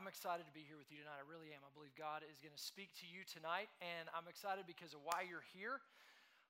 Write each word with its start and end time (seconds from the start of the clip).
I'm 0.00 0.08
excited 0.08 0.48
to 0.48 0.56
be 0.56 0.64
here 0.64 0.80
with 0.80 0.88
you 0.88 1.04
tonight. 1.04 1.20
I 1.20 1.28
really 1.28 1.52
am. 1.52 1.60
I 1.60 1.68
believe 1.76 1.92
God 1.92 2.24
is 2.24 2.40
going 2.40 2.56
to 2.56 2.64
speak 2.72 2.88
to 3.04 3.06
you 3.12 3.20
tonight, 3.28 3.68
and 3.84 4.08
I'm 4.16 4.24
excited 4.32 4.64
because 4.64 4.96
of 4.96 5.04
why 5.04 5.28
you're 5.28 5.44
here. 5.52 5.84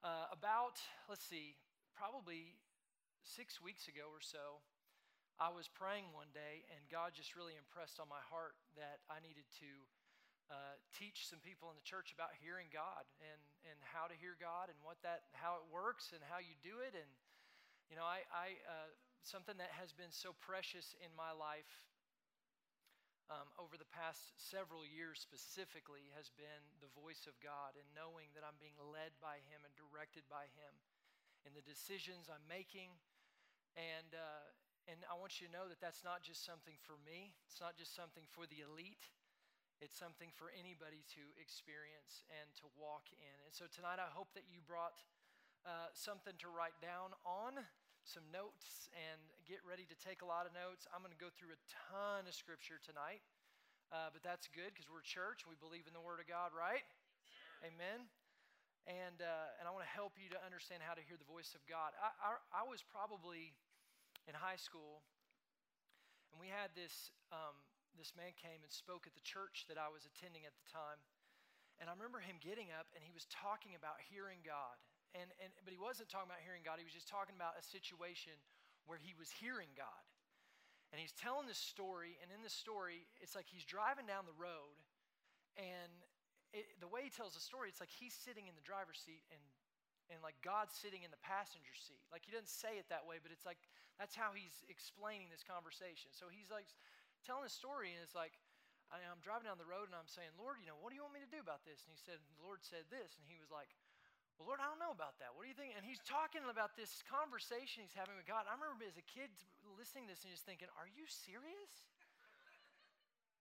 Uh, 0.06 0.30
about, 0.30 0.78
let's 1.10 1.26
see, 1.26 1.58
probably 1.90 2.54
six 3.26 3.58
weeks 3.58 3.90
ago 3.90 4.06
or 4.06 4.22
so, 4.22 4.62
I 5.42 5.50
was 5.50 5.66
praying 5.66 6.14
one 6.14 6.30
day, 6.30 6.62
and 6.70 6.78
God 6.94 7.10
just 7.10 7.34
really 7.34 7.58
impressed 7.58 7.98
on 7.98 8.06
my 8.06 8.22
heart 8.22 8.54
that 8.78 9.02
I 9.10 9.18
needed 9.18 9.50
to 9.66 9.70
uh, 10.46 10.78
teach 10.94 11.26
some 11.26 11.42
people 11.42 11.74
in 11.74 11.74
the 11.74 11.82
church 11.82 12.14
about 12.14 12.30
hearing 12.38 12.70
God 12.70 13.02
and, 13.18 13.42
and 13.66 13.82
how 13.82 14.06
to 14.06 14.14
hear 14.14 14.38
God 14.38 14.70
and 14.70 14.78
what 14.86 15.02
that 15.02 15.26
how 15.34 15.58
it 15.58 15.66
works 15.74 16.14
and 16.14 16.22
how 16.22 16.38
you 16.38 16.54
do 16.62 16.78
it. 16.86 16.94
And 16.94 17.10
you 17.90 17.98
know, 17.98 18.06
I, 18.06 18.22
I 18.30 18.62
uh, 18.62 18.94
something 19.26 19.58
that 19.58 19.74
has 19.74 19.90
been 19.90 20.14
so 20.14 20.38
precious 20.38 20.94
in 21.02 21.10
my 21.18 21.34
life 21.34 21.89
um, 23.30 23.46
over 23.62 23.78
the 23.78 23.86
past 23.94 24.34
several 24.36 24.82
years 24.82 25.22
specifically 25.22 26.10
has 26.18 26.34
been 26.34 26.62
the 26.82 26.90
voice 26.98 27.30
of 27.30 27.38
God 27.38 27.78
and 27.78 27.86
knowing 27.94 28.34
that 28.34 28.42
I'm 28.42 28.58
being 28.58 28.76
led 28.82 29.14
by 29.22 29.38
Him 29.46 29.62
and 29.62 29.70
directed 29.78 30.26
by 30.26 30.50
Him 30.58 30.72
in 31.46 31.54
the 31.54 31.62
decisions 31.62 32.26
I'm 32.26 32.42
making. 32.50 32.90
And, 33.78 34.18
uh, 34.18 34.50
and 34.90 35.06
I 35.06 35.14
want 35.14 35.38
you 35.38 35.46
to 35.46 35.54
know 35.54 35.70
that 35.70 35.78
that's 35.78 36.02
not 36.02 36.26
just 36.26 36.42
something 36.42 36.74
for 36.82 36.98
me, 37.06 37.38
it's 37.46 37.62
not 37.62 37.78
just 37.78 37.94
something 37.94 38.26
for 38.34 38.50
the 38.50 38.66
elite. 38.66 39.14
It's 39.80 39.96
something 39.96 40.28
for 40.36 40.52
anybody 40.52 41.08
to 41.16 41.22
experience 41.40 42.28
and 42.28 42.52
to 42.60 42.68
walk 42.76 43.08
in. 43.16 43.36
And 43.48 43.48
so 43.48 43.64
tonight, 43.64 43.96
I 43.96 44.12
hope 44.12 44.28
that 44.36 44.44
you 44.52 44.60
brought 44.60 45.00
uh, 45.64 45.88
something 45.96 46.36
to 46.44 46.52
write 46.52 46.76
down 46.84 47.16
on, 47.24 47.64
some 48.04 48.24
notes, 48.32 48.88
and 48.92 49.20
get 49.44 49.60
ready 49.66 49.84
to 49.88 49.96
take 49.98 50.22
a 50.22 50.28
lot 50.28 50.44
of 50.48 50.52
notes. 50.52 50.88
I'm 50.90 51.04
going 51.04 51.14
to 51.14 51.20
go 51.20 51.32
through 51.32 51.52
a 51.52 51.60
ton 51.90 52.24
of 52.26 52.34
scripture 52.34 52.80
tonight, 52.80 53.20
uh, 53.92 54.08
but 54.10 54.24
that's 54.24 54.48
good 54.50 54.72
because 54.72 54.88
we're 54.88 55.04
church. 55.04 55.44
We 55.44 55.56
believe 55.58 55.84
in 55.84 55.94
the 55.94 56.02
Word 56.02 56.20
of 56.20 56.26
God, 56.26 56.52
right? 56.56 56.84
Amen. 57.60 58.08
And, 58.88 59.20
uh, 59.20 59.58
and 59.60 59.68
I 59.68 59.70
want 59.70 59.84
to 59.84 59.92
help 59.92 60.16
you 60.16 60.32
to 60.32 60.40
understand 60.40 60.80
how 60.80 60.96
to 60.96 61.04
hear 61.04 61.20
the 61.20 61.28
voice 61.28 61.52
of 61.52 61.62
God. 61.68 61.92
I, 62.00 62.10
I, 62.20 62.30
I 62.60 62.64
was 62.64 62.80
probably 62.80 63.52
in 64.24 64.32
high 64.32 64.58
school, 64.58 65.04
and 66.32 66.40
we 66.40 66.48
had 66.48 66.72
this, 66.72 67.12
um, 67.30 67.54
this 67.98 68.16
man 68.16 68.32
came 68.38 68.64
and 68.64 68.72
spoke 68.72 69.04
at 69.04 69.12
the 69.12 69.24
church 69.24 69.68
that 69.68 69.76
I 69.76 69.92
was 69.92 70.08
attending 70.08 70.48
at 70.48 70.56
the 70.56 70.66
time. 70.70 71.00
And 71.80 71.88
I 71.88 71.96
remember 71.96 72.20
him 72.20 72.36
getting 72.44 72.68
up 72.76 72.92
and 72.92 73.00
he 73.00 73.08
was 73.08 73.24
talking 73.32 73.72
about 73.72 73.96
hearing 74.12 74.44
God. 74.44 74.76
And, 75.14 75.26
and, 75.42 75.50
but 75.66 75.74
he 75.74 75.80
wasn't 75.80 76.06
talking 76.06 76.30
about 76.30 76.42
hearing 76.42 76.62
God, 76.62 76.78
he 76.78 76.86
was 76.86 76.94
just 76.94 77.10
talking 77.10 77.34
about 77.34 77.58
a 77.58 77.64
situation 77.66 78.38
where 78.86 78.98
he 78.98 79.14
was 79.18 79.30
hearing 79.30 79.70
God. 79.74 80.04
And 80.90 80.98
he's 80.98 81.14
telling 81.14 81.46
this 81.46 81.58
story, 81.58 82.18
and 82.18 82.34
in 82.34 82.42
this 82.42 82.54
story, 82.54 83.06
it's 83.22 83.38
like 83.38 83.46
he's 83.46 83.62
driving 83.62 84.10
down 84.10 84.26
the 84.26 84.34
road, 84.34 84.74
and 85.54 85.94
it, 86.50 86.66
the 86.82 86.90
way 86.90 87.06
he 87.06 87.12
tells 87.14 87.38
the 87.38 87.42
story, 87.42 87.70
it's 87.70 87.78
like 87.78 87.94
he's 87.94 88.14
sitting 88.14 88.50
in 88.50 88.58
the 88.58 88.66
driver's 88.66 88.98
seat 88.98 89.22
and 89.30 89.42
and 90.10 90.18
like 90.26 90.34
God's 90.42 90.74
sitting 90.74 91.06
in 91.06 91.14
the 91.14 91.22
passenger 91.22 91.70
seat. 91.70 92.02
Like 92.10 92.26
he 92.26 92.34
doesn't 92.34 92.50
say 92.50 92.82
it 92.82 92.90
that 92.90 93.06
way, 93.06 93.22
but 93.22 93.30
it's 93.30 93.46
like 93.46 93.62
that's 93.94 94.18
how 94.18 94.34
he's 94.34 94.66
explaining 94.66 95.30
this 95.30 95.46
conversation. 95.46 96.10
So 96.10 96.26
he's 96.26 96.50
like 96.50 96.66
telling 97.22 97.46
a 97.46 97.52
story, 97.52 97.94
and 97.94 98.02
it's 98.02 98.18
like 98.18 98.34
I'm 98.90 99.22
driving 99.22 99.46
down 99.46 99.62
the 99.62 99.70
road 99.70 99.86
and 99.86 99.94
I'm 99.94 100.10
saying, 100.10 100.34
Lord, 100.34 100.58
you 100.58 100.66
know, 100.66 100.74
what 100.82 100.90
do 100.90 100.98
you 100.98 101.06
want 101.06 101.14
me 101.14 101.22
to 101.22 101.30
do 101.30 101.38
about 101.38 101.62
this? 101.62 101.86
And 101.86 101.94
he 101.94 102.00
said, 102.02 102.18
the 102.18 102.42
Lord 102.42 102.66
said 102.66 102.90
this, 102.90 103.14
and 103.14 103.24
he 103.30 103.38
was 103.38 103.54
like, 103.54 103.70
Well, 104.40 104.56
Lord, 104.56 104.64
I 104.64 104.72
don't 104.72 104.80
know 104.80 104.96
about 104.96 105.20
that. 105.20 105.36
What 105.36 105.44
do 105.44 105.52
you 105.52 105.58
think? 105.58 105.76
And 105.76 105.84
he's 105.84 106.00
talking 106.00 106.40
about 106.48 106.72
this 106.72 107.04
conversation 107.04 107.84
he's 107.84 107.92
having 107.92 108.16
with 108.16 108.24
God. 108.24 108.48
I 108.48 108.56
remember 108.56 108.88
as 108.88 108.96
a 108.96 109.04
kid 109.04 109.28
listening 109.76 110.08
to 110.08 110.16
this 110.16 110.24
and 110.24 110.32
just 110.32 110.48
thinking, 110.48 110.72
Are 110.80 110.88
you 110.88 111.04
serious? 111.04 111.92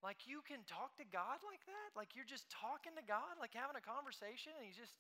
Like 0.03 0.28
you 0.28 0.44
can 0.44 0.67
talk 0.67 1.00
to 1.00 1.08
God 1.08 1.39
like 1.47 1.64
that? 1.72 1.95
Like 1.95 2.19
you're 2.19 2.28
just 2.28 2.52
talking 2.52 2.91
to 3.00 3.03
God, 3.08 3.39
like 3.39 3.56
having 3.56 3.80
a 3.80 3.83
conversation, 3.83 4.52
and 4.59 4.67
he's 4.67 4.75
just 4.75 5.00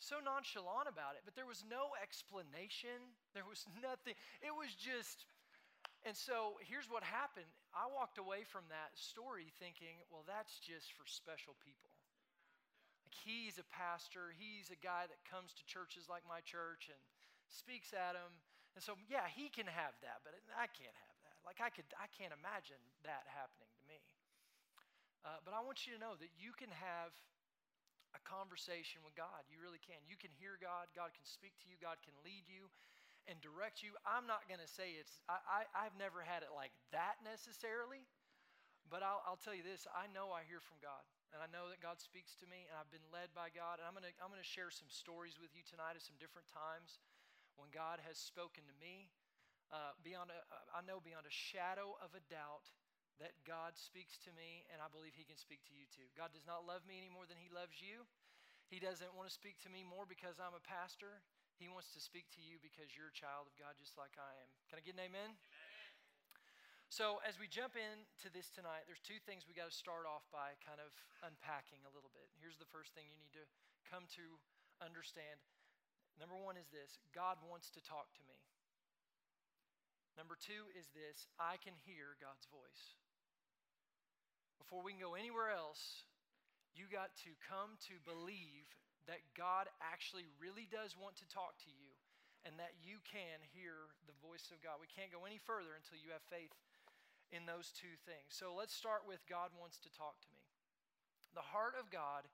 so 0.00 0.24
nonchalant 0.24 0.88
about 0.88 1.20
it. 1.20 1.24
But 1.28 1.36
there 1.36 1.48
was 1.48 1.68
no 1.68 1.92
explanation. 2.00 3.12
There 3.36 3.44
was 3.44 3.68
nothing. 3.84 4.16
It 4.40 4.56
was 4.56 4.72
just. 4.72 5.28
And 6.08 6.16
so 6.16 6.56
here's 6.64 6.88
what 6.88 7.04
happened. 7.04 7.52
I 7.76 7.84
walked 7.92 8.16
away 8.16 8.48
from 8.48 8.64
that 8.72 8.96
story 8.96 9.52
thinking, 9.60 10.00
well, 10.08 10.24
that's 10.24 10.56
just 10.64 10.96
for 10.96 11.04
special 11.04 11.52
people. 11.60 11.89
Like 13.10 13.26
he's 13.26 13.58
a 13.58 13.66
pastor, 13.74 14.30
he's 14.38 14.70
a 14.70 14.78
guy 14.78 15.10
that 15.10 15.18
comes 15.26 15.50
to 15.58 15.66
churches 15.66 16.06
like 16.06 16.22
my 16.30 16.38
church 16.46 16.86
and 16.86 17.02
speaks 17.50 17.90
at 17.90 18.14
them. 18.14 18.30
And 18.78 18.82
so, 18.86 18.94
yeah, 19.10 19.26
he 19.26 19.50
can 19.50 19.66
have 19.66 19.98
that, 20.06 20.22
but 20.22 20.30
I 20.54 20.70
can't 20.70 20.94
have 20.94 21.18
that. 21.26 21.42
Like 21.42 21.58
I 21.58 21.74
could, 21.74 21.90
I 21.98 22.06
can't 22.06 22.30
imagine 22.30 22.78
that 23.02 23.26
happening 23.26 23.66
to 23.66 23.84
me. 23.90 23.98
Uh, 25.26 25.42
but 25.42 25.58
I 25.58 25.60
want 25.66 25.90
you 25.90 25.98
to 25.98 25.98
know 25.98 26.14
that 26.22 26.30
you 26.38 26.54
can 26.54 26.70
have 26.70 27.10
a 28.14 28.22
conversation 28.22 29.02
with 29.02 29.18
God. 29.18 29.42
You 29.50 29.58
really 29.58 29.82
can. 29.82 29.98
You 30.06 30.14
can 30.14 30.30
hear 30.38 30.54
God, 30.62 30.86
God 30.94 31.10
can 31.10 31.26
speak 31.26 31.58
to 31.62 31.66
you, 31.66 31.74
God 31.82 31.98
can 32.06 32.14
lead 32.22 32.46
you 32.46 32.70
and 33.26 33.42
direct 33.42 33.82
you. 33.82 33.98
I'm 34.06 34.30
not 34.30 34.46
going 34.46 34.62
to 34.62 34.70
say 34.70 34.94
it's, 34.94 35.18
I, 35.26 35.66
I, 35.74 35.82
have 35.82 35.98
never 35.98 36.22
had 36.22 36.46
it 36.46 36.54
like 36.54 36.72
that 36.94 37.18
necessarily, 37.26 38.06
but 38.90 39.06
I'll, 39.06 39.22
I'll 39.22 39.40
tell 39.40 39.54
you 39.54 39.62
this 39.62 39.86
I 39.94 40.10
know 40.10 40.34
I 40.34 40.42
hear 40.44 40.60
from 40.60 40.82
God. 40.82 41.06
And 41.30 41.38
I 41.38 41.46
know 41.46 41.70
that 41.70 41.78
God 41.78 42.02
speaks 42.02 42.34
to 42.42 42.46
me, 42.50 42.66
and 42.66 42.74
I've 42.74 42.90
been 42.90 43.06
led 43.14 43.30
by 43.30 43.54
God. 43.54 43.78
And 43.78 43.86
I'm 43.86 43.94
going 43.94 44.02
to 44.02 44.10
I'm 44.18 44.34
going 44.34 44.42
to 44.42 44.46
share 44.46 44.74
some 44.74 44.90
stories 44.90 45.38
with 45.38 45.54
you 45.54 45.62
tonight 45.62 45.94
of 45.94 46.02
some 46.02 46.18
different 46.18 46.50
times 46.50 46.98
when 47.54 47.70
God 47.70 48.02
has 48.02 48.18
spoken 48.18 48.66
to 48.66 48.76
me. 48.82 49.14
Uh, 49.70 49.94
beyond 50.02 50.34
a, 50.34 50.42
I 50.74 50.82
know 50.82 50.98
beyond 50.98 51.30
a 51.30 51.30
shadow 51.30 51.94
of 52.02 52.10
a 52.18 52.22
doubt 52.26 52.74
that 53.22 53.38
God 53.46 53.78
speaks 53.78 54.18
to 54.26 54.34
me, 54.34 54.66
and 54.74 54.82
I 54.82 54.90
believe 54.90 55.14
He 55.14 55.22
can 55.22 55.38
speak 55.38 55.62
to 55.70 55.74
you 55.78 55.86
too. 55.94 56.10
God 56.18 56.34
does 56.34 56.42
not 56.42 56.66
love 56.66 56.82
me 56.82 56.98
any 56.98 57.06
more 57.06 57.30
than 57.30 57.38
He 57.38 57.46
loves 57.46 57.78
you. 57.78 58.02
He 58.66 58.82
doesn't 58.82 59.14
want 59.14 59.30
to 59.30 59.34
speak 59.34 59.62
to 59.62 59.70
me 59.70 59.86
more 59.86 60.10
because 60.10 60.42
I'm 60.42 60.58
a 60.58 60.62
pastor. 60.66 61.22
He 61.60 61.70
wants 61.70 61.94
to 61.94 62.00
speak 62.00 62.26
to 62.34 62.42
you 62.42 62.56
because 62.58 62.90
you're 62.96 63.12
a 63.12 63.14
child 63.14 63.46
of 63.46 63.54
God 63.54 63.78
just 63.78 63.94
like 63.94 64.18
I 64.18 64.32
am. 64.40 64.50
Can 64.66 64.80
I 64.80 64.82
get 64.82 64.98
an 64.98 65.06
amen? 65.06 65.36
So, 66.90 67.22
as 67.22 67.38
we 67.38 67.46
jump 67.46 67.78
into 67.78 68.28
this 68.34 68.50
tonight, 68.50 68.84
there's 68.90 69.00
two 69.00 69.22
things 69.22 69.46
we 69.46 69.54
got 69.54 69.70
to 69.70 69.74
start 69.74 70.10
off 70.10 70.26
by 70.34 70.58
kind 70.58 70.82
of 70.82 70.90
unpacking 71.22 71.86
a 71.86 71.94
little 71.94 72.10
bit. 72.10 72.26
Here's 72.42 72.58
the 72.58 72.66
first 72.66 72.92
thing 72.98 73.06
you 73.06 73.16
need 73.16 73.32
to 73.38 73.46
come 73.86 74.10
to 74.18 74.26
understand. 74.82 75.38
Number 76.18 76.34
one 76.34 76.58
is 76.58 76.66
this 76.74 76.98
God 77.14 77.38
wants 77.46 77.70
to 77.78 77.80
talk 77.80 78.10
to 78.18 78.24
me. 78.26 78.42
Number 80.18 80.34
two 80.34 80.66
is 80.74 80.90
this 80.90 81.30
I 81.38 81.62
can 81.62 81.78
hear 81.86 82.18
God's 82.18 82.50
voice 82.50 82.98
before 84.70 84.86
we 84.86 84.94
can 84.94 85.02
go 85.02 85.18
anywhere 85.18 85.50
else, 85.50 86.06
you 86.78 86.86
got 86.86 87.10
to 87.26 87.34
come 87.42 87.74
to 87.90 87.98
believe 88.06 88.70
that 89.10 89.18
God 89.34 89.66
actually 89.82 90.30
really 90.38 90.70
does 90.70 90.94
want 90.94 91.18
to 91.18 91.26
talk 91.26 91.58
to 91.66 91.74
you 91.74 91.90
and 92.46 92.54
that 92.62 92.78
you 92.78 93.02
can 93.02 93.42
hear 93.50 93.90
the 94.06 94.14
voice 94.22 94.46
of 94.54 94.62
God. 94.62 94.78
We 94.78 94.86
can't 94.86 95.10
go 95.10 95.26
any 95.26 95.42
further 95.42 95.74
until 95.74 95.98
you 95.98 96.14
have 96.14 96.22
faith 96.30 96.54
in 97.30 97.46
those 97.46 97.70
two 97.70 97.94
things. 98.06 98.34
So 98.34 98.52
let's 98.54 98.74
start 98.74 99.06
with 99.06 99.22
God 99.30 99.54
wants 99.54 99.78
to 99.86 99.90
talk 99.94 100.18
to 100.22 100.30
me. 100.34 100.42
The 101.34 101.46
heart 101.46 101.78
of 101.78 101.90
God 101.94 102.26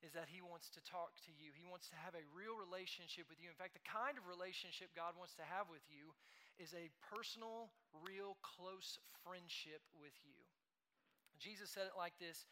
is 0.00 0.16
that 0.16 0.32
He 0.32 0.40
wants 0.40 0.72
to 0.72 0.80
talk 0.80 1.12
to 1.28 1.32
you. 1.36 1.52
He 1.52 1.68
wants 1.68 1.92
to 1.92 1.98
have 2.00 2.16
a 2.16 2.24
real 2.32 2.56
relationship 2.56 3.28
with 3.28 3.36
you. 3.36 3.52
In 3.52 3.58
fact, 3.60 3.76
the 3.76 3.84
kind 3.84 4.16
of 4.16 4.24
relationship 4.24 4.96
God 4.96 5.12
wants 5.16 5.36
to 5.36 5.44
have 5.44 5.68
with 5.68 5.84
you 5.92 6.16
is 6.56 6.72
a 6.72 6.88
personal, 7.04 7.68
real, 7.92 8.40
close 8.40 8.96
friendship 9.20 9.84
with 10.00 10.16
you. 10.24 10.40
Jesus 11.36 11.72
said 11.72 11.88
it 11.88 11.96
like 11.96 12.16
this 12.20 12.48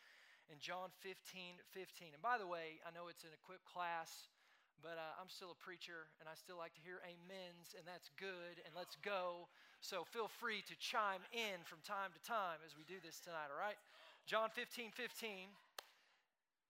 in 0.48 0.56
John 0.60 0.92
15 1.04 1.60
15. 1.72 2.16
And 2.16 2.24
by 2.24 2.40
the 2.40 2.48
way, 2.48 2.80
I 2.84 2.92
know 2.92 3.12
it's 3.12 3.24
an 3.24 3.32
Equip 3.36 3.64
class, 3.68 4.32
but 4.80 4.96
uh, 4.96 5.16
I'm 5.20 5.28
still 5.28 5.52
a 5.52 5.60
preacher 5.60 6.08
and 6.20 6.28
I 6.28 6.36
still 6.36 6.56
like 6.56 6.72
to 6.76 6.84
hear 6.84 7.04
amens, 7.04 7.76
and 7.76 7.84
that's 7.84 8.08
good, 8.16 8.60
and 8.64 8.72
let's 8.72 8.96
go. 9.00 9.48
So 9.80 10.04
feel 10.04 10.28
free 10.28 10.62
to 10.66 10.74
chime 10.78 11.22
in 11.32 11.62
from 11.64 11.78
time 11.86 12.10
to 12.12 12.22
time 12.26 12.60
as 12.66 12.74
we 12.74 12.82
do 12.84 12.98
this 13.02 13.20
tonight, 13.20 13.50
all 13.50 13.60
right? 13.60 13.78
John 14.26 14.50
15 14.52 14.90
15. 14.90 15.54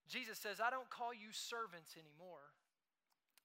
Jesus 0.08 0.40
says, 0.40 0.56
I 0.56 0.72
don't 0.72 0.88
call 0.88 1.12
you 1.12 1.28
servants 1.32 1.92
anymore 1.92 2.56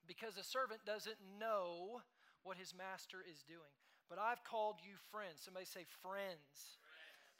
because 0.07 0.39
a 0.39 0.47
servant 0.47 0.79
doesn't 0.87 1.19
know 1.39 1.99
what 2.47 2.55
his 2.55 2.71
master 2.71 3.19
is 3.19 3.43
doing. 3.43 3.75
But 4.07 4.15
I've 4.15 4.43
called 4.47 4.79
you 4.79 4.95
friends. 5.11 5.43
Somebody 5.43 5.67
say, 5.67 5.83
friends 5.99 6.79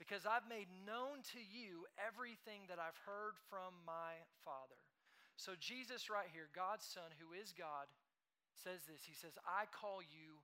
because 0.04 0.28
I've 0.28 0.44
made 0.52 0.68
known 0.84 1.24
to 1.31 1.40
you 1.40 1.88
everything 1.96 2.68
that 2.68 2.76
I've 2.76 3.00
heard 3.08 3.40
from 3.48 3.72
my 3.88 4.19
Father. 4.44 4.76
So, 5.40 5.56
Jesus, 5.56 6.12
right 6.12 6.28
here, 6.28 6.52
God's 6.52 6.84
Son, 6.84 7.08
who 7.24 7.31
is 7.31 7.56
God, 7.56 7.88
says 8.52 8.84
this 8.84 9.08
He 9.08 9.16
says, 9.16 9.40
I 9.48 9.72
call 9.72 10.04
you 10.04 10.43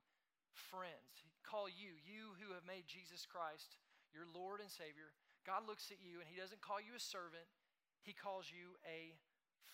friends. 0.54 1.26
Call 1.46 1.66
you, 1.66 1.98
you 2.06 2.38
who 2.38 2.54
have 2.54 2.66
made 2.66 2.86
Jesus 2.86 3.26
Christ 3.26 3.78
your 4.14 4.26
Lord 4.30 4.62
and 4.62 4.70
Savior. 4.70 5.14
God 5.46 5.66
looks 5.66 5.90
at 5.90 6.02
you 6.02 6.22
and 6.22 6.28
He 6.28 6.38
doesn't 6.38 6.62
call 6.62 6.78
you 6.82 6.94
a 6.94 7.02
servant, 7.02 7.46
He 8.02 8.14
calls 8.14 8.50
you 8.50 8.78
a 8.86 9.14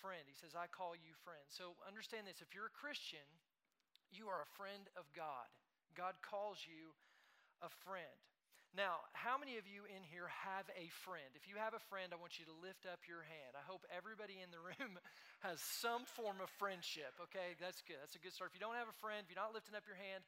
friend. 0.00 0.24
He 0.28 0.36
says, 0.36 0.52
I 0.52 0.68
call 0.68 0.96
you 0.96 1.16
friend. 1.24 1.42
So, 1.48 1.76
understand 1.84 2.28
this 2.28 2.44
if 2.44 2.52
you're 2.52 2.70
a 2.70 2.80
Christian, 2.80 3.24
you 4.12 4.28
are 4.28 4.44
a 4.44 4.54
friend 4.56 4.86
of 4.94 5.08
God. 5.16 5.48
God 5.96 6.16
calls 6.20 6.60
you 6.64 6.92
a 7.64 7.72
friend. 7.84 8.20
Now, 8.76 9.08
how 9.16 9.40
many 9.40 9.56
of 9.56 9.64
you 9.64 9.88
in 9.88 10.04
here 10.04 10.28
have 10.28 10.68
a 10.76 10.92
friend? 11.00 11.32
If 11.32 11.48
you 11.48 11.56
have 11.56 11.72
a 11.72 11.80
friend, 11.88 12.12
I 12.12 12.20
want 12.20 12.36
you 12.36 12.44
to 12.44 12.52
lift 12.60 12.84
up 12.84 13.08
your 13.08 13.24
hand. 13.24 13.56
I 13.56 13.64
hope 13.64 13.88
everybody 13.88 14.36
in 14.36 14.52
the 14.52 14.60
room 14.76 15.00
has 15.40 15.64
some 15.64 16.04
form 16.04 16.44
of 16.44 16.52
friendship. 16.60 17.16
Okay, 17.30 17.56
that's 17.56 17.80
good. 17.88 17.96
That's 18.04 18.20
a 18.20 18.22
good 18.22 18.36
start. 18.36 18.52
If 18.52 18.60
you 18.60 18.64
don't 18.64 18.76
have 18.76 18.92
a 18.92 19.00
friend, 19.00 19.24
if 19.24 19.32
you're 19.32 19.40
not 19.40 19.56
lifting 19.56 19.72
up 19.72 19.88
your 19.88 19.96
hand, 19.96 20.20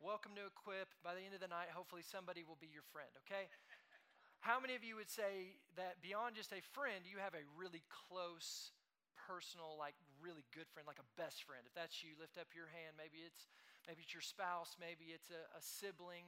welcome 0.00 0.32
to 0.32 0.48
Equip. 0.48 0.88
By 1.04 1.12
the 1.12 1.20
end 1.20 1.36
of 1.36 1.44
the 1.44 1.52
night, 1.52 1.68
hopefully 1.76 2.00
somebody 2.00 2.40
will 2.40 2.56
be 2.56 2.72
your 2.72 2.84
friend. 2.88 3.12
Okay. 3.28 3.52
How 4.40 4.56
many 4.56 4.72
of 4.72 4.80
you 4.80 4.96
would 4.96 5.12
say 5.12 5.60
that 5.76 6.00
beyond 6.00 6.40
just 6.40 6.56
a 6.56 6.64
friend, 6.72 7.04
you 7.04 7.20
have 7.20 7.36
a 7.36 7.44
really 7.52 7.84
close, 7.92 8.72
personal, 9.12 9.76
like 9.76 9.92
really 10.16 10.48
good 10.56 10.64
friend, 10.72 10.88
like 10.88 10.96
a 10.96 11.08
best 11.20 11.44
friend? 11.44 11.68
If 11.68 11.76
that's 11.76 12.00
you, 12.00 12.16
lift 12.16 12.40
up 12.40 12.48
your 12.56 12.72
hand. 12.72 12.96
Maybe 12.96 13.20
it's 13.20 13.52
maybe 13.84 14.00
it's 14.00 14.16
your 14.16 14.24
spouse, 14.24 14.80
maybe 14.80 15.12
it's 15.12 15.28
a, 15.28 15.44
a 15.52 15.60
sibling, 15.60 16.24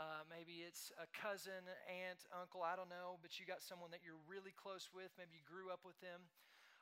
uh, 0.00 0.24
maybe 0.32 0.64
it's 0.64 0.88
a 0.96 1.04
cousin, 1.12 1.68
aunt, 1.84 2.24
uncle, 2.32 2.64
I 2.64 2.72
don't 2.72 2.88
know, 2.88 3.20
but 3.20 3.36
you 3.36 3.44
got 3.44 3.60
someone 3.60 3.92
that 3.92 4.00
you're 4.00 4.20
really 4.24 4.56
close 4.56 4.88
with. 4.96 5.12
Maybe 5.20 5.36
you 5.36 5.44
grew 5.44 5.68
up 5.68 5.84
with 5.84 6.00
them. 6.00 6.24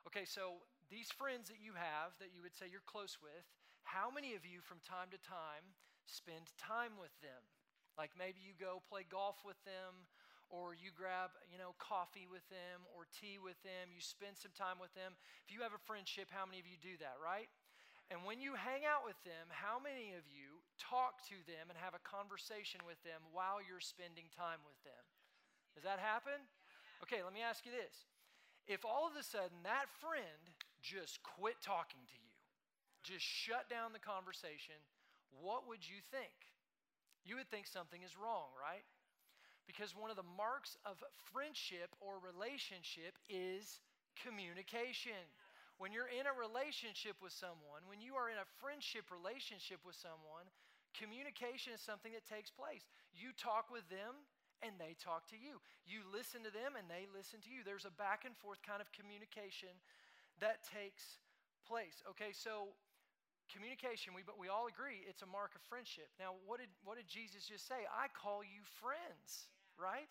Okay, 0.07 0.23
so 0.23 0.63
these 0.87 1.11
friends 1.11 1.51
that 1.51 1.59
you 1.59 1.75
have 1.75 2.15
that 2.23 2.31
you 2.31 2.39
would 2.39 2.55
say 2.55 2.71
you're 2.71 2.87
close 2.87 3.19
with, 3.19 3.43
how 3.83 4.07
many 4.07 4.31
of 4.39 4.47
you 4.47 4.63
from 4.63 4.79
time 4.79 5.11
to 5.11 5.19
time 5.19 5.75
spend 6.05 6.51
time 6.59 6.95
with 6.99 7.13
them? 7.21 7.41
Like 7.97 8.15
maybe 8.17 8.41
you 8.41 8.57
go 8.57 8.81
play 8.89 9.05
golf 9.05 9.41
with 9.45 9.59
them, 9.63 10.07
or 10.53 10.77
you 10.77 10.93
grab, 10.93 11.33
you 11.49 11.57
know, 11.57 11.73
coffee 11.81 12.29
with 12.29 12.45
them 12.53 12.85
or 12.93 13.09
tea 13.09 13.41
with 13.41 13.57
them, 13.65 13.89
you 13.89 13.97
spend 13.97 14.37
some 14.37 14.53
time 14.53 14.77
with 14.77 14.93
them. 14.93 15.17
If 15.41 15.49
you 15.49 15.65
have 15.65 15.73
a 15.73 15.81
friendship, 15.81 16.29
how 16.29 16.45
many 16.45 16.61
of 16.61 16.69
you 16.69 16.77
do 16.77 16.93
that, 17.01 17.17
right? 17.17 17.49
And 18.13 18.21
when 18.21 18.37
you 18.37 18.53
hang 18.53 18.85
out 18.85 19.01
with 19.01 19.17
them, 19.25 19.49
how 19.49 19.81
many 19.81 20.13
of 20.13 20.21
you 20.29 20.61
talk 20.77 21.25
to 21.33 21.37
them 21.49 21.73
and 21.73 21.77
have 21.81 21.97
a 21.97 22.03
conversation 22.05 22.85
with 22.85 23.01
them 23.01 23.25
while 23.33 23.65
you're 23.65 23.81
spending 23.81 24.29
time 24.29 24.61
with 24.61 24.77
them? 24.85 25.03
Does 25.73 25.87
that 25.87 25.97
happen? 25.97 26.37
Okay, 27.01 27.25
let 27.25 27.33
me 27.33 27.41
ask 27.41 27.65
you 27.65 27.73
this. 27.73 28.05
If 28.69 28.85
all 28.85 29.09
of 29.09 29.17
a 29.17 29.25
sudden 29.25 29.65
that 29.65 29.89
friend 29.97 30.53
just 30.85 31.25
quit 31.25 31.57
talking 31.65 32.05
to 32.05 32.17
you, 32.21 32.33
just 33.01 33.25
shut 33.25 33.73
down 33.73 33.89
the 33.91 34.03
conversation, 34.03 34.77
what 35.41 35.67
would 35.67 35.85
you 35.87 35.99
think? 36.11 36.35
You 37.23 37.39
would 37.39 37.47
think 37.47 37.67
something 37.67 38.03
is 38.03 38.19
wrong, 38.19 38.51
right? 38.59 38.83
Because 39.65 39.95
one 39.95 40.11
of 40.11 40.19
the 40.19 40.27
marks 40.35 40.75
of 40.83 40.99
friendship 41.31 41.95
or 42.03 42.19
relationship 42.19 43.15
is 43.31 43.79
communication. 44.19 45.23
When 45.79 45.95
you're 45.95 46.11
in 46.11 46.27
a 46.27 46.35
relationship 46.35 47.17
with 47.23 47.31
someone, 47.31 47.87
when 47.87 48.03
you 48.03 48.19
are 48.19 48.27
in 48.27 48.37
a 48.37 48.47
friendship 48.59 49.07
relationship 49.09 49.79
with 49.87 49.95
someone, 49.95 50.45
communication 50.93 51.73
is 51.73 51.81
something 51.81 52.11
that 52.13 52.27
takes 52.27 52.51
place. 52.51 52.85
You 53.15 53.31
talk 53.33 53.71
with 53.71 53.87
them 53.87 54.27
and 54.61 54.75
they 54.77 54.95
talk 54.99 55.27
to 55.31 55.39
you. 55.39 55.63
You 55.87 56.03
listen 56.11 56.43
to 56.43 56.53
them 56.53 56.75
and 56.75 56.85
they 56.91 57.07
listen 57.09 57.39
to 57.47 57.51
you. 57.51 57.63
There's 57.63 57.87
a 57.87 57.95
back 57.95 58.27
and 58.27 58.35
forth 58.37 58.59
kind 58.61 58.79
of 58.83 58.91
communication 58.91 59.71
that 60.39 60.63
takes 60.63 61.23
place. 61.67 62.03
Okay, 62.15 62.31
so 62.35 62.75
communication, 63.51 64.15
we, 64.15 64.23
but 64.23 64.39
we 64.39 64.47
all 64.47 64.67
agree 64.67 65.03
it's 65.03 65.21
a 65.25 65.29
mark 65.29 65.55
of 65.55 65.61
friendship. 65.67 66.07
Now, 66.19 66.39
what 66.47 66.63
did, 66.63 66.71
what 66.83 66.95
did 66.95 67.07
Jesus 67.07 67.47
just 67.47 67.67
say? 67.67 67.87
I 67.89 68.07
call 68.11 68.43
you 68.43 68.63
friends, 68.79 69.51
right? 69.75 70.07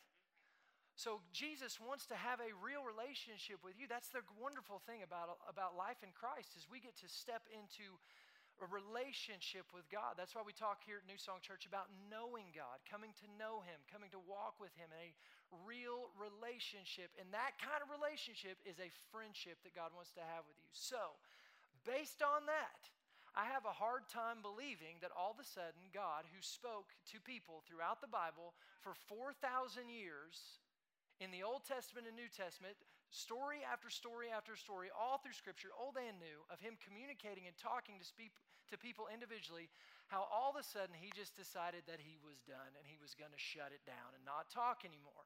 So 0.94 1.24
Jesus 1.32 1.80
wants 1.80 2.04
to 2.12 2.16
have 2.16 2.38
a 2.44 2.52
real 2.60 2.84
relationship 2.84 3.64
with 3.64 3.80
you. 3.80 3.88
That's 3.88 4.12
the 4.12 4.20
wonderful 4.36 4.84
thing 4.84 5.00
about, 5.00 5.40
about 5.48 5.72
life 5.72 6.04
in 6.04 6.12
Christ 6.12 6.52
is 6.52 6.68
we 6.68 6.84
get 6.84 6.94
to 7.00 7.08
step 7.08 7.48
into 7.48 7.96
a 8.60 8.68
relationship 8.68 9.72
with 9.72 9.88
God. 9.88 10.14
That's 10.20 10.36
why 10.36 10.44
we 10.44 10.52
talk 10.52 10.84
here 10.84 11.00
at 11.00 11.08
New 11.08 11.16
Song 11.16 11.40
Church 11.40 11.64
about 11.64 11.88
knowing 12.12 12.52
God, 12.52 12.78
coming 12.84 13.16
to 13.24 13.26
know 13.40 13.64
Him, 13.64 13.80
coming 13.88 14.12
to 14.12 14.20
walk 14.22 14.60
with 14.60 14.70
Him 14.76 14.92
in 14.92 15.00
a 15.00 15.10
real 15.64 16.12
relationship. 16.14 17.10
And 17.16 17.32
that 17.32 17.56
kind 17.56 17.80
of 17.80 17.88
relationship 17.88 18.60
is 18.68 18.76
a 18.78 18.92
friendship 19.08 19.58
that 19.64 19.72
God 19.72 19.96
wants 19.96 20.12
to 20.20 20.22
have 20.22 20.44
with 20.44 20.60
you. 20.60 20.70
So, 20.70 21.16
based 21.88 22.20
on 22.20 22.44
that, 22.46 22.92
I 23.32 23.48
have 23.48 23.64
a 23.64 23.72
hard 23.72 24.08
time 24.12 24.44
believing 24.44 25.00
that 25.00 25.14
all 25.16 25.32
of 25.32 25.40
a 25.40 25.48
sudden 25.48 25.88
God, 25.96 26.28
who 26.28 26.40
spoke 26.44 26.92
to 27.12 27.20
people 27.20 27.64
throughout 27.64 28.04
the 28.04 28.12
Bible 28.12 28.52
for 28.84 28.92
4,000 29.08 29.88
years, 29.88 30.60
in 31.22 31.30
the 31.30 31.46
Old 31.46 31.62
Testament 31.62 32.10
and 32.10 32.18
New 32.18 32.26
Testament, 32.26 32.74
story 33.14 33.62
after 33.62 33.86
story 33.86 34.34
after 34.34 34.58
story, 34.58 34.90
all 34.90 35.22
through 35.22 35.38
Scripture, 35.38 35.70
Old 35.78 35.94
and 35.94 36.18
New, 36.18 36.42
of 36.50 36.58
him 36.58 36.74
communicating 36.82 37.46
and 37.46 37.54
talking 37.54 37.94
to, 38.02 38.06
speak, 38.06 38.34
to 38.68 38.76
people 38.76 39.06
individually, 39.06 39.70
how 40.10 40.26
all 40.26 40.50
of 40.50 40.58
a 40.58 40.66
sudden 40.66 40.98
he 40.98 41.14
just 41.14 41.38
decided 41.38 41.86
that 41.86 42.02
he 42.02 42.18
was 42.26 42.42
done 42.42 42.74
and 42.74 42.84
he 42.84 42.98
was 42.98 43.14
going 43.14 43.30
to 43.30 43.38
shut 43.38 43.70
it 43.70 43.86
down 43.86 44.18
and 44.18 44.26
not 44.26 44.50
talk 44.50 44.82
anymore. 44.82 45.24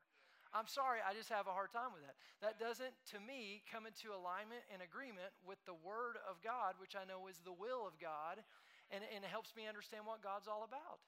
I'm 0.57 0.73
sorry, 0.73 1.05
I 1.05 1.13
just 1.13 1.29
have 1.29 1.45
a 1.45 1.53
hard 1.53 1.69
time 1.69 1.93
with 1.93 2.01
that. 2.01 2.17
That 2.41 2.57
doesn't, 2.57 2.97
to 3.13 3.21
me, 3.21 3.61
come 3.69 3.85
into 3.85 4.17
alignment 4.17 4.65
and 4.73 4.81
agreement 4.81 5.29
with 5.45 5.61
the 5.69 5.77
Word 5.77 6.17
of 6.25 6.41
God, 6.41 6.81
which 6.81 6.97
I 6.97 7.05
know 7.05 7.29
is 7.29 7.45
the 7.45 7.53
will 7.53 7.85
of 7.85 8.01
God, 8.01 8.41
and, 8.89 9.05
and 9.13 9.21
it 9.21 9.29
helps 9.29 9.53
me 9.53 9.69
understand 9.69 10.09
what 10.09 10.25
God's 10.25 10.49
all 10.49 10.65
about. 10.65 11.05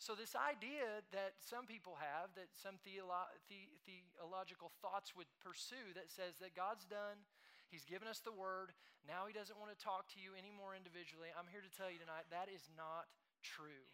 So, 0.00 0.16
this 0.16 0.32
idea 0.32 1.04
that 1.12 1.36
some 1.40 1.68
people 1.68 2.00
have, 2.00 2.32
that 2.40 2.52
some 2.56 2.80
theolo- 2.84 3.32
the- 3.48 3.72
theological 3.84 4.72
thoughts 4.80 5.12
would 5.12 5.28
pursue, 5.44 5.92
that 5.92 6.08
says 6.08 6.40
that 6.40 6.56
God's 6.56 6.88
done, 6.88 7.20
He's 7.68 7.84
given 7.84 8.08
us 8.08 8.24
the 8.24 8.32
word, 8.32 8.72
now 9.04 9.28
He 9.28 9.36
doesn't 9.36 9.60
want 9.60 9.72
to 9.72 9.80
talk 9.80 10.08
to 10.16 10.18
you 10.20 10.32
anymore 10.36 10.72
individually, 10.72 11.32
I'm 11.36 11.48
here 11.52 11.64
to 11.64 11.72
tell 11.72 11.92
you 11.92 12.00
tonight 12.00 12.28
that 12.32 12.48
is 12.48 12.64
not 12.76 13.08
true. 13.44 13.84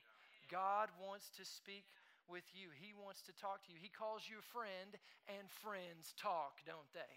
God 0.50 0.90
wants 0.98 1.30
to 1.38 1.46
speak 1.46 1.86
with 2.32 2.48
you, 2.56 2.72
He 2.72 2.96
wants 2.96 3.20
to 3.28 3.36
talk 3.36 3.60
to 3.68 3.70
you. 3.70 3.76
He 3.76 3.92
calls 3.92 4.24
you 4.24 4.40
a 4.40 4.50
friend, 4.56 4.96
and 5.28 5.44
friends 5.60 6.16
talk, 6.16 6.64
don't 6.64 6.88
they? 6.96 7.14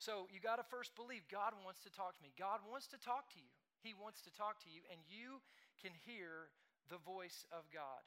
So, 0.00 0.26
you 0.32 0.40
got 0.40 0.56
to 0.56 0.66
first 0.66 0.96
believe 0.96 1.28
God 1.30 1.52
wants 1.60 1.84
to 1.84 1.92
talk 1.92 2.16
to 2.16 2.24
me. 2.24 2.32
God 2.34 2.64
wants 2.66 2.88
to 2.90 2.98
talk 2.98 3.28
to 3.36 3.38
you. 3.38 3.52
He 3.84 3.94
wants 3.94 4.24
to 4.26 4.32
talk 4.34 4.58
to 4.64 4.70
you, 4.72 4.82
and 4.90 4.98
you 5.06 5.38
can 5.78 5.92
hear 6.08 6.50
the 6.90 6.98
voice 7.04 7.46
of 7.52 7.68
God. 7.70 8.02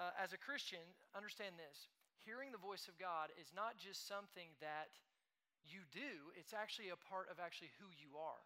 Uh, 0.00 0.10
as 0.18 0.32
a 0.32 0.40
Christian, 0.40 0.82
understand 1.14 1.54
this 1.60 1.86
hearing 2.26 2.50
the 2.50 2.58
voice 2.58 2.90
of 2.90 2.98
God 2.98 3.30
is 3.38 3.54
not 3.54 3.78
just 3.78 4.10
something 4.10 4.50
that 4.58 4.90
you 5.62 5.86
do, 5.94 6.34
it's 6.34 6.50
actually 6.50 6.90
a 6.90 6.98
part 6.98 7.30
of 7.30 7.38
actually 7.38 7.70
who 7.78 7.86
you 7.94 8.18
are. 8.18 8.42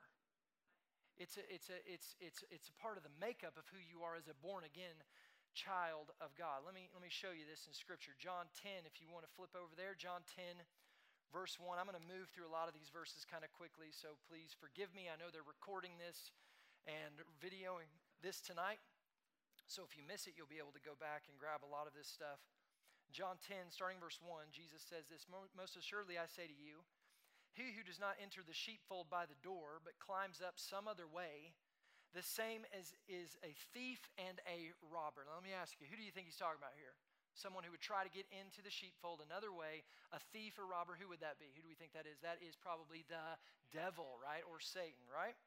It's 1.16 1.36
a, 1.36 1.44
it's, 1.52 1.68
a, 1.68 1.80
it's, 1.84 2.16
it's, 2.20 2.40
it's 2.48 2.68
a 2.72 2.76
part 2.80 2.96
of 2.96 3.04
the 3.04 3.12
makeup 3.20 3.56
of 3.60 3.68
who 3.72 3.80
you 3.80 4.00
are 4.00 4.16
as 4.16 4.28
a 4.28 4.36
born 4.40 4.64
again 4.64 4.96
child 5.52 6.14
of 6.22 6.32
God. 6.38 6.62
Let 6.62 6.72
me, 6.72 6.88
let 6.94 7.02
me 7.02 7.12
show 7.12 7.34
you 7.34 7.44
this 7.44 7.66
in 7.66 7.74
Scripture. 7.74 8.14
John 8.16 8.50
10, 8.62 8.86
if 8.86 9.02
you 9.02 9.10
want 9.10 9.26
to 9.26 9.32
flip 9.36 9.52
over 9.54 9.74
there, 9.74 9.98
John 9.98 10.22
10, 10.36 10.62
verse 11.30 11.58
1. 11.58 11.78
I'm 11.78 11.86
going 11.86 11.98
to 11.98 12.10
move 12.10 12.30
through 12.30 12.46
a 12.46 12.54
lot 12.54 12.66
of 12.66 12.74
these 12.74 12.90
verses 12.90 13.22
kind 13.26 13.42
of 13.42 13.50
quickly, 13.54 13.90
so 13.94 14.18
please 14.26 14.54
forgive 14.54 14.90
me. 14.94 15.10
I 15.10 15.18
know 15.18 15.30
they're 15.30 15.46
recording 15.46 15.98
this 15.98 16.34
and 16.86 17.22
videoing 17.38 17.90
this 18.22 18.42
tonight. 18.42 18.82
So 19.70 19.86
if 19.86 19.94
you 19.94 20.02
miss 20.02 20.26
it, 20.26 20.34
you'll 20.34 20.50
be 20.50 20.58
able 20.58 20.74
to 20.74 20.82
go 20.82 20.98
back 20.98 21.30
and 21.30 21.38
grab 21.38 21.62
a 21.62 21.70
lot 21.70 21.86
of 21.86 21.94
this 21.94 22.10
stuff. 22.10 22.42
John 23.10 23.42
10, 23.42 23.74
starting 23.74 23.98
verse 23.98 24.18
1, 24.22 24.54
Jesus 24.54 24.82
says 24.82 25.10
this 25.10 25.26
Most 25.30 25.74
assuredly 25.74 26.18
I 26.18 26.30
say 26.30 26.46
to 26.46 26.54
you, 26.54 26.86
he 27.54 27.74
who 27.74 27.82
does 27.82 27.98
not 27.98 28.18
enter 28.22 28.46
the 28.46 28.54
sheepfold 28.54 29.10
by 29.10 29.26
the 29.26 29.38
door, 29.42 29.82
but 29.82 29.98
climbs 29.98 30.38
up 30.38 30.54
some 30.58 30.86
other 30.86 31.10
way, 31.10 31.54
the 32.14 32.26
same 32.26 32.66
as 32.74 32.90
is 33.06 33.38
a 33.46 33.54
thief 33.70 34.02
and 34.18 34.42
a 34.50 34.74
robber. 34.90 35.22
Now, 35.26 35.38
let 35.38 35.46
me 35.46 35.54
ask 35.54 35.78
you, 35.78 35.86
who 35.86 35.94
do 35.94 36.02
you 36.02 36.10
think 36.10 36.26
he's 36.26 36.40
talking 36.40 36.58
about 36.58 36.74
here? 36.74 36.94
Someone 37.38 37.62
who 37.62 37.70
would 37.70 37.84
try 37.84 38.02
to 38.02 38.10
get 38.10 38.26
into 38.34 38.58
the 38.58 38.74
sheepfold 38.74 39.22
another 39.22 39.54
way, 39.54 39.86
a 40.10 40.18
thief 40.34 40.58
or 40.58 40.66
robber, 40.66 40.98
who 40.98 41.06
would 41.06 41.22
that 41.22 41.38
be? 41.38 41.54
Who 41.54 41.62
do 41.62 41.70
we 41.70 41.78
think 41.78 41.94
that 41.94 42.10
is? 42.10 42.18
That 42.26 42.42
is 42.42 42.58
probably 42.58 43.06
the 43.06 43.38
devil, 43.70 44.18
right? 44.18 44.42
Or 44.50 44.58
Satan, 44.58 45.06
right? 45.06 45.38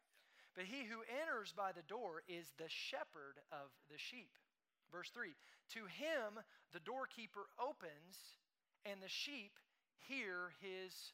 But 0.55 0.69
he 0.69 0.87
who 0.87 1.03
enters 1.09 1.51
by 1.51 1.75
the 1.75 1.83
door 1.83 2.23
is 2.29 2.55
the 2.55 2.71
shepherd 2.71 3.41
of 3.51 3.73
the 3.91 3.99
sheep. 3.99 4.31
Verse 4.93 5.09
3 5.11 5.35
To 5.75 5.83
him 5.91 6.39
the 6.71 6.83
doorkeeper 6.85 7.51
opens, 7.59 8.39
and 8.85 9.01
the 9.01 9.11
sheep 9.11 9.59
hear 10.07 10.53
his 10.61 11.11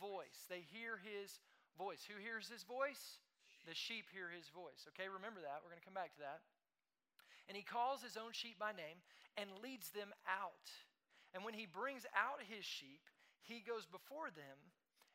voice. 0.00 0.48
They 0.48 0.64
hear 0.72 0.98
his 0.98 1.38
voice. 1.76 2.02
Who 2.08 2.18
hears 2.18 2.48
his 2.48 2.64
voice? 2.64 3.20
The 3.68 3.76
sheep 3.76 4.08
hear 4.12 4.32
his 4.32 4.48
voice. 4.52 4.88
Okay, 4.94 5.08
remember 5.08 5.40
that. 5.44 5.60
We're 5.60 5.72
going 5.72 5.82
to 5.82 5.88
come 5.88 5.96
back 5.96 6.16
to 6.16 6.24
that. 6.24 6.40
And 7.48 7.58
he 7.58 7.66
calls 7.66 8.00
his 8.00 8.16
own 8.16 8.32
sheep 8.32 8.56
by 8.56 8.72
name 8.72 9.02
and 9.36 9.50
leads 9.62 9.90
them 9.90 10.14
out. 10.24 10.70
And 11.34 11.44
when 11.44 11.54
he 11.54 11.66
brings 11.66 12.06
out 12.14 12.42
his 12.46 12.64
sheep, 12.64 13.04
he 13.42 13.62
goes 13.62 13.86
before 13.86 14.30
them, 14.30 14.58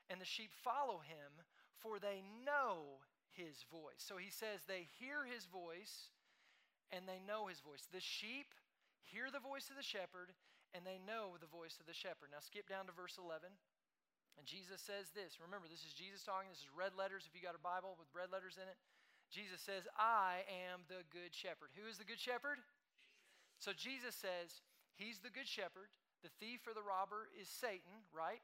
and 0.10 0.20
the 0.20 0.28
sheep 0.28 0.52
follow 0.64 1.00
him, 1.04 1.32
for 1.80 2.00
they 2.00 2.24
know 2.46 3.04
his 3.36 3.68
voice. 3.68 4.00
So 4.00 4.16
he 4.16 4.32
says 4.32 4.64
they 4.64 4.88
hear 4.98 5.28
his 5.28 5.46
voice 5.46 6.10
and 6.90 7.04
they 7.04 7.20
know 7.20 7.52
his 7.52 7.60
voice. 7.60 7.84
The 7.92 8.04
sheep 8.04 8.48
hear 9.04 9.28
the 9.28 9.44
voice 9.44 9.68
of 9.68 9.76
the 9.76 9.86
shepherd 9.86 10.32
and 10.72 10.88
they 10.88 11.00
know 11.04 11.36
the 11.40 11.52
voice 11.52 11.76
of 11.80 11.86
the 11.86 11.96
shepherd. 11.96 12.32
Now 12.32 12.40
skip 12.40 12.68
down 12.68 12.88
to 12.88 12.96
verse 12.96 13.20
11. 13.20 13.52
And 14.36 14.44
Jesus 14.44 14.84
says 14.84 15.12
this. 15.16 15.40
Remember, 15.40 15.72
this 15.72 15.88
is 15.88 15.96
Jesus 15.96 16.24
talking. 16.28 16.52
This 16.52 16.64
is 16.64 16.72
red 16.76 16.96
letters 16.96 17.24
if 17.24 17.32
you 17.32 17.40
got 17.40 17.56
a 17.56 17.64
Bible 17.64 17.96
with 17.96 18.12
red 18.12 18.32
letters 18.32 18.60
in 18.60 18.68
it. 18.68 18.76
Jesus 19.32 19.64
says, 19.64 19.88
I 19.98 20.46
am 20.70 20.86
the 20.86 21.02
good 21.10 21.34
shepherd. 21.34 21.74
Who 21.80 21.88
is 21.88 21.98
the 21.98 22.08
good 22.08 22.22
shepherd? 22.22 22.62
So 23.58 23.74
Jesus 23.74 24.14
says, 24.14 24.62
He's 24.96 25.20
the 25.20 25.34
good 25.34 25.48
shepherd. 25.48 25.92
The 26.24 26.32
thief 26.40 26.64
or 26.66 26.74
the 26.74 26.86
robber 26.86 27.28
is 27.36 27.52
Satan, 27.52 28.08
right? 28.16 28.42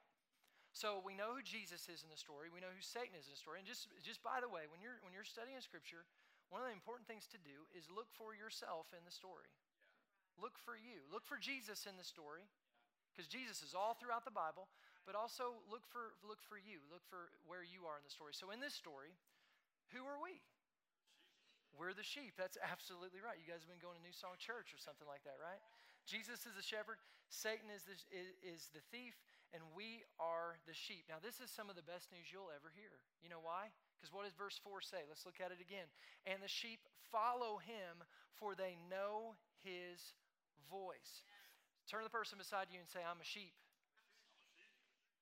So 0.72 1.04
we 1.04 1.16
know 1.16 1.36
who 1.36 1.44
Jesus 1.44 1.88
is 1.92 2.04
in 2.04 2.12
the 2.12 2.20
story. 2.20 2.48
We 2.48 2.64
know 2.64 2.72
who 2.72 2.84
Satan 2.84 3.16
is 3.16 3.28
in 3.28 3.36
the 3.36 3.40
story. 3.40 3.60
And 3.60 3.68
just, 3.68 3.92
just 4.04 4.24
by 4.24 4.40
the 4.40 4.52
way, 4.52 4.68
when 4.72 4.80
you're, 4.80 5.00
when 5.04 5.12
you're 5.12 5.28
studying 5.28 5.60
Scripture, 5.60 6.08
one 6.52 6.64
of 6.64 6.68
the 6.68 6.76
important 6.76 7.08
things 7.08 7.28
to 7.32 7.40
do 7.40 7.68
is 7.72 7.88
look 7.92 8.12
for 8.16 8.36
yourself 8.36 8.92
in 8.92 9.04
the 9.08 9.12
story. 9.12 9.48
Yeah. 9.48 10.44
Look 10.44 10.60
for 10.60 10.76
you. 10.76 11.04
Look 11.12 11.24
for 11.24 11.40
Jesus 11.40 11.88
in 11.88 11.96
the 11.96 12.08
story, 12.08 12.48
because 13.12 13.28
Jesus 13.28 13.64
is 13.64 13.76
all 13.76 13.96
throughout 13.96 14.28
the 14.28 14.36
Bible. 14.36 14.68
But 15.06 15.18
also 15.18 15.58
look 15.68 15.84
for 15.90 16.14
look 16.22 16.40
for 16.46 16.62
you. 16.62 16.82
Look 16.94 17.02
for 17.10 17.34
where 17.50 17.66
you 17.66 17.90
are 17.90 17.98
in 17.98 18.06
the 18.06 18.14
story. 18.14 18.38
So 18.38 18.54
in 18.54 18.62
this 18.62 18.78
story, 18.78 19.18
who 19.92 20.06
are 20.06 20.22
we? 20.22 20.40
We're 21.76 21.96
the 21.96 22.06
sheep. 22.06 22.36
That's 22.36 22.60
absolutely 22.60 23.24
right. 23.24 23.40
You 23.40 23.48
guys 23.48 23.64
have 23.64 23.72
been 23.72 23.82
going 23.82 23.96
to 23.96 24.04
New 24.04 24.14
Song 24.14 24.36
Church 24.38 24.76
or 24.76 24.80
something 24.80 25.08
like 25.08 25.24
that, 25.24 25.40
right? 25.40 25.60
Jesus 26.04 26.44
is 26.44 26.58
the 26.58 26.66
shepherd, 26.66 27.00
Satan 27.30 27.70
is 27.72 27.86
the, 27.88 27.96
is, 28.44 28.68
the 28.74 28.84
thief, 28.92 29.16
and 29.54 29.62
we 29.72 30.04
are 30.20 30.58
the 30.66 30.76
sheep. 30.76 31.06
Now, 31.08 31.22
this 31.22 31.40
is 31.40 31.54
some 31.54 31.70
of 31.70 31.78
the 31.78 31.86
best 31.86 32.10
news 32.10 32.28
you'll 32.34 32.52
ever 32.52 32.74
hear. 32.74 33.00
You 33.22 33.30
know 33.30 33.40
why? 33.40 33.70
Because 33.96 34.12
what 34.12 34.26
does 34.26 34.36
verse 34.36 34.60
4 34.60 34.82
say? 34.82 35.06
Let's 35.06 35.24
look 35.24 35.40
at 35.40 35.54
it 35.54 35.62
again. 35.62 35.88
And 36.26 36.42
the 36.42 36.52
sheep 36.52 36.82
follow 37.14 37.62
him, 37.62 38.02
for 38.36 38.58
they 38.58 38.76
know 38.90 39.38
his 39.62 40.18
voice. 40.68 41.24
Turn 41.86 42.02
to 42.02 42.10
the 42.10 42.14
person 42.14 42.42
beside 42.42 42.74
you 42.74 42.82
and 42.82 42.90
say, 42.90 43.06
I'm 43.06 43.22
a 43.22 43.28
sheep. 43.28 43.54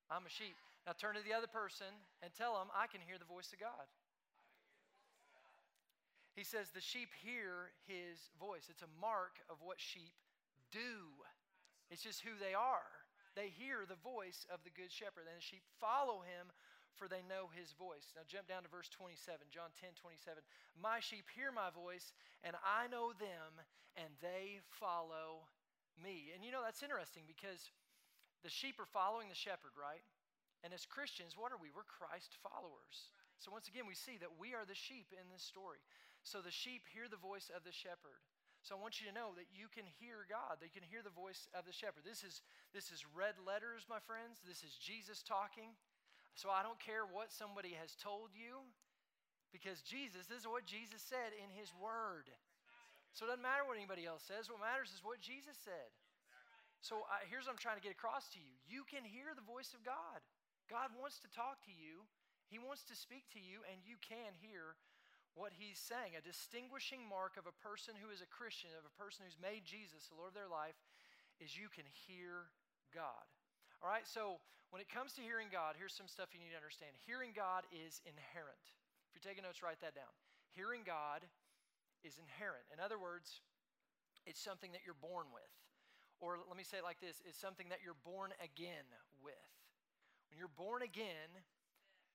I'm 0.09 0.25
a 0.25 0.33
sheep. 0.33 0.57
Now 0.85 0.97
turn 0.97 1.15
to 1.15 1.23
the 1.23 1.37
other 1.37 1.49
person 1.49 1.89
and 2.25 2.33
tell 2.33 2.57
them, 2.57 2.73
I 2.73 2.89
can 2.89 3.01
hear 3.01 3.21
the 3.21 3.29
voice 3.29 3.53
of 3.53 3.61
God. 3.61 3.85
He 6.33 6.43
says 6.43 6.71
the 6.73 6.81
sheep 6.81 7.13
hear 7.21 7.73
his 7.85 8.31
voice. 8.39 8.69
It's 8.69 8.85
a 8.85 8.93
mark 9.01 9.37
of 9.51 9.61
what 9.61 9.77
sheep 9.77 10.15
do, 10.71 11.19
it's 11.89 12.05
just 12.05 12.21
who 12.21 12.37
they 12.37 12.53
are. 12.53 12.89
They 13.37 13.49
hear 13.53 13.85
the 13.85 13.97
voice 14.01 14.45
of 14.49 14.61
the 14.65 14.73
good 14.73 14.93
shepherd, 14.93 15.29
and 15.29 15.37
the 15.37 15.41
sheep 15.41 15.65
follow 15.81 16.21
him 16.21 16.49
for 16.97 17.07
they 17.07 17.23
know 17.25 17.47
his 17.55 17.71
voice. 17.77 18.11
Now 18.13 18.27
jump 18.27 18.49
down 18.49 18.67
to 18.67 18.69
verse 18.69 18.89
27, 18.91 19.47
John 19.49 19.71
10 19.79 19.95
27. 19.95 20.43
My 20.75 20.99
sheep 20.99 21.25
hear 21.31 21.49
my 21.49 21.71
voice, 21.71 22.11
and 22.43 22.59
I 22.59 22.91
know 22.91 23.15
them, 23.15 23.63
and 23.95 24.11
they 24.19 24.59
follow 24.77 25.47
me. 25.95 26.35
And 26.35 26.43
you 26.43 26.51
know, 26.51 26.59
that's 26.59 26.83
interesting 26.83 27.23
because 27.25 27.71
the 28.43 28.51
sheep 28.51 28.79
are 28.79 28.89
following 28.89 29.27
the 29.27 29.37
shepherd, 29.37 29.75
right? 29.75 30.03
And 30.63 30.75
as 30.75 30.83
Christians, 30.83 31.39
what 31.39 31.51
are 31.51 31.61
we? 31.61 31.71
We're 31.71 31.87
Christ 31.87 32.35
followers. 32.43 33.11
So 33.39 33.51
once 33.51 33.71
again, 33.71 33.87
we 33.87 33.95
see 33.95 34.19
that 34.19 34.35
we 34.35 34.51
are 34.51 34.67
the 34.67 34.75
sheep 34.75 35.15
in 35.15 35.31
this 35.31 35.43
story. 35.43 35.79
So 36.27 36.43
the 36.43 36.51
sheep 36.51 36.83
hear 36.91 37.07
the 37.07 37.19
voice 37.19 37.47
of 37.47 37.63
the 37.63 37.71
shepherd. 37.71 38.19
So 38.59 38.75
I 38.75 38.83
want 38.83 38.99
you 38.99 39.07
to 39.07 39.15
know 39.15 39.31
that 39.39 39.47
you 39.55 39.71
can 39.71 39.87
hear 39.87 40.27
God, 40.27 40.59
that 40.59 40.67
you 40.67 40.75
can 40.75 40.83
hear 40.83 40.99
the 40.99 41.15
voice 41.15 41.47
of 41.55 41.63
the 41.63 41.71
shepherd. 41.71 42.03
This 42.03 42.27
is, 42.27 42.43
this 42.75 42.91
is 42.91 43.07
red 43.15 43.39
letters, 43.39 43.87
my 43.87 44.03
friends. 44.03 44.43
This 44.43 44.67
is 44.67 44.75
Jesus 44.75 45.23
talking. 45.23 45.71
So 46.35 46.51
I 46.51 46.59
don't 46.59 46.79
care 46.79 47.07
what 47.07 47.31
somebody 47.31 47.71
has 47.79 47.95
told 47.95 48.35
you, 48.35 48.67
because 49.55 49.79
Jesus, 49.79 50.27
this 50.27 50.43
is 50.43 50.51
what 50.51 50.67
Jesus 50.67 50.99
said 50.99 51.31
in 51.35 51.47
his 51.55 51.71
word. 51.71 52.27
So 53.15 53.25
it 53.25 53.31
doesn't 53.31 53.43
matter 53.43 53.63
what 53.63 53.79
anybody 53.79 54.03
else 54.03 54.27
says. 54.27 54.51
What 54.51 54.59
matters 54.59 54.91
is 54.91 55.01
what 55.07 55.23
Jesus 55.23 55.55
said. 55.55 55.89
So 56.79 57.03
uh, 57.07 57.23
here's 57.27 57.45
what 57.45 57.55
I'm 57.55 57.61
trying 57.61 57.79
to 57.79 57.85
get 57.85 57.91
across 57.91 58.31
to 58.35 58.39
you 58.39 58.55
you 58.67 58.87
can 58.87 59.03
hear 59.03 59.35
the 59.35 59.45
voice 59.45 59.75
of 59.75 59.83
God. 59.83 60.23
God 60.69 60.93
wants 60.93 61.17
to 61.25 61.29
talk 61.33 61.65
to 61.65 61.73
you, 61.73 62.05
He 62.47 62.61
wants 62.61 62.85
to 62.87 62.95
speak 62.95 63.25
to 63.33 63.41
you, 63.41 63.65
and 63.67 63.81
you 63.83 63.97
can 63.99 64.37
hear 64.37 64.77
what 65.39 65.53
he's 65.53 65.79
saying. 65.79 66.17
A 66.17 66.23
distinguishing 66.23 66.99
mark 67.05 67.37
of 67.37 67.45
a 67.45 67.55
person 67.61 67.95
who 67.95 68.09
is 68.09 68.19
a 68.19 68.29
Christian, 68.29 68.73
of 68.75 68.83
a 68.83 68.95
person 68.99 69.25
who's 69.25 69.37
made 69.37 69.63
Jesus 69.63 70.09
the 70.09 70.17
Lord 70.17 70.33
of 70.33 70.37
their 70.37 70.49
life, 70.49 70.77
is 71.39 71.55
you 71.55 71.69
can 71.69 71.87
hear 71.87 72.51
God. 72.91 73.23
All 73.79 73.87
right, 73.87 74.03
so 74.03 74.43
when 74.73 74.83
it 74.83 74.91
comes 74.91 75.15
to 75.15 75.23
hearing 75.23 75.47
God, 75.47 75.79
here's 75.79 75.95
some 75.95 76.11
stuff 76.11 76.35
you 76.35 76.41
need 76.41 76.51
to 76.51 76.59
understand. 76.59 76.91
Hearing 77.07 77.31
God 77.31 77.63
is 77.71 78.03
inherent. 78.03 78.65
If 79.07 79.15
you're 79.15 79.25
taking 79.25 79.47
notes, 79.47 79.63
write 79.63 79.79
that 79.79 79.95
down. 79.95 80.11
Hearing 80.51 80.83
God 80.83 81.23
is 82.03 82.19
inherent. 82.19 82.67
In 82.75 82.83
other 82.83 82.99
words, 82.99 83.39
it's 84.27 84.43
something 84.43 84.75
that 84.75 84.83
you're 84.83 84.99
born 84.99 85.31
with. 85.31 85.53
Or 86.19 86.35
let 86.35 86.59
me 86.59 86.67
say 86.67 86.83
it 86.83 86.87
like 86.87 86.99
this 86.99 87.23
it's 87.23 87.39
something 87.39 87.71
that 87.71 87.79
you're 87.83 87.97
born 88.03 88.35
again 88.43 88.87
with. 89.23 89.49
When 90.29 90.37
you're 90.37 90.51
born 90.59 90.83
again, 90.83 91.31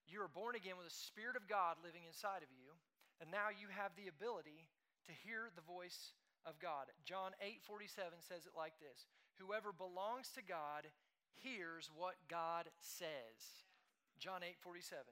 you 0.07 0.21
are 0.21 0.31
born 0.31 0.55
again 0.55 0.77
with 0.77 0.87
the 0.87 1.01
Spirit 1.09 1.35
of 1.37 1.49
God 1.49 1.81
living 1.81 2.05
inside 2.05 2.45
of 2.45 2.53
you. 2.53 2.77
And 3.21 3.33
now 3.33 3.49
you 3.49 3.73
have 3.73 3.97
the 3.97 4.11
ability 4.11 4.69
to 5.09 5.13
hear 5.25 5.49
the 5.57 5.65
voice 5.65 6.13
of 6.45 6.61
God. 6.61 6.93
John 7.05 7.33
8 7.41 7.65
47 7.65 8.21
says 8.21 8.45
it 8.45 8.57
like 8.57 8.77
this 8.79 9.09
Whoever 9.41 9.73
belongs 9.73 10.31
to 10.37 10.43
God 10.45 10.87
hears 11.33 11.91
what 11.97 12.21
God 12.29 12.69
says. 12.81 13.65
John 14.21 14.45
8 14.45 14.61
47. 14.61 15.03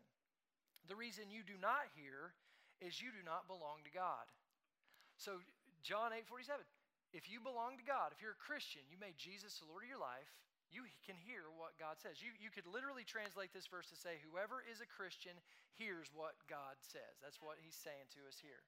The 0.88 0.96
reason 0.98 1.32
you 1.32 1.42
do 1.42 1.56
not 1.60 1.88
hear 1.96 2.36
is 2.80 3.00
you 3.00 3.14
do 3.14 3.24
not 3.24 3.46
belong 3.46 3.86
to 3.86 3.92
God. 3.92 4.26
So, 5.16 5.38
John 5.82 6.12
8 6.12 6.26
47. 6.26 6.60
If 7.12 7.28
you 7.28 7.44
belong 7.44 7.76
to 7.76 7.84
God, 7.84 8.10
if 8.12 8.24
you're 8.24 8.36
a 8.36 8.48
Christian, 8.48 8.82
you 8.88 8.96
made 8.96 9.20
Jesus 9.20 9.60
the 9.60 9.68
Lord 9.68 9.84
of 9.84 9.92
your 9.92 10.00
life, 10.00 10.32
you 10.72 10.88
can 11.04 11.20
hear 11.20 11.44
what 11.52 11.76
God 11.76 12.00
says. 12.00 12.24
You, 12.24 12.32
you 12.40 12.48
could 12.48 12.64
literally 12.64 13.04
translate 13.04 13.52
this 13.52 13.68
verse 13.68 13.92
to 13.92 13.98
say, 14.00 14.16
Whoever 14.24 14.64
is 14.64 14.80
a 14.80 14.88
Christian 14.88 15.36
hears 15.76 16.08
what 16.16 16.40
God 16.48 16.80
says. 16.80 17.20
That's 17.20 17.44
what 17.44 17.60
he's 17.60 17.76
saying 17.76 18.08
to 18.16 18.24
us 18.24 18.40
here. 18.40 18.64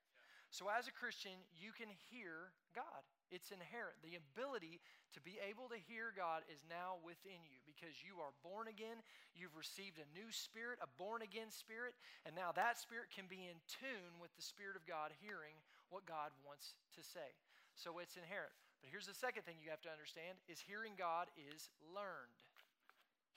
So, 0.52 0.70
as 0.70 0.86
a 0.86 0.94
Christian, 0.94 1.34
you 1.56 1.74
can 1.74 1.90
hear 2.12 2.54
God. 2.76 3.02
It's 3.32 3.50
inherent. 3.50 3.98
The 4.04 4.20
ability 4.20 4.78
to 5.16 5.20
be 5.24 5.40
able 5.42 5.66
to 5.72 5.80
hear 5.88 6.14
God 6.14 6.46
is 6.46 6.62
now 6.70 7.02
within 7.02 7.42
you 7.42 7.58
because 7.66 8.04
you 8.04 8.22
are 8.22 8.30
born 8.46 8.70
again. 8.70 9.02
You've 9.34 9.58
received 9.58 9.98
a 9.98 10.06
new 10.14 10.30
spirit, 10.30 10.78
a 10.78 10.86
born 10.94 11.26
again 11.26 11.50
spirit, 11.50 11.98
and 12.22 12.36
now 12.38 12.54
that 12.54 12.78
spirit 12.78 13.10
can 13.10 13.26
be 13.26 13.50
in 13.50 13.58
tune 13.66 14.20
with 14.22 14.30
the 14.38 14.46
Spirit 14.46 14.78
of 14.78 14.86
God, 14.86 15.10
hearing 15.18 15.58
what 15.90 16.06
God 16.06 16.30
wants 16.46 16.78
to 16.94 17.02
say. 17.02 17.34
So, 17.74 17.98
it's 17.98 18.16
inherent. 18.16 18.54
But 18.84 18.92
here's 18.92 19.08
the 19.08 19.16
second 19.16 19.48
thing 19.48 19.58
you 19.58 19.72
have 19.72 19.84
to 19.88 19.92
understand 19.92 20.38
is 20.46 20.60
hearing 20.60 20.92
God 20.94 21.32
is 21.36 21.72
learned. 21.80 22.38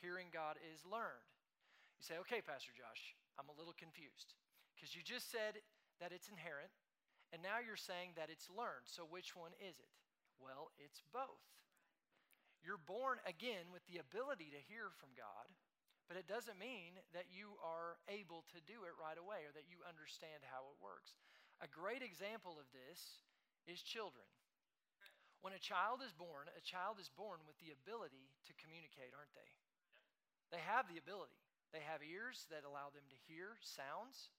Hearing 0.03 0.29
God 0.29 0.60
is 0.60 0.84
learned. 0.84 1.25
You 1.98 2.06
say, 2.06 2.22
okay, 2.27 2.46
Pastor 2.46 2.75
Josh, 2.75 3.17
I'm 3.41 3.50
a 3.50 3.58
little 3.58 3.74
confused. 3.74 4.38
Because 4.75 4.94
you 4.94 5.01
just 5.01 5.34
said 5.34 5.58
that 5.98 6.13
it's 6.13 6.29
inherent, 6.29 6.70
and 7.34 7.41
now 7.41 7.58
you're 7.58 7.79
saying 7.79 8.13
that 8.13 8.29
it's 8.29 8.46
learned. 8.51 8.86
So 8.86 9.10
which 9.10 9.34
one 9.34 9.58
is 9.58 9.82
it? 9.82 9.89
Well, 10.38 10.70
it's 10.77 11.01
both. 11.10 11.41
You're 12.62 12.82
born 12.84 13.17
again 13.25 13.74
with 13.74 13.82
the 13.89 13.98
ability 13.98 14.53
to 14.53 14.67
hear 14.70 14.94
from 15.01 15.15
God, 15.17 15.50
but 16.06 16.20
it 16.20 16.29
doesn't 16.29 16.62
mean 16.62 17.01
that 17.15 17.32
you 17.32 17.58
are 17.63 17.98
able 18.12 18.46
to 18.53 18.60
do 18.70 18.86
it 18.86 18.94
right 19.00 19.17
away 19.17 19.48
or 19.50 19.53
that 19.58 19.72
you 19.72 19.82
understand 19.88 20.46
how 20.46 20.70
it 20.70 20.77
works. 20.77 21.17
A 21.63 21.70
great 21.70 22.06
example 22.06 22.62
of 22.62 22.70
this 22.70 23.24
is 23.68 23.84
children. 23.84 24.26
When 25.46 25.54
a 25.54 25.62
child 25.62 26.02
is 26.02 26.16
born, 26.16 26.50
a 26.58 26.64
child 26.66 26.98
is 26.98 27.12
born 27.14 27.46
with 27.46 27.60
the 27.62 27.76
ability 27.76 28.32
to 28.50 28.58
communicate, 28.58 29.14
aren't 29.14 29.36
they? 29.38 29.52
They 30.50 30.64
have 30.64 30.88
the 30.88 30.98
ability. 30.98 31.38
They 31.76 31.84
have 31.84 32.00
ears 32.02 32.48
that 32.50 32.64
allow 32.64 32.90
them 32.90 33.06
to 33.12 33.26
hear 33.28 33.60
sounds. 33.60 34.32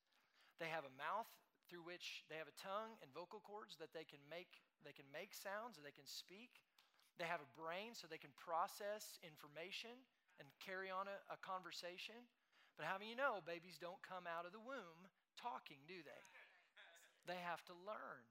They 0.56 0.73
have 0.73 0.88
a 0.88 0.99
mouth 0.99 1.28
through 1.68 1.85
which 1.85 2.25
they 2.32 2.40
have 2.40 2.49
a 2.49 2.56
tongue 2.56 2.97
and 3.04 3.12
vocal 3.12 3.44
cords 3.44 3.76
that 3.76 3.92
they 3.92 4.08
can 4.08 4.25
make 4.32 4.64
they 4.80 4.97
can 4.97 5.11
make 5.12 5.37
sounds 5.37 5.76
and 5.76 5.85
they 5.85 5.94
can 5.94 6.08
speak. 6.08 6.64
They 7.20 7.28
have 7.28 7.42
a 7.42 7.54
brain 7.58 7.92
so 7.92 8.06
they 8.06 8.20
can 8.20 8.32
process 8.38 9.18
information 9.26 9.92
and 10.38 10.47
carry 10.62 10.88
on 10.88 11.11
a, 11.11 11.18
a 11.35 11.38
conversation. 11.42 12.16
But 12.78 12.87
how 12.87 12.97
many 12.97 13.11
you 13.11 13.18
know 13.18 13.42
babies 13.42 13.76
don't 13.76 14.00
come 14.06 14.25
out 14.25 14.47
of 14.47 14.54
the 14.54 14.62
womb 14.62 15.11
talking, 15.35 15.82
do 15.90 15.99
they? 16.00 16.23
They 17.26 17.38
have 17.42 17.61
to 17.68 17.75
learn. 17.85 18.23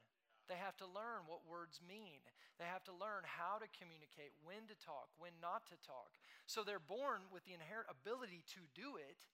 They 0.47 0.59
have 0.59 0.79
to 0.79 0.87
learn 0.87 1.27
what 1.27 1.43
words 1.43 1.83
mean. 1.83 2.23
They 2.57 2.65
have 2.65 2.83
to 2.87 2.95
learn 2.95 3.27
how 3.27 3.59
to 3.59 3.67
communicate, 3.75 4.33
when 4.41 4.65
to 4.71 4.77
talk, 4.79 5.11
when 5.19 5.35
not 5.43 5.67
to 5.69 5.77
talk. 5.83 6.17
So 6.47 6.63
they're 6.63 6.81
born 6.81 7.27
with 7.29 7.45
the 7.45 7.53
inherent 7.53 7.91
ability 7.91 8.47
to 8.57 8.61
do 8.73 8.97
it, 8.97 9.27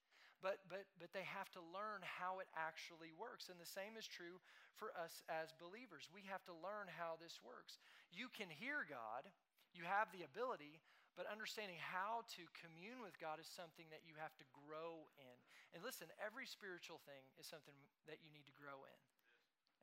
but, 0.44 0.66
but, 0.68 0.90
but 1.00 1.16
they 1.16 1.24
have 1.24 1.48
to 1.56 1.64
learn 1.72 2.04
how 2.04 2.44
it 2.44 2.52
actually 2.58 3.16
works. 3.16 3.48
And 3.48 3.56
the 3.62 3.70
same 3.70 3.96
is 3.96 4.04
true 4.04 4.44
for 4.76 4.92
us 5.00 5.24
as 5.32 5.56
believers. 5.56 6.12
We 6.12 6.28
have 6.28 6.44
to 6.52 6.56
learn 6.60 6.92
how 6.92 7.16
this 7.16 7.40
works. 7.40 7.80
You 8.12 8.28
can 8.28 8.52
hear 8.52 8.84
God, 8.84 9.30
you 9.72 9.88
have 9.88 10.12
the 10.12 10.28
ability, 10.28 10.84
but 11.16 11.30
understanding 11.30 11.78
how 11.78 12.26
to 12.36 12.44
commune 12.58 13.06
with 13.06 13.16
God 13.22 13.38
is 13.38 13.46
something 13.46 13.86
that 13.94 14.02
you 14.02 14.18
have 14.18 14.34
to 14.42 14.46
grow 14.52 15.06
in. 15.22 15.38
And 15.78 15.86
listen, 15.86 16.10
every 16.18 16.50
spiritual 16.50 16.98
thing 17.06 17.24
is 17.38 17.46
something 17.46 17.78
that 18.10 18.20
you 18.26 18.34
need 18.34 18.50
to 18.50 18.56
grow 18.58 18.82
in. 18.84 19.00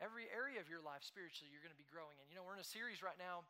Every 0.00 0.32
area 0.32 0.56
of 0.56 0.72
your 0.72 0.80
life 0.80 1.04
spiritually, 1.04 1.52
you're 1.52 1.60
going 1.60 1.76
to 1.76 1.78
be 1.78 1.88
growing 1.92 2.16
in. 2.16 2.24
You 2.32 2.40
know, 2.40 2.44
we're 2.44 2.56
in 2.56 2.64
a 2.64 2.66
series 2.66 3.04
right 3.04 3.20
now 3.20 3.44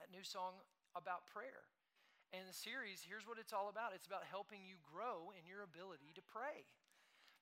a 0.00 0.08
New 0.08 0.24
Song 0.24 0.56
about 0.96 1.28
prayer. 1.28 1.68
And 2.32 2.48
the 2.48 2.56
series, 2.56 3.04
here's 3.04 3.28
what 3.28 3.36
it's 3.36 3.52
all 3.52 3.68
about 3.68 3.92
it's 3.92 4.08
about 4.08 4.24
helping 4.24 4.64
you 4.64 4.80
grow 4.80 5.28
in 5.36 5.44
your 5.44 5.60
ability 5.60 6.16
to 6.16 6.24
pray. 6.24 6.64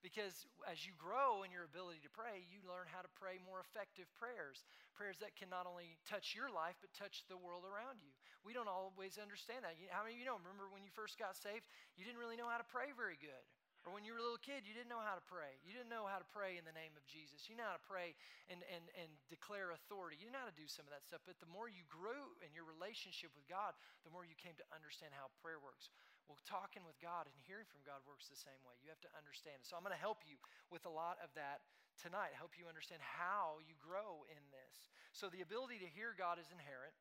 Because 0.05 0.47
as 0.67 0.87
you 0.87 0.95
grow 0.95 1.43
in 1.43 1.51
your 1.51 1.67
ability 1.67 2.03
to 2.03 2.13
pray, 2.13 2.43
you 2.47 2.63
learn 2.67 2.87
how 2.91 3.03
to 3.03 3.11
pray 3.15 3.43
more 3.43 3.63
effective 3.63 4.07
prayers. 4.15 4.63
Prayers 4.95 5.19
that 5.23 5.35
can 5.35 5.51
not 5.51 5.67
only 5.67 5.99
touch 6.07 6.37
your 6.37 6.51
life, 6.51 6.79
but 6.79 6.95
touch 6.95 7.27
the 7.27 7.39
world 7.39 7.67
around 7.67 7.99
you. 8.03 8.11
We 8.47 8.55
don't 8.55 8.71
always 8.71 9.19
understand 9.19 9.67
that. 9.67 9.75
How 9.91 10.07
many 10.07 10.15
of 10.15 10.21
you 10.23 10.29
know? 10.29 10.39
Remember 10.39 10.71
when 10.71 10.87
you 10.87 10.93
first 10.95 11.19
got 11.19 11.35
saved, 11.35 11.67
you 11.99 12.07
didn't 12.07 12.23
really 12.23 12.39
know 12.39 12.47
how 12.47 12.61
to 12.61 12.69
pray 12.69 12.95
very 12.95 13.19
good. 13.19 13.43
Or 13.87 13.95
when 13.95 14.03
you 14.03 14.19
were 14.19 14.19
a 14.19 14.27
little 14.27 14.43
kid, 14.43 14.67
you 14.67 14.75
didn't 14.75 14.91
know 14.91 14.99
how 14.99 15.15
to 15.15 15.23
pray. 15.31 15.63
You 15.63 15.71
didn't 15.71 15.95
know 15.95 16.11
how 16.11 16.19
to 16.19 16.27
pray 16.35 16.59
in 16.59 16.67
the 16.67 16.75
name 16.75 16.99
of 16.99 17.07
Jesus. 17.07 17.47
You 17.47 17.55
know 17.55 17.71
how 17.71 17.79
to 17.79 17.87
pray 17.87 18.19
and, 18.51 18.67
and, 18.67 18.83
and 18.99 19.07
declare 19.31 19.71
authority. 19.71 20.19
You 20.19 20.35
know 20.35 20.43
how 20.43 20.51
to 20.51 20.59
do 20.59 20.67
some 20.67 20.91
of 20.91 20.93
that 20.93 21.07
stuff. 21.07 21.23
But 21.23 21.39
the 21.39 21.47
more 21.47 21.71
you 21.71 21.87
grew 21.87 22.35
in 22.43 22.51
your 22.51 22.67
relationship 22.67 23.31
with 23.39 23.47
God, 23.47 23.79
the 24.03 24.11
more 24.11 24.27
you 24.27 24.35
came 24.35 24.59
to 24.59 24.67
understand 24.75 25.15
how 25.15 25.31
prayer 25.39 25.63
works. 25.63 25.95
Well, 26.27 26.43
talking 26.43 26.83
with 26.83 26.99
God 26.99 27.31
and 27.31 27.37
hearing 27.47 27.71
from 27.71 27.87
God 27.87 28.03
works 28.03 28.27
the 28.27 28.35
same 28.35 28.59
way. 28.67 28.75
You 28.83 28.91
have 28.91 28.99
to 29.07 29.13
understand. 29.15 29.63
it. 29.63 29.71
So 29.71 29.79
I'm 29.79 29.87
going 29.87 29.95
to 29.95 30.03
help 30.03 30.27
you 30.27 30.35
with 30.75 30.83
a 30.83 30.91
lot 30.91 31.23
of 31.23 31.31
that 31.39 31.63
tonight, 31.95 32.35
help 32.35 32.59
you 32.59 32.67
understand 32.67 32.99
how 32.99 33.63
you 33.63 33.79
grow 33.79 34.27
in 34.27 34.43
this. 34.51 34.91
So 35.15 35.31
the 35.31 35.47
ability 35.47 35.79
to 35.81 35.89
hear 35.89 36.13
God 36.13 36.43
is 36.43 36.51
inherent, 36.51 36.93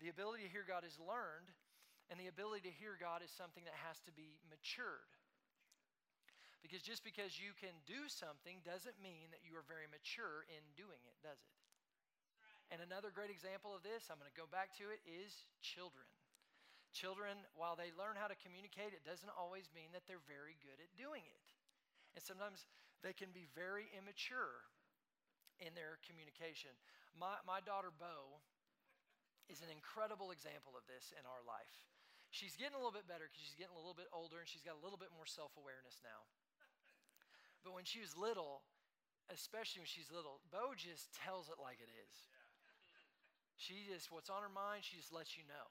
the 0.00 0.08
ability 0.08 0.48
to 0.48 0.50
hear 0.50 0.64
God 0.64 0.82
is 0.88 0.96
learned, 0.96 1.52
and 2.10 2.18
the 2.18 2.32
ability 2.32 2.66
to 2.66 2.74
hear 2.74 2.98
God 2.98 3.20
is 3.20 3.30
something 3.30 3.62
that 3.68 3.76
has 3.86 4.00
to 4.08 4.12
be 4.12 4.40
matured. 4.50 5.12
Because 6.62 6.80
just 6.80 7.02
because 7.02 7.42
you 7.42 7.52
can 7.58 7.74
do 7.84 8.06
something 8.06 8.62
doesn't 8.62 9.02
mean 9.02 9.34
that 9.34 9.42
you 9.42 9.58
are 9.58 9.66
very 9.66 9.90
mature 9.90 10.46
in 10.46 10.62
doing 10.78 11.02
it, 11.02 11.18
does 11.20 11.42
it? 11.42 11.58
And 12.70 12.80
another 12.80 13.12
great 13.12 13.28
example 13.28 13.74
of 13.74 13.84
this, 13.84 14.08
I'm 14.08 14.16
going 14.16 14.30
to 14.30 14.38
go 14.38 14.48
back 14.48 14.72
to 14.80 14.88
it, 14.94 15.02
is 15.04 15.44
children. 15.60 16.06
Children, 16.94 17.36
while 17.52 17.76
they 17.76 17.92
learn 17.92 18.16
how 18.16 18.30
to 18.30 18.38
communicate, 18.38 18.96
it 18.96 19.04
doesn't 19.04 19.32
always 19.36 19.68
mean 19.76 19.92
that 19.92 20.08
they're 20.08 20.24
very 20.24 20.56
good 20.62 20.80
at 20.80 20.88
doing 20.96 21.26
it. 21.26 21.46
And 22.16 22.22
sometimes 22.24 22.64
they 23.04 23.12
can 23.12 23.34
be 23.34 23.50
very 23.52 23.92
immature 23.92 24.64
in 25.60 25.76
their 25.76 26.00
communication. 26.06 26.72
My, 27.12 27.42
my 27.44 27.60
daughter, 27.60 27.92
Bo, 27.92 28.40
is 29.52 29.60
an 29.60 29.68
incredible 29.68 30.32
example 30.32 30.72
of 30.72 30.88
this 30.88 31.12
in 31.12 31.24
our 31.28 31.44
life. 31.44 31.76
She's 32.32 32.56
getting 32.56 32.72
a 32.72 32.80
little 32.80 32.94
bit 32.94 33.04
better 33.04 33.28
because 33.28 33.44
she's 33.44 33.58
getting 33.58 33.76
a 33.76 33.80
little 33.80 33.96
bit 33.96 34.08
older 34.08 34.40
and 34.40 34.48
she's 34.48 34.64
got 34.64 34.80
a 34.80 34.82
little 34.82 34.96
bit 34.96 35.12
more 35.12 35.28
self 35.28 35.52
awareness 35.60 36.00
now. 36.00 36.24
But 37.62 37.74
when 37.74 37.86
she 37.86 38.02
was 38.02 38.18
little, 38.18 38.66
especially 39.30 39.86
when 39.86 39.90
she's 39.90 40.10
little, 40.10 40.42
Bo 40.50 40.74
just 40.74 41.14
tells 41.14 41.46
it 41.46 41.62
like 41.62 41.78
it 41.78 41.90
is. 41.90 42.14
She 43.54 43.86
just, 43.86 44.10
what's 44.10 44.26
on 44.26 44.42
her 44.42 44.50
mind, 44.50 44.82
she 44.82 44.98
just 44.98 45.14
lets 45.14 45.38
you 45.38 45.46
know. 45.46 45.70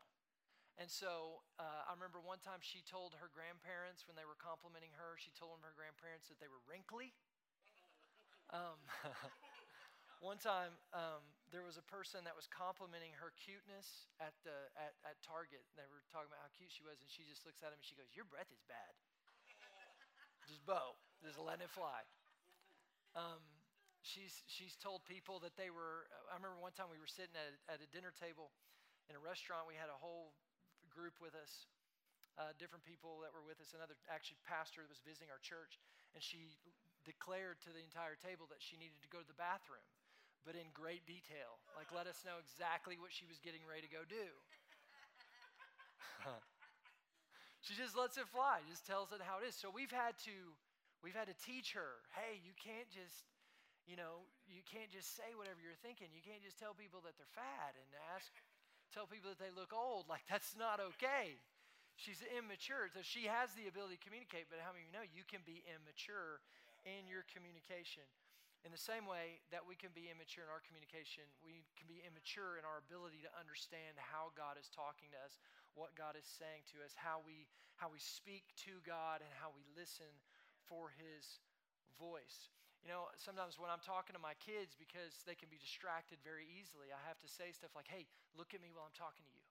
And 0.80 0.88
so 0.88 1.44
uh, 1.60 1.84
I 1.86 1.92
remember 1.92 2.24
one 2.24 2.40
time 2.40 2.64
she 2.64 2.80
told 2.88 3.20
her 3.20 3.28
grandparents 3.28 4.08
when 4.08 4.16
they 4.16 4.24
were 4.24 4.40
complimenting 4.40 4.96
her, 4.96 5.20
she 5.20 5.36
told 5.36 5.60
them 5.60 5.64
her 5.68 5.76
grandparents 5.76 6.32
that 6.32 6.40
they 6.40 6.48
were 6.48 6.64
wrinkly. 6.64 7.12
Um, 8.56 8.80
one 10.24 10.40
time 10.40 10.72
um, 10.96 11.22
there 11.52 11.68
was 11.68 11.76
a 11.76 11.84
person 11.84 12.24
that 12.24 12.34
was 12.34 12.48
complimenting 12.48 13.12
her 13.20 13.36
cuteness 13.36 14.08
at, 14.24 14.32
the, 14.48 14.72
at, 14.80 14.96
at 15.04 15.20
Target. 15.20 15.68
They 15.76 15.86
were 15.92 16.02
talking 16.08 16.32
about 16.32 16.48
how 16.48 16.52
cute 16.56 16.72
she 16.72 16.88
was, 16.88 17.04
and 17.04 17.12
she 17.12 17.28
just 17.28 17.44
looks 17.44 17.60
at 17.60 17.76
him 17.76 17.84
and 17.84 17.86
she 17.86 18.00
goes, 18.00 18.10
Your 18.16 18.26
breath 18.26 18.50
is 18.50 18.64
bad. 18.72 18.96
just 20.48 20.64
Bo, 20.64 20.96
just 21.22 21.40
letting 21.40 21.66
it 21.66 21.74
fly. 21.74 22.02
Um, 23.14 23.42
she's, 24.02 24.42
she's 24.50 24.74
told 24.80 25.06
people 25.06 25.38
that 25.46 25.54
they 25.56 25.70
were, 25.70 26.10
I 26.32 26.38
remember 26.38 26.58
one 26.58 26.74
time 26.74 26.90
we 26.90 27.02
were 27.02 27.10
sitting 27.10 27.36
at, 27.38 27.54
at 27.70 27.80
a 27.84 27.88
dinner 27.94 28.12
table 28.16 28.52
in 29.10 29.16
a 29.16 29.22
restaurant. 29.22 29.70
We 29.70 29.78
had 29.78 29.92
a 29.92 30.00
whole 30.00 30.34
group 30.90 31.20
with 31.22 31.38
us, 31.38 31.70
uh, 32.40 32.56
different 32.58 32.84
people 32.84 33.22
that 33.24 33.32
were 33.32 33.44
with 33.46 33.62
us, 33.62 33.76
another 33.76 33.96
actually 34.10 34.42
pastor 34.44 34.84
that 34.84 34.92
was 34.92 35.04
visiting 35.04 35.30
our 35.30 35.42
church, 35.44 35.80
and 36.16 36.22
she 36.24 36.58
declared 37.06 37.62
to 37.66 37.74
the 37.74 37.82
entire 37.82 38.18
table 38.20 38.46
that 38.50 38.62
she 38.62 38.78
needed 38.78 39.00
to 39.02 39.10
go 39.10 39.22
to 39.22 39.30
the 39.30 39.38
bathroom, 39.38 39.86
but 40.46 40.54
in 40.54 40.70
great 40.74 41.06
detail. 41.06 41.62
Like, 41.74 41.90
let 41.94 42.06
us 42.06 42.22
know 42.26 42.38
exactly 42.42 42.98
what 42.98 43.14
she 43.14 43.26
was 43.26 43.42
getting 43.42 43.64
ready 43.66 43.86
to 43.86 43.92
go 43.92 44.04
do. 44.06 44.28
she 47.66 47.74
just 47.74 47.98
lets 47.98 48.18
it 48.18 48.30
fly, 48.30 48.62
just 48.70 48.86
tells 48.86 49.12
it 49.12 49.22
how 49.24 49.42
it 49.42 49.50
is. 49.50 49.58
So 49.58 49.74
we've 49.74 49.94
had 49.94 50.18
to, 50.30 50.36
we've 51.02 51.18
had 51.18 51.28
to 51.28 51.38
teach 51.38 51.74
her, 51.74 52.06
hey, 52.14 52.40
you 52.42 52.54
can't 52.58 52.90
just 52.90 53.26
you 53.90 53.98
know, 53.98 54.30
you 54.46 54.62
can't 54.62 54.94
just 54.94 55.18
say 55.18 55.34
whatever 55.34 55.58
you're 55.58 55.80
thinking. 55.82 56.14
You 56.14 56.22
can't 56.22 56.46
just 56.46 56.62
tell 56.62 56.78
people 56.78 57.02
that 57.02 57.18
they're 57.18 57.34
fat 57.34 57.74
and 57.74 57.90
ask 58.14 58.30
tell 58.94 59.08
people 59.08 59.32
that 59.32 59.40
they 59.40 59.50
look 59.56 59.72
old. 59.72 60.06
Like, 60.12 60.28
that's 60.28 60.54
not 60.60 60.84
okay. 60.96 61.40
She's 61.96 62.20
immature. 62.36 62.92
So 62.92 63.00
she 63.02 63.26
has 63.32 63.56
the 63.56 63.72
ability 63.72 63.98
to 63.98 64.04
communicate, 64.04 64.52
but 64.52 64.60
how 64.60 64.76
many 64.76 64.84
of 64.86 64.92
you 64.92 64.96
know 64.96 65.06
you 65.08 65.24
can 65.24 65.42
be 65.48 65.64
immature 65.64 66.44
in 66.84 67.08
your 67.08 67.24
communication? 67.32 68.04
In 68.62 68.70
the 68.70 68.78
same 68.78 69.10
way 69.10 69.42
that 69.50 69.66
we 69.66 69.74
can 69.74 69.90
be 69.90 70.14
immature 70.14 70.46
in 70.46 70.54
our 70.54 70.62
communication, 70.62 71.26
we 71.42 71.66
can 71.74 71.90
be 71.90 72.06
immature 72.06 72.62
in 72.62 72.64
our 72.68 72.78
ability 72.78 73.18
to 73.26 73.32
understand 73.34 73.98
how 73.98 74.30
God 74.38 74.54
is 74.54 74.70
talking 74.70 75.10
to 75.18 75.20
us, 75.26 75.42
what 75.74 75.98
God 75.98 76.14
is 76.14 76.30
saying 76.30 76.70
to 76.70 76.86
us, 76.86 76.94
how 76.94 77.26
we, 77.26 77.50
how 77.82 77.90
we 77.90 77.98
speak 77.98 78.54
to 78.70 78.78
God, 78.86 79.26
and 79.26 79.34
how 79.42 79.50
we 79.50 79.66
listen 79.74 80.14
for 80.70 80.94
His 80.98 81.40
voice. 81.98 82.50
You 82.82 82.90
know, 82.90 83.14
sometimes 83.22 83.62
when 83.62 83.70
I'm 83.70 83.82
talking 83.82 84.18
to 84.18 84.22
my 84.22 84.34
kids, 84.42 84.74
because 84.74 85.22
they 85.30 85.38
can 85.38 85.54
be 85.54 85.62
distracted 85.62 86.18
very 86.26 86.50
easily, 86.50 86.90
I 86.90 87.02
have 87.06 87.22
to 87.22 87.30
say 87.30 87.54
stuff 87.54 87.78
like, 87.78 87.86
hey, 87.86 88.10
look 88.34 88.58
at 88.58 88.62
me 88.62 88.74
while 88.74 88.90
I'm 88.90 88.98
talking 88.98 89.22
to 89.22 89.34
you. 89.34 89.46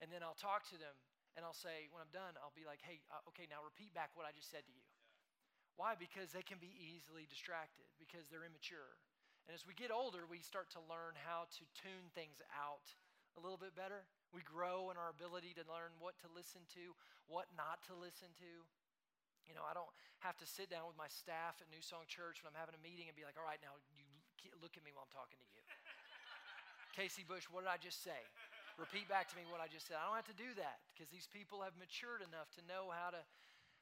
And 0.00 0.08
then 0.08 0.24
I'll 0.24 0.36
talk 0.36 0.64
to 0.72 0.80
them 0.80 0.96
and 1.36 1.44
I'll 1.44 1.56
say, 1.56 1.92
when 1.92 2.00
I'm 2.00 2.12
done, 2.16 2.32
I'll 2.40 2.56
be 2.56 2.64
like, 2.64 2.80
hey, 2.80 3.04
uh, 3.12 3.20
okay, 3.28 3.44
now 3.44 3.60
repeat 3.60 3.92
back 3.92 4.16
what 4.16 4.24
I 4.24 4.32
just 4.32 4.48
said 4.48 4.64
to 4.64 4.72
you. 4.72 4.80
Yeah. 4.80 5.76
Why? 5.76 5.92
Because 5.92 6.32
they 6.32 6.40
can 6.40 6.56
be 6.56 6.72
easily 6.80 7.28
distracted, 7.28 7.84
because 8.00 8.24
they're 8.32 8.48
immature. 8.48 8.96
And 9.44 9.52
as 9.52 9.68
we 9.68 9.76
get 9.76 9.92
older, 9.92 10.24
we 10.24 10.40
start 10.40 10.72
to 10.72 10.82
learn 10.88 11.12
how 11.28 11.44
to 11.60 11.62
tune 11.76 12.08
things 12.16 12.40
out 12.56 12.88
a 13.36 13.40
little 13.44 13.60
bit 13.60 13.76
better. 13.76 14.08
We 14.32 14.40
grow 14.40 14.88
in 14.88 14.96
our 14.96 15.12
ability 15.12 15.52
to 15.60 15.64
learn 15.68 15.92
what 16.00 16.16
to 16.24 16.28
listen 16.32 16.64
to, 16.72 16.96
what 17.28 17.52
not 17.52 17.84
to 17.92 17.94
listen 17.94 18.32
to. 18.40 18.52
You 19.46 19.54
know, 19.54 19.64
I 19.66 19.72
don't 19.72 19.90
have 20.20 20.36
to 20.42 20.46
sit 20.46 20.68
down 20.68 20.90
with 20.90 20.98
my 20.98 21.08
staff 21.08 21.62
at 21.62 21.70
New 21.70 21.82
Song 21.82 22.06
Church 22.10 22.42
when 22.42 22.50
I'm 22.50 22.58
having 22.58 22.74
a 22.74 22.82
meeting 22.82 23.06
and 23.06 23.14
be 23.14 23.22
like, 23.22 23.38
all 23.38 23.46
right, 23.46 23.62
now 23.62 23.74
you 23.94 24.06
look 24.62 24.78
at 24.78 24.82
me 24.82 24.94
while 24.94 25.06
I'm 25.06 25.14
talking 25.14 25.38
to 25.38 25.48
you. 25.50 25.62
Casey 26.98 27.26
Bush, 27.26 27.46
what 27.50 27.66
did 27.66 27.70
I 27.70 27.78
just 27.78 28.00
say? 28.02 28.18
Repeat 28.76 29.08
back 29.08 29.28
to 29.32 29.36
me 29.36 29.48
what 29.48 29.60
I 29.60 29.68
just 29.72 29.88
said. 29.88 29.96
I 29.96 30.04
don't 30.04 30.16
have 30.16 30.28
to 30.28 30.36
do 30.36 30.52
that 30.60 30.84
because 30.92 31.08
these 31.08 31.28
people 31.28 31.64
have 31.64 31.72
matured 31.80 32.20
enough 32.20 32.52
to 32.60 32.62
know 32.68 32.92
how 32.92 33.08
to 33.08 33.22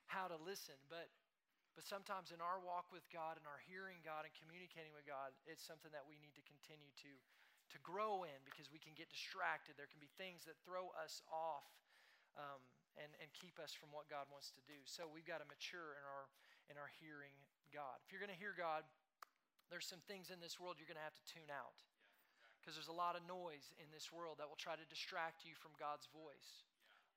how 0.06 0.30
to 0.30 0.38
listen. 0.38 0.78
But 0.86 1.10
but 1.74 1.82
sometimes 1.82 2.30
in 2.30 2.38
our 2.38 2.62
walk 2.62 2.94
with 2.94 3.02
God 3.10 3.34
and 3.34 3.46
our 3.50 3.58
hearing 3.66 3.98
God 4.06 4.22
and 4.22 4.30
communicating 4.38 4.94
with 4.94 5.02
God, 5.02 5.34
it's 5.50 5.66
something 5.66 5.90
that 5.90 6.06
we 6.06 6.14
need 6.22 6.38
to 6.38 6.44
continue 6.46 6.94
to 7.02 7.12
to 7.74 7.78
grow 7.82 8.22
in 8.22 8.38
because 8.46 8.70
we 8.70 8.78
can 8.78 8.94
get 8.94 9.10
distracted. 9.10 9.74
There 9.74 9.90
can 9.90 9.98
be 9.98 10.10
things 10.14 10.46
that 10.46 10.54
throw 10.62 10.94
us 10.94 11.18
off. 11.26 11.66
Um, 12.38 12.62
and, 12.98 13.10
and 13.18 13.28
keep 13.34 13.58
us 13.58 13.74
from 13.74 13.90
what 13.90 14.06
God 14.06 14.30
wants 14.30 14.54
to 14.54 14.62
do. 14.64 14.78
So 14.86 15.06
we've 15.10 15.26
got 15.26 15.42
to 15.42 15.48
mature 15.48 15.98
in 15.98 16.04
our 16.06 16.30
in 16.72 16.80
our 16.80 16.88
hearing 17.00 17.34
God. 17.74 18.00
If 18.06 18.14
you're 18.14 18.22
going 18.22 18.32
to 18.32 18.40
hear 18.40 18.56
God, 18.56 18.86
there's 19.68 19.84
some 19.84 20.00
things 20.08 20.32
in 20.32 20.40
this 20.40 20.56
world 20.56 20.80
you're 20.80 20.88
going 20.88 21.00
to 21.00 21.04
have 21.04 21.16
to 21.18 21.26
tune 21.28 21.52
out. 21.52 21.76
Because 22.60 22.80
there's 22.80 22.88
a 22.88 22.96
lot 22.96 23.12
of 23.12 23.26
noise 23.28 23.68
in 23.76 23.92
this 23.92 24.08
world 24.08 24.40
that 24.40 24.48
will 24.48 24.56
try 24.56 24.72
to 24.72 24.86
distract 24.88 25.44
you 25.44 25.52
from 25.52 25.76
God's 25.76 26.08
voice. 26.08 26.64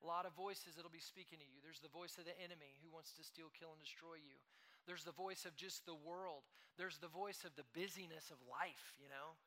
A 0.03 0.05
lot 0.05 0.27
of 0.27 0.35
voices 0.35 0.75
that'll 0.75 0.91
be 0.91 0.99
speaking 0.99 1.39
to 1.39 1.47
you. 1.47 1.63
There's 1.63 1.79
the 1.79 1.93
voice 1.93 2.19
of 2.19 2.27
the 2.27 2.35
enemy 2.35 2.75
who 2.83 2.91
wants 2.91 3.15
to 3.15 3.23
steal, 3.23 3.47
kill, 3.55 3.71
and 3.71 3.79
destroy 3.79 4.19
you. 4.19 4.35
There's 4.83 5.07
the 5.07 5.15
voice 5.15 5.47
of 5.47 5.55
just 5.55 5.87
the 5.87 5.95
world. 5.95 6.43
There's 6.75 6.99
the 6.99 7.09
voice 7.09 7.47
of 7.47 7.55
the 7.55 7.65
busyness 7.71 8.27
of 8.29 8.37
life, 8.45 8.93
you 8.99 9.07
know. 9.07 9.39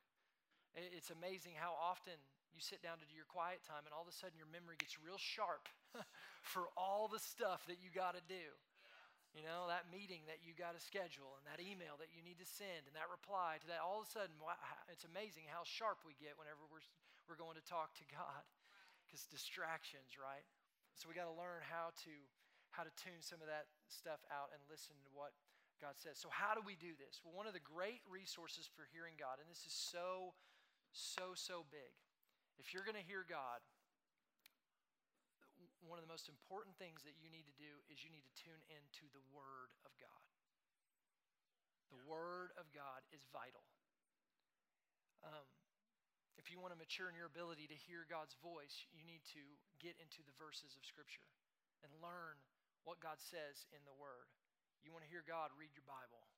It's 0.74 1.12
amazing 1.12 1.54
how 1.58 1.76
often 1.76 2.16
you 2.54 2.62
sit 2.62 2.82
down 2.82 2.98
to 2.98 3.06
do 3.06 3.14
your 3.14 3.28
quiet 3.28 3.62
time 3.62 3.86
and 3.86 3.92
all 3.94 4.04
of 4.04 4.10
a 4.10 4.16
sudden 4.16 4.36
your 4.36 4.50
memory 4.50 4.76
gets 4.78 4.98
real 4.98 5.18
sharp 5.18 5.70
for 6.42 6.68
all 6.74 7.06
the 7.06 7.22
stuff 7.22 7.64
that 7.70 7.78
you 7.78 7.90
got 7.90 8.18
to 8.18 8.24
do. 8.26 8.50
You 9.30 9.46
know, 9.46 9.70
that 9.70 9.86
meeting 9.86 10.26
that 10.26 10.42
you 10.42 10.58
got 10.58 10.74
to 10.74 10.82
schedule 10.82 11.38
and 11.38 11.46
that 11.46 11.62
email 11.62 11.94
that 12.02 12.10
you 12.10 12.18
need 12.18 12.42
to 12.42 12.48
send 12.48 12.90
and 12.90 12.94
that 12.98 13.06
reply 13.06 13.62
to 13.62 13.66
that. 13.70 13.78
All 13.78 14.02
of 14.02 14.10
a 14.10 14.10
sudden, 14.10 14.34
it's 14.90 15.06
amazing 15.06 15.46
how 15.46 15.62
sharp 15.62 16.02
we 16.02 16.18
get 16.18 16.34
whenever 16.34 16.66
we're, 16.66 16.82
we're 17.30 17.38
going 17.38 17.54
to 17.54 17.62
talk 17.62 17.94
to 18.02 18.06
God 18.10 18.42
because 19.06 19.30
distractions, 19.30 20.18
right? 20.18 20.42
So 20.98 21.06
we 21.06 21.14
got 21.14 21.30
to 21.30 21.38
learn 21.38 21.62
how 21.62 21.94
to 22.06 22.14
how 22.70 22.86
to 22.86 22.94
tune 22.94 23.18
some 23.18 23.42
of 23.42 23.50
that 23.50 23.66
stuff 23.90 24.22
out 24.30 24.54
and 24.54 24.62
listen 24.70 24.94
to 25.02 25.10
what 25.10 25.34
God 25.82 25.98
says. 25.98 26.20
So 26.22 26.30
how 26.30 26.54
do 26.54 26.62
we 26.62 26.78
do 26.78 26.94
this? 26.94 27.18
Well, 27.24 27.34
one 27.34 27.50
of 27.50 27.54
the 27.56 27.62
great 27.62 27.98
resources 28.06 28.70
for 28.70 28.86
hearing 28.94 29.18
God, 29.18 29.42
and 29.42 29.50
this 29.50 29.66
is 29.66 29.74
so, 29.74 30.38
so, 30.94 31.34
so 31.34 31.66
big. 31.72 31.90
If 32.60 32.76
you're 32.76 32.84
going 32.84 33.00
to 33.00 33.08
hear 33.08 33.24
God, 33.24 33.64
one 35.80 35.96
of 35.96 36.04
the 36.04 36.12
most 36.12 36.28
important 36.28 36.76
things 36.76 37.00
that 37.08 37.16
you 37.16 37.32
need 37.32 37.48
to 37.48 37.56
do 37.56 37.72
is 37.88 38.04
you 38.04 38.12
need 38.12 38.28
to 38.28 38.36
tune 38.36 38.60
into 38.68 39.08
the 39.16 39.24
Word 39.32 39.72
of 39.88 39.96
God. 39.96 40.20
The 41.88 42.04
Word 42.04 42.52
of 42.60 42.68
God 42.76 43.00
is 43.16 43.24
vital. 43.32 43.64
Um, 45.24 45.48
if 46.36 46.52
you 46.52 46.60
want 46.60 46.76
to 46.76 46.80
mature 46.80 47.08
in 47.08 47.16
your 47.16 47.32
ability 47.32 47.64
to 47.72 47.76
hear 47.88 48.04
God's 48.04 48.36
voice, 48.44 48.84
you 48.92 49.08
need 49.08 49.24
to 49.32 49.42
get 49.80 49.96
into 49.96 50.20
the 50.28 50.36
verses 50.36 50.76
of 50.76 50.84
Scripture 50.84 51.24
and 51.80 51.88
learn 52.04 52.36
what 52.84 53.00
God 53.00 53.16
says 53.24 53.64
in 53.72 53.80
the 53.88 53.96
Word. 53.96 54.28
You 54.84 54.92
want 54.92 55.08
to 55.08 55.10
hear 55.12 55.24
God, 55.24 55.48
read 55.56 55.72
your 55.72 55.88
Bible. 55.88 56.28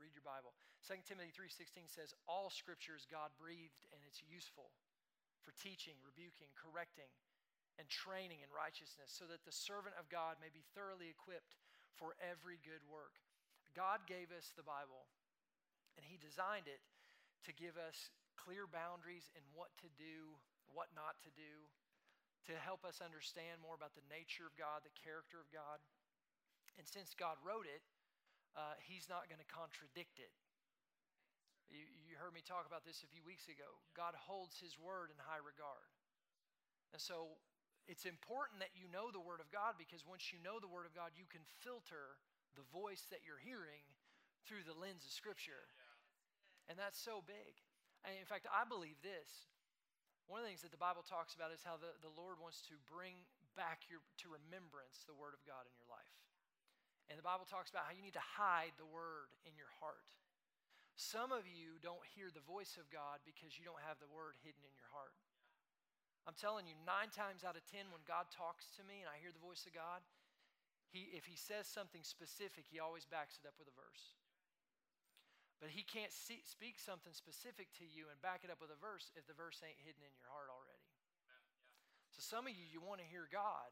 Read 0.00 0.16
your 0.16 0.24
Bible. 0.24 0.56
2 0.88 1.04
Timothy 1.04 1.28
3:16 1.28 1.84
says 1.92 2.16
all 2.24 2.48
scripture 2.48 2.96
is 2.96 3.04
God-breathed 3.04 3.84
and 3.92 4.00
it's 4.00 4.24
useful 4.24 4.72
for 5.42 5.56
teaching, 5.56 5.96
rebuking, 6.04 6.52
correcting, 6.56 7.10
and 7.80 7.88
training 7.88 8.44
in 8.44 8.50
righteousness 8.52 9.08
so 9.12 9.24
that 9.26 9.42
the 9.48 9.54
servant 9.54 9.96
of 9.96 10.12
God 10.12 10.36
may 10.38 10.52
be 10.52 10.66
thoroughly 10.76 11.08
equipped 11.08 11.56
for 11.96 12.16
every 12.20 12.60
good 12.60 12.84
work. 12.84 13.16
God 13.72 14.04
gave 14.04 14.34
us 14.34 14.52
the 14.52 14.66
Bible 14.66 15.08
and 15.96 16.04
he 16.04 16.20
designed 16.20 16.68
it 16.68 16.82
to 17.44 17.56
give 17.56 17.80
us 17.80 18.12
clear 18.36 18.68
boundaries 18.68 19.32
in 19.36 19.44
what 19.56 19.72
to 19.80 19.88
do, 19.96 20.36
what 20.72 20.92
not 20.96 21.20
to 21.24 21.32
do, 21.32 21.68
to 22.48 22.56
help 22.56 22.88
us 22.88 23.04
understand 23.04 23.60
more 23.60 23.76
about 23.76 23.92
the 23.92 24.06
nature 24.08 24.48
of 24.48 24.56
God, 24.56 24.80
the 24.80 24.96
character 24.96 25.36
of 25.36 25.48
God. 25.52 25.80
And 26.80 26.88
since 26.88 27.12
God 27.12 27.36
wrote 27.44 27.68
it, 27.68 27.84
uh, 28.56 28.80
He's 28.80 29.12
not 29.12 29.28
going 29.28 29.42
to 29.42 29.50
contradict 29.52 30.16
it. 30.18 30.32
You, 31.70 31.86
you 32.06 32.18
heard 32.18 32.34
me 32.34 32.42
talk 32.42 32.66
about 32.66 32.82
this 32.82 33.06
a 33.06 33.10
few 33.10 33.22
weeks 33.22 33.46
ago. 33.46 33.66
God 33.94 34.18
holds 34.18 34.58
His 34.58 34.74
word 34.76 35.14
in 35.14 35.18
high 35.22 35.40
regard. 35.40 35.90
And 36.90 36.98
so 36.98 37.38
it's 37.86 38.06
important 38.06 38.58
that 38.62 38.74
you 38.74 38.90
know 38.90 39.14
the 39.14 39.22
Word 39.22 39.38
of 39.38 39.50
God 39.54 39.78
because 39.78 40.02
once 40.02 40.34
you 40.34 40.42
know 40.42 40.58
the 40.58 40.70
Word 40.70 40.86
of 40.86 40.94
God, 40.94 41.14
you 41.14 41.26
can 41.30 41.42
filter 41.62 42.18
the 42.58 42.66
voice 42.74 43.06
that 43.14 43.22
you're 43.22 43.40
hearing 43.40 43.86
through 44.46 44.66
the 44.66 44.74
lens 44.74 45.06
of 45.06 45.14
Scripture. 45.14 45.70
And 46.66 46.74
that's 46.74 46.98
so 46.98 47.22
big. 47.22 47.62
And 48.02 48.18
in 48.18 48.26
fact, 48.26 48.50
I 48.50 48.66
believe 48.66 48.98
this. 49.02 49.50
One 50.30 50.42
of 50.42 50.46
the 50.46 50.50
things 50.54 50.62
that 50.62 50.70
the 50.70 50.78
Bible 50.78 51.02
talks 51.02 51.34
about 51.34 51.50
is 51.50 51.66
how 51.66 51.74
the, 51.74 51.90
the 52.06 52.14
Lord 52.14 52.38
wants 52.38 52.62
to 52.70 52.78
bring 52.86 53.26
back 53.58 53.86
your, 53.90 53.98
to 54.22 54.30
remembrance 54.30 55.02
the 55.06 55.14
Word 55.18 55.34
of 55.34 55.42
God 55.42 55.66
in 55.66 55.74
your 55.74 55.90
life. 55.90 56.14
And 57.10 57.18
the 57.18 57.26
Bible 57.26 57.46
talks 57.46 57.74
about 57.74 57.90
how 57.90 57.94
you 57.94 58.06
need 58.06 58.14
to 58.14 58.22
hide 58.22 58.70
the 58.78 58.86
Word 58.86 59.34
in 59.42 59.58
your 59.58 59.70
heart. 59.82 60.06
Some 61.00 61.32
of 61.32 61.48
you 61.48 61.80
don't 61.80 62.04
hear 62.12 62.28
the 62.28 62.44
voice 62.44 62.76
of 62.76 62.92
God 62.92 63.24
because 63.24 63.56
you 63.56 63.64
don't 63.64 63.80
have 63.88 63.96
the 64.04 64.12
Word 64.12 64.36
hidden 64.44 64.60
in 64.60 64.76
your 64.76 64.92
heart. 64.92 65.16
I'm 66.28 66.36
telling 66.36 66.68
you, 66.68 66.76
nine 66.84 67.08
times 67.08 67.40
out 67.40 67.56
of 67.56 67.64
ten, 67.64 67.88
when 67.88 68.04
God 68.04 68.28
talks 68.28 68.68
to 68.76 68.84
me 68.84 69.00
and 69.00 69.08
I 69.08 69.16
hear 69.16 69.32
the 69.32 69.40
voice 69.40 69.64
of 69.64 69.72
God, 69.72 70.04
he, 70.92 71.08
if 71.14 71.24
He 71.24 71.38
says 71.38 71.70
something 71.70 72.02
specific, 72.02 72.66
He 72.66 72.82
always 72.82 73.06
backs 73.08 73.38
it 73.40 73.46
up 73.46 73.54
with 73.56 73.70
a 73.70 73.78
verse. 73.78 74.18
But 75.62 75.72
He 75.72 75.86
can't 75.86 76.12
see, 76.12 76.42
speak 76.44 76.76
something 76.76 77.14
specific 77.14 77.70
to 77.78 77.86
you 77.86 78.10
and 78.10 78.18
back 78.20 78.42
it 78.44 78.52
up 78.52 78.60
with 78.60 78.74
a 78.74 78.80
verse 78.82 79.14
if 79.14 79.24
the 79.24 79.38
verse 79.38 79.62
ain't 79.62 79.80
hidden 79.80 80.02
in 80.02 80.12
your 80.18 80.28
heart 80.28 80.52
already. 80.52 80.84
So 82.12 82.20
some 82.20 82.50
of 82.50 82.52
you, 82.52 82.66
you 82.66 82.82
want 82.82 82.98
to 82.98 83.08
hear 83.08 83.30
God, 83.30 83.70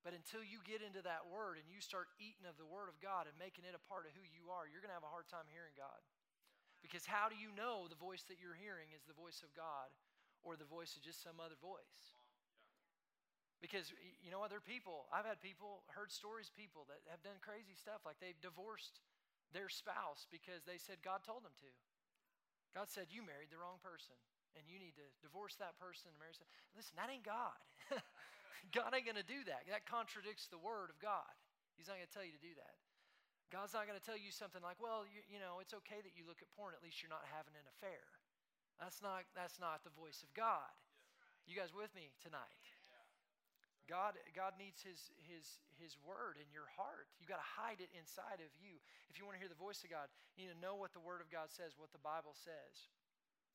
but 0.00 0.16
until 0.16 0.40
you 0.40 0.64
get 0.64 0.80
into 0.80 1.04
that 1.04 1.28
word 1.28 1.60
and 1.60 1.68
you 1.68 1.84
start 1.84 2.08
eating 2.16 2.48
of 2.48 2.56
the 2.56 2.66
word 2.66 2.88
of 2.88 2.96
God 3.04 3.28
and 3.28 3.36
making 3.36 3.68
it 3.68 3.76
a 3.76 3.86
part 3.86 4.08
of 4.08 4.16
who 4.16 4.24
you 4.24 4.48
are, 4.48 4.64
you're 4.64 4.80
going 4.80 4.90
to 4.90 4.96
have 4.96 5.04
a 5.04 5.12
hard 5.12 5.28
time 5.28 5.44
hearing 5.52 5.76
God. 5.76 6.00
Because 6.86 7.02
how 7.02 7.26
do 7.26 7.34
you 7.34 7.50
know 7.50 7.90
the 7.90 7.98
voice 7.98 8.22
that 8.30 8.38
you're 8.38 8.54
hearing 8.54 8.94
is 8.94 9.02
the 9.10 9.18
voice 9.18 9.42
of 9.42 9.50
God 9.58 9.90
or 10.46 10.54
the 10.54 10.68
voice 10.70 10.94
of 10.94 11.02
just 11.02 11.18
some 11.18 11.42
other 11.42 11.58
voice? 11.58 12.14
Because 13.58 13.90
you 14.22 14.30
know 14.30 14.46
other 14.46 14.62
people, 14.62 15.10
I've 15.10 15.26
had 15.26 15.42
people 15.42 15.82
heard 15.90 16.14
stories 16.14 16.54
people 16.54 16.86
that 16.86 17.02
have 17.10 17.26
done 17.26 17.42
crazy 17.42 17.74
stuff 17.74 18.06
like 18.06 18.22
they've 18.22 18.38
divorced 18.38 19.02
their 19.50 19.66
spouse 19.66 20.30
because 20.30 20.62
they 20.62 20.78
said 20.78 21.02
God 21.02 21.26
told 21.26 21.42
them 21.42 21.58
to. 21.58 21.70
God 22.70 22.86
said 22.86 23.10
you 23.10 23.26
married 23.26 23.50
the 23.50 23.58
wrong 23.58 23.82
person 23.82 24.14
and 24.54 24.62
you 24.70 24.78
need 24.78 24.94
to 24.94 25.06
divorce 25.18 25.58
that 25.58 25.74
person 25.82 26.12
and 26.12 26.16
marry. 26.22 26.38
someone. 26.38 26.54
Listen, 26.78 26.94
that 26.94 27.10
ain't 27.10 27.26
God. 27.26 27.58
God 28.76 28.94
ain't 28.94 29.08
going 29.08 29.18
to 29.18 29.26
do 29.26 29.42
that. 29.50 29.66
That 29.66 29.88
contradicts 29.88 30.46
the 30.46 30.62
word 30.62 30.94
of 30.94 31.02
God. 31.02 31.34
He's 31.74 31.90
not 31.90 31.98
going 31.98 32.08
to 32.08 32.14
tell 32.14 32.24
you 32.24 32.36
to 32.36 32.44
do 32.44 32.54
that. 32.56 32.76
God's 33.54 33.74
not 33.78 33.86
going 33.86 33.98
to 33.98 34.02
tell 34.02 34.18
you 34.18 34.34
something 34.34 34.60
like, 34.60 34.76
well, 34.82 35.06
you, 35.06 35.22
you, 35.30 35.38
know, 35.38 35.62
it's 35.62 35.74
okay 35.86 36.02
that 36.02 36.18
you 36.18 36.26
look 36.26 36.42
at 36.42 36.50
porn. 36.58 36.74
At 36.74 36.82
least 36.82 36.98
you're 36.98 37.12
not 37.12 37.22
having 37.30 37.54
an 37.54 37.66
affair. 37.78 38.02
That's 38.82 38.98
not, 39.00 39.22
that's 39.38 39.62
not 39.62 39.86
the 39.86 39.94
voice 39.94 40.26
of 40.26 40.30
God. 40.34 40.74
You 41.46 41.54
guys 41.54 41.70
with 41.70 41.94
me 41.94 42.10
tonight? 42.18 42.62
God, 43.86 44.18
God 44.34 44.58
needs 44.58 44.82
his, 44.82 45.14
his, 45.30 45.62
his 45.78 45.94
word 46.02 46.42
in 46.42 46.50
your 46.50 46.66
heart. 46.74 47.06
You 47.22 47.30
got 47.30 47.38
to 47.38 47.52
hide 47.54 47.78
it 47.78 47.86
inside 47.94 48.42
of 48.42 48.50
you. 48.58 48.82
If 49.06 49.14
you 49.14 49.22
want 49.22 49.38
to 49.38 49.42
hear 49.42 49.50
the 49.50 49.58
voice 49.58 49.78
of 49.86 49.94
God, 49.94 50.10
you 50.34 50.42
need 50.42 50.50
to 50.50 50.58
know 50.58 50.74
what 50.74 50.90
the 50.90 50.98
word 50.98 51.22
of 51.22 51.30
God 51.30 51.54
says, 51.54 51.78
what 51.78 51.94
the 51.94 52.02
Bible 52.02 52.34
says. 52.34 52.90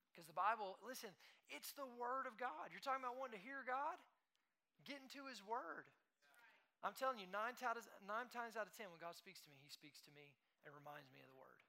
Because 0.07 0.31
the 0.31 0.35
Bible, 0.35 0.79
listen, 0.79 1.11
it's 1.51 1.75
the 1.75 1.87
word 1.99 2.31
of 2.31 2.39
God. 2.39 2.71
You're 2.71 2.83
talking 2.83 3.03
about 3.03 3.19
wanting 3.19 3.39
to 3.39 3.43
hear 3.43 3.67
God? 3.67 3.99
Get 4.87 5.03
into 5.03 5.27
His 5.29 5.43
Word. 5.45 5.85
I'm 6.81 6.97
telling 6.97 7.21
you, 7.21 7.29
nine, 7.29 7.53
times, 7.53 7.85
nine 8.09 8.29
times 8.33 8.57
out 8.57 8.65
of 8.65 8.73
ten, 8.73 8.89
when 8.89 8.97
God 8.97 9.13
speaks 9.13 9.41
to 9.45 9.49
me, 9.53 9.57
He 9.61 9.69
speaks 9.69 10.01
to 10.05 10.11
me 10.17 10.33
and 10.65 10.73
reminds 10.73 11.13
me 11.13 11.21
of 11.21 11.29
the 11.29 11.37
Word. 11.37 11.61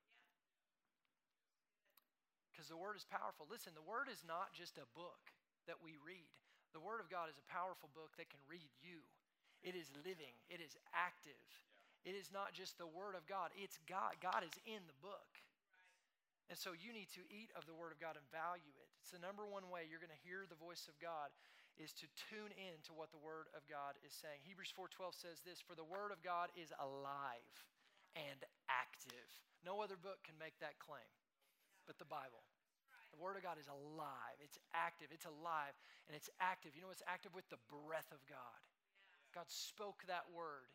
Because 2.48 2.72
the 2.72 2.80
Word 2.80 2.96
is 2.96 3.04
powerful. 3.04 3.44
Listen, 3.44 3.76
the 3.76 3.84
Word 3.84 4.08
is 4.08 4.24
not 4.24 4.56
just 4.56 4.80
a 4.80 4.88
book 4.96 5.32
that 5.68 5.84
we 5.84 6.00
read, 6.00 6.32
the 6.72 6.80
Word 6.80 7.04
of 7.04 7.12
God 7.12 7.28
is 7.28 7.36
a 7.36 7.46
powerful 7.52 7.92
book 7.92 8.16
that 8.16 8.32
can 8.32 8.40
read 8.48 8.72
you. 8.80 9.04
It 9.60 9.76
is 9.76 9.92
living, 10.00 10.32
it 10.48 10.64
is 10.64 10.74
active. 10.96 11.38
It 12.02 12.18
is 12.18 12.34
not 12.34 12.50
just 12.50 12.80
the 12.82 12.88
Word 12.88 13.14
of 13.14 13.28
God, 13.30 13.54
it's 13.54 13.78
God. 13.86 14.18
God 14.18 14.42
is 14.42 14.56
in 14.66 14.82
the 14.90 14.98
book. 14.98 15.38
And 16.50 16.58
so 16.58 16.74
you 16.74 16.90
need 16.90 17.12
to 17.14 17.22
eat 17.30 17.54
of 17.54 17.62
the 17.68 17.76
Word 17.76 17.94
of 17.94 18.02
God 18.02 18.18
and 18.18 18.26
value 18.34 18.74
it. 18.80 18.90
It's 18.98 19.14
the 19.14 19.22
number 19.22 19.46
one 19.46 19.70
way 19.70 19.86
you're 19.86 20.02
going 20.02 20.12
to 20.12 20.26
hear 20.26 20.42
the 20.50 20.58
voice 20.58 20.90
of 20.90 20.98
God 20.98 21.30
is 21.78 21.92
to 21.94 22.06
tune 22.28 22.52
in 22.52 22.80
to 22.84 22.92
what 22.92 23.10
the 23.10 23.18
word 23.18 23.48
of 23.56 23.66
God 23.68 23.96
is 24.04 24.12
saying. 24.12 24.40
Hebrews 24.44 24.70
4:12 24.70 25.14
says 25.14 25.42
this, 25.42 25.60
"For 25.60 25.74
the 25.74 25.84
word 25.84 26.12
of 26.12 26.22
God 26.22 26.50
is 26.54 26.72
alive 26.78 27.66
and 28.14 28.44
active." 28.68 29.28
No 29.64 29.80
other 29.80 29.96
book 29.96 30.22
can 30.24 30.36
make 30.38 30.58
that 30.58 30.78
claim 30.78 31.08
but 31.86 31.98
the 31.98 32.04
Bible. 32.04 32.44
The 33.12 33.18
word 33.18 33.36
of 33.36 33.42
God 33.42 33.58
is 33.58 33.68
alive. 33.68 34.40
It's 34.40 34.58
active. 34.72 35.12
It's 35.12 35.26
alive 35.26 35.76
and 36.08 36.16
it's 36.16 36.30
active. 36.40 36.74
You 36.74 36.82
know 36.82 36.90
it's 36.90 37.04
active 37.06 37.34
with 37.34 37.48
the 37.50 37.60
breath 37.68 38.10
of 38.10 38.24
God. 38.26 38.60
God 39.34 39.48
spoke 39.50 40.04
that 40.06 40.30
word 40.30 40.68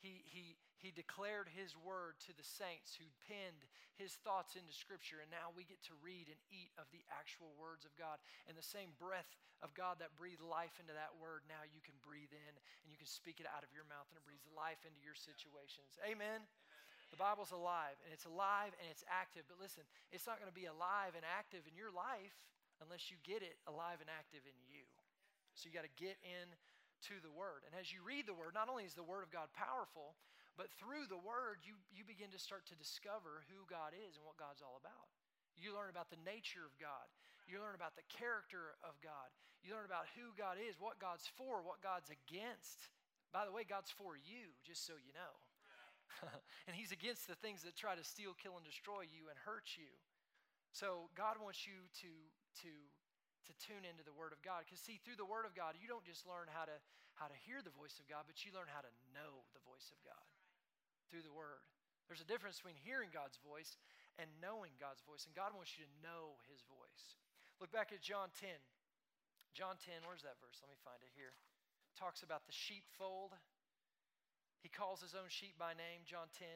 he, 0.00 0.24
he, 0.24 0.56
he 0.80 0.90
declared 0.90 1.52
his 1.52 1.76
word 1.76 2.16
to 2.24 2.32
the 2.32 2.44
saints 2.44 2.96
who 2.96 3.04
penned 3.28 3.68
his 4.00 4.16
thoughts 4.24 4.56
into 4.56 4.72
Scripture, 4.72 5.20
and 5.20 5.28
now 5.28 5.52
we 5.52 5.68
get 5.68 5.84
to 5.92 5.94
read 6.00 6.32
and 6.32 6.40
eat 6.48 6.72
of 6.80 6.88
the 6.88 7.04
actual 7.12 7.52
words 7.60 7.84
of 7.84 7.92
God. 8.00 8.16
And 8.48 8.56
the 8.56 8.64
same 8.64 8.96
breath 8.96 9.28
of 9.60 9.76
God 9.76 10.00
that 10.00 10.16
breathed 10.16 10.40
life 10.40 10.80
into 10.80 10.96
that 10.96 11.12
word, 11.20 11.44
now 11.44 11.68
you 11.68 11.84
can 11.84 12.00
breathe 12.00 12.32
in 12.32 12.54
and 12.80 12.88
you 12.88 12.96
can 12.96 13.08
speak 13.08 13.44
it 13.44 13.48
out 13.48 13.60
of 13.60 13.76
your 13.76 13.84
mouth, 13.92 14.08
and 14.08 14.16
it 14.16 14.24
breathes 14.24 14.48
life 14.56 14.80
into 14.88 15.00
your 15.04 15.16
situations. 15.16 16.00
Amen? 16.00 16.40
Amen. 16.40 17.12
The 17.12 17.18
Bible's 17.18 17.50
alive, 17.50 17.98
and 18.06 18.14
it's 18.14 18.24
alive 18.24 18.70
and 18.78 18.86
it's 18.86 19.02
active. 19.10 19.42
But 19.50 19.58
listen, 19.58 19.82
it's 20.14 20.30
not 20.30 20.38
going 20.38 20.48
to 20.48 20.54
be 20.54 20.70
alive 20.70 21.18
and 21.18 21.26
active 21.26 21.66
in 21.66 21.74
your 21.74 21.90
life 21.90 22.38
unless 22.78 23.10
you 23.10 23.18
get 23.26 23.42
it 23.42 23.58
alive 23.66 23.98
and 23.98 24.08
active 24.08 24.46
in 24.46 24.54
you. 24.70 24.86
So 25.58 25.68
you 25.68 25.74
got 25.74 25.84
to 25.84 25.96
get 25.98 26.16
in 26.22 26.46
to 27.08 27.16
the 27.24 27.32
Word. 27.32 27.64
And 27.64 27.72
as 27.76 27.88
you 27.88 28.04
read 28.04 28.28
the 28.28 28.36
Word, 28.36 28.52
not 28.52 28.68
only 28.68 28.84
is 28.84 28.96
the 28.96 29.06
Word 29.06 29.24
of 29.24 29.32
God 29.32 29.48
powerful, 29.56 30.18
but 30.58 30.68
through 30.76 31.08
the 31.08 31.20
Word, 31.20 31.64
you, 31.64 31.78
you 31.88 32.04
begin 32.04 32.28
to 32.34 32.40
start 32.40 32.68
to 32.68 32.76
discover 32.76 33.46
who 33.48 33.64
God 33.70 33.96
is 33.96 34.20
and 34.20 34.24
what 34.26 34.40
God's 34.40 34.60
all 34.60 34.76
about. 34.76 35.08
You 35.56 35.76
learn 35.76 35.92
about 35.92 36.08
the 36.08 36.20
nature 36.24 36.64
of 36.64 36.72
God. 36.80 37.08
You 37.44 37.60
learn 37.60 37.76
about 37.76 37.96
the 37.96 38.06
character 38.08 38.76
of 38.80 38.96
God. 39.04 39.28
You 39.60 39.76
learn 39.76 39.84
about 39.84 40.08
who 40.16 40.32
God 40.36 40.56
is, 40.56 40.80
what 40.80 40.96
God's 41.02 41.28
for, 41.36 41.60
what 41.60 41.84
God's 41.84 42.08
against. 42.08 42.88
By 43.32 43.44
the 43.44 43.52
way, 43.52 43.68
God's 43.68 43.92
for 43.92 44.16
you, 44.16 44.56
just 44.64 44.88
so 44.88 44.96
you 44.96 45.12
know. 45.12 45.34
and 46.66 46.72
He's 46.72 46.92
against 46.92 47.28
the 47.28 47.36
things 47.38 47.62
that 47.64 47.76
try 47.76 47.92
to 47.92 48.04
steal, 48.04 48.32
kill, 48.36 48.56
and 48.56 48.64
destroy 48.64 49.04
you 49.04 49.28
and 49.28 49.36
hurt 49.36 49.76
you. 49.76 49.92
So 50.72 51.10
God 51.18 51.36
wants 51.42 51.66
you 51.66 51.76
to, 52.06 52.12
to 52.62 52.72
to 53.48 53.52
tune 53.56 53.84
into 53.88 54.04
the 54.04 54.14
Word 54.14 54.34
of 54.34 54.40
God. 54.44 54.66
Because, 54.66 54.82
see, 54.82 55.00
through 55.00 55.16
the 55.16 55.28
Word 55.28 55.48
of 55.48 55.56
God, 55.56 55.78
you 55.80 55.88
don't 55.88 56.04
just 56.04 56.28
learn 56.28 56.50
how 56.50 56.68
to, 56.68 56.76
how 57.16 57.28
to 57.28 57.36
hear 57.46 57.64
the 57.64 57.72
voice 57.72 57.96
of 57.96 58.08
God, 58.10 58.28
but 58.28 58.40
you 58.44 58.52
learn 58.52 58.68
how 58.68 58.84
to 58.84 58.92
know 59.16 59.46
the 59.56 59.62
voice 59.64 59.88
of 59.92 59.98
God 60.04 60.26
through 61.08 61.24
the 61.24 61.32
Word. 61.32 61.64
There's 62.10 62.22
a 62.22 62.28
difference 62.28 62.58
between 62.58 62.78
hearing 62.80 63.14
God's 63.14 63.38
voice 63.40 63.78
and 64.18 64.26
knowing 64.42 64.74
God's 64.76 65.00
voice, 65.06 65.24
and 65.24 65.32
God 65.32 65.54
wants 65.54 65.78
you 65.78 65.86
to 65.86 65.90
know 66.02 66.36
His 66.50 66.66
voice. 66.66 67.18
Look 67.62 67.70
back 67.70 67.94
at 67.94 68.02
John 68.02 68.34
10. 68.34 68.50
John 69.54 69.78
10, 69.82 70.06
where's 70.06 70.22
that 70.26 70.38
verse? 70.38 70.58
Let 70.62 70.70
me 70.70 70.78
find 70.82 71.00
it 71.02 71.12
here. 71.14 71.34
Talks 71.98 72.22
about 72.22 72.46
the 72.46 72.54
sheepfold. 72.54 73.34
He 74.62 74.70
calls 74.70 75.00
his 75.00 75.16
own 75.16 75.32
sheep 75.32 75.56
by 75.58 75.74
name, 75.74 76.06
John 76.06 76.30
10. 76.36 76.46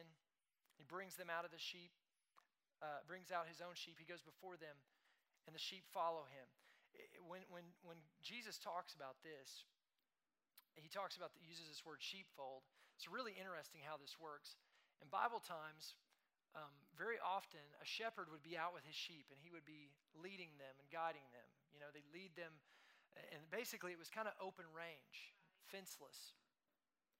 He 0.77 0.85
brings 0.85 1.17
them 1.17 1.27
out 1.27 1.43
of 1.43 1.51
the 1.51 1.59
sheep, 1.59 1.91
uh, 2.79 3.03
brings 3.09 3.33
out 3.33 3.49
his 3.49 3.59
own 3.59 3.73
sheep. 3.73 3.97
He 3.97 4.07
goes 4.07 4.21
before 4.21 4.55
them, 4.55 4.77
and 5.47 5.55
the 5.55 5.61
sheep 5.61 5.83
follow 5.91 6.27
him 6.29 6.47
when, 7.25 7.41
when, 7.49 7.65
when 7.83 7.99
Jesus 8.21 8.57
talks 8.57 8.93
about 8.93 9.19
this, 9.25 9.65
he 10.75 10.91
talks 10.91 11.15
about, 11.15 11.31
the, 11.33 11.41
uses 11.43 11.67
this 11.71 11.83
word 11.87 12.03
sheepfold. 12.03 12.67
It's 12.99 13.07
really 13.07 13.35
interesting 13.35 13.83
how 13.83 13.95
this 13.95 14.19
works. 14.19 14.59
In 14.99 15.07
Bible 15.07 15.39
times, 15.39 15.95
um, 16.55 16.71
very 16.95 17.19
often 17.19 17.63
a 17.79 17.87
shepherd 17.87 18.31
would 18.31 18.43
be 18.43 18.55
out 18.55 18.71
with 18.71 18.87
his 18.87 18.95
sheep 18.95 19.27
and 19.27 19.39
he 19.39 19.51
would 19.51 19.67
be 19.67 19.91
leading 20.15 20.55
them 20.55 20.71
and 20.79 20.87
guiding 20.87 21.27
them. 21.35 21.49
You 21.75 21.83
know, 21.83 21.91
they 21.91 22.07
lead 22.15 22.31
them, 22.39 22.55
and 23.35 23.43
basically 23.51 23.91
it 23.91 23.99
was 23.99 24.07
kind 24.07 24.31
of 24.31 24.35
open 24.39 24.63
range, 24.71 25.35
fenceless. 25.67 26.35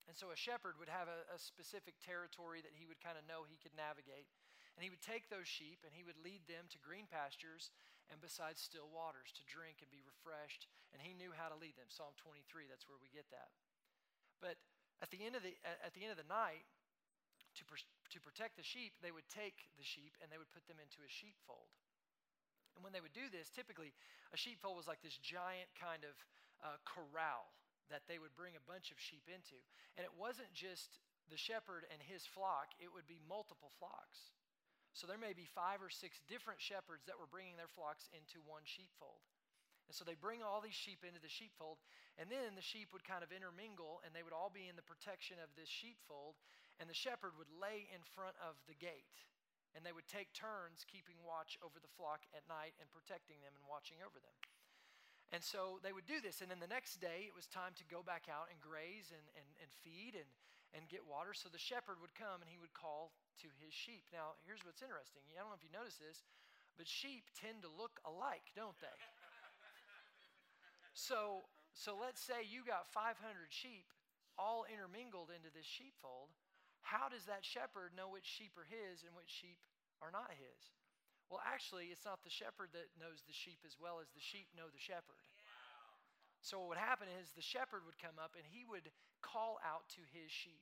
And 0.08 0.16
so 0.16 0.32
a 0.32 0.38
shepherd 0.38 0.80
would 0.80 0.88
have 0.88 1.12
a, 1.12 1.28
a 1.36 1.40
specific 1.40 2.00
territory 2.00 2.64
that 2.64 2.72
he 2.72 2.88
would 2.88 3.04
kind 3.04 3.20
of 3.20 3.28
know 3.28 3.44
he 3.44 3.60
could 3.60 3.76
navigate. 3.76 4.32
And 4.76 4.84
he 4.84 4.92
would 4.92 5.04
take 5.04 5.28
those 5.28 5.48
sheep 5.48 5.84
and 5.84 5.92
he 5.96 6.04
would 6.04 6.20
lead 6.20 6.44
them 6.48 6.68
to 6.72 6.78
green 6.84 7.08
pastures 7.08 7.72
and 8.13 8.22
beside 8.22 8.58
still 8.58 8.89
waters 8.94 9.34
to 9.36 9.44
drink 9.50 9.82
and 9.82 9.89
be 9.89 10.06
refreshed. 10.06 10.70
And 10.94 11.02
he 11.02 11.18
knew 11.18 11.34
how 11.34 11.50
to 11.50 11.58
lead 11.58 11.76
them. 11.78 11.89
Psalm 11.89 12.13
23, 12.22 12.70
that's 12.70 12.86
where 12.86 13.02
we 13.02 13.10
get 13.10 13.28
that. 13.34 13.50
But 14.39 14.62
at 15.02 15.10
the 15.10 15.22
end 15.24 15.34
of 15.34 15.44
the, 15.44 15.58
at 15.82 15.94
the, 15.98 16.06
end 16.06 16.13
of 16.13 16.20
the 16.20 16.30
night, 16.30 16.68
to, 17.58 17.63
to 17.65 18.20
protect 18.22 18.60
the 18.60 18.68
sheep, 18.68 18.96
they 19.00 19.12
would 19.12 19.28
take 19.32 19.72
the 19.80 19.88
sheep 19.88 20.15
and 20.22 20.30
they 20.30 20.39
would 20.39 20.52
put 20.52 20.68
them 20.68 20.78
into 20.78 21.02
a 21.02 21.10
sheepfold. 21.10 21.72
And 22.76 22.84
when 22.84 22.91
they 22.91 23.00
would 23.00 23.15
do 23.15 23.32
this, 23.32 23.48
typically 23.48 23.96
a 24.36 24.38
sheepfold 24.38 24.76
was 24.76 24.88
like 24.88 25.00
this 25.00 25.15
giant 25.20 25.72
kind 25.80 26.04
of 26.04 26.15
uh, 26.60 26.80
corral 26.84 27.56
that 27.88 28.04
they 28.10 28.20
would 28.20 28.36
bring 28.36 28.58
a 28.58 28.68
bunch 28.68 28.91
of 28.91 29.00
sheep 29.00 29.24
into. 29.32 29.56
And 29.96 30.04
it 30.04 30.12
wasn't 30.12 30.52
just 30.52 31.00
the 31.32 31.39
shepherd 31.39 31.88
and 31.89 32.02
his 32.02 32.26
flock, 32.26 32.76
it 32.78 32.91
would 32.91 33.08
be 33.10 33.18
multiple 33.26 33.74
flocks. 33.82 34.36
So 34.96 35.06
there 35.06 35.20
may 35.20 35.36
be 35.36 35.44
five 35.44 35.84
or 35.84 35.92
six 35.92 36.24
different 36.26 36.64
shepherds 36.64 37.04
that 37.06 37.20
were 37.20 37.28
bringing 37.28 37.60
their 37.60 37.70
flocks 37.70 38.08
into 38.16 38.40
one 38.48 38.64
sheepfold. 38.64 39.20
And 39.86 39.94
so 39.94 40.08
they 40.08 40.18
bring 40.18 40.42
all 40.42 40.64
these 40.64 40.74
sheep 40.74 41.06
into 41.06 41.22
the 41.22 41.30
sheepfold, 41.30 41.78
and 42.18 42.32
then 42.32 42.58
the 42.58 42.66
sheep 42.66 42.90
would 42.90 43.06
kind 43.06 43.22
of 43.22 43.30
intermingle, 43.30 44.02
and 44.02 44.16
they 44.16 44.26
would 44.26 44.34
all 44.34 44.50
be 44.50 44.66
in 44.66 44.80
the 44.80 44.88
protection 44.88 45.38
of 45.38 45.54
this 45.54 45.70
sheepfold, 45.70 46.40
and 46.82 46.90
the 46.90 46.98
shepherd 46.98 47.38
would 47.38 47.52
lay 47.54 47.86
in 47.92 48.02
front 48.02 48.34
of 48.42 48.58
the 48.66 48.74
gate 48.74 49.28
and 49.76 49.84
they 49.84 49.92
would 49.92 50.08
take 50.08 50.32
turns 50.32 50.88
keeping 50.88 51.20
watch 51.28 51.60
over 51.60 51.84
the 51.84 51.92
flock 52.00 52.24
at 52.32 52.48
night 52.48 52.72
and 52.80 52.88
protecting 52.96 53.44
them 53.44 53.52
and 53.60 53.68
watching 53.68 54.00
over 54.00 54.24
them. 54.24 54.40
And 55.36 55.44
so 55.44 55.84
they 55.84 55.92
would 55.92 56.08
do 56.08 56.24
this. 56.24 56.40
And 56.40 56.48
then 56.48 56.64
the 56.64 56.72
next 56.72 57.04
day, 57.04 57.28
it 57.28 57.36
was 57.36 57.44
time 57.52 57.76
to 57.76 57.86
go 57.92 58.00
back 58.00 58.32
out 58.32 58.48
and 58.48 58.56
graze 58.64 59.12
and, 59.12 59.28
and, 59.36 59.50
and 59.60 59.68
feed 59.84 60.16
and, 60.16 60.32
and 60.72 60.88
get 60.88 61.04
water. 61.04 61.36
So 61.36 61.52
the 61.52 61.60
shepherd 61.60 62.00
would 62.00 62.16
come 62.16 62.40
and 62.40 62.48
he 62.48 62.56
would 62.56 62.72
call 62.72 63.12
to 63.43 63.50
his 63.60 63.76
sheep. 63.76 64.08
Now, 64.12 64.39
here's 64.43 64.63
what's 64.63 64.84
interesting. 64.84 65.24
I 65.34 65.41
don't 65.41 65.52
know 65.52 65.60
if 65.60 65.65
you 65.65 65.74
notice 65.74 66.00
this, 66.00 66.24
but 66.80 66.88
sheep 66.88 67.28
tend 67.36 67.63
to 67.63 67.71
look 67.71 68.00
alike, 68.04 68.52
don't 68.56 68.78
they? 68.80 69.00
so, 70.93 71.48
so 71.76 71.95
let's 71.95 72.19
say 72.19 72.43
you 72.45 72.63
got 72.63 72.88
500 72.91 73.17
sheep 73.50 73.91
all 74.36 74.67
intermingled 74.67 75.32
into 75.32 75.48
this 75.52 75.67
sheepfold 75.67 76.36
how 76.86 77.10
does 77.10 77.26
that 77.26 77.41
shepherd 77.41 77.98
know 77.98 78.13
which 78.13 78.30
sheep 78.30 78.54
are 78.62 78.69
his 78.69 79.02
and 79.02 79.17
which 79.17 79.34
sheep 79.34 79.58
are 80.06 80.13
not 80.13 80.30
his? 80.38 80.69
Well, 81.34 81.41
actually, 81.41 81.89
it's 81.89 82.06
not 82.06 82.21
the 82.21 82.30
shepherd 82.30 82.78
that 82.78 82.93
knows 83.02 83.26
the 83.26 83.34
sheep 83.34 83.65
as 83.65 83.74
well 83.82 83.98
as 83.98 84.13
the 84.13 84.21
sheep 84.21 84.54
know 84.54 84.69
the 84.69 84.78
shepherd. 84.78 85.26
So, 86.45 86.62
what 86.62 86.78
would 86.78 86.86
happen 86.86 87.10
is 87.10 87.34
the 87.34 87.41
shepherd 87.41 87.82
would 87.89 87.98
come 87.98 88.21
up 88.21 88.38
and 88.38 88.45
he 88.45 88.69
would 88.69 88.93
call 89.26 89.58
out 89.65 89.89
to 89.98 90.06
his 90.13 90.30
sheep. 90.30 90.62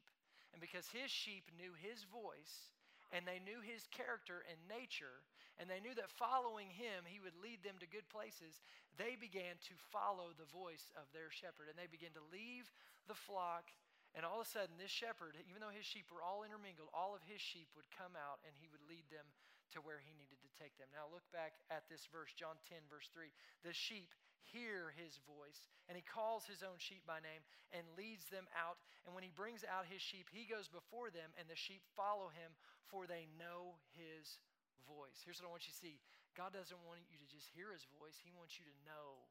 And 0.53 0.61
because 0.61 0.87
his 0.93 1.09
sheep 1.09 1.49
knew 1.57 1.73
his 1.75 2.05
voice 2.07 2.71
and 3.09 3.25
they 3.25 3.41
knew 3.41 3.61
his 3.61 3.85
character 3.89 4.45
and 4.49 4.57
nature, 4.65 5.21
and 5.61 5.69
they 5.69 5.81
knew 5.81 5.93
that 5.93 6.09
following 6.09 6.69
him 6.73 7.05
he 7.05 7.21
would 7.21 7.37
lead 7.37 7.61
them 7.61 7.77
to 7.77 7.89
good 7.89 8.09
places, 8.09 8.61
they 8.97 9.13
began 9.17 9.57
to 9.69 9.75
follow 9.93 10.33
the 10.33 10.49
voice 10.49 10.89
of 10.97 11.05
their 11.13 11.29
shepherd. 11.29 11.69
And 11.69 11.77
they 11.77 11.89
began 11.89 12.13
to 12.17 12.25
leave 12.33 12.69
the 13.05 13.17
flock 13.17 13.69
and 14.13 14.21
all 14.21 14.37
of 14.37 14.45
a 14.45 14.49
sudden, 14.49 14.77
this 14.77 14.93
shepherd, 14.93 15.33
even 15.49 15.57
though 15.57 15.73
his 15.73 15.89
sheep 15.89 16.05
were 16.13 16.21
all 16.21 16.45
intermingled, 16.45 16.93
all 16.93 17.17
of 17.17 17.25
his 17.25 17.41
sheep 17.41 17.65
would 17.73 17.89
come 17.89 18.13
out 18.13 18.45
and 18.45 18.53
he 18.53 18.69
would 18.69 18.85
lead 18.85 19.09
them 19.09 19.25
to 19.73 19.81
where 19.81 19.97
he 19.97 20.13
needed 20.13 20.37
to 20.37 20.51
take 20.53 20.77
them. 20.77 20.85
Now, 20.93 21.09
look 21.09 21.25
back 21.33 21.57
at 21.73 21.89
this 21.89 22.05
verse, 22.13 22.29
John 22.37 22.61
10, 22.69 22.85
verse 22.93 23.09
3. 23.09 23.33
The 23.65 23.73
sheep 23.73 24.13
hear 24.51 24.91
his 24.99 25.19
voice, 25.23 25.69
and 25.88 25.95
he 25.95 26.03
calls 26.03 26.43
his 26.43 26.65
own 26.65 26.75
sheep 26.82 27.06
by 27.08 27.23
name 27.23 27.43
and 27.71 27.84
leads 27.95 28.27
them 28.27 28.49
out. 28.58 28.82
And 29.06 29.15
when 29.15 29.23
he 29.23 29.32
brings 29.32 29.63
out 29.63 29.88
his 29.88 30.03
sheep, 30.03 30.27
he 30.32 30.49
goes 30.49 30.67
before 30.67 31.13
them, 31.13 31.32
and 31.39 31.47
the 31.47 31.60
sheep 31.60 31.84
follow 31.93 32.34
him, 32.34 32.56
for 32.91 33.08
they 33.08 33.29
know 33.39 33.79
his 33.95 34.41
voice. 34.84 35.23
Here's 35.23 35.39
what 35.39 35.47
I 35.47 35.53
want 35.53 35.67
you 35.67 35.73
to 35.73 35.82
see 35.82 35.95
God 36.34 36.51
doesn't 36.51 36.82
want 36.84 37.06
you 37.08 37.21
to 37.21 37.29
just 37.29 37.47
hear 37.53 37.71
his 37.71 37.86
voice, 37.99 38.17
he 38.19 38.34
wants 38.34 38.58
you 38.58 38.65
to 38.65 38.75
know 38.84 39.29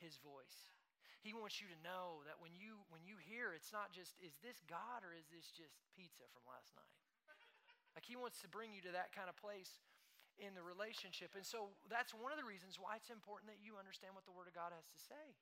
his 0.00 0.16
voice. 0.24 0.72
He 1.20 1.36
wants 1.36 1.60
you 1.60 1.68
to 1.68 1.78
know 1.84 2.24
that 2.24 2.40
when 2.40 2.56
you 2.56 2.80
when 2.88 3.04
you 3.04 3.20
hear, 3.20 3.52
it's 3.52 3.76
not 3.76 3.92
just 3.92 4.16
is 4.24 4.40
this 4.40 4.64
God 4.64 5.04
or 5.04 5.12
is 5.12 5.28
this 5.28 5.52
just 5.52 5.76
pizza 5.92 6.24
from 6.32 6.48
last 6.48 6.72
night? 6.72 6.96
Like 7.92 8.06
he 8.06 8.16
wants 8.16 8.40
to 8.40 8.48
bring 8.48 8.72
you 8.72 8.80
to 8.86 8.92
that 8.94 9.10
kind 9.12 9.28
of 9.28 9.36
place 9.36 9.82
in 10.40 10.56
the 10.56 10.64
relationship. 10.64 11.36
And 11.36 11.44
so 11.44 11.76
that's 11.92 12.16
one 12.16 12.32
of 12.32 12.40
the 12.40 12.48
reasons 12.48 12.80
why 12.80 12.96
it's 12.96 13.12
important 13.12 13.52
that 13.52 13.60
you 13.60 13.76
understand 13.76 14.16
what 14.16 14.24
the 14.24 14.32
Word 14.32 14.48
of 14.48 14.56
God 14.56 14.72
has 14.72 14.88
to 14.88 15.00
say. 15.00 15.36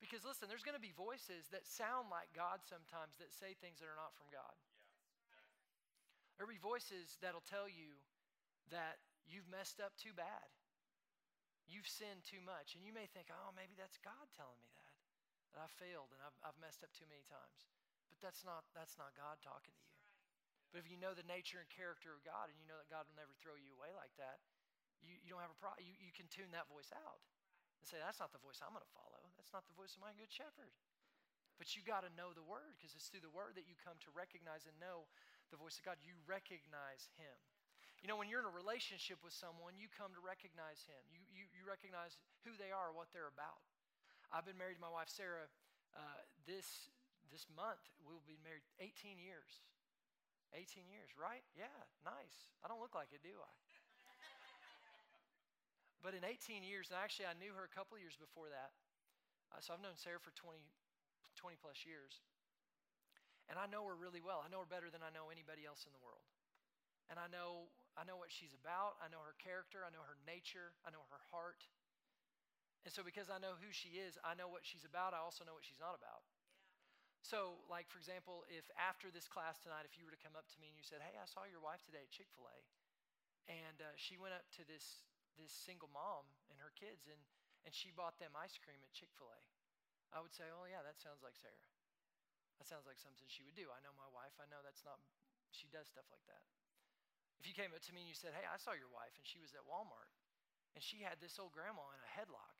Because 0.00 0.24
listen, 0.24 0.48
there's 0.48 0.64
going 0.64 0.78
to 0.78 0.82
be 0.82 0.96
voices 0.96 1.52
that 1.52 1.68
sound 1.68 2.08
like 2.08 2.32
God 2.32 2.64
sometimes 2.64 3.20
that 3.20 3.28
say 3.36 3.52
things 3.60 3.84
that 3.84 3.88
are 3.92 4.00
not 4.00 4.16
from 4.16 4.32
God. 4.32 4.56
There'll 6.40 6.48
be 6.48 6.56
voices 6.56 7.20
that'll 7.20 7.44
tell 7.44 7.68
you 7.68 8.00
that 8.72 8.96
you've 9.28 9.44
messed 9.52 9.76
up 9.76 9.92
too 10.00 10.16
bad. 10.16 10.48
You've 11.68 11.84
sinned 11.84 12.24
too 12.24 12.40
much. 12.40 12.72
And 12.72 12.82
you 12.82 12.96
may 12.96 13.04
think, 13.12 13.28
oh, 13.28 13.52
maybe 13.52 13.76
that's 13.76 14.00
God 14.00 14.24
telling 14.32 14.56
me 14.64 14.72
that. 14.72 14.96
That 15.52 15.60
I 15.60 15.68
failed 15.68 16.08
and 16.16 16.20
I've, 16.24 16.38
I've 16.40 16.58
messed 16.64 16.80
up 16.80 16.96
too 16.96 17.04
many 17.12 17.28
times. 17.28 17.68
But 18.08 18.24
that's 18.24 18.40
not, 18.40 18.64
that's 18.72 18.96
not 18.96 19.12
God 19.12 19.36
talking 19.44 19.76
to 19.76 19.84
you. 19.84 19.89
But 20.70 20.82
if 20.82 20.86
you 20.86 20.98
know 20.98 21.12
the 21.14 21.26
nature 21.26 21.58
and 21.58 21.66
character 21.66 22.14
of 22.14 22.22
God 22.22 22.46
and 22.46 22.56
you 22.58 22.66
know 22.70 22.78
that 22.78 22.86
God 22.86 23.06
will 23.10 23.18
never 23.18 23.34
throw 23.42 23.58
you 23.58 23.74
away 23.74 23.90
like 23.94 24.14
that, 24.22 24.38
you, 25.02 25.18
you 25.18 25.28
don't 25.34 25.42
have 25.42 25.52
a 25.52 25.58
problem. 25.58 25.82
You, 25.82 25.94
you 25.98 26.14
can 26.14 26.30
tune 26.30 26.54
that 26.54 26.70
voice 26.70 26.94
out 26.94 27.18
and 27.82 27.84
say, 27.88 27.98
that's 27.98 28.22
not 28.22 28.30
the 28.30 28.42
voice 28.42 28.62
I'm 28.62 28.76
going 28.76 28.84
to 28.84 28.94
follow. 28.94 29.20
That's 29.34 29.50
not 29.50 29.66
the 29.66 29.74
voice 29.74 29.98
of 29.98 30.04
my 30.04 30.14
good 30.14 30.30
shepherd. 30.30 30.70
But 31.58 31.76
you 31.76 31.84
got 31.84 32.06
to 32.08 32.12
know 32.16 32.32
the 32.32 32.44
word 32.44 32.78
because 32.80 32.96
it's 32.96 33.12
through 33.12 33.24
the 33.24 33.32
word 33.32 33.56
that 33.58 33.68
you 33.68 33.76
come 33.76 34.00
to 34.00 34.10
recognize 34.16 34.64
and 34.64 34.76
know 34.80 35.10
the 35.52 35.60
voice 35.60 35.76
of 35.76 35.84
God. 35.84 36.00
You 36.00 36.16
recognize 36.24 37.10
him. 37.20 37.36
You 38.00 38.08
know, 38.08 38.16
when 38.16 38.32
you're 38.32 38.40
in 38.40 38.48
a 38.48 38.56
relationship 38.56 39.20
with 39.20 39.36
someone, 39.36 39.76
you 39.76 39.92
come 39.92 40.16
to 40.16 40.22
recognize 40.24 40.88
him. 40.88 41.00
You, 41.12 41.20
you, 41.28 41.44
you 41.52 41.68
recognize 41.68 42.16
who 42.48 42.56
they 42.56 42.72
are, 42.72 42.96
what 42.96 43.12
they're 43.12 43.28
about. 43.28 43.60
I've 44.32 44.48
been 44.48 44.56
married 44.56 44.80
to 44.80 44.84
my 44.84 44.88
wife, 44.88 45.12
Sarah, 45.12 45.52
uh, 45.92 46.20
this, 46.48 46.88
this 47.28 47.44
month. 47.52 47.82
We'll 48.00 48.24
be 48.24 48.40
married 48.40 48.64
18 48.80 49.20
years. 49.20 49.60
18 50.54 50.90
years, 50.90 51.14
right? 51.14 51.42
Yeah, 51.54 51.72
nice. 52.02 52.50
I 52.62 52.68
don't 52.68 52.82
look 52.82 52.94
like 52.94 53.14
it, 53.14 53.22
do 53.22 53.34
I? 53.34 53.52
but 56.04 56.16
in 56.16 56.26
18 56.26 56.66
years, 56.66 56.90
and 56.90 56.98
actually 56.98 57.30
I 57.30 57.36
knew 57.38 57.54
her 57.54 57.66
a 57.66 57.72
couple 57.72 57.98
years 57.98 58.18
before 58.18 58.50
that. 58.50 58.74
Uh, 59.50 59.58
so 59.58 59.74
I've 59.74 59.82
known 59.82 59.98
Sarah 59.98 60.22
for 60.22 60.34
20, 60.34 60.62
20 61.34 61.58
plus 61.58 61.82
years. 61.86 62.22
And 63.50 63.58
I 63.58 63.66
know 63.66 63.82
her 63.90 63.98
really 63.98 64.22
well. 64.22 64.42
I 64.42 64.48
know 64.50 64.62
her 64.62 64.70
better 64.70 64.94
than 64.94 65.02
I 65.02 65.10
know 65.10 65.26
anybody 65.26 65.66
else 65.66 65.82
in 65.82 65.90
the 65.90 66.02
world. 66.02 66.22
And 67.10 67.18
I 67.18 67.26
know 67.26 67.66
I 67.98 68.06
know 68.06 68.14
what 68.14 68.30
she's 68.30 68.54
about. 68.54 68.94
I 69.02 69.10
know 69.10 69.18
her 69.26 69.34
character. 69.42 69.82
I 69.82 69.90
know 69.90 70.06
her 70.06 70.14
nature. 70.22 70.78
I 70.86 70.94
know 70.94 71.02
her 71.10 71.18
heart. 71.34 71.66
And 72.86 72.94
so, 72.94 73.02
because 73.04 73.28
I 73.28 73.42
know 73.42 73.58
who 73.60 73.74
she 73.74 74.00
is, 74.00 74.16
I 74.24 74.38
know 74.38 74.48
what 74.48 74.64
she's 74.64 74.86
about. 74.86 75.12
I 75.12 75.20
also 75.20 75.44
know 75.44 75.52
what 75.52 75.66
she's 75.66 75.82
not 75.82 75.98
about. 75.98 76.24
So, 77.20 77.60
like, 77.68 77.86
for 77.92 78.00
example, 78.00 78.48
if 78.48 78.64
after 78.80 79.12
this 79.12 79.28
class 79.28 79.60
tonight, 79.60 79.84
if 79.84 79.94
you 80.00 80.08
were 80.08 80.14
to 80.14 80.22
come 80.24 80.34
up 80.34 80.48
to 80.56 80.58
me 80.58 80.72
and 80.72 80.76
you 80.76 80.84
said, 80.84 81.04
Hey, 81.04 81.20
I 81.20 81.28
saw 81.28 81.44
your 81.44 81.60
wife 81.60 81.84
today 81.84 82.08
at 82.08 82.10
Chick 82.10 82.32
fil 82.32 82.48
A, 82.48 82.58
and 83.48 83.78
uh, 83.84 83.92
she 84.00 84.16
went 84.16 84.32
up 84.32 84.48
to 84.56 84.64
this, 84.64 85.04
this 85.36 85.52
single 85.52 85.92
mom 85.92 86.24
and 86.48 86.56
her 86.58 86.72
kids, 86.72 87.12
and, 87.12 87.20
and 87.68 87.76
she 87.76 87.92
bought 87.92 88.16
them 88.16 88.32
ice 88.32 88.56
cream 88.56 88.80
at 88.80 88.92
Chick 88.96 89.12
fil 89.20 89.28
A, 89.28 89.40
I 90.16 90.24
would 90.24 90.32
say, 90.32 90.48
Oh, 90.48 90.64
yeah, 90.64 90.80
that 90.80 90.96
sounds 90.96 91.20
like 91.20 91.36
Sarah. 91.36 91.68
That 92.56 92.68
sounds 92.68 92.84
like 92.84 93.00
something 93.00 93.24
she 93.28 93.44
would 93.44 93.56
do. 93.56 93.68
I 93.72 93.80
know 93.80 93.92
my 93.96 94.08
wife. 94.12 94.36
I 94.36 94.44
know 94.52 94.60
that's 94.60 94.84
not, 94.84 95.00
she 95.48 95.68
does 95.72 95.88
stuff 95.88 96.08
like 96.12 96.24
that. 96.28 96.44
If 97.40 97.48
you 97.48 97.56
came 97.56 97.72
up 97.72 97.80
to 97.88 97.92
me 97.96 98.04
and 98.04 98.10
you 98.10 98.16
said, 98.16 98.36
Hey, 98.36 98.44
I 98.48 98.56
saw 98.60 98.72
your 98.76 98.92
wife, 98.92 99.12
and 99.16 99.24
she 99.24 99.40
was 99.40 99.52
at 99.56 99.64
Walmart, 99.64 100.12
and 100.72 100.80
she 100.80 101.04
had 101.04 101.20
this 101.20 101.36
old 101.36 101.52
grandma 101.52 101.84
in 101.92 102.00
a 102.00 102.10
headlock, 102.16 102.56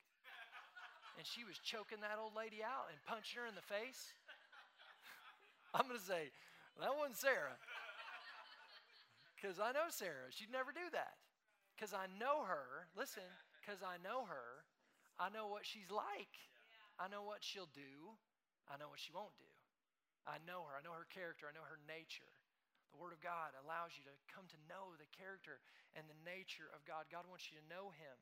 and 1.17 1.25
she 1.25 1.45
was 1.45 1.61
choking 1.61 2.01
that 2.01 2.17
old 2.17 2.33
lady 2.33 2.65
out 2.65 2.89
and 2.89 2.97
punching 3.05 3.41
her 3.41 3.49
in 3.49 3.57
the 3.57 3.67
face, 3.67 4.17
I'm 5.75 5.87
going 5.87 5.99
to 5.99 6.05
say, 6.05 6.31
That 6.81 6.95
wasn't 6.97 7.19
Sarah. 7.19 7.59
Because 9.35 9.57
I 9.57 9.73
know 9.73 9.89
Sarah. 9.89 10.29
She'd 10.29 10.53
never 10.53 10.69
do 10.69 10.85
that. 10.93 11.17
Because 11.73 11.97
I 11.97 12.13
know 12.21 12.45
her. 12.45 12.93
Listen, 12.93 13.25
because 13.57 13.81
I 13.81 13.97
know 14.05 14.29
her, 14.29 14.69
I 15.17 15.33
know 15.33 15.49
what 15.49 15.65
she's 15.65 15.89
like. 15.89 16.37
I 17.01 17.09
know 17.09 17.25
what 17.25 17.41
she'll 17.41 17.73
do. 17.73 18.21
I 18.69 18.77
know 18.77 18.93
what 18.93 19.01
she 19.01 19.17
won't 19.17 19.33
do. 19.41 19.49
I 20.29 20.37
know 20.45 20.69
her. 20.69 20.77
I 20.77 20.85
know 20.85 20.93
her 20.93 21.09
character. 21.09 21.49
I 21.49 21.57
know 21.57 21.65
her 21.65 21.81
nature. 21.89 22.29
The 22.93 23.01
Word 23.01 23.17
of 23.17 23.25
God 23.25 23.57
allows 23.57 23.97
you 23.97 24.05
to 24.05 24.15
come 24.29 24.45
to 24.53 24.67
know 24.69 24.93
the 25.01 25.09
character 25.09 25.63
and 25.97 26.05
the 26.05 26.21
nature 26.27 26.69
of 26.77 26.85
God. 26.85 27.09
God 27.09 27.25
wants 27.25 27.49
you 27.49 27.57
to 27.57 27.71
know 27.73 27.95
Him 27.97 28.17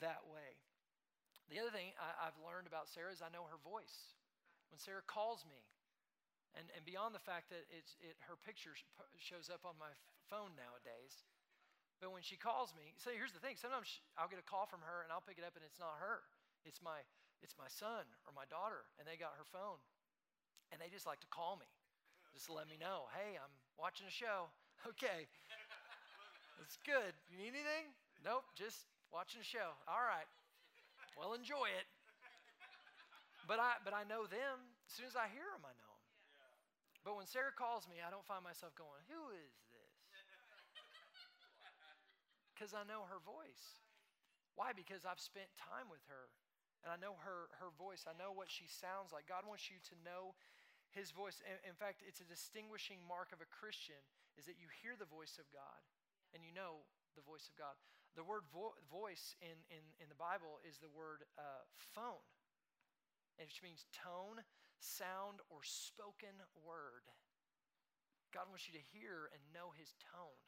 that 0.00 0.24
way. 0.30 0.56
The 1.52 1.60
other 1.60 1.74
thing 1.74 1.92
I, 2.00 2.32
have 2.32 2.38
learned 2.40 2.70
about 2.70 2.88
Sarah 2.88 3.12
is 3.12 3.20
I 3.20 3.28
know 3.28 3.44
her 3.44 3.60
voice. 3.60 4.16
When 4.72 4.80
Sarah 4.80 5.04
calls 5.04 5.44
me, 5.44 5.60
and, 6.58 6.68
and 6.76 6.82
beyond 6.84 7.16
the 7.16 7.22
fact 7.22 7.48
that 7.50 7.64
it's, 7.72 7.96
it, 8.04 8.16
her 8.28 8.36
picture 8.36 8.76
shows 9.16 9.48
up 9.48 9.64
on 9.64 9.76
my 9.80 9.92
phone 10.28 10.52
nowadays, 10.56 11.24
but 12.02 12.10
when 12.10 12.22
she 12.26 12.34
calls 12.34 12.74
me, 12.74 12.92
so 12.98 13.14
here's 13.14 13.30
the 13.32 13.38
thing 13.38 13.54
sometimes 13.54 14.02
I'll 14.18 14.28
get 14.28 14.42
a 14.42 14.46
call 14.46 14.66
from 14.66 14.82
her 14.82 15.06
and 15.06 15.10
I'll 15.14 15.22
pick 15.24 15.38
it 15.38 15.46
up 15.46 15.54
and 15.54 15.64
it's 15.64 15.78
not 15.78 16.02
her. 16.02 16.26
It's 16.66 16.82
my, 16.82 17.02
it's 17.42 17.54
my 17.58 17.70
son 17.70 18.06
or 18.26 18.34
my 18.34 18.46
daughter, 18.46 18.86
and 18.98 19.06
they 19.06 19.18
got 19.18 19.34
her 19.38 19.46
phone. 19.46 19.78
And 20.70 20.80
they 20.80 20.88
just 20.88 21.06
like 21.06 21.20
to 21.20 21.30
call 21.30 21.58
me, 21.60 21.68
just 22.32 22.48
let 22.48 22.66
me 22.66 22.78
know, 22.80 23.06
hey, 23.12 23.36
I'm 23.36 23.52
watching 23.78 24.06
a 24.08 24.14
show. 24.14 24.50
Okay, 24.82 25.30
that's 26.58 26.74
good. 26.82 27.14
You 27.30 27.38
need 27.38 27.54
anything? 27.54 27.94
Nope, 28.24 28.42
just 28.58 28.86
watching 29.14 29.40
a 29.40 29.44
show. 29.46 29.74
All 29.86 30.02
right. 30.02 30.26
Well, 31.16 31.34
enjoy 31.34 31.68
it. 31.78 31.86
But 33.46 33.58
I, 33.58 33.74
but 33.84 33.94
I 33.94 34.04
know 34.04 34.26
them. 34.26 34.58
As 34.86 34.92
soon 34.94 35.06
as 35.06 35.16
I 35.16 35.28
hear 35.28 35.46
them, 35.54 35.62
I 35.66 35.74
know. 35.74 35.81
But 37.02 37.18
when 37.18 37.26
Sarah 37.26 37.54
calls 37.54 37.90
me, 37.90 37.98
I 37.98 38.14
don't 38.14 38.26
find 38.26 38.46
myself 38.46 38.74
going, 38.78 39.02
Who 39.10 39.34
is 39.34 39.54
this? 39.70 39.94
Because 42.54 42.78
I 42.78 42.86
know 42.86 43.10
her 43.10 43.18
voice. 43.18 43.82
Why? 44.54 44.70
Because 44.70 45.02
I've 45.02 45.18
spent 45.18 45.50
time 45.58 45.90
with 45.90 46.06
her 46.06 46.30
and 46.82 46.90
I 46.90 46.98
know 46.98 47.14
her, 47.22 47.50
her 47.62 47.70
voice. 47.78 48.04
I 48.10 48.14
know 48.18 48.34
what 48.34 48.50
she 48.50 48.66
sounds 48.66 49.14
like. 49.14 49.30
God 49.30 49.46
wants 49.46 49.70
you 49.70 49.78
to 49.90 49.94
know 50.02 50.34
his 50.90 51.14
voice. 51.14 51.38
In, 51.46 51.56
in 51.62 51.78
fact, 51.78 52.02
it's 52.02 52.20
a 52.20 52.28
distinguishing 52.28 52.98
mark 53.06 53.30
of 53.30 53.38
a 53.38 53.48
Christian 53.48 54.02
is 54.34 54.50
that 54.50 54.58
you 54.58 54.66
hear 54.82 54.98
the 54.98 55.08
voice 55.08 55.38
of 55.38 55.46
God 55.54 55.80
and 56.34 56.42
you 56.42 56.50
know 56.50 56.82
the 57.14 57.24
voice 57.24 57.46
of 57.46 57.54
God. 57.54 57.78
The 58.18 58.26
word 58.26 58.44
vo- 58.50 58.76
voice 58.90 59.38
in, 59.40 59.56
in, 59.72 59.82
in 60.02 60.10
the 60.10 60.18
Bible 60.18 60.58
is 60.66 60.82
the 60.82 60.90
word 60.92 61.24
uh, 61.38 61.64
phone, 61.94 62.20
which 63.40 63.64
means 63.64 63.88
tone, 63.94 64.42
sound, 64.82 65.38
or 65.46 65.62
spoken 65.62 66.34
word. 66.58 67.06
God 68.34 68.50
wants 68.50 68.66
you 68.66 68.74
to 68.74 68.90
hear 68.90 69.30
and 69.30 69.40
know 69.54 69.70
his 69.72 69.94
tone, 70.12 70.42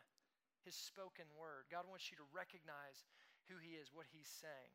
his 0.66 0.74
spoken 0.74 1.30
word. 1.38 1.70
God 1.70 1.86
wants 1.86 2.10
you 2.10 2.18
to 2.18 2.34
recognize 2.34 3.06
who 3.46 3.62
he 3.62 3.78
is, 3.78 3.94
what 3.94 4.10
he's 4.10 4.28
saying 4.28 4.74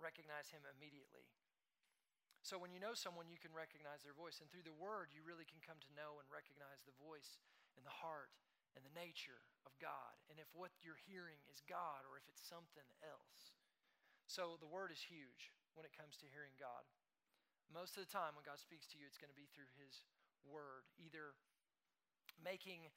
recognize 0.00 0.52
him 0.52 0.64
immediately. 0.76 1.24
So 2.44 2.62
when 2.62 2.70
you 2.70 2.78
know 2.78 2.94
someone, 2.94 3.26
you 3.26 3.42
can 3.42 3.50
recognize 3.50 4.06
their 4.06 4.14
voice. 4.14 4.38
And 4.38 4.46
through 4.46 4.62
the 4.62 4.76
word, 4.76 5.10
you 5.10 5.26
really 5.26 5.48
can 5.48 5.58
come 5.58 5.82
to 5.82 5.96
know 5.98 6.22
and 6.22 6.28
recognize 6.30 6.86
the 6.86 6.94
voice 6.94 7.42
and 7.74 7.82
the 7.82 7.90
heart 7.90 8.30
and 8.78 8.86
the 8.86 8.94
nature 8.94 9.42
of 9.66 9.74
God. 9.82 10.14
And 10.30 10.38
if 10.38 10.46
what 10.54 10.70
you're 10.78 11.00
hearing 11.10 11.42
is 11.50 11.66
God 11.66 12.06
or 12.06 12.14
if 12.14 12.28
it's 12.30 12.44
something 12.44 12.86
else. 13.02 13.58
So 14.30 14.54
the 14.62 14.70
word 14.70 14.94
is 14.94 15.02
huge 15.02 15.50
when 15.74 15.82
it 15.82 15.96
comes 15.96 16.14
to 16.22 16.30
hearing 16.30 16.54
God. 16.54 16.86
Most 17.72 17.98
of 17.98 18.06
the 18.06 18.10
time, 18.10 18.38
when 18.38 18.46
God 18.46 18.58
speaks 18.58 18.86
to 18.92 18.96
you, 18.98 19.04
it's 19.06 19.18
going 19.20 19.32
to 19.32 19.36
be 19.36 19.50
through 19.50 19.68
his 19.76 20.06
word, 20.46 20.86
either 20.98 21.34
making, 22.38 22.88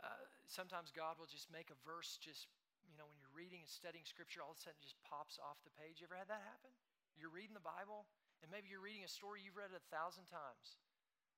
uh, 0.00 0.24
sometimes 0.46 0.92
God 0.92 1.16
will 1.16 1.30
just 1.30 1.48
make 1.48 1.72
a 1.72 1.78
verse 1.84 2.20
just 2.20 2.50
you 2.90 2.98
know, 2.98 3.06
when 3.06 3.22
you're 3.22 3.32
reading 3.32 3.62
and 3.62 3.70
studying 3.70 4.02
scripture, 4.02 4.42
all 4.42 4.50
of 4.50 4.58
a 4.58 4.62
sudden 4.66 4.82
it 4.82 4.84
just 4.84 4.98
pops 5.06 5.38
off 5.38 5.62
the 5.62 5.70
page. 5.78 6.02
You 6.02 6.10
ever 6.10 6.18
had 6.18 6.26
that 6.26 6.42
happen? 6.42 6.74
You're 7.14 7.30
reading 7.30 7.54
the 7.54 7.62
Bible, 7.62 8.10
and 8.42 8.50
maybe 8.50 8.66
you're 8.66 8.82
reading 8.82 9.06
a 9.06 9.10
story 9.10 9.46
you've 9.46 9.58
read 9.58 9.70
a 9.70 9.82
thousand 9.94 10.26
times, 10.26 10.80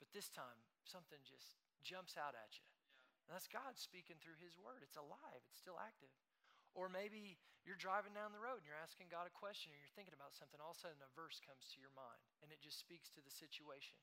but 0.00 0.08
this 0.16 0.32
time 0.32 0.56
something 0.88 1.20
just 1.28 1.60
jumps 1.84 2.16
out 2.16 2.32
at 2.32 2.56
you. 2.56 2.66
And 3.28 3.36
that's 3.36 3.46
God 3.46 3.76
speaking 3.76 4.18
through 4.18 4.40
His 4.40 4.56
Word. 4.56 4.82
It's 4.82 4.98
alive, 4.98 5.44
it's 5.46 5.60
still 5.60 5.78
active. 5.78 6.10
Or 6.72 6.88
maybe 6.88 7.36
you're 7.62 7.78
driving 7.78 8.16
down 8.16 8.32
the 8.32 8.42
road 8.42 8.64
and 8.64 8.66
you're 8.66 8.80
asking 8.80 9.12
God 9.12 9.28
a 9.28 9.34
question 9.34 9.70
or 9.70 9.78
you're 9.78 9.96
thinking 9.96 10.16
about 10.16 10.32
something. 10.32 10.58
All 10.58 10.74
of 10.74 10.80
a 10.80 10.82
sudden, 10.88 10.98
a 11.04 11.12
verse 11.12 11.38
comes 11.44 11.68
to 11.72 11.78
your 11.78 11.92
mind 11.92 12.24
and 12.40 12.48
it 12.48 12.64
just 12.64 12.80
speaks 12.80 13.12
to 13.12 13.20
the 13.20 13.30
situation, 13.30 14.00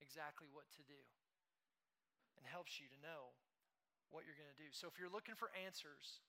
exactly 0.00 0.48
what 0.50 0.66
to 0.80 0.82
do, 0.88 1.00
and 2.40 2.48
helps 2.48 2.80
you 2.80 2.88
to 2.88 2.98
know 3.04 3.36
what 4.08 4.24
you're 4.26 4.38
going 4.38 4.50
to 4.50 4.58
do. 4.58 4.72
So 4.72 4.88
if 4.90 4.96
you're 4.96 5.12
looking 5.12 5.36
for 5.36 5.52
answers, 5.54 6.24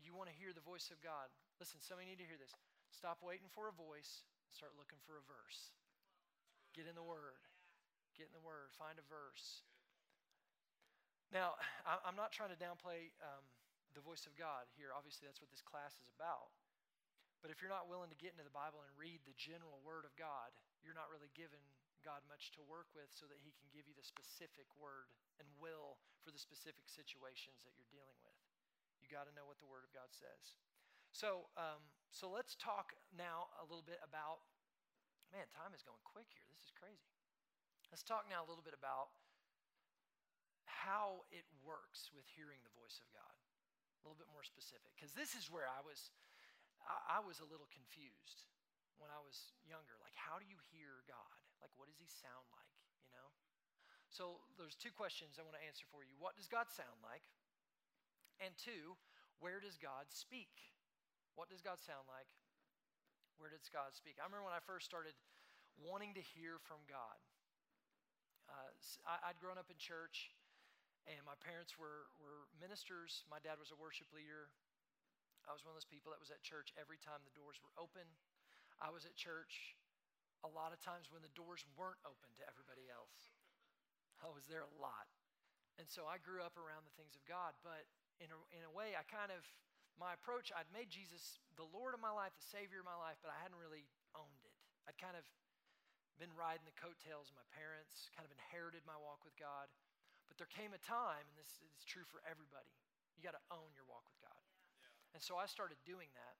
you 0.00 0.16
want 0.16 0.32
to 0.32 0.36
hear 0.36 0.50
the 0.50 0.64
voice 0.64 0.90
of 0.90 0.98
God. 0.98 1.30
Listen, 1.62 1.78
some 1.78 2.00
of 2.00 2.08
need 2.08 2.18
to 2.18 2.26
hear 2.26 2.40
this. 2.40 2.50
Stop 2.90 3.22
waiting 3.22 3.46
for 3.52 3.70
a 3.70 3.74
voice 3.76 4.26
start 4.52 4.76
looking 4.76 5.00
for 5.08 5.16
a 5.16 5.24
verse. 5.24 5.72
Get 6.76 6.84
in 6.84 6.92
the 6.92 7.04
Word. 7.04 7.40
Get 8.12 8.28
in 8.28 8.36
the 8.36 8.44
Word. 8.44 8.68
Find 8.76 9.00
a 9.00 9.06
verse. 9.08 9.64
Now, 11.32 11.56
I'm 12.04 12.16
not 12.16 12.28
trying 12.28 12.52
to 12.52 12.60
downplay 12.60 13.08
um, 13.24 13.44
the 13.92 14.04
voice 14.04 14.24
of 14.24 14.34
God 14.36 14.68
here. 14.76 14.92
Obviously, 14.92 15.28
that's 15.28 15.40
what 15.40 15.52
this 15.52 15.64
class 15.64 15.96
is 16.00 16.10
about. 16.12 16.52
But 17.42 17.50
if 17.50 17.58
you're 17.58 17.72
not 17.72 17.90
willing 17.90 18.12
to 18.14 18.18
get 18.22 18.32
into 18.32 18.46
the 18.46 18.54
Bible 18.54 18.86
and 18.86 18.92
read 18.94 19.18
the 19.26 19.34
general 19.34 19.82
Word 19.82 20.06
of 20.06 20.14
God, 20.14 20.54
you're 20.86 20.96
not 20.96 21.10
really 21.10 21.30
giving 21.34 21.62
God 22.06 22.22
much 22.30 22.54
to 22.54 22.62
work 22.62 22.90
with 22.94 23.10
so 23.10 23.26
that 23.26 23.42
He 23.42 23.50
can 23.54 23.66
give 23.74 23.86
you 23.86 23.94
the 23.98 24.06
specific 24.06 24.66
word 24.78 25.10
and 25.38 25.46
will 25.58 25.98
for 26.22 26.30
the 26.30 26.38
specific 26.38 26.86
situations 26.86 27.62
that 27.66 27.74
you're 27.78 27.90
dealing 27.90 28.18
with 28.22 28.38
You 29.02 29.10
got 29.10 29.26
to 29.26 29.34
know 29.34 29.46
what 29.46 29.58
the 29.58 29.66
Word 29.66 29.82
of 29.82 29.90
God 29.90 30.10
says. 30.14 30.58
So, 31.10 31.50
um, 31.58 31.82
so 32.14 32.30
let's 32.30 32.54
talk 32.54 32.94
now 33.10 33.50
a 33.58 33.66
little 33.66 33.84
bit 33.84 33.98
about. 34.06 34.46
Man, 35.34 35.48
time 35.50 35.72
is 35.72 35.80
going 35.80 36.00
quick 36.04 36.28
here. 36.28 36.44
This 36.52 36.68
is 36.68 36.74
crazy. 36.76 37.08
Let's 37.88 38.04
talk 38.04 38.28
now 38.28 38.44
a 38.44 38.48
little 38.48 38.64
bit 38.64 38.76
about 38.76 39.16
how 40.68 41.24
it 41.32 41.44
works 41.64 42.12
with 42.12 42.24
hearing 42.36 42.60
the 42.64 42.74
voice 42.76 43.00
of 43.00 43.08
God. 43.16 43.41
A 44.02 44.10
little 44.10 44.18
bit 44.18 44.30
more 44.34 44.42
specific, 44.42 44.90
because 44.98 45.14
this 45.14 45.38
is 45.38 45.46
where 45.46 45.70
I 45.70 45.78
was. 45.86 46.10
I, 46.82 47.16
I 47.16 47.20
was 47.22 47.38
a 47.38 47.46
little 47.46 47.70
confused 47.70 48.50
when 48.98 49.14
I 49.14 49.22
was 49.22 49.54
younger. 49.62 49.94
Like, 50.02 50.18
how 50.18 50.42
do 50.42 50.46
you 50.46 50.58
hear 50.74 51.06
God? 51.06 51.38
Like, 51.62 51.70
what 51.78 51.86
does 51.86 52.02
He 52.02 52.10
sound 52.10 52.46
like? 52.50 52.74
You 53.06 53.14
know. 53.14 53.30
So 54.10 54.42
there's 54.58 54.74
two 54.74 54.90
questions 54.90 55.38
I 55.38 55.46
want 55.46 55.54
to 55.54 55.62
answer 55.62 55.86
for 55.88 56.02
you. 56.02 56.18
What 56.18 56.34
does 56.34 56.50
God 56.50 56.66
sound 56.66 56.98
like? 57.06 57.22
And 58.42 58.50
two, 58.58 58.98
where 59.38 59.62
does 59.62 59.78
God 59.78 60.10
speak? 60.10 60.50
What 61.38 61.46
does 61.46 61.62
God 61.62 61.78
sound 61.78 62.10
like? 62.10 62.28
Where 63.38 63.48
does 63.48 63.70
God 63.70 63.94
speak? 63.94 64.18
I 64.18 64.26
remember 64.26 64.50
when 64.50 64.58
I 64.58 64.62
first 64.62 64.84
started 64.84 65.14
wanting 65.78 66.12
to 66.18 66.22
hear 66.22 66.60
from 66.60 66.82
God. 66.90 67.18
Uh, 68.50 68.74
I, 69.08 69.32
would 69.32 69.40
grown 69.40 69.56
up 69.56 69.70
in 69.72 69.78
church, 69.80 70.34
and 71.10 71.22
my 71.26 71.34
parents 71.42 71.74
were, 71.74 72.10
were 72.22 72.46
ministers. 72.62 73.26
My 73.26 73.42
dad 73.42 73.58
was 73.58 73.74
a 73.74 73.78
worship 73.78 74.10
leader. 74.14 74.50
I 75.46 75.50
was 75.50 75.66
one 75.66 75.74
of 75.74 75.78
those 75.78 75.90
people 75.90 76.14
that 76.14 76.22
was 76.22 76.30
at 76.30 76.42
church 76.46 76.70
every 76.78 77.02
time 77.02 77.22
the 77.26 77.34
doors 77.34 77.58
were 77.58 77.74
open. 77.74 78.06
I 78.78 78.94
was 78.94 79.02
at 79.02 79.18
church 79.18 79.74
a 80.46 80.50
lot 80.50 80.70
of 80.70 80.78
times 80.82 81.10
when 81.10 81.22
the 81.22 81.34
doors 81.34 81.66
weren't 81.74 81.98
open 82.06 82.30
to 82.38 82.44
everybody 82.46 82.86
else. 82.90 83.34
I 84.22 84.30
was 84.30 84.46
there 84.46 84.62
a 84.62 84.74
lot. 84.78 85.10
And 85.82 85.90
so 85.90 86.06
I 86.06 86.22
grew 86.22 86.42
up 86.42 86.54
around 86.54 86.86
the 86.86 86.94
things 86.94 87.18
of 87.18 87.22
God, 87.26 87.58
but 87.66 87.86
in 88.22 88.30
a, 88.30 88.38
in 88.54 88.62
a 88.62 88.70
way, 88.70 88.94
I 88.94 89.02
kind 89.08 89.34
of, 89.34 89.42
my 89.98 90.14
approach, 90.14 90.54
I'd 90.54 90.70
made 90.70 90.92
Jesus 90.92 91.42
the 91.58 91.66
Lord 91.66 91.96
of 91.96 92.02
my 92.02 92.12
life, 92.12 92.30
the 92.38 92.52
Savior 92.54 92.84
of 92.84 92.86
my 92.86 92.98
life, 92.98 93.18
but 93.18 93.34
I 93.34 93.38
hadn't 93.42 93.58
really 93.58 93.88
owned 94.14 94.42
it. 94.46 94.54
I'd 94.86 94.98
kind 94.98 95.18
of 95.18 95.26
been 96.20 96.30
riding 96.38 96.62
the 96.68 96.76
coattails 96.76 97.32
of 97.32 97.36
my 97.38 97.48
parents, 97.50 98.12
kind 98.14 98.22
of 98.22 98.30
inherited 98.30 98.84
my 98.86 98.94
walk 98.94 99.24
with 99.26 99.34
God. 99.34 99.66
There 100.42 100.50
came 100.58 100.74
a 100.74 100.82
time, 100.82 101.22
and 101.22 101.38
this 101.38 101.62
is 101.62 101.86
true 101.86 102.02
for 102.10 102.18
everybody, 102.26 102.66
you 103.14 103.22
got 103.22 103.38
to 103.38 103.46
own 103.54 103.70
your 103.78 103.86
walk 103.86 104.02
with 104.10 104.18
God. 104.18 104.42
Yeah. 104.82 105.14
And 105.14 105.22
so 105.22 105.38
I 105.38 105.46
started 105.46 105.78
doing 105.86 106.10
that 106.18 106.36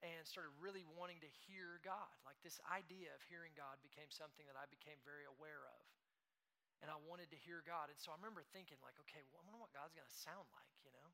and 0.00 0.24
started 0.24 0.56
really 0.56 0.88
wanting 0.96 1.20
to 1.20 1.28
hear 1.44 1.84
God. 1.84 2.16
Like 2.24 2.40
this 2.40 2.56
idea 2.72 3.12
of 3.12 3.20
hearing 3.28 3.52
God 3.52 3.76
became 3.84 4.08
something 4.08 4.48
that 4.48 4.56
I 4.56 4.64
became 4.72 4.96
very 5.04 5.28
aware 5.28 5.68
of 5.68 5.84
and 6.80 6.88
I 6.88 6.96
wanted 7.04 7.28
to 7.36 7.38
hear 7.44 7.60
God. 7.60 7.92
And 7.92 7.98
so 8.00 8.08
I 8.08 8.16
remember 8.16 8.40
thinking, 8.56 8.80
like, 8.80 8.96
okay, 9.04 9.20
well, 9.28 9.44
I 9.44 9.44
wonder 9.44 9.60
what 9.60 9.76
God's 9.76 9.92
going 9.92 10.08
to 10.08 10.20
sound 10.24 10.48
like, 10.56 10.72
you 10.80 10.92
know? 10.96 11.08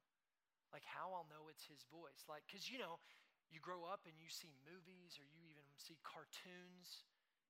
Like 0.71 0.87
how 0.87 1.11
I'll 1.11 1.27
know 1.27 1.51
it's 1.51 1.67
his 1.67 1.83
voice. 1.91 2.23
Like, 2.31 2.47
because, 2.47 2.71
you 2.71 2.79
know, 2.79 3.03
you 3.51 3.59
grow 3.59 3.83
up 3.83 4.07
and 4.07 4.15
you 4.15 4.31
see 4.31 4.55
movies 4.63 5.19
or 5.19 5.27
you 5.27 5.43
even 5.51 5.67
see 5.75 5.99
cartoons. 6.07 7.03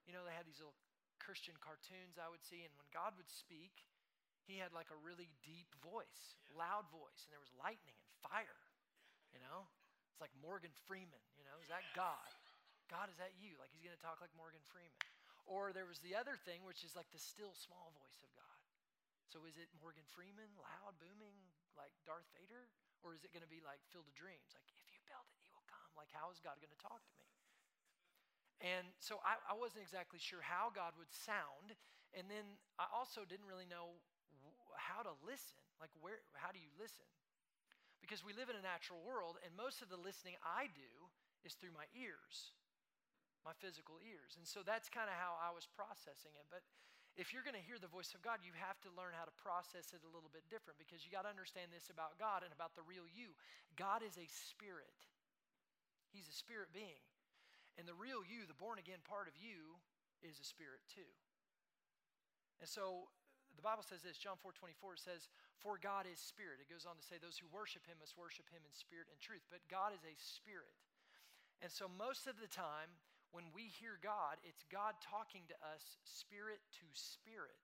You 0.09 0.17
know, 0.17 0.25
they 0.25 0.33
had 0.33 0.49
these 0.49 0.65
little 0.65 0.77
Christian 1.21 1.61
cartoons 1.61 2.17
I 2.17 2.33
would 2.33 2.41
see. 2.41 2.65
And 2.65 2.73
when 2.81 2.89
God 2.89 3.13
would 3.21 3.29
speak, 3.29 3.85
he 4.47 4.63
had 4.63 4.71
like 4.71 4.89
a 4.95 4.99
really 5.03 5.29
deep 5.43 5.71
voice, 5.83 6.39
loud 6.55 6.87
voice, 6.95 7.27
and 7.27 7.31
there 7.35 7.43
was 7.43 7.53
lightning 7.59 7.99
and 7.99 8.11
fire, 8.23 8.63
you 9.35 9.43
know? 9.43 9.67
It's 10.15 10.23
like 10.23 10.33
Morgan 10.39 10.73
Freeman, 10.87 11.21
you 11.37 11.45
know? 11.45 11.59
Is 11.61 11.69
that 11.69 11.85
God? 11.93 12.31
God, 12.87 13.11
is 13.11 13.19
that 13.19 13.35
you? 13.37 13.59
Like 13.59 13.75
he's 13.75 13.83
going 13.83 13.95
to 13.95 14.01
talk 14.01 14.23
like 14.23 14.33
Morgan 14.39 14.63
Freeman. 14.71 15.03
Or 15.47 15.71
there 15.71 15.87
was 15.87 16.03
the 16.03 16.15
other 16.15 16.35
thing, 16.35 16.63
which 16.67 16.83
is 16.83 16.99
like 16.99 17.11
the 17.15 17.23
still 17.23 17.55
small 17.55 17.95
voice 17.95 18.19
of 18.23 18.31
God. 18.35 18.59
So 19.31 19.43
is 19.47 19.59
it 19.59 19.71
Morgan 19.79 20.07
Freeman, 20.15 20.51
loud, 20.59 20.95
booming, 21.03 21.39
like 21.75 21.95
Darth 22.07 22.27
Vader? 22.35 22.71
Or 23.03 23.15
is 23.15 23.23
it 23.23 23.31
going 23.31 23.47
to 23.47 23.51
be 23.51 23.63
like 23.63 23.79
Field 23.91 24.07
of 24.07 24.15
Dreams? 24.19 24.55
Like, 24.55 24.67
if 24.67 24.87
you 24.91 24.99
build 25.07 25.27
it, 25.31 25.39
he 25.39 25.51
will 25.55 25.67
come. 25.71 25.87
Like, 25.95 26.11
how 26.11 26.31
is 26.35 26.43
God 26.43 26.59
going 26.59 26.75
to 26.75 26.83
talk 26.83 26.99
to 26.99 27.15
me? 27.15 27.31
And 28.59 28.89
so 28.99 29.21
I, 29.23 29.39
I 29.47 29.55
wasn't 29.55 29.85
exactly 29.85 30.19
sure 30.19 30.41
how 30.41 30.73
God 30.73 30.97
would 30.97 31.13
sound. 31.13 31.77
And 32.17 32.27
then 32.27 32.57
I 32.81 32.89
also 32.89 33.23
didn't 33.29 33.47
really 33.47 33.69
know 33.69 34.01
how 34.79 35.03
to 35.03 35.13
listen. 35.25 35.59
Like, 35.81 35.93
where, 36.01 36.23
how 36.37 36.53
do 36.53 36.61
you 36.61 36.73
listen? 36.77 37.09
Because 38.01 38.23
we 38.23 38.37
live 38.37 38.53
in 38.53 38.57
a 38.57 38.65
natural 38.65 39.03
world, 39.03 39.41
and 39.43 39.51
most 39.57 39.83
of 39.83 39.89
the 39.89 39.99
listening 39.99 40.39
I 40.45 40.71
do 40.73 40.93
is 41.43 41.57
through 41.59 41.75
my 41.75 41.89
ears 41.97 42.57
my 43.47 43.55
physical 43.63 44.03
ears. 44.03 44.35
And 44.35 44.43
so 44.43 44.67
that's 44.67 44.91
kind 44.91 45.07
of 45.07 45.15
how 45.15 45.39
I 45.39 45.55
was 45.55 45.71
processing 45.71 46.35
it. 46.35 46.51
But 46.51 46.67
if 47.15 47.31
you're 47.31 47.47
going 47.47 47.55
to 47.55 47.63
hear 47.63 47.79
the 47.79 47.89
voice 47.89 48.11
of 48.19 48.21
God, 48.21 48.43
you 48.43 48.51
have 48.59 48.83
to 48.83 48.91
learn 48.99 49.15
how 49.15 49.23
to 49.23 49.33
process 49.39 49.95
it 49.95 50.03
a 50.03 50.11
little 50.11 50.29
bit 50.35 50.43
different 50.51 50.83
because 50.83 51.07
you 51.07 51.15
got 51.15 51.23
to 51.23 51.31
understand 51.31 51.71
this 51.71 51.87
about 51.87 52.19
God 52.19 52.43
and 52.43 52.51
about 52.51 52.75
the 52.75 52.83
real 52.83 53.07
you. 53.07 53.39
God 53.79 54.03
is 54.03 54.19
a 54.19 54.27
spirit, 54.27 55.07
He's 56.11 56.27
a 56.27 56.35
spirit 56.35 56.75
being. 56.75 57.07
And 57.79 57.87
the 57.87 57.95
real 57.95 58.27
you, 58.27 58.49
the 58.51 58.59
born 58.59 58.83
again 58.83 59.05
part 59.07 59.31
of 59.31 59.37
you, 59.39 59.79
is 60.25 60.43
a 60.43 60.47
spirit 60.49 60.83
too. 60.91 61.07
And 62.59 62.67
so 62.67 63.13
the 63.57 63.65
Bible 63.65 63.83
says 63.83 64.05
this, 64.05 64.21
John 64.21 64.37
4 64.39 64.53
24, 64.53 65.01
it 65.01 65.03
says, 65.03 65.29
For 65.59 65.81
God 65.81 66.05
is 66.05 66.21
spirit. 66.21 66.61
It 66.61 66.69
goes 66.69 66.85
on 66.85 67.01
to 67.01 67.05
say, 67.05 67.17
Those 67.17 67.41
who 67.41 67.49
worship 67.49 67.89
him 67.89 67.97
must 67.99 68.15
worship 68.15 68.47
him 68.53 68.61
in 68.63 68.73
spirit 68.77 69.09
and 69.09 69.19
truth. 69.19 69.43
But 69.49 69.65
God 69.73 69.97
is 69.97 70.05
a 70.05 70.15
spirit. 70.21 70.77
And 71.65 71.73
so 71.73 71.89
most 71.89 72.29
of 72.29 72.37
the 72.37 72.53
time, 72.53 72.93
when 73.33 73.49
we 73.57 73.73
hear 73.73 73.97
God, 74.01 74.37
it's 74.45 74.65
God 74.69 74.97
talking 75.01 75.49
to 75.49 75.57
us 75.65 76.01
spirit 76.05 76.61
to 76.81 76.87
spirit. 76.93 77.57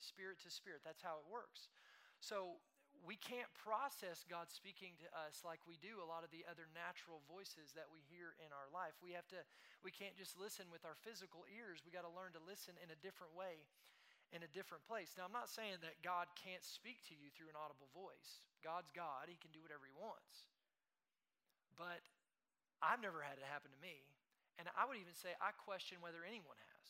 Spirit 0.00 0.40
to 0.44 0.52
spirit. 0.52 0.84
That's 0.84 1.04
how 1.04 1.20
it 1.20 1.26
works. 1.28 1.72
So 2.20 2.60
we 3.00 3.16
can't 3.16 3.48
process 3.56 4.28
God 4.28 4.52
speaking 4.52 4.92
to 5.00 5.08
us 5.16 5.40
like 5.40 5.64
we 5.64 5.80
do 5.80 6.04
a 6.04 6.08
lot 6.08 6.20
of 6.20 6.30
the 6.32 6.44
other 6.44 6.68
natural 6.76 7.24
voices 7.24 7.72
that 7.72 7.88
we 7.88 8.04
hear 8.12 8.36
in 8.44 8.52
our 8.52 8.68
life. 8.68 8.92
We 9.00 9.16
have 9.16 9.28
to 9.32 9.40
we 9.80 9.88
can't 9.88 10.16
just 10.16 10.36
listen 10.36 10.68
with 10.68 10.84
our 10.84 10.96
physical 11.00 11.48
ears. 11.48 11.80
We 11.80 11.92
got 11.92 12.04
to 12.04 12.12
learn 12.12 12.36
to 12.36 12.42
listen 12.44 12.76
in 12.84 12.92
a 12.92 12.98
different 13.00 13.32
way 13.32 13.64
in 14.30 14.46
a 14.46 14.50
different 14.54 14.86
place. 14.86 15.18
Now, 15.18 15.26
I'm 15.26 15.34
not 15.34 15.50
saying 15.50 15.82
that 15.82 15.98
God 16.06 16.30
can't 16.38 16.62
speak 16.62 17.02
to 17.10 17.14
you 17.18 17.30
through 17.34 17.50
an 17.50 17.58
audible 17.58 17.90
voice. 17.90 18.46
God's 18.62 18.90
God, 18.94 19.26
He 19.26 19.38
can 19.38 19.50
do 19.50 19.62
whatever 19.62 19.86
He 19.86 19.94
wants. 19.96 20.46
But 21.74 22.04
I've 22.78 23.02
never 23.02 23.24
had 23.24 23.40
it 23.40 23.46
happen 23.46 23.74
to 23.74 23.80
me. 23.82 24.06
And 24.60 24.68
I 24.76 24.84
would 24.84 25.00
even 25.00 25.16
say 25.16 25.34
I 25.40 25.56
question 25.56 25.98
whether 26.04 26.22
anyone 26.22 26.56
has. 26.56 26.86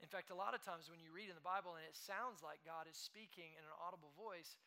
In 0.00 0.08
fact, 0.08 0.28
a 0.30 0.36
lot 0.36 0.52
of 0.52 0.60
times 0.62 0.92
when 0.92 1.00
you 1.00 1.10
read 1.10 1.32
in 1.32 1.38
the 1.38 1.44
Bible 1.44 1.74
and 1.74 1.84
it 1.84 1.96
sounds 1.96 2.44
like 2.44 2.60
God 2.62 2.86
is 2.86 2.96
speaking 2.96 3.56
in 3.56 3.64
an 3.64 3.74
audible 3.80 4.12
voice, 4.14 4.60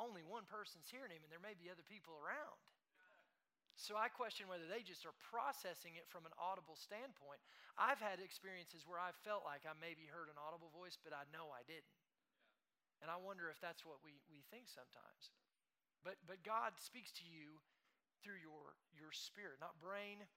only 0.00 0.24
one 0.24 0.48
person's 0.48 0.88
hearing 0.88 1.12
Him, 1.12 1.20
and 1.22 1.30
there 1.30 1.42
may 1.42 1.54
be 1.54 1.68
other 1.68 1.84
people 1.84 2.16
around. 2.16 2.58
So 3.80 3.96
I 3.96 4.12
question 4.12 4.44
whether 4.44 4.68
they 4.68 4.84
just 4.84 5.08
are 5.08 5.16
processing 5.32 5.96
it 5.96 6.04
from 6.12 6.28
an 6.28 6.36
audible 6.36 6.76
standpoint. 6.76 7.40
I've 7.80 7.96
had 7.96 8.20
experiences 8.20 8.84
where 8.84 9.00
I 9.00 9.16
felt 9.24 9.48
like 9.48 9.64
I 9.64 9.72
maybe 9.80 10.04
heard 10.04 10.28
an 10.28 10.36
audible 10.36 10.68
voice, 10.68 11.00
but 11.00 11.16
I 11.16 11.24
know 11.32 11.48
I 11.48 11.64
didn't. 11.64 11.96
And 13.00 13.08
I 13.08 13.16
wonder 13.16 13.48
if 13.48 13.56
that's 13.56 13.80
what 13.88 14.04
we, 14.04 14.20
we 14.28 14.44
think 14.52 14.68
sometimes. 14.68 15.32
But, 16.04 16.20
but 16.28 16.44
God 16.44 16.76
speaks 16.76 17.08
to 17.24 17.24
you 17.24 17.56
through 18.20 18.44
your, 18.44 18.76
your 18.92 19.16
spirit, 19.16 19.64
not 19.64 19.80
brain 19.80 20.28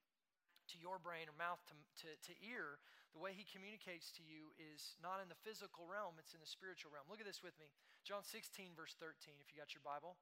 to 0.71 0.79
your 0.79 0.95
brain 0.95 1.27
or 1.27 1.35
mouth 1.35 1.59
to, 1.67 1.75
to, 2.07 2.09
to 2.31 2.33
ear. 2.39 2.79
The 3.11 3.19
way 3.19 3.35
He 3.35 3.43
communicates 3.43 4.07
to 4.15 4.23
you 4.23 4.55
is 4.55 4.95
not 5.03 5.19
in 5.19 5.27
the 5.27 5.43
physical 5.43 5.83
realm, 5.83 6.15
it's 6.15 6.31
in 6.31 6.39
the 6.39 6.47
spiritual 6.47 6.95
realm. 6.95 7.11
Look 7.11 7.19
at 7.19 7.27
this 7.27 7.43
with 7.43 7.59
me. 7.59 7.67
John 8.07 8.23
16, 8.23 8.71
verse 8.71 8.95
13, 8.95 9.35
if 9.43 9.51
you 9.51 9.59
got 9.59 9.75
your 9.75 9.83
Bible. 9.83 10.15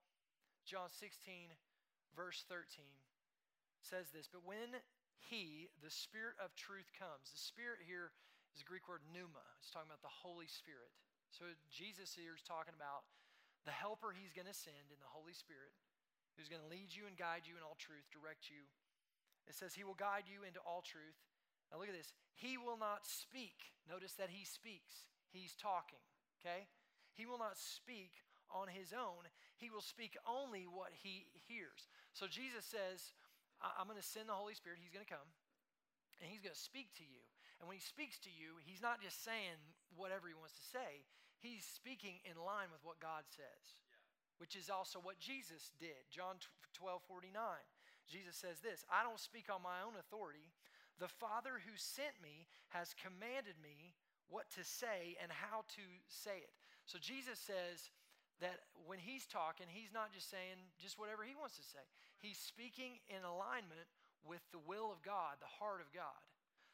John 0.66 0.90
16, 0.90 1.54
verse 2.18 2.42
13 2.50 2.90
says 3.84 4.14
this 4.14 4.30
But 4.30 4.46
when 4.46 4.80
He, 5.30 5.70
the 5.82 5.94
Spirit 5.94 6.38
of 6.42 6.54
truth, 6.58 6.90
comes, 6.96 7.34
the 7.34 7.42
Spirit 7.42 7.84
here 7.84 8.14
is 8.54 8.62
the 8.62 8.70
Greek 8.70 8.88
word 8.88 9.06
pneuma. 9.10 9.44
It's 9.60 9.72
talking 9.72 9.90
about 9.90 10.06
the 10.06 10.22
Holy 10.24 10.48
Spirit. 10.48 10.92
So 11.32 11.48
Jesus 11.72 12.12
here 12.16 12.36
is 12.36 12.44
talking 12.44 12.76
about 12.76 13.08
the 13.64 13.76
helper 13.76 14.14
He's 14.14 14.36
going 14.36 14.50
to 14.50 14.56
send 14.56 14.92
in 14.92 15.00
the 15.00 15.14
Holy 15.14 15.34
Spirit, 15.34 15.74
who's 16.36 16.52
going 16.52 16.64
to 16.64 16.72
lead 16.72 16.92
you 16.92 17.08
and 17.08 17.16
guide 17.16 17.48
you 17.48 17.56
in 17.56 17.64
all 17.64 17.80
truth, 17.80 18.06
direct 18.12 18.52
you. 18.52 18.68
It 19.50 19.56
says 19.56 19.74
He 19.74 19.86
will 19.88 19.98
guide 19.98 20.28
you 20.28 20.44
into 20.44 20.62
all 20.64 20.84
truth. 20.84 21.18
Now 21.70 21.80
look 21.80 21.90
at 21.90 21.98
this. 21.98 22.12
He 22.36 22.60
will 22.60 22.78
not 22.78 23.08
speak. 23.08 23.74
Notice 23.88 24.14
that 24.20 24.32
He 24.32 24.44
speaks, 24.44 25.10
He's 25.32 25.56
talking, 25.56 26.04
okay? 26.40 26.68
He 27.16 27.26
will 27.26 27.40
not 27.40 27.56
speak 27.60 28.12
on 28.52 28.68
his 28.68 28.94
own. 28.94 29.28
He 29.56 29.70
will 29.70 29.84
speak 29.84 30.18
only 30.28 30.68
what 30.68 30.92
he 31.04 31.28
hears. 31.48 31.88
So 32.14 32.28
Jesus 32.28 32.66
says, 32.66 33.14
I'm 33.62 33.86
going 33.86 34.02
to 34.02 34.06
send 34.06 34.30
the 34.30 34.38
Holy 34.38 34.58
Spirit. 34.58 34.82
He's 34.82 34.94
going 34.94 35.06
to 35.06 35.14
come 35.14 35.30
and 36.22 36.30
he's 36.30 36.42
going 36.42 36.54
to 36.54 36.70
speak 36.70 36.94
to 37.02 37.06
you. 37.06 37.26
And 37.58 37.70
when 37.70 37.78
he 37.78 37.84
speaks 37.84 38.18
to 38.26 38.32
you, 38.34 38.62
he's 38.62 38.82
not 38.82 39.02
just 39.02 39.22
saying 39.26 39.58
whatever 39.94 40.30
he 40.30 40.38
wants 40.38 40.58
to 40.58 40.66
say, 40.74 41.06
he's 41.42 41.66
speaking 41.66 42.22
in 42.26 42.38
line 42.38 42.70
with 42.74 42.82
what 42.82 43.02
God 43.02 43.26
says, 43.30 43.78
yeah. 43.90 43.98
which 44.38 44.58
is 44.58 44.70
also 44.70 44.98
what 45.02 45.22
Jesus 45.22 45.74
did. 45.78 46.10
John 46.14 46.42
12 46.74 47.02
49. 47.06 47.38
Jesus 48.10 48.38
says 48.38 48.62
this 48.62 48.86
I 48.90 49.06
don't 49.06 49.22
speak 49.22 49.50
on 49.50 49.62
my 49.62 49.82
own 49.86 49.98
authority. 49.98 50.54
The 50.98 51.10
Father 51.10 51.62
who 51.66 51.74
sent 51.78 52.18
me 52.22 52.46
has 52.70 52.94
commanded 52.94 53.58
me 53.62 53.98
what 54.30 54.50
to 54.58 54.64
say 54.64 55.18
and 55.22 55.34
how 55.34 55.66
to 55.78 55.86
say 56.10 56.46
it. 56.46 56.54
So 56.86 56.98
Jesus 57.02 57.38
says, 57.38 57.90
that 58.42 58.66
when 58.90 58.98
he's 58.98 59.30
talking, 59.30 59.70
he's 59.70 59.94
not 59.94 60.12
just 60.12 60.30
saying 60.30 60.58
just 60.82 60.98
whatever 60.98 61.24
he 61.24 61.38
wants 61.38 61.56
to 61.62 61.66
say. 61.66 61.86
He's 62.18 62.38
speaking 62.38 63.02
in 63.10 63.22
alignment 63.22 63.90
with 64.26 64.42
the 64.54 64.62
will 64.62 64.94
of 64.94 65.02
God, 65.02 65.42
the 65.42 65.50
heart 65.62 65.82
of 65.82 65.90
God. 65.94 66.22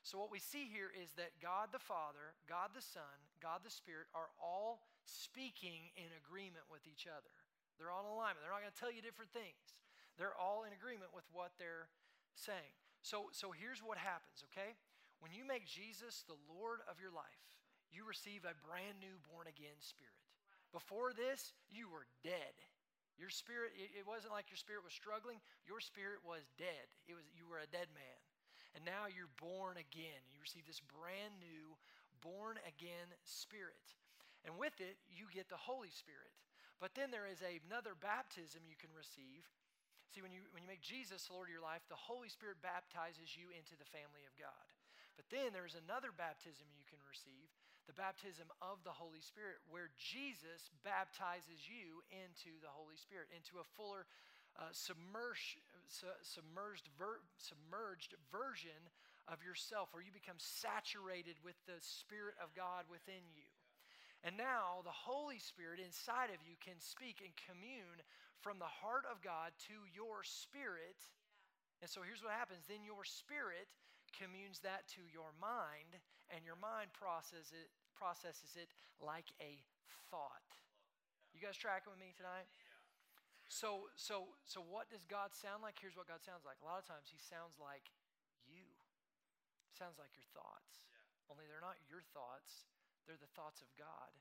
So, 0.03 0.15
what 0.15 0.32
we 0.32 0.39
see 0.39 0.72
here 0.72 0.88
is 0.95 1.11
that 1.20 1.36
God 1.43 1.76
the 1.76 1.84
Father, 1.84 2.32
God 2.47 2.72
the 2.72 2.84
Son, 2.84 3.20
God 3.43 3.63
the 3.68 3.74
Spirit 3.74 4.07
are 4.15 4.32
all 4.39 4.88
speaking 5.03 5.91
in 5.99 6.07
agreement 6.15 6.63
with 6.72 6.88
each 6.88 7.07
other. 7.07 7.36
They're 7.76 7.91
all 7.91 8.07
in 8.07 8.15
alignment. 8.15 8.41
They're 8.41 8.55
not 8.55 8.63
going 8.63 8.74
to 8.74 8.80
tell 8.80 8.91
you 8.91 9.03
different 9.03 9.36
things, 9.36 9.76
they're 10.15 10.36
all 10.36 10.63
in 10.63 10.72
agreement 10.72 11.11
with 11.11 11.28
what 11.36 11.55
they're 11.59 11.91
saying. 12.39 12.76
So, 13.03 13.32
so 13.32 13.51
here's 13.51 13.80
what 13.80 13.99
happens, 13.99 14.43
okay? 14.51 14.76
When 15.20 15.32
you 15.32 15.47
make 15.47 15.65
Jesus 15.65 16.26
the 16.28 16.38
Lord 16.49 16.84
of 16.89 16.99
your 16.99 17.13
life, 17.13 17.43
you 17.91 18.03
receive 18.03 18.43
a 18.43 18.57
brand 18.68 18.99
new 18.99 19.15
born 19.32 19.47
again 19.47 19.80
spirit. 19.80 20.26
Before 20.72 21.15
this, 21.15 21.53
you 21.72 21.88
were 21.88 22.05
dead. 22.24 22.55
Your 23.18 23.34
spirit, 23.34 23.74
it, 23.74 24.05
wasn't 24.05 24.36
like 24.36 24.53
your 24.53 24.61
spirit 24.61 24.86
was 24.86 24.93
struggling. 24.93 25.41
Your 25.65 25.82
spirit 25.82 26.22
was 26.22 26.45
dead. 26.61 26.86
It 27.09 27.18
was 27.18 27.26
you 27.34 27.49
were 27.49 27.57
a 27.57 27.74
dead 27.74 27.89
man. 27.97 28.20
And 28.78 28.86
now 28.86 29.09
you're 29.09 29.32
born 29.41 29.82
again. 29.82 30.22
You 30.30 30.38
receive 30.38 30.70
this 30.70 30.86
brand 30.86 31.34
new 31.41 31.74
born 32.22 32.61
again 32.70 33.09
spirit. 33.26 33.97
And 34.45 34.53
with 34.61 34.78
it, 34.78 35.01
you 35.09 35.26
get 35.34 35.49
the 35.49 35.57
Holy 35.57 35.89
Spirit. 35.89 36.30
But 36.78 36.93
then 36.93 37.09
there 37.09 37.26
is 37.26 37.41
another 37.41 37.97
baptism 37.97 38.61
you 38.70 38.78
can 38.78 38.93
receive. 38.93 39.49
See, 40.13 40.22
when 40.22 40.30
you, 40.30 40.45
when 40.53 40.61
you 40.61 40.70
make 40.70 40.86
Jesus 40.86 41.26
the 41.26 41.34
Lord 41.34 41.49
of 41.49 41.57
your 41.57 41.65
life, 41.65 41.82
the 41.89 41.97
Holy 41.97 42.30
Spirit 42.30 42.61
baptizes 42.61 43.34
you 43.34 43.49
into 43.49 43.74
the 43.74 43.89
family 43.89 44.30
of 44.30 44.38
God. 44.38 44.70
But 45.18 45.26
then 45.34 45.57
there's 45.57 45.74
another 45.74 46.13
baptism 46.13 46.70
you 46.70 46.86
can 46.86 47.01
receive 47.09 47.49
the 47.88 47.95
baptism 47.95 48.51
of 48.59 48.83
the 48.83 48.93
Holy 48.93 49.23
Spirit, 49.23 49.63
where 49.71 49.89
Jesus 49.95 50.67
baptizes 50.83 51.63
you 51.65 52.03
into 52.11 52.59
the 52.59 52.71
Holy 52.71 52.99
Spirit, 52.99 53.31
into 53.31 53.63
a 53.63 53.67
fuller 53.79 54.03
uh, 54.59 54.69
submerged, 54.75 55.63
submerged, 56.21 56.91
ver, 56.99 57.23
submerged 57.39 58.19
version 58.27 58.83
of 59.31 59.39
yourself, 59.39 59.88
where 59.95 60.03
you 60.03 60.11
become 60.11 60.39
saturated 60.39 61.39
with 61.47 61.55
the 61.63 61.79
Spirit 61.79 62.35
of 62.43 62.51
God 62.51 62.83
within 62.91 63.23
you. 63.31 63.47
And 64.25 64.35
now 64.35 64.83
the 64.83 64.93
Holy 64.93 65.39
Spirit 65.39 65.79
inside 65.79 66.33
of 66.33 66.41
you 66.43 66.59
can 66.59 66.75
speak 66.83 67.23
and 67.23 67.31
commune 67.47 68.01
from 68.41 68.59
the 68.59 68.67
heart 68.67 69.05
of 69.07 69.21
God 69.21 69.53
to 69.69 69.77
your 69.93 70.25
spirit. 70.25 70.97
And 71.81 71.89
so 71.89 72.01
here's 72.01 72.25
what 72.25 72.33
happens 72.33 72.65
then 72.65 72.81
your 72.81 73.05
spirit 73.05 73.69
communes 74.18 74.59
that 74.65 74.89
to 74.97 75.05
your 75.13 75.30
mind, 75.38 76.01
and 76.34 76.41
your 76.43 76.57
mind 76.57 76.91
processes 76.91 77.53
it, 77.53 77.70
processes 77.93 78.57
it 78.57 78.74
like 78.97 79.30
a 79.38 79.61
thought. 80.09 80.43
You 81.32 81.39
guys 81.39 81.55
tracking 81.55 81.93
with 81.93 82.01
me 82.01 82.18
tonight? 82.18 82.49
So, 83.47 83.88
so, 83.95 84.36
so 84.43 84.59
what 84.59 84.91
does 84.91 85.07
God 85.07 85.32
sound 85.32 85.63
like? 85.63 85.80
Here's 85.80 85.95
what 85.95 86.09
God 86.09 86.20
sounds 86.20 86.43
like. 86.43 86.59
A 86.59 86.68
lot 86.68 86.82
of 86.82 86.88
times 86.89 87.07
He 87.07 87.22
sounds 87.22 87.55
like 87.61 87.88
you. 88.43 88.68
Sounds 89.72 90.01
like 90.01 90.11
your 90.18 90.28
thoughts. 90.36 90.89
Yeah. 90.91 91.32
Only 91.32 91.47
they're 91.47 91.63
not 91.63 91.80
your 91.88 92.03
thoughts, 92.11 92.68
they're 93.05 93.22
the 93.22 93.32
thoughts 93.38 93.63
of 93.63 93.70
God. 93.80 94.11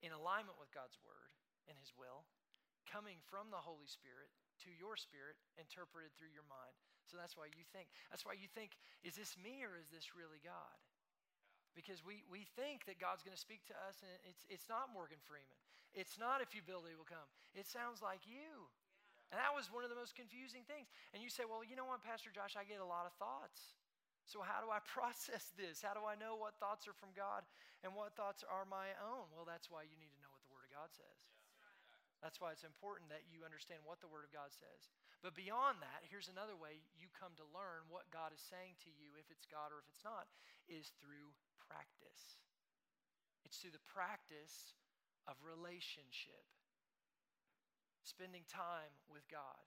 In 0.00 0.16
alignment 0.16 0.56
with 0.56 0.72
God's 0.72 0.96
word 1.04 1.30
and 1.68 1.76
His 1.76 1.92
will, 1.92 2.24
coming 2.88 3.20
from 3.28 3.52
the 3.52 3.60
Holy 3.60 3.86
Spirit 3.86 4.32
to 4.64 4.72
your 4.72 4.96
spirit, 4.96 5.36
interpreted 5.60 6.10
through 6.16 6.32
your 6.32 6.48
mind. 6.48 6.80
So 7.10 7.18
that's 7.18 7.34
why 7.34 7.50
you 7.50 7.66
think. 7.74 7.90
That's 8.14 8.22
why 8.22 8.38
you 8.38 8.46
think, 8.46 8.78
is 9.02 9.18
this 9.18 9.34
me 9.34 9.66
or 9.66 9.74
is 9.74 9.90
this 9.90 10.14
really 10.14 10.38
God? 10.46 10.78
Because 11.74 12.06
we, 12.06 12.22
we 12.30 12.46
think 12.54 12.86
that 12.86 13.02
God's 13.02 13.26
going 13.26 13.34
to 13.34 13.40
speak 13.40 13.66
to 13.70 13.76
us, 13.90 13.98
and 14.02 14.10
it's, 14.26 14.46
it's 14.46 14.70
not 14.70 14.94
Morgan 14.94 15.18
Freeman. 15.26 15.58
It's 15.90 16.18
not 16.18 16.38
if 16.38 16.54
you 16.54 16.62
build, 16.62 16.86
it 16.86 16.94
will 16.94 17.06
come. 17.06 17.26
It 17.54 17.66
sounds 17.66 17.98
like 17.98 18.22
you. 18.26 18.70
And 19.30 19.38
that 19.38 19.54
was 19.54 19.70
one 19.70 19.82
of 19.82 19.90
the 19.90 19.98
most 19.98 20.14
confusing 20.14 20.66
things. 20.66 20.90
And 21.14 21.22
you 21.22 21.30
say, 21.30 21.46
well, 21.46 21.66
you 21.66 21.74
know 21.74 21.86
what, 21.86 22.02
Pastor 22.02 22.30
Josh, 22.30 22.58
I 22.58 22.66
get 22.66 22.82
a 22.82 22.86
lot 22.86 23.06
of 23.06 23.14
thoughts. 23.18 23.78
So, 24.26 24.42
how 24.42 24.62
do 24.62 24.70
I 24.70 24.78
process 24.98 25.50
this? 25.54 25.82
How 25.82 25.94
do 25.94 26.06
I 26.06 26.14
know 26.14 26.38
what 26.38 26.58
thoughts 26.62 26.86
are 26.86 26.94
from 26.94 27.10
God 27.14 27.42
and 27.82 27.94
what 27.94 28.14
thoughts 28.14 28.46
are 28.46 28.66
my 28.66 28.94
own? 29.02 29.30
Well, 29.34 29.46
that's 29.46 29.70
why 29.70 29.86
you 29.86 29.94
need 29.98 30.10
to 30.14 30.20
know 30.22 30.30
what 30.30 30.42
the 30.46 30.54
Word 30.54 30.66
of 30.66 30.74
God 30.74 30.90
says. 30.90 31.22
That's 32.22 32.36
why 32.36 32.52
it's 32.52 32.66
important 32.68 33.08
that 33.08 33.24
you 33.32 33.48
understand 33.48 33.80
what 33.82 34.02
the 34.04 34.10
Word 34.10 34.28
of 34.28 34.32
God 34.34 34.52
says. 34.52 34.92
But 35.20 35.36
beyond 35.36 35.84
that, 35.84 36.08
here's 36.08 36.32
another 36.32 36.56
way 36.56 36.80
you 36.96 37.12
come 37.12 37.36
to 37.36 37.52
learn 37.52 37.84
what 37.92 38.08
God 38.08 38.32
is 38.32 38.40
saying 38.40 38.80
to 38.88 38.90
you, 38.92 39.12
if 39.20 39.28
it's 39.28 39.44
God 39.44 39.68
or 39.68 39.84
if 39.84 39.88
it's 39.92 40.04
not, 40.04 40.32
is 40.64 40.96
through 40.96 41.36
practice. 41.60 42.40
It's 43.44 43.60
through 43.60 43.76
the 43.76 43.90
practice 43.90 44.72
of 45.28 45.36
relationship, 45.44 46.48
spending 48.00 48.48
time 48.48 48.96
with 49.12 49.28
God 49.28 49.60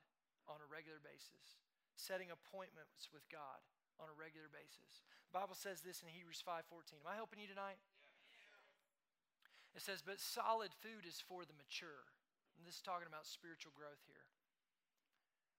on 0.49 0.57
a 0.57 0.67
regular 0.67 0.97
basis, 1.05 1.61
setting 1.93 2.33
appointments 2.33 3.13
with 3.13 3.23
God 3.29 3.61
on 4.01 4.09
a 4.09 4.17
regular 4.17 4.49
basis. 4.49 5.05
The 5.29 5.37
Bible 5.37 5.53
says 5.53 5.85
this 5.85 6.01
in 6.01 6.09
Hebrews 6.09 6.41
5:14. 6.41 6.97
Am 6.97 7.07
I 7.07 7.13
helping 7.13 7.37
you 7.37 7.47
tonight? 7.47 7.77
It 9.75 9.81
says, 9.81 10.01
But 10.05 10.21
solid 10.21 10.73
food 10.73 11.05
is 11.05 11.21
for 11.21 11.45
the 11.45 11.57
mature. 11.57 12.05
And 12.57 12.65
this 12.65 12.77
is 12.77 12.85
talking 12.85 13.09
about 13.09 13.25
spiritual 13.25 13.73
growth 13.73 14.01
here. 14.05 14.32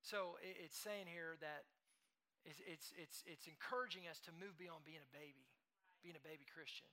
So 0.05 0.37
it's 0.45 0.77
saying 0.77 1.09
here 1.09 1.41
that 1.41 1.65
it's, 2.45 2.61
it's, 2.69 2.93
it's, 3.01 3.25
it's 3.25 3.49
encouraging 3.49 4.05
us 4.05 4.21
to 4.29 4.37
move 4.37 4.53
beyond 4.61 4.85
being 4.85 5.01
a 5.01 5.13
baby, 5.17 5.49
being 6.05 6.13
a 6.13 6.21
baby 6.21 6.45
Christian. 6.45 6.93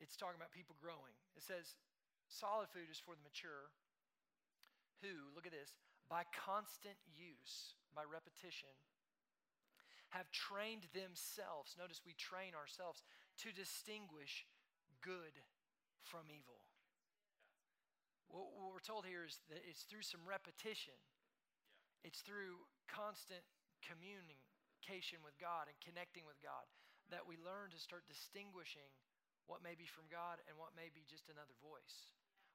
It's 0.00 0.16
talking 0.16 0.40
about 0.40 0.56
people 0.56 0.72
growing. 0.80 1.12
It 1.36 1.44
says, 1.44 1.76
solid 2.32 2.72
food 2.72 2.88
is 2.88 2.96
for 2.96 3.12
the 3.12 3.20
mature 3.20 3.68
who, 5.04 5.28
look 5.36 5.44
at 5.44 5.52
this, 5.52 5.76
by 6.08 6.24
constant 6.32 6.96
use, 7.12 7.76
by 7.92 8.08
repetition, 8.08 8.72
have 10.16 10.32
trained 10.32 10.88
themselves. 10.96 11.76
Notice 11.76 12.00
we 12.08 12.16
train 12.16 12.56
ourselves 12.56 13.04
to 13.44 13.52
distinguish 13.52 14.48
good 15.04 15.36
from 16.00 16.32
evil. 16.32 16.64
What, 18.32 18.48
we're 18.56 18.80
told 18.80 19.04
here 19.04 19.28
is 19.28 19.44
that 19.52 19.60
it's 19.68 19.84
through 19.84 20.08
some 20.08 20.24
repetition, 20.24 20.96
it's 22.04 22.20
through 22.20 22.62
constant 22.86 23.42
communication 23.82 25.24
with 25.24 25.34
God 25.40 25.66
and 25.66 25.76
connecting 25.80 26.28
with 26.28 26.38
God 26.44 26.68
that 27.12 27.24
we 27.24 27.40
learn 27.40 27.72
to 27.72 27.80
start 27.80 28.04
distinguishing 28.08 28.88
what 29.44 29.60
may 29.60 29.76
be 29.76 29.84
from 29.84 30.08
God 30.08 30.40
and 30.48 30.56
what 30.56 30.72
may 30.72 30.88
be 30.92 31.04
just 31.04 31.28
another 31.28 31.56
voice, 31.60 32.12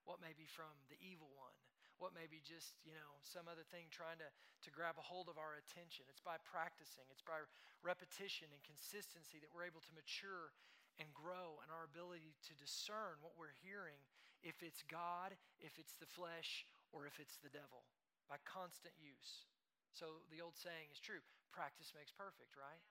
what 0.09 0.21
may 0.21 0.33
be 0.33 0.49
from 0.49 0.73
the 0.89 0.97
evil 0.97 1.29
one, 1.37 1.53
what 2.01 2.17
may 2.17 2.25
be 2.25 2.41
just, 2.41 2.79
you 2.81 2.95
know, 2.95 3.11
some 3.21 3.45
other 3.45 3.67
thing 3.69 3.91
trying 3.93 4.17
to, 4.17 4.29
to 4.29 4.69
grab 4.73 4.97
a 4.97 5.05
hold 5.05 5.29
of 5.29 5.37
our 5.37 5.59
attention. 5.59 6.07
It's 6.09 6.23
by 6.23 6.41
practicing, 6.41 7.05
it's 7.13 7.25
by 7.25 7.45
repetition 7.85 8.49
and 8.49 8.61
consistency 8.65 9.37
that 9.43 9.51
we're 9.53 9.69
able 9.69 9.83
to 9.85 9.93
mature 9.93 10.55
and 10.97 11.11
grow 11.13 11.61
in 11.61 11.69
our 11.69 11.85
ability 11.85 12.35
to 12.49 12.53
discern 12.57 13.21
what 13.21 13.37
we're 13.37 13.55
hearing, 13.63 13.99
if 14.43 14.63
it's 14.63 14.83
God, 14.87 15.35
if 15.61 15.77
it's 15.77 15.95
the 15.99 16.09
flesh, 16.09 16.65
or 16.91 17.05
if 17.05 17.19
it's 17.19 17.37
the 17.39 17.51
devil, 17.51 17.85
by 18.29 18.37
constant 18.45 18.93
use. 19.01 19.49
So 19.91 20.21
the 20.29 20.39
old 20.39 20.55
saying 20.55 20.93
is 20.93 21.01
true 21.01 21.25
practice 21.49 21.91
makes 21.97 22.13
perfect, 22.13 22.53
right? 22.53 22.85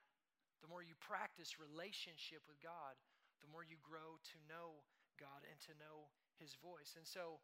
The 0.61 0.69
more 0.69 0.83
you 0.83 0.99
practice 0.99 1.63
relationship 1.63 2.43
with 2.51 2.59
God, 2.59 2.99
the 3.39 3.51
more 3.55 3.63
you 3.63 3.79
grow 3.79 4.19
to 4.19 4.37
know 4.51 4.83
God 5.15 5.47
and 5.47 5.59
to 5.71 5.79
know 5.79 6.11
His 6.43 6.59
voice. 6.59 6.99
And 6.99 7.07
so, 7.07 7.39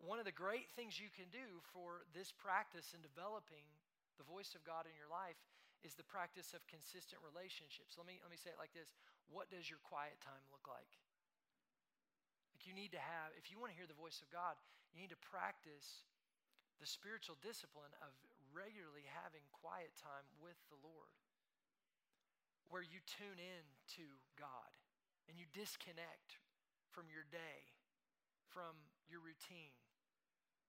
one 0.00 0.16
of 0.16 0.24
the 0.24 0.32
great 0.32 0.72
things 0.72 0.96
you 0.96 1.12
can 1.12 1.28
do 1.28 1.60
for 1.76 2.08
this 2.16 2.32
practice 2.32 2.96
in 2.96 3.04
developing 3.04 3.68
the 4.16 4.24
voice 4.24 4.56
of 4.56 4.64
God 4.64 4.88
in 4.88 4.96
your 4.96 5.10
life 5.12 5.36
is 5.84 5.92
the 5.92 6.06
practice 6.06 6.56
of 6.56 6.64
consistent 6.64 7.20
relationships. 7.20 8.00
Let 8.00 8.08
me, 8.08 8.16
let 8.24 8.32
me 8.32 8.40
say 8.40 8.54
it 8.54 8.60
like 8.60 8.72
this 8.72 8.96
What 9.28 9.52
does 9.52 9.68
your 9.68 9.82
quiet 9.84 10.16
time 10.24 10.40
look 10.48 10.64
like? 10.70 10.88
Like, 12.56 12.64
you 12.64 12.72
need 12.72 12.96
to 12.96 13.02
have, 13.02 13.36
if 13.36 13.52
you 13.52 13.60
want 13.60 13.74
to 13.74 13.78
hear 13.78 13.88
the 13.88 13.98
voice 13.98 14.24
of 14.24 14.28
God, 14.32 14.56
you 14.92 15.00
need 15.04 15.12
to 15.12 15.20
practice 15.20 16.08
the 16.80 16.88
spiritual 16.88 17.36
discipline 17.44 17.92
of 18.00 18.16
regularly 18.56 19.04
having 19.22 19.44
quiet 19.52 19.92
time 20.00 20.24
with 20.40 20.56
the 20.72 20.80
Lord, 20.80 21.12
where 22.72 22.82
you 22.82 23.04
tune 23.04 23.36
in 23.36 23.64
to 24.00 24.06
God 24.34 24.72
and 25.28 25.36
you 25.36 25.44
disconnect 25.52 26.40
from 26.88 27.06
your 27.12 27.28
day, 27.28 27.68
from 28.48 28.74
your 29.06 29.20
routine, 29.22 29.76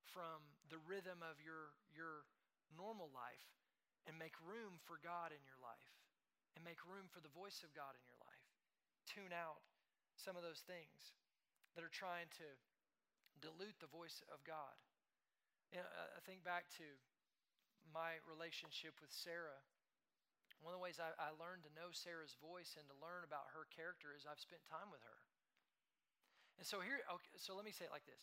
from 0.03 0.43
the 0.68 0.84
rhythm 0.84 1.24
of 1.24 1.39
your, 1.39 1.74
your 1.89 2.28
normal 2.76 3.09
life, 3.16 3.47
and 4.05 4.20
make 4.20 4.36
room 4.43 4.78
for 4.84 4.99
God 4.99 5.32
in 5.32 5.41
your 5.47 5.57
life, 5.64 5.95
and 6.57 6.66
make 6.66 6.84
room 6.84 7.07
for 7.07 7.24
the 7.24 7.32
voice 7.32 7.64
of 7.64 7.72
God 7.72 7.95
in 7.95 8.03
your 8.03 8.20
life. 8.22 8.45
Tune 9.07 9.32
out 9.32 9.64
some 10.20 10.36
of 10.36 10.43
those 10.43 10.62
things 10.68 11.16
that 11.74 11.86
are 11.86 11.93
trying 11.93 12.28
to 12.38 12.47
dilute 13.39 13.80
the 13.80 13.89
voice 13.89 14.22
of 14.30 14.43
God. 14.43 14.76
You 15.72 15.80
know, 15.80 15.88
I 15.88 16.19
think 16.28 16.43
back 16.43 16.67
to 16.84 16.88
my 17.95 18.19
relationship 18.28 18.99
with 18.99 19.07
Sarah, 19.07 19.63
one 20.59 20.76
of 20.76 20.78
the 20.78 20.84
ways 20.84 20.99
I, 20.99 21.15
I, 21.15 21.32
learned 21.39 21.63
to 21.65 21.72
know 21.74 21.89
Sarah's 21.95 22.38
voice 22.38 22.78
and 22.78 22.86
to 22.91 22.95
learn 23.01 23.26
about 23.26 23.49
her 23.55 23.65
character 23.72 24.13
is 24.13 24.28
I've 24.28 24.38
spent 24.38 24.61
time 24.67 24.91
with 24.91 25.01
her. 25.01 25.19
And 26.59 26.67
so 26.67 26.84
here, 26.84 27.01
okay, 27.01 27.34
so 27.39 27.57
let 27.57 27.65
me 27.65 27.74
say 27.74 27.89
it 27.89 27.95
like 27.95 28.05
this. 28.05 28.22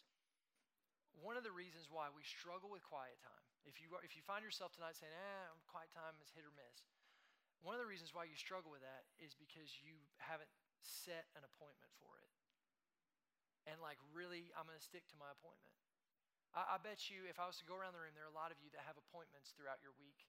One 1.18 1.34
of 1.34 1.42
the 1.42 1.50
reasons 1.50 1.90
why 1.90 2.12
we 2.14 2.22
struggle 2.22 2.70
with 2.70 2.86
quiet 2.86 3.18
time, 3.18 3.44
if 3.66 3.82
you, 3.82 3.90
if 4.06 4.14
you 4.14 4.22
find 4.22 4.46
yourself 4.46 4.70
tonight 4.70 4.94
saying, 4.94 5.10
eh, 5.10 5.50
quiet 5.66 5.90
time 5.90 6.14
is 6.22 6.30
hit 6.30 6.46
or 6.46 6.54
miss, 6.54 6.86
one 7.64 7.74
of 7.74 7.82
the 7.82 7.90
reasons 7.90 8.14
why 8.14 8.28
you 8.28 8.38
struggle 8.38 8.70
with 8.70 8.86
that 8.86 9.08
is 9.18 9.34
because 9.34 9.82
you 9.82 9.98
haven't 10.22 10.52
set 10.78 11.26
an 11.34 11.42
appointment 11.42 11.90
for 11.98 12.22
it. 12.22 12.30
And 13.66 13.82
like, 13.82 13.98
really, 14.14 14.54
I'm 14.54 14.68
going 14.68 14.78
to 14.78 14.84
stick 14.84 15.10
to 15.10 15.18
my 15.18 15.34
appointment. 15.34 15.74
I, 16.56 16.76
I 16.76 16.82
bet 16.82 17.08
you, 17.12 17.28
if 17.28 17.36
I 17.36 17.48
was 17.48 17.60
to 17.60 17.66
go 17.68 17.76
around 17.76 17.96
the 17.96 18.02
room, 18.02 18.16
there 18.16 18.24
are 18.24 18.32
a 18.32 18.36
lot 18.36 18.52
of 18.52 18.58
you 18.62 18.72
that 18.72 18.84
have 18.88 18.96
appointments 18.96 19.52
throughout 19.52 19.80
your 19.84 19.92
week 19.96 20.28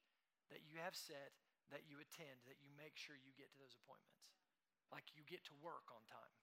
that 0.50 0.66
you 0.66 0.82
have 0.82 0.98
set, 0.98 1.38
that 1.70 1.86
you 1.86 2.02
attend, 2.02 2.42
that 2.50 2.58
you 2.58 2.70
make 2.74 2.98
sure 2.98 3.14
you 3.16 3.32
get 3.38 3.54
to 3.54 3.60
those 3.62 3.78
appointments. 3.78 4.34
Like 4.90 5.14
you 5.14 5.22
get 5.30 5.46
to 5.48 5.56
work 5.62 5.86
on 5.94 6.02
time. 6.10 6.36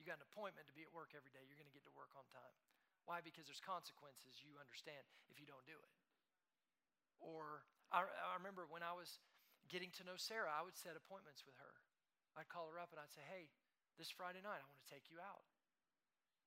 You 0.00 0.08
got 0.08 0.16
an 0.16 0.24
appointment 0.24 0.64
to 0.64 0.74
be 0.74 0.80
at 0.80 0.92
work 0.96 1.12
every 1.12 1.28
day, 1.28 1.44
you're 1.44 1.60
going 1.60 1.68
to 1.68 1.76
get 1.76 1.84
to 1.84 1.92
work 1.92 2.16
on 2.16 2.24
time. 2.32 2.56
Why? 3.04 3.20
Because 3.20 3.44
there's 3.44 3.60
consequences 3.60 4.40
you 4.40 4.56
understand 4.56 5.04
if 5.28 5.36
you 5.36 5.44
don't 5.44 5.64
do 5.68 5.76
it. 5.76 5.92
Or 7.20 7.68
I, 7.92 8.08
I 8.08 8.32
remember 8.40 8.64
when 8.64 8.80
I 8.80 8.96
was 8.96 9.20
getting 9.68 9.92
to 10.00 10.02
know 10.08 10.16
Sarah, 10.16 10.48
I 10.48 10.64
would 10.64 10.72
set 10.72 10.96
appointments 10.96 11.44
with 11.44 11.56
her. 11.60 11.76
I'd 12.32 12.48
call 12.48 12.72
her 12.72 12.80
up 12.80 12.96
and 12.96 13.00
I'd 13.02 13.12
say, 13.12 13.24
hey, 13.28 13.52
this 14.00 14.08
Friday 14.08 14.40
night, 14.40 14.64
I 14.64 14.66
want 14.66 14.80
to 14.80 14.88
take 14.88 15.12
you 15.12 15.20
out. 15.20 15.44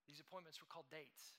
These 0.09 0.17
appointments 0.17 0.57
were 0.57 0.71
called 0.71 0.89
dates. 0.89 1.37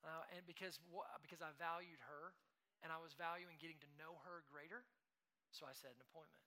Uh, 0.00 0.24
and 0.32 0.42
because, 0.48 0.80
because 1.20 1.44
I 1.44 1.52
valued 1.60 2.00
her 2.08 2.32
and 2.80 2.88
I 2.88 2.96
was 2.96 3.12
valuing 3.12 3.60
getting 3.60 3.76
to 3.84 3.90
know 4.00 4.16
her 4.24 4.40
greater, 4.48 4.88
so 5.52 5.68
I 5.68 5.76
set 5.76 5.92
an 5.92 6.00
appointment. 6.00 6.40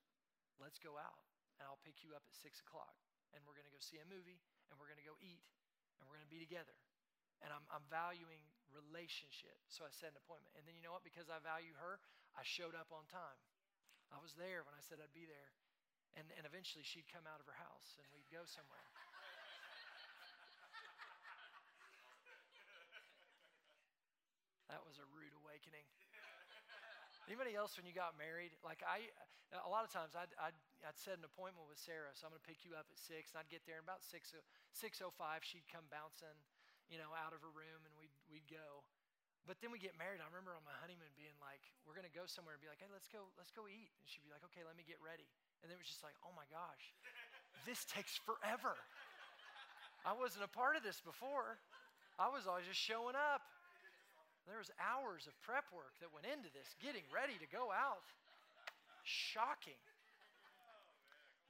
Let's 0.58 0.82
go 0.82 0.98
out 0.98 1.22
and 1.62 1.70
I'll 1.70 1.82
pick 1.86 2.02
you 2.02 2.18
up 2.18 2.26
at 2.26 2.34
six 2.34 2.64
o'clock 2.66 2.98
and 3.34 3.46
we're 3.46 3.54
going 3.54 3.70
to 3.70 3.74
go 3.74 3.82
see 3.82 4.02
a 4.02 4.08
movie 4.10 4.42
and 4.70 4.78
we're 4.82 4.90
going 4.90 5.02
to 5.02 5.06
go 5.06 5.18
eat 5.22 5.46
and 6.02 6.10
we're 6.10 6.18
going 6.18 6.26
to 6.30 6.34
be 6.34 6.42
together. 6.42 6.74
And 7.46 7.52
I'm, 7.52 7.66
I'm 7.70 7.86
valuing 7.92 8.42
relationship, 8.72 9.60
so 9.70 9.84
I 9.86 9.92
set 9.92 10.16
an 10.16 10.20
appointment. 10.24 10.56
And 10.58 10.64
then 10.66 10.74
you 10.74 10.82
know 10.82 10.96
what? 10.96 11.06
Because 11.06 11.30
I 11.30 11.38
value 11.44 11.76
her, 11.78 12.00
I 12.34 12.42
showed 12.42 12.74
up 12.74 12.90
on 12.90 13.06
time. 13.12 13.38
I 14.10 14.18
was 14.18 14.34
there 14.40 14.66
when 14.66 14.74
I 14.74 14.82
said 14.82 14.98
I'd 14.98 15.14
be 15.14 15.30
there. 15.30 15.52
And, 16.18 16.30
and 16.38 16.46
eventually 16.46 16.86
she'd 16.86 17.10
come 17.10 17.26
out 17.26 17.42
of 17.42 17.50
her 17.50 17.58
house 17.58 17.98
and 17.98 18.06
we'd 18.14 18.30
go 18.30 18.46
somewhere. 18.46 18.86
That 24.74 24.82
was 24.90 24.98
a 24.98 25.06
rude 25.14 25.34
awakening. 25.46 25.86
Anybody 27.28 27.56
else 27.56 27.80
when 27.80 27.88
you 27.88 27.96
got 27.96 28.20
married? 28.20 28.52
Like 28.68 28.84
I, 28.84 29.08
a 29.64 29.72
lot 29.72 29.88
of 29.88 29.92
times 29.94 30.12
I'd, 30.12 30.34
I'd, 30.36 30.58
I'd 30.84 31.00
set 31.00 31.16
an 31.16 31.24
appointment 31.24 31.72
with 31.72 31.80
Sarah, 31.80 32.12
so 32.12 32.28
I'm 32.28 32.36
going 32.36 32.44
to 32.44 32.48
pick 32.48 32.68
you 32.68 32.76
up 32.76 32.92
at 32.92 33.00
six, 33.00 33.32
and 33.32 33.40
I'd 33.40 33.48
get 33.48 33.64
there, 33.64 33.80
and 33.80 33.86
about 33.88 34.04
six 34.04 34.36
six 34.76 35.00
oh 35.00 35.14
five, 35.16 35.46
she'd 35.46 35.64
come 35.72 35.88
bouncing, 35.88 36.36
you 36.92 37.00
know, 37.00 37.16
out 37.16 37.32
of 37.32 37.40
her 37.40 37.54
room, 37.54 37.88
and 37.88 37.94
we'd 37.96 38.12
we'd 38.28 38.48
go. 38.52 38.84
But 39.44 39.60
then 39.60 39.76
we 39.76 39.80
get 39.80 39.96
married. 40.00 40.24
I 40.24 40.28
remember 40.28 40.56
on 40.56 40.64
my 40.64 40.76
honeymoon 40.80 41.12
being 41.16 41.36
like, 41.40 41.64
"We're 41.88 41.96
going 41.96 42.08
to 42.08 42.16
go 42.16 42.28
somewhere," 42.28 42.56
and 42.56 42.64
be 42.64 42.72
like, 42.72 42.80
"Hey, 42.84 42.92
let's 42.92 43.08
go, 43.08 43.32
let's 43.40 43.52
go 43.56 43.68
eat," 43.72 43.92
and 44.00 44.06
she'd 44.08 44.24
be 44.24 44.32
like, 44.32 44.44
"Okay, 44.52 44.64
let 44.68 44.76
me 44.76 44.84
get 44.84 45.00
ready," 45.00 45.28
and 45.64 45.72
then 45.72 45.80
it 45.80 45.82
was 45.84 45.92
just 45.92 46.04
like, 46.04 46.16
"Oh 46.28 46.32
my 46.36 46.48
gosh, 46.52 46.92
this 47.68 47.88
takes 47.88 48.20
forever." 48.20 48.76
I 50.04 50.12
wasn't 50.12 50.44
a 50.44 50.52
part 50.52 50.76
of 50.76 50.84
this 50.84 51.00
before. 51.00 51.56
I 52.20 52.28
was 52.28 52.44
always 52.44 52.68
just 52.68 52.84
showing 52.84 53.16
up. 53.16 53.48
There 54.44 54.60
was 54.60 54.72
hours 54.76 55.24
of 55.26 55.34
prep 55.40 55.72
work 55.72 55.96
that 56.04 56.12
went 56.12 56.28
into 56.28 56.52
this, 56.52 56.76
getting 56.84 57.08
ready 57.08 57.40
to 57.40 57.48
go 57.48 57.72
out. 57.72 58.04
Shocking. 59.04 59.80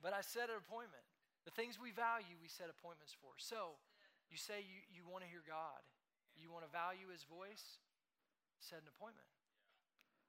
But 0.02 0.14
I 0.14 0.22
set 0.22 0.54
an 0.54 0.60
appointment. 0.62 1.06
The 1.46 1.54
things 1.54 1.82
we 1.82 1.92
value, 1.92 2.38
we 2.40 2.48
set 2.48 2.70
appointments 2.70 3.16
for. 3.18 3.34
So, 3.42 3.80
you 4.30 4.38
say 4.38 4.64
you, 4.64 4.80
you 4.90 5.04
want 5.06 5.26
to 5.26 5.30
hear 5.30 5.46
God, 5.46 5.82
you 6.34 6.50
want 6.50 6.66
to 6.66 6.72
value 6.72 7.10
His 7.14 7.26
voice, 7.28 7.82
set 8.58 8.82
an 8.82 8.90
appointment. 8.90 9.30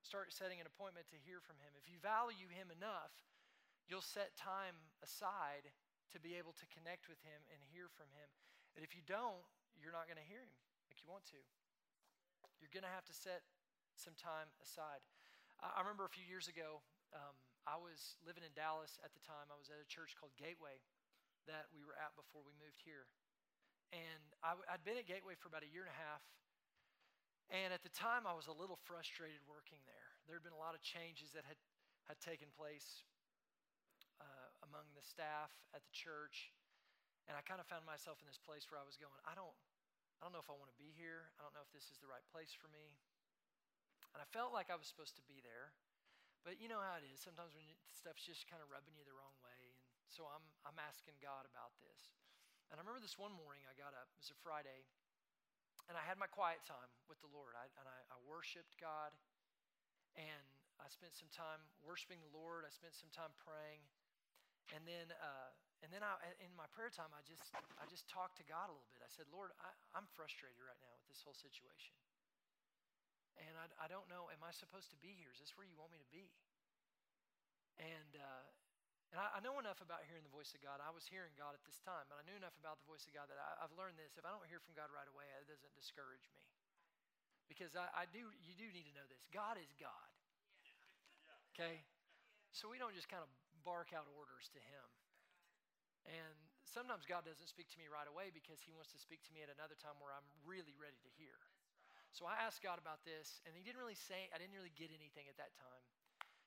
Start 0.04 0.36
setting 0.36 0.60
an 0.60 0.68
appointment 0.68 1.08
to 1.08 1.18
hear 1.24 1.40
from 1.40 1.56
Him. 1.64 1.72
If 1.80 1.88
you 1.88 1.96
value 1.96 2.44
Him 2.52 2.68
enough, 2.68 3.12
you'll 3.88 4.04
set 4.04 4.36
time 4.36 4.76
aside 5.00 5.72
to 6.12 6.20
be 6.20 6.36
able 6.36 6.52
to 6.60 6.66
connect 6.68 7.08
with 7.08 7.16
Him 7.24 7.40
and 7.48 7.58
hear 7.72 7.88
from 7.88 8.12
Him. 8.12 8.28
And 8.76 8.84
if 8.84 8.92
you 8.92 9.00
don't, 9.08 9.48
you're 9.80 9.96
not 9.96 10.04
going 10.04 10.20
to 10.20 10.28
hear 10.28 10.44
Him 10.44 10.60
like 10.92 11.00
you 11.00 11.08
want 11.08 11.24
to. 11.32 11.40
You're 12.61 12.72
going 12.72 12.86
to 12.86 12.92
have 12.92 13.07
to 13.09 13.16
set 13.16 13.45
some 13.95 14.14
time 14.18 14.51
aside. 14.59 15.05
I 15.62 15.80
remember 15.80 16.05
a 16.05 16.12
few 16.12 16.26
years 16.26 16.51
ago, 16.51 16.82
um, 17.14 17.34
I 17.64 17.78
was 17.78 18.18
living 18.26 18.45
in 18.45 18.53
Dallas 18.53 19.01
at 19.01 19.14
the 19.14 19.22
time. 19.22 19.49
I 19.49 19.57
was 19.57 19.70
at 19.70 19.80
a 19.80 19.88
church 19.88 20.18
called 20.18 20.34
Gateway 20.36 20.82
that 21.49 21.70
we 21.72 21.80
were 21.84 21.97
at 21.97 22.12
before 22.18 22.45
we 22.45 22.53
moved 22.61 22.82
here. 22.84 23.09
And 23.95 24.24
I, 24.42 24.59
had 24.66 24.82
been 24.82 24.99
at 24.99 25.07
Gateway 25.07 25.38
for 25.38 25.49
about 25.49 25.64
a 25.64 25.70
year 25.70 25.86
and 25.86 25.92
a 25.92 26.01
half. 26.01 26.24
And 27.53 27.70
at 27.70 27.84
the 27.84 27.92
time, 27.92 28.24
I 28.24 28.34
was 28.34 28.49
a 28.49 28.57
little 28.57 28.80
frustrated 28.88 29.45
working 29.45 29.78
there. 29.84 30.11
There 30.24 30.34
had 30.34 30.42
been 30.45 30.57
a 30.57 30.61
lot 30.61 30.72
of 30.72 30.80
changes 30.80 31.36
that 31.36 31.45
had, 31.45 31.61
had 32.09 32.18
taken 32.18 32.49
place 32.57 33.05
uh, 34.18 34.49
among 34.64 34.88
the 34.97 35.05
staff 35.05 35.53
at 35.76 35.84
the 35.84 35.92
church. 35.92 36.51
And 37.28 37.36
I 37.36 37.45
kind 37.45 37.61
of 37.61 37.68
found 37.68 37.84
myself 37.84 38.20
in 38.20 38.26
this 38.28 38.40
place 38.40 38.68
where 38.68 38.80
I 38.80 38.84
was 38.84 38.97
going, 38.97 39.12
I 39.28 39.36
don't, 39.36 39.57
I 40.24 40.32
don't 40.32 40.32
know 40.32 40.40
if 40.40 40.48
I 40.48 40.56
want 40.56 40.72
to 40.72 40.80
be 40.80 40.88
here. 40.96 41.28
I 41.36 41.44
don't 41.44 41.52
know 41.52 41.60
if 41.60 41.68
this 41.76 41.92
is 41.92 42.00
the 42.00 42.08
right 42.08 42.24
place 42.32 42.56
for 42.56 42.72
me. 42.72 42.96
And 44.16 44.24
I 44.24 44.28
felt 44.32 44.56
like 44.56 44.72
I 44.72 44.76
was 44.80 44.88
supposed 44.88 45.20
to 45.20 45.24
be 45.28 45.44
there. 45.44 45.76
But 46.48 46.56
you 46.56 46.64
know 46.64 46.80
how 46.80 46.96
it 46.96 47.04
is. 47.04 47.20
Sometimes 47.20 47.52
when 47.52 47.68
stuff's 47.92 48.24
just 48.24 48.48
kind 48.48 48.64
of 48.64 48.72
rubbing 48.72 48.96
you 48.96 49.04
the 49.04 49.12
wrong 49.12 49.36
way. 49.44 49.76
And 50.00 50.08
so 50.08 50.24
I'm, 50.24 50.40
I'm 50.64 50.80
asking 50.80 51.20
God 51.20 51.44
about 51.44 51.76
this. 51.76 52.16
And 52.72 52.80
I 52.80 52.88
remember 52.88 53.04
this 53.04 53.20
one 53.20 53.36
morning 53.36 53.68
I 53.68 53.76
got 53.76 53.92
up, 53.92 54.08
it 54.16 54.24
was 54.24 54.32
a 54.32 54.40
Friday, 54.40 54.88
and 55.92 56.00
I 56.00 56.00
had 56.00 56.16
my 56.16 56.32
quiet 56.32 56.64
time 56.64 56.88
with 57.04 57.20
the 57.20 57.28
Lord. 57.28 57.52
I, 57.52 57.68
and 57.76 57.84
I, 57.84 57.98
I 58.08 58.16
worshiped 58.24 58.80
God. 58.80 59.12
And 60.16 60.48
I 60.80 60.88
spent 60.88 61.12
some 61.12 61.28
time 61.36 61.60
worshiping 61.84 62.24
the 62.24 62.32
Lord. 62.32 62.64
I 62.64 62.72
spent 62.72 62.96
some 62.96 63.12
time 63.12 63.36
praying. 63.44 63.84
And 64.72 64.88
then 64.88 65.12
uh, 65.20 65.52
and 65.85 65.93
then 65.93 66.01
I, 66.01 66.16
in 66.41 66.49
my 66.57 66.64
prayer 66.72 66.89
time, 66.89 67.12
I 67.12 67.20
just, 67.28 67.45
I 67.76 67.85
just 67.85 68.09
talked 68.09 68.41
to 68.41 68.47
God 68.49 68.72
a 68.72 68.74
little 68.74 68.89
bit. 68.97 69.05
I 69.05 69.12
said, 69.12 69.28
Lord, 69.28 69.53
I, 69.61 69.68
am 70.01 70.09
frustrated 70.16 70.57
right 70.57 70.80
now 70.80 70.97
with 70.97 71.05
this 71.12 71.20
whole 71.20 71.37
situation. 71.37 71.93
And 73.37 73.53
I, 73.61 73.68
I 73.76 73.87
don't 73.93 74.09
know, 74.09 74.32
am 74.32 74.41
I 74.41 74.49
supposed 74.57 74.89
to 74.97 74.99
be 75.05 75.12
here? 75.12 75.28
Is 75.37 75.45
this 75.45 75.53
where 75.61 75.68
you 75.68 75.76
want 75.76 75.93
me 75.93 76.01
to 76.01 76.09
be? 76.09 76.32
And, 77.76 78.16
uh, 78.16 78.49
and 79.12 79.20
I, 79.20 79.37
I, 79.37 79.39
know 79.45 79.61
enough 79.61 79.85
about 79.85 80.09
hearing 80.09 80.24
the 80.24 80.32
voice 80.32 80.57
of 80.57 80.64
God. 80.64 80.80
I 80.80 80.89
was 80.89 81.05
hearing 81.05 81.37
God 81.37 81.53
at 81.53 81.61
this 81.68 81.76
time, 81.85 82.09
but 82.09 82.16
I 82.16 82.24
knew 82.24 82.39
enough 82.41 82.57
about 82.57 82.80
the 82.80 82.89
voice 82.89 83.05
of 83.05 83.12
God 83.12 83.28
that 83.28 83.37
I, 83.37 83.61
have 83.61 83.76
learned 83.76 84.01
this. 84.01 84.16
If 84.16 84.24
I 84.24 84.32
don't 84.32 84.49
hear 84.49 84.64
from 84.64 84.72
God 84.72 84.89
right 84.89 85.11
away, 85.12 85.28
it 85.37 85.53
doesn't 85.53 85.74
discourage 85.76 86.24
me. 86.32 86.41
Because 87.45 87.76
I, 87.76 87.93
I 87.93 88.05
do, 88.09 88.32
you 88.41 88.57
do 88.57 88.64
need 88.72 88.89
to 88.89 88.95
know 88.97 89.05
this. 89.12 89.20
God 89.28 89.61
is 89.61 89.68
God. 89.76 90.09
Okay? 91.53 91.85
So 92.57 92.72
we 92.72 92.80
don't 92.80 92.97
just 92.97 93.12
kind 93.12 93.20
of 93.20 93.28
bark 93.68 93.93
out 93.93 94.09
orders 94.16 94.49
to 94.57 94.62
Him. 94.64 94.87
And 96.05 96.36
sometimes 96.64 97.09
God 97.09 97.24
doesn't 97.24 97.48
speak 97.48 97.72
to 97.72 97.78
me 97.80 97.88
right 97.88 98.09
away 98.09 98.28
because 98.32 98.61
He 98.61 98.72
wants 98.72 98.92
to 98.92 99.00
speak 99.00 99.24
to 99.28 99.32
me 99.32 99.40
at 99.40 99.50
another 99.52 99.76
time 99.76 99.96
where 100.00 100.12
I'm 100.12 100.28
really 100.44 100.76
ready 100.76 101.00
to 101.00 101.11
hear. 101.16 101.36
So 102.12 102.28
I 102.30 102.38
asked 102.38 102.62
God 102.62 102.78
about 102.78 103.02
this, 103.02 103.42
and 103.42 103.57
He 103.57 103.66
didn't 103.66 103.82
really 103.82 103.98
say, 103.98 104.30
I 104.30 104.38
didn't 104.38 104.55
really 104.55 104.74
get 104.76 104.94
anything 104.94 105.26
at 105.26 105.40
that 105.40 105.57
time. 105.57 105.84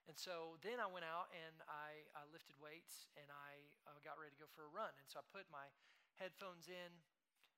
And 0.07 0.15
so 0.15 0.55
then 0.63 0.79
I 0.79 0.87
went 0.87 1.03
out 1.03 1.27
and 1.35 1.59
I, 1.67 2.07
I 2.15 2.23
lifted 2.31 2.55
weights 2.63 3.11
and 3.19 3.27
I 3.27 3.59
uh, 3.83 3.99
got 4.07 4.15
ready 4.15 4.31
to 4.31 4.39
go 4.39 4.47
for 4.55 4.63
a 4.63 4.71
run. 4.71 4.95
And 4.95 5.03
so 5.03 5.19
I 5.19 5.23
put 5.35 5.43
my 5.51 5.67
headphones 6.15 6.71
in 6.71 6.91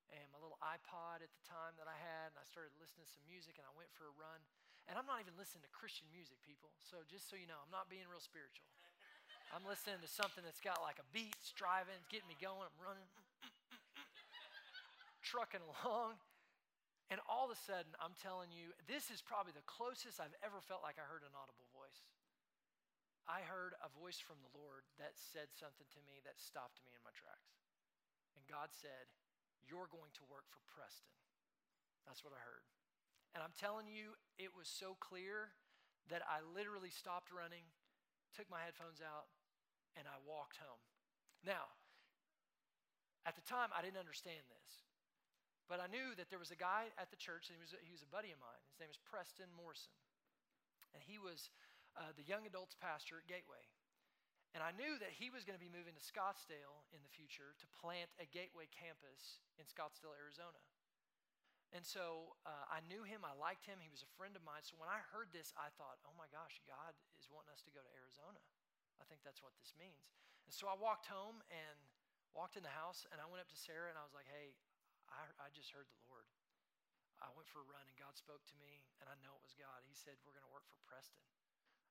and 0.10 0.26
my 0.34 0.42
little 0.42 0.58
iPod 0.58 1.22
at 1.22 1.30
the 1.30 1.44
time 1.46 1.78
that 1.78 1.86
I 1.86 1.94
had, 1.94 2.34
and 2.34 2.42
I 2.42 2.46
started 2.50 2.74
listening 2.82 3.06
to 3.06 3.14
some 3.14 3.22
music 3.30 3.62
and 3.62 3.70
I 3.70 3.74
went 3.78 3.94
for 3.94 4.10
a 4.10 4.16
run. 4.18 4.42
And 4.90 4.98
I'm 4.98 5.06
not 5.06 5.22
even 5.22 5.38
listening 5.38 5.62
to 5.62 5.70
Christian 5.70 6.10
music, 6.10 6.42
people. 6.42 6.74
So 6.82 7.06
just 7.06 7.30
so 7.30 7.38
you 7.38 7.46
know, 7.46 7.62
I'm 7.62 7.70
not 7.70 7.94
being 7.94 8.10
real 8.10 8.24
spiritual. 8.24 8.66
I'm 9.50 9.66
listening 9.66 9.98
to 10.06 10.10
something 10.10 10.46
that's 10.46 10.62
got 10.62 10.82
like 10.86 11.02
a 11.02 11.08
beat, 11.10 11.34
it's 11.42 11.50
driving, 11.58 11.98
it's 11.98 12.10
getting 12.10 12.30
me 12.30 12.38
going, 12.38 12.62
I'm 12.62 12.80
running, 12.82 13.10
trucking 15.26 15.62
along. 15.66 16.22
And 17.10 17.18
all 17.26 17.50
of 17.50 17.54
a 17.54 17.58
sudden, 17.58 17.90
I'm 17.98 18.14
telling 18.22 18.54
you, 18.54 18.70
this 18.86 19.10
is 19.10 19.26
probably 19.26 19.50
the 19.58 19.66
closest 19.66 20.22
I've 20.22 20.38
ever 20.46 20.62
felt 20.62 20.86
like 20.86 21.02
I 21.02 21.06
heard 21.10 21.26
an 21.26 21.34
audible 21.34 21.66
voice. 21.74 22.06
I 23.26 23.42
heard 23.42 23.74
a 23.82 23.90
voice 23.90 24.22
from 24.22 24.38
the 24.46 24.54
Lord 24.54 24.86
that 25.02 25.18
said 25.18 25.50
something 25.58 25.90
to 25.90 26.02
me 26.06 26.22
that 26.26 26.38
stopped 26.38 26.82
me 26.86 26.94
in 26.94 27.02
my 27.02 27.14
tracks. 27.18 27.58
And 28.38 28.46
God 28.46 28.70
said, 28.70 29.10
You're 29.66 29.90
going 29.90 30.14
to 30.22 30.30
work 30.30 30.46
for 30.54 30.62
Preston. 30.70 31.10
That's 32.06 32.22
what 32.22 32.38
I 32.38 32.42
heard. 32.42 32.66
And 33.34 33.42
I'm 33.42 33.54
telling 33.58 33.90
you, 33.90 34.18
it 34.38 34.54
was 34.54 34.70
so 34.70 34.98
clear 34.98 35.54
that 36.10 36.26
I 36.26 36.42
literally 36.42 36.90
stopped 36.90 37.30
running, 37.30 37.66
took 38.34 38.50
my 38.50 38.66
headphones 38.66 39.02
out, 39.02 39.30
and 39.98 40.06
I 40.06 40.18
walked 40.26 40.58
home. 40.62 40.82
Now, 41.46 41.72
at 43.26 43.38
the 43.38 43.46
time, 43.46 43.70
I 43.72 43.86
didn't 43.86 44.02
understand 44.02 44.44
this, 44.50 44.70
but 45.70 45.78
I 45.78 45.88
knew 45.88 46.18
that 46.18 46.34
there 46.34 46.42
was 46.42 46.50
a 46.50 46.60
guy 46.60 46.90
at 46.98 47.14
the 47.14 47.20
church, 47.20 47.48
and 47.48 47.56
he 47.56 47.62
was, 47.62 47.72
he 47.86 47.94
was 47.94 48.02
a 48.02 48.10
buddy 48.10 48.34
of 48.34 48.42
mine. 48.42 48.62
His 48.74 48.82
name 48.82 48.92
was 48.92 49.02
Preston 49.06 49.54
Morrison, 49.54 49.94
and 50.98 51.02
he 51.06 51.22
was 51.22 51.54
uh, 51.94 52.14
the 52.18 52.26
young 52.26 52.50
adults 52.50 52.74
pastor 52.78 53.22
at 53.22 53.30
Gateway. 53.30 53.62
And 54.58 54.66
I 54.66 54.74
knew 54.74 54.98
that 54.98 55.14
he 55.14 55.30
was 55.30 55.46
going 55.46 55.54
to 55.54 55.62
be 55.62 55.70
moving 55.70 55.94
to 55.94 56.02
Scottsdale 56.02 56.82
in 56.90 57.06
the 57.06 57.12
future 57.14 57.54
to 57.62 57.66
plant 57.70 58.10
a 58.18 58.26
Gateway 58.26 58.66
campus 58.74 59.46
in 59.62 59.70
Scottsdale, 59.70 60.18
Arizona. 60.18 60.58
And 61.70 61.86
so 61.86 62.34
uh, 62.50 62.66
I 62.66 62.82
knew 62.90 63.06
him, 63.06 63.22
I 63.22 63.38
liked 63.38 63.70
him, 63.70 63.78
he 63.78 63.94
was 63.94 64.02
a 64.02 64.10
friend 64.18 64.34
of 64.34 64.42
mine. 64.42 64.66
So 64.66 64.74
when 64.82 64.90
I 64.90 65.06
heard 65.14 65.30
this, 65.30 65.54
I 65.54 65.70
thought, 65.78 66.02
oh 66.02 66.18
my 66.18 66.26
gosh, 66.34 66.58
God 66.66 66.98
is 67.22 67.30
wanting 67.30 67.54
us 67.54 67.62
to 67.62 67.70
go 67.70 67.86
to 67.86 67.92
Arizona. 67.94 68.42
I 69.00 69.08
think 69.08 69.24
that's 69.24 69.42
what 69.42 69.56
this 69.58 69.72
means. 69.80 70.12
And 70.46 70.54
so 70.54 70.68
I 70.68 70.76
walked 70.76 71.08
home 71.08 71.40
and 71.50 71.78
walked 72.36 72.60
in 72.60 72.64
the 72.64 72.76
house, 72.76 73.08
and 73.10 73.18
I 73.18 73.26
went 73.28 73.42
up 73.42 73.50
to 73.50 73.58
Sarah 73.58 73.90
and 73.90 73.98
I 73.98 74.04
was 74.06 74.14
like, 74.14 74.28
hey, 74.30 74.54
I, 75.10 75.26
I 75.42 75.48
just 75.56 75.74
heard 75.74 75.90
the 75.90 76.00
Lord. 76.06 76.28
I 77.20 77.28
went 77.36 77.52
for 77.52 77.60
a 77.60 77.68
run 77.68 77.84
and 77.84 77.98
God 78.00 78.16
spoke 78.16 78.44
to 78.48 78.56
me, 78.56 78.88
and 79.04 79.12
I 79.12 79.16
know 79.20 79.36
it 79.36 79.44
was 79.44 79.56
God. 79.58 79.84
He 79.84 79.96
said, 79.96 80.16
We're 80.24 80.36
going 80.36 80.48
to 80.48 80.56
work 80.56 80.64
for 80.72 80.80
Preston. 80.88 81.26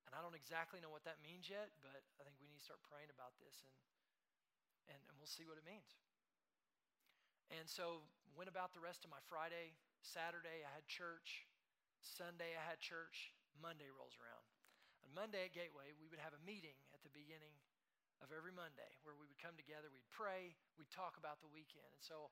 And 0.08 0.16
I 0.16 0.24
don't 0.24 0.32
exactly 0.32 0.80
know 0.80 0.88
what 0.88 1.04
that 1.04 1.20
means 1.20 1.52
yet, 1.52 1.68
but 1.84 2.00
I 2.16 2.24
think 2.24 2.40
we 2.40 2.48
need 2.48 2.56
to 2.56 2.64
start 2.64 2.80
praying 2.88 3.12
about 3.12 3.36
this 3.44 3.60
and, 3.60 3.76
and, 4.88 5.00
and 5.04 5.14
we'll 5.20 5.28
see 5.28 5.44
what 5.44 5.60
it 5.60 5.68
means. 5.68 6.00
And 7.52 7.68
so 7.68 8.08
went 8.32 8.48
about 8.48 8.72
the 8.72 8.80
rest 8.80 9.04
of 9.04 9.12
my 9.12 9.20
Friday. 9.28 9.76
Saturday 10.00 10.64
I 10.64 10.70
had 10.72 10.88
church. 10.88 11.44
Sunday 12.00 12.56
I 12.56 12.64
had 12.64 12.80
church. 12.80 13.36
Monday 13.60 13.92
rolls 13.92 14.16
around. 14.16 14.48
On 15.04 15.12
Monday 15.12 15.44
at 15.44 15.52
Gateway, 15.52 15.92
we 16.00 16.08
would 16.08 16.24
have 16.24 16.32
a 16.32 16.40
meeting 16.48 16.76
beginning 17.18 17.58
of 18.22 18.30
every 18.30 18.54
Monday 18.54 18.94
where 19.02 19.18
we 19.18 19.26
would 19.26 19.42
come 19.42 19.58
together, 19.58 19.90
we'd 19.90 20.06
pray, 20.14 20.54
we'd 20.78 20.90
talk 20.94 21.18
about 21.18 21.42
the 21.42 21.50
weekend. 21.50 21.90
And 21.90 22.02
so 22.02 22.30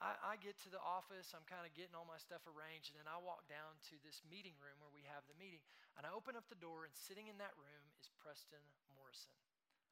I, 0.00 0.16
I 0.32 0.34
get 0.40 0.56
to 0.64 0.72
the 0.72 0.80
office, 0.80 1.36
I'm 1.36 1.44
kind 1.44 1.68
of 1.68 1.76
getting 1.76 1.92
all 1.92 2.08
my 2.08 2.16
stuff 2.16 2.48
arranged, 2.48 2.92
and 2.92 2.96
then 2.96 3.08
I 3.08 3.20
walk 3.20 3.44
down 3.52 3.76
to 3.92 4.00
this 4.00 4.24
meeting 4.24 4.56
room 4.56 4.80
where 4.80 4.92
we 4.92 5.04
have 5.12 5.28
the 5.28 5.36
meeting. 5.36 5.60
And 6.00 6.08
I 6.08 6.16
open 6.16 6.32
up 6.32 6.48
the 6.48 6.56
door, 6.56 6.88
and 6.88 6.96
sitting 6.96 7.28
in 7.28 7.36
that 7.44 7.52
room 7.60 7.84
is 8.00 8.08
Preston 8.16 8.64
Morrison. 8.96 9.36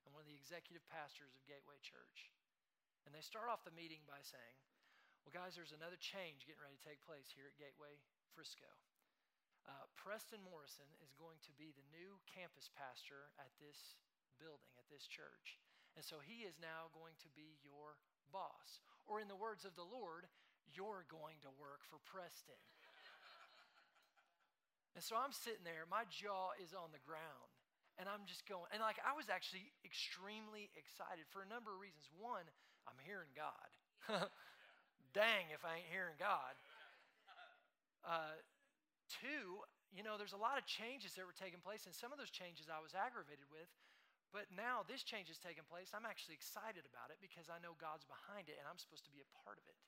I'm 0.09 0.17
one 0.17 0.25
of 0.25 0.33
the 0.33 0.41
executive 0.41 0.85
pastors 0.89 1.37
of 1.37 1.45
Gateway 1.45 1.77
Church. 1.85 2.33
And 3.05 3.13
they 3.13 3.21
start 3.21 3.53
off 3.53 3.69
the 3.69 3.77
meeting 3.77 4.01
by 4.09 4.25
saying, 4.25 4.57
Well, 5.25 5.37
guys, 5.37 5.57
there's 5.57 5.77
another 5.77 6.01
change 6.01 6.49
getting 6.49 6.65
ready 6.65 6.81
to 6.81 6.85
take 6.89 7.05
place 7.05 7.29
here 7.33 7.53
at 7.53 7.61
Gateway 7.61 8.01
Frisco 8.33 8.69
uh, 9.69 9.87
Preston 9.97 10.41
Morrison 10.43 10.89
is 11.05 11.13
going 11.15 11.39
to 11.45 11.53
be 11.55 11.71
the 11.75 11.85
new 11.93 12.17
campus 12.25 12.73
pastor 12.73 13.31
at 13.37 13.53
this 13.61 14.01
building, 14.41 14.73
at 14.81 14.89
this 14.89 15.05
church. 15.05 15.61
And 15.95 16.03
so 16.03 16.19
he 16.25 16.49
is 16.49 16.57
now 16.59 16.89
going 16.97 17.15
to 17.21 17.31
be 17.37 17.61
your 17.61 18.01
boss. 18.33 18.81
Or, 19.05 19.21
in 19.21 19.29
the 19.29 19.39
words 19.39 19.69
of 19.69 19.77
the 19.77 19.85
Lord, 19.85 20.27
you're 20.71 21.05
going 21.11 21.43
to 21.45 21.51
work 21.61 21.85
for 21.87 21.99
Preston. 22.07 22.57
and 24.95 25.03
so 25.03 25.19
I'm 25.19 25.35
sitting 25.35 25.67
there, 25.67 25.85
my 25.91 26.07
jaw 26.09 26.55
is 26.63 26.73
on 26.73 26.95
the 26.95 27.03
ground. 27.03 27.51
And 27.99 28.09
I'm 28.09 28.25
just 28.25 28.49
going, 28.49 28.65
and 28.73 28.81
like 28.81 28.97
I 29.05 29.13
was 29.13 29.29
actually 29.29 29.69
extremely 29.85 30.73
excited 30.73 31.29
for 31.29 31.45
a 31.45 31.49
number 31.51 31.69
of 31.69 31.85
reasons. 31.85 32.09
One, 32.17 32.49
I'm 32.89 32.97
hearing 33.05 33.29
God. 33.37 33.69
Dang, 35.13 35.53
if 35.53 35.69
I 35.69 35.85
ain't 35.85 35.91
hearing 35.93 36.17
God. 36.17 36.57
Uh, 38.01 38.41
Two, 39.11 39.67
you 39.91 40.07
know, 40.07 40.15
there's 40.15 40.39
a 40.39 40.39
lot 40.39 40.55
of 40.55 40.63
changes 40.71 41.19
that 41.19 41.27
were 41.27 41.35
taking 41.35 41.59
place, 41.59 41.91
and 41.91 41.95
some 41.95 42.15
of 42.15 42.19
those 42.23 42.31
changes 42.31 42.71
I 42.71 42.79
was 42.79 42.95
aggravated 42.95 43.43
with. 43.51 43.67
But 44.31 44.47
now 44.55 44.87
this 44.87 45.03
change 45.03 45.27
is 45.27 45.43
taking 45.43 45.67
place. 45.67 45.91
I'm 45.91 46.07
actually 46.07 46.39
excited 46.39 46.87
about 46.87 47.11
it 47.11 47.19
because 47.19 47.51
I 47.51 47.59
know 47.59 47.75
God's 47.79 48.07
behind 48.07 48.47
it 48.47 48.59
and 48.63 48.67
I'm 48.71 48.79
supposed 48.79 49.07
to 49.11 49.15
be 49.15 49.23
a 49.23 49.31
part 49.43 49.59
of 49.59 49.67
it. 49.67 49.79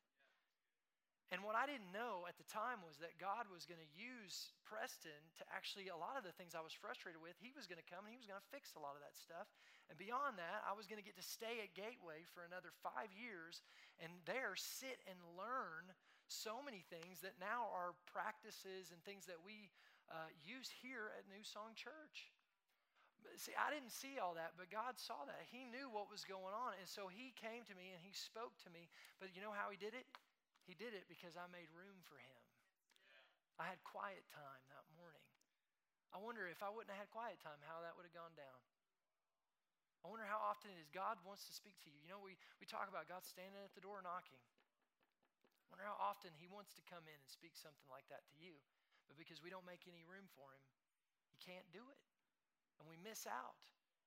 And 1.32 1.40
what 1.40 1.56
I 1.56 1.64
didn't 1.64 1.88
know 1.96 2.28
at 2.28 2.36
the 2.36 2.44
time 2.44 2.84
was 2.84 3.00
that 3.00 3.16
God 3.16 3.48
was 3.48 3.64
going 3.64 3.80
to 3.80 3.92
use 3.96 4.52
Preston 4.68 5.16
to 5.40 5.48
actually, 5.48 5.88
a 5.88 5.96
lot 5.96 6.20
of 6.20 6.28
the 6.28 6.34
things 6.36 6.52
I 6.52 6.60
was 6.60 6.76
frustrated 6.76 7.24
with, 7.24 7.40
he 7.40 7.56
was 7.56 7.64
going 7.64 7.80
to 7.80 7.88
come 7.88 8.04
and 8.04 8.12
he 8.12 8.20
was 8.20 8.28
going 8.28 8.36
to 8.36 8.52
fix 8.52 8.76
a 8.76 8.82
lot 8.84 8.92
of 8.92 9.00
that 9.00 9.16
stuff. 9.16 9.48
And 9.88 9.96
beyond 9.96 10.36
that, 10.36 10.60
I 10.68 10.76
was 10.76 10.84
going 10.84 11.00
to 11.00 11.06
get 11.06 11.16
to 11.16 11.24
stay 11.24 11.64
at 11.64 11.72
Gateway 11.72 12.28
for 12.28 12.44
another 12.44 12.68
five 12.84 13.08
years 13.16 13.64
and 13.96 14.12
there 14.28 14.52
sit 14.60 15.00
and 15.08 15.16
learn 15.32 15.88
so 16.28 16.60
many 16.60 16.84
things 16.92 17.24
that 17.24 17.40
now 17.40 17.72
are 17.72 17.96
practices 18.04 18.92
and 18.92 19.00
things 19.00 19.24
that 19.24 19.40
we 19.40 19.72
uh, 20.12 20.28
use 20.44 20.68
here 20.68 21.16
at 21.16 21.24
New 21.32 21.40
Song 21.40 21.72
Church. 21.72 22.28
See, 23.38 23.56
I 23.56 23.72
didn't 23.72 23.94
see 23.94 24.18
all 24.18 24.34
that, 24.36 24.54
but 24.58 24.68
God 24.70 24.98
saw 24.98 25.24
that. 25.26 25.42
He 25.48 25.66
knew 25.66 25.88
what 25.90 26.10
was 26.12 26.26
going 26.26 26.54
on. 26.54 26.76
And 26.78 26.86
so 26.86 27.08
He 27.08 27.34
came 27.34 27.66
to 27.66 27.74
me 27.74 27.94
and 27.94 28.00
He 28.02 28.12
spoke 28.14 28.54
to 28.66 28.70
me. 28.70 28.90
But 29.18 29.32
you 29.32 29.40
know 29.40 29.54
how 29.54 29.72
He 29.72 29.78
did 29.78 29.94
it? 29.96 30.06
He 30.66 30.74
did 30.74 30.94
it 30.94 31.10
because 31.10 31.34
I 31.34 31.46
made 31.50 31.70
room 31.74 32.02
for 32.06 32.18
Him. 32.18 32.40
I 33.58 33.70
had 33.70 33.80
quiet 33.86 34.22
time 34.32 34.62
that 34.72 34.86
morning. 34.94 35.22
I 36.12 36.20
wonder 36.20 36.44
if 36.50 36.60
I 36.60 36.68
wouldn't 36.68 36.92
have 36.92 37.08
had 37.08 37.12
quiet 37.14 37.40
time, 37.40 37.62
how 37.64 37.80
that 37.80 37.96
would 37.96 38.04
have 38.04 38.16
gone 38.16 38.36
down. 38.36 38.60
I 40.02 40.10
wonder 40.10 40.26
how 40.26 40.42
often 40.42 40.74
it 40.74 40.82
is 40.82 40.90
God 40.90 41.16
wants 41.22 41.46
to 41.46 41.54
speak 41.54 41.78
to 41.86 41.88
you. 41.88 41.96
You 42.02 42.10
know, 42.10 42.20
we, 42.20 42.34
we 42.58 42.66
talk 42.66 42.90
about 42.90 43.06
God 43.06 43.22
standing 43.22 43.62
at 43.62 43.72
the 43.72 43.80
door 43.80 44.02
knocking 44.02 44.42
I 45.72 45.80
wonder 45.80 45.88
how 45.88 45.96
often 46.04 46.36
he 46.36 46.44
wants 46.52 46.76
to 46.76 46.84
come 46.84 47.00
in 47.08 47.16
and 47.16 47.32
speak 47.32 47.56
something 47.56 47.88
like 47.88 48.04
that 48.12 48.28
to 48.28 48.36
you. 48.36 48.60
But 49.08 49.16
because 49.16 49.40
we 49.40 49.48
don't 49.48 49.64
make 49.64 49.88
any 49.88 50.04
room 50.04 50.28
for 50.36 50.52
him, 50.52 50.60
he 51.32 51.40
can't 51.40 51.64
do 51.72 51.80
it. 51.88 51.96
And 52.82 52.90
we 52.90 52.98
miss 52.98 53.30
out. 53.30 53.54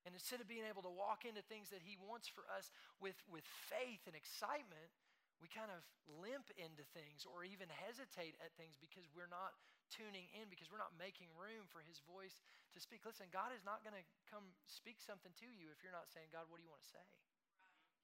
And 0.04 0.12
instead 0.12 0.44
of 0.44 0.52
being 0.52 0.68
able 0.68 0.84
to 0.84 0.92
walk 0.92 1.24
into 1.24 1.40
things 1.48 1.72
that 1.72 1.82
He 1.82 1.96
wants 1.96 2.28
for 2.28 2.44
us 2.52 2.70
with, 3.00 3.16
with 3.32 3.48
faith 3.72 4.04
and 4.06 4.14
excitement, 4.14 4.92
we 5.40 5.48
kind 5.48 5.72
of 5.72 5.82
limp 6.20 6.52
into 6.60 6.84
things 6.92 7.24
or 7.24 7.48
even 7.48 7.72
hesitate 7.72 8.36
at 8.44 8.52
things 8.60 8.78
because 8.78 9.08
we're 9.16 9.32
not 9.32 9.56
tuning 9.90 10.30
in, 10.38 10.52
because 10.52 10.70
we're 10.70 10.82
not 10.82 10.94
making 11.00 11.32
room 11.34 11.66
for 11.72 11.82
His 11.82 12.04
voice 12.06 12.44
to 12.76 12.84
speak. 12.84 13.02
Listen, 13.08 13.32
God 13.32 13.56
is 13.56 13.66
not 13.66 13.82
going 13.82 13.98
to 13.98 14.06
come 14.30 14.46
speak 14.70 15.02
something 15.02 15.34
to 15.42 15.50
you 15.50 15.74
if 15.74 15.82
you're 15.82 15.96
not 15.96 16.12
saying, 16.12 16.30
God, 16.30 16.52
what 16.52 16.60
do 16.60 16.64
you 16.68 16.72
want 16.72 16.86
to 16.86 16.92
say? 16.92 17.06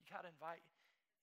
You 0.01 0.09
got 0.09 0.25
to 0.25 0.31
invite 0.33 0.65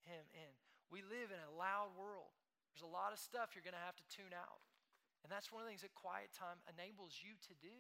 Him 0.07 0.23
in. 0.31 0.53
We 0.95 1.03
live 1.03 1.35
in 1.35 1.43
a 1.43 1.53
loud 1.59 1.97
world. 1.99 2.31
There's 2.71 2.87
a 2.87 2.95
lot 2.95 3.11
of 3.11 3.19
stuff 3.19 3.59
you're 3.59 3.67
going 3.67 3.77
to 3.77 3.83
have 3.83 3.99
to 3.99 4.07
tune 4.07 4.31
out. 4.31 4.63
And 5.27 5.29
that's 5.29 5.51
one 5.51 5.61
of 5.61 5.67
the 5.67 5.75
things 5.75 5.83
that 5.83 5.93
quiet 5.99 6.31
time 6.31 6.63
enables 6.71 7.19
you 7.19 7.35
to 7.51 7.55
do. 7.59 7.75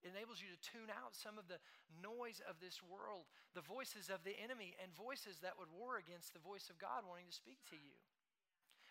It 0.00 0.16
enables 0.16 0.40
you 0.40 0.48
to 0.48 0.60
tune 0.64 0.88
out 0.88 1.12
some 1.12 1.36
of 1.36 1.44
the 1.48 1.60
noise 2.00 2.40
of 2.48 2.56
this 2.60 2.80
world, 2.80 3.28
the 3.52 3.64
voices 3.64 4.08
of 4.08 4.24
the 4.24 4.36
enemy, 4.40 4.72
and 4.80 4.88
voices 4.96 5.40
that 5.44 5.60
would 5.60 5.68
war 5.68 6.00
against 6.00 6.32
the 6.32 6.40
voice 6.40 6.72
of 6.72 6.80
God 6.80 7.04
wanting 7.04 7.28
to 7.28 7.36
speak 7.36 7.60
to 7.68 7.76
you. 7.76 7.96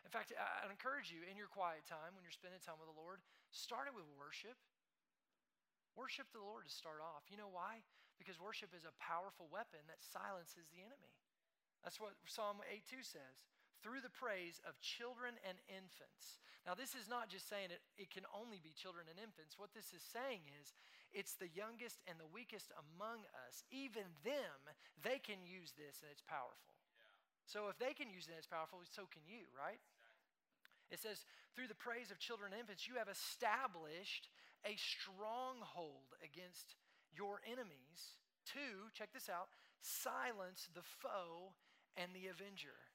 In 0.06 0.14
fact, 0.14 0.32
I 0.34 0.70
encourage 0.70 1.10
you 1.10 1.26
in 1.26 1.36
your 1.38 1.52
quiet 1.52 1.86
time, 1.86 2.14
when 2.14 2.24
you're 2.24 2.34
spending 2.34 2.62
time 2.62 2.80
with 2.82 2.90
the 2.90 2.98
Lord, 2.98 3.22
start 3.50 3.90
it 3.90 3.98
with 3.98 4.08
worship. 4.18 4.58
Worship 5.98 6.30
the 6.32 6.42
Lord 6.42 6.66
to 6.66 6.72
start 6.72 7.04
off. 7.04 7.28
You 7.28 7.38
know 7.38 7.52
why? 7.52 7.84
Because 8.16 8.40
worship 8.40 8.72
is 8.72 8.88
a 8.88 8.96
powerful 9.02 9.52
weapon 9.52 9.84
that 9.90 10.02
silences 10.02 10.70
the 10.72 10.86
enemy. 10.86 11.14
That's 11.84 12.00
what 12.00 12.16
Psalm 12.28 12.64
8 12.68 12.84
2 12.88 13.04
says 13.04 13.50
through 13.80 14.04
the 14.04 14.12
praise 14.12 14.60
of 14.68 14.76
children 14.84 15.40
and 15.48 15.56
infants. 15.72 16.44
Now, 16.68 16.76
this 16.76 16.92
is 16.92 17.08
not 17.08 17.32
just 17.32 17.48
saying 17.48 17.72
it, 17.72 17.80
it 17.96 18.12
can 18.12 18.28
only 18.36 18.60
be 18.60 18.76
children 18.76 19.08
and 19.08 19.16
infants. 19.16 19.56
What 19.56 19.72
this 19.72 19.96
is 19.96 20.04
saying 20.04 20.44
is 20.60 20.76
it's 21.14 21.36
the 21.36 21.50
youngest 21.52 22.02
and 22.06 22.20
the 22.20 22.30
weakest 22.30 22.70
among 22.76 23.26
us. 23.48 23.66
Even 23.74 24.06
them, 24.22 24.60
they 25.02 25.18
can 25.18 25.42
use 25.42 25.74
this 25.74 26.02
and 26.02 26.10
it's 26.12 26.26
powerful. 26.26 26.78
Yeah. 26.94 27.10
So 27.46 27.60
if 27.70 27.78
they 27.82 27.98
can 27.98 28.10
use 28.10 28.30
it 28.30 28.36
and 28.36 28.40
it's 28.42 28.50
powerful, 28.50 28.82
so 28.86 29.10
can 29.10 29.26
you, 29.26 29.50
right? 29.54 29.82
Exactly. 29.82 30.94
It 30.94 31.00
says, 31.02 31.26
through 31.54 31.70
the 31.70 31.78
praise 31.78 32.10
of 32.10 32.22
children 32.22 32.54
and 32.54 32.62
infants, 32.62 32.86
you 32.86 32.98
have 33.02 33.10
established 33.10 34.30
a 34.66 34.76
stronghold 34.78 36.14
against 36.22 36.76
your 37.16 37.42
enemies 37.46 38.20
to, 38.54 38.90
check 38.94 39.14
this 39.14 39.30
out, 39.30 39.50
silence 39.82 40.68
the 40.74 40.84
foe 40.84 41.56
and 41.96 42.12
the 42.14 42.28
avenger. 42.28 42.89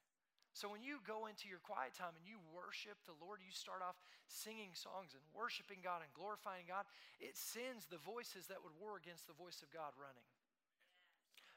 So 0.55 0.71
when 0.71 0.79
you 0.79 1.03
go 1.03 1.27
into 1.27 1.51
your 1.51 1.59
quiet 1.59 1.91
time 1.99 2.15
and 2.15 2.23
you 2.23 2.39
worship 2.55 2.95
the 3.03 3.19
Lord, 3.19 3.43
you 3.43 3.51
start 3.51 3.83
off 3.83 3.99
singing 4.31 4.71
songs 4.71 5.11
and 5.11 5.19
worshiping 5.35 5.83
God 5.83 5.99
and 5.99 6.07
glorifying 6.15 6.63
God, 6.63 6.87
it 7.19 7.35
sends 7.35 7.91
the 7.91 7.99
voices 7.99 8.47
that 8.47 8.63
would 8.63 8.71
war 8.79 8.95
against 8.95 9.27
the 9.27 9.35
voice 9.35 9.59
of 9.59 9.67
God 9.75 9.91
running. 9.99 10.23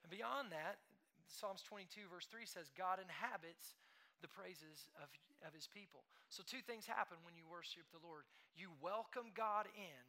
And 0.02 0.10
beyond 0.10 0.50
that, 0.50 0.82
Psalms 1.30 1.62
22, 1.62 2.10
verse 2.10 2.26
3 2.26 2.42
says, 2.42 2.74
God 2.74 2.98
inhabits 2.98 3.78
the 4.18 4.26
praises 4.26 4.90
of, 4.98 5.06
of 5.46 5.54
his 5.54 5.70
people. 5.70 6.02
So, 6.26 6.42
two 6.42 6.58
things 6.66 6.82
happen 6.82 7.22
when 7.22 7.38
you 7.38 7.46
worship 7.46 7.86
the 7.94 8.02
Lord. 8.02 8.26
You 8.58 8.74
welcome 8.82 9.30
God 9.30 9.70
in, 9.78 10.04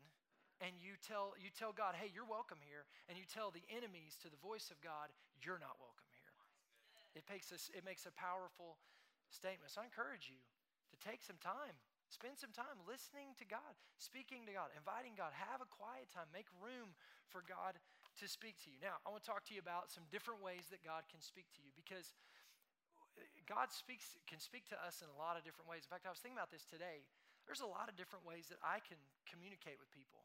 and 0.66 0.74
you 0.82 0.98
tell, 1.06 1.38
you 1.38 1.54
tell 1.54 1.78
God, 1.78 1.94
hey, 1.94 2.10
you're 2.10 2.26
welcome 2.26 2.58
here. 2.66 2.90
And 3.06 3.22
you 3.22 3.30
tell 3.30 3.54
the 3.54 3.62
enemies 3.70 4.18
to 4.26 4.34
the 4.34 4.42
voice 4.42 4.74
of 4.74 4.82
God, 4.82 5.14
you're 5.46 5.62
not 5.62 5.78
welcome 5.78 6.09
it 7.18 7.26
makes, 7.30 7.49
us, 7.49 7.70
it 7.74 7.82
makes 7.86 8.05
a 8.05 8.14
powerful 8.14 8.78
statement. 9.30 9.74
So 9.74 9.82
I 9.82 9.89
encourage 9.89 10.30
you 10.30 10.38
to 10.93 10.97
take 11.01 11.22
some 11.22 11.38
time, 11.41 11.78
spend 12.10 12.38
some 12.38 12.53
time 12.53 12.82
listening 12.86 13.38
to 13.41 13.45
God, 13.45 13.78
speaking 13.97 14.45
to 14.49 14.53
God, 14.53 14.74
inviting 14.74 15.18
God, 15.18 15.34
have 15.34 15.62
a 15.62 15.70
quiet 15.70 16.10
time, 16.10 16.30
make 16.34 16.49
room 16.57 16.93
for 17.30 17.45
God 17.45 17.78
to 18.18 18.26
speak 18.26 18.57
to 18.66 18.74
you. 18.74 18.82
Now, 18.82 18.97
I 19.05 19.14
want 19.14 19.22
to 19.24 19.30
talk 19.30 19.45
to 19.49 19.53
you 19.53 19.62
about 19.62 19.93
some 19.93 20.05
different 20.10 20.41
ways 20.41 20.68
that 20.74 20.82
God 20.82 21.05
can 21.07 21.22
speak 21.22 21.49
to 21.55 21.62
you 21.62 21.72
because 21.78 22.18
uh, 23.16 23.24
God 23.45 23.70
speaks 23.70 24.18
can 24.26 24.41
speak 24.41 24.68
to 24.74 24.78
us 24.82 25.05
in 25.05 25.07
a 25.14 25.18
lot 25.18 25.38
of 25.38 25.45
different 25.45 25.70
ways. 25.70 25.86
In 25.86 25.91
fact, 25.93 26.10
I 26.10 26.12
was 26.12 26.20
thinking 26.20 26.38
about 26.38 26.51
this 26.51 26.66
today. 26.66 27.05
There's 27.45 27.64
a 27.64 27.70
lot 27.70 27.88
of 27.88 27.97
different 27.97 28.26
ways 28.26 28.49
that 28.53 28.62
I 28.62 28.82
can 28.84 28.99
communicate 29.26 29.82
with 29.82 29.89
people. 29.89 30.22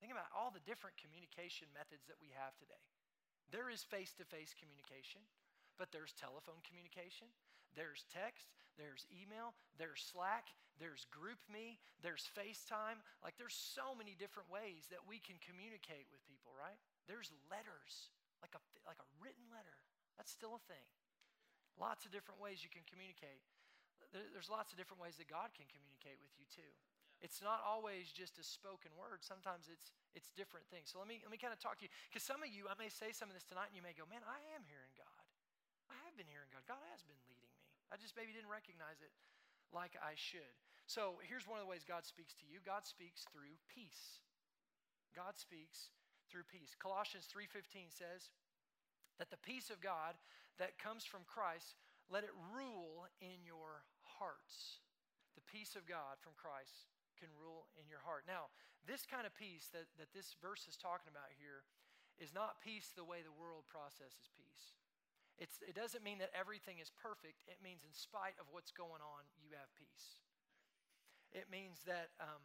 Think 0.00 0.12
about 0.12 0.32
all 0.32 0.48
the 0.48 0.64
different 0.64 0.96
communication 0.96 1.68
methods 1.76 2.08
that 2.08 2.16
we 2.20 2.32
have 2.32 2.56
today. 2.56 2.80
There 3.52 3.68
is 3.68 3.84
face 3.84 4.16
to 4.16 4.24
face 4.24 4.56
communication 4.56 5.20
but 5.80 5.88
there's 5.96 6.12
telephone 6.12 6.60
communication, 6.60 7.32
there's 7.72 8.04
text, 8.12 8.52
there's 8.76 9.08
email, 9.08 9.56
there's 9.80 10.04
Slack, 10.04 10.52
there's 10.76 11.08
GroupMe, 11.08 11.80
there's 12.04 12.28
FaceTime. 12.36 13.00
Like 13.24 13.40
there's 13.40 13.56
so 13.56 13.96
many 13.96 14.12
different 14.12 14.52
ways 14.52 14.92
that 14.92 15.00
we 15.08 15.16
can 15.16 15.40
communicate 15.40 16.04
with 16.12 16.20
people, 16.28 16.52
right? 16.52 16.76
There's 17.08 17.32
letters, 17.48 18.12
like 18.44 18.52
a 18.52 18.60
like 18.84 19.00
a 19.00 19.08
written 19.24 19.48
letter. 19.48 19.80
That's 20.20 20.32
still 20.32 20.60
a 20.60 20.62
thing. 20.68 20.84
Lots 21.76 22.04
of 22.04 22.12
different 22.12 22.40
ways 22.40 22.60
you 22.60 22.68
can 22.72 22.84
communicate. 22.84 23.40
There's 24.12 24.52
lots 24.52 24.72
of 24.72 24.76
different 24.76 25.00
ways 25.00 25.16
that 25.16 25.32
God 25.32 25.52
can 25.56 25.64
communicate 25.70 26.20
with 26.20 26.32
you 26.36 26.44
too. 26.48 26.72
It's 27.20 27.44
not 27.44 27.60
always 27.60 28.08
just 28.08 28.40
a 28.40 28.44
spoken 28.44 28.92
word. 28.96 29.20
Sometimes 29.20 29.68
it's 29.68 29.92
it's 30.16 30.32
different 30.32 30.64
things. 30.72 30.88
So 30.88 30.96
let 30.96 31.04
me 31.04 31.20
let 31.20 31.28
me 31.28 31.36
kind 31.36 31.52
of 31.52 31.60
talk 31.60 31.76
to 31.80 31.84
you 31.84 31.92
because 32.08 32.24
some 32.24 32.40
of 32.40 32.48
you 32.48 32.72
I 32.72 32.76
may 32.80 32.88
say 32.88 33.12
some 33.12 33.28
of 33.28 33.36
this 33.36 33.44
tonight 33.44 33.68
and 33.68 33.76
you 33.76 33.84
may 33.84 33.92
go, 33.92 34.08
"Man, 34.08 34.24
I 34.24 34.40
am 34.56 34.64
hearing 34.64 34.64
God." 34.64 34.64
I 34.64 34.64
have 34.64 34.79
been 36.20 36.28
hearing 36.28 36.52
God. 36.52 36.68
God 36.68 36.84
has 36.92 37.00
been 37.00 37.16
leading 37.24 37.48
me. 37.48 37.64
I 37.88 37.96
just 37.96 38.12
maybe 38.12 38.36
didn't 38.36 38.52
recognize 38.52 39.00
it 39.00 39.08
like 39.72 39.96
I 39.96 40.12
should. 40.12 40.52
So 40.84 41.16
here's 41.24 41.48
one 41.48 41.56
of 41.56 41.64
the 41.64 41.72
ways 41.72 41.88
God 41.88 42.04
speaks 42.04 42.36
to 42.44 42.44
you. 42.44 42.60
God 42.60 42.84
speaks 42.84 43.24
through 43.32 43.56
peace. 43.72 44.20
God 45.16 45.40
speaks 45.40 45.88
through 46.28 46.44
peace. 46.52 46.76
Colossians 46.76 47.24
3:15 47.24 47.88
says 47.88 48.28
that 49.16 49.32
the 49.32 49.40
peace 49.40 49.72
of 49.72 49.80
God 49.80 50.20
that 50.60 50.76
comes 50.76 51.08
from 51.08 51.24
Christ, 51.24 51.80
let 52.12 52.22
it 52.22 52.36
rule 52.52 53.08
in 53.24 53.40
your 53.48 53.88
hearts. 54.20 54.84
The 55.34 55.46
peace 55.48 55.72
of 55.72 55.88
God 55.88 56.20
from 56.20 56.36
Christ 56.36 56.92
can 57.16 57.32
rule 57.40 57.72
in 57.80 57.88
your 57.88 58.04
heart. 58.04 58.28
Now, 58.28 58.52
this 58.84 59.06
kind 59.06 59.24
of 59.24 59.32
peace 59.32 59.72
that, 59.72 59.88
that 59.96 60.12
this 60.12 60.36
verse 60.42 60.68
is 60.68 60.76
talking 60.76 61.08
about 61.08 61.32
here 61.40 61.64
is 62.18 62.34
not 62.34 62.60
peace 62.60 62.92
the 62.92 63.04
way 63.04 63.22
the 63.24 63.32
world 63.32 63.64
processes 63.68 64.28
peace. 64.36 64.76
It's, 65.40 65.56
it 65.64 65.72
doesn't 65.72 66.04
mean 66.04 66.20
that 66.20 66.28
everything 66.36 66.84
is 66.84 66.92
perfect. 66.92 67.40
It 67.48 67.56
means, 67.64 67.80
in 67.80 67.96
spite 67.96 68.36
of 68.36 68.44
what's 68.52 68.70
going 68.70 69.00
on, 69.00 69.24
you 69.40 69.56
have 69.56 69.72
peace. 69.72 70.20
It 71.32 71.48
means 71.48 71.80
that 71.88 72.12
um, 72.20 72.44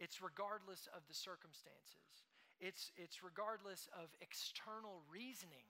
it's 0.00 0.24
regardless 0.24 0.88
of 0.96 1.04
the 1.04 1.12
circumstances, 1.12 2.24
it's, 2.56 2.96
it's 2.96 3.20
regardless 3.20 3.92
of 3.92 4.08
external 4.24 5.04
reasoning. 5.12 5.68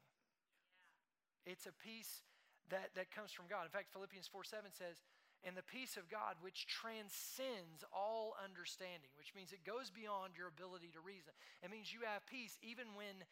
It's 1.42 1.66
a 1.66 1.74
peace 1.74 2.22
that, 2.70 2.94
that 2.94 3.10
comes 3.10 3.34
from 3.34 3.50
God. 3.50 3.66
In 3.66 3.74
fact, 3.74 3.90
Philippians 3.90 4.30
4 4.30 4.46
7 4.46 4.70
says, 4.70 5.02
and 5.40 5.56
the 5.56 5.64
peace 5.64 5.96
of 5.96 6.04
God, 6.12 6.36
which 6.44 6.68
transcends 6.68 7.80
all 7.96 8.36
understanding, 8.36 9.08
which 9.16 9.32
means 9.32 9.56
it 9.56 9.64
goes 9.64 9.88
beyond 9.88 10.36
your 10.36 10.52
ability 10.52 10.92
to 10.92 11.00
reason. 11.00 11.32
It 11.64 11.72
means 11.72 11.88
you 11.88 12.04
have 12.04 12.28
peace 12.28 12.60
even 12.60 12.92
when 12.92 13.24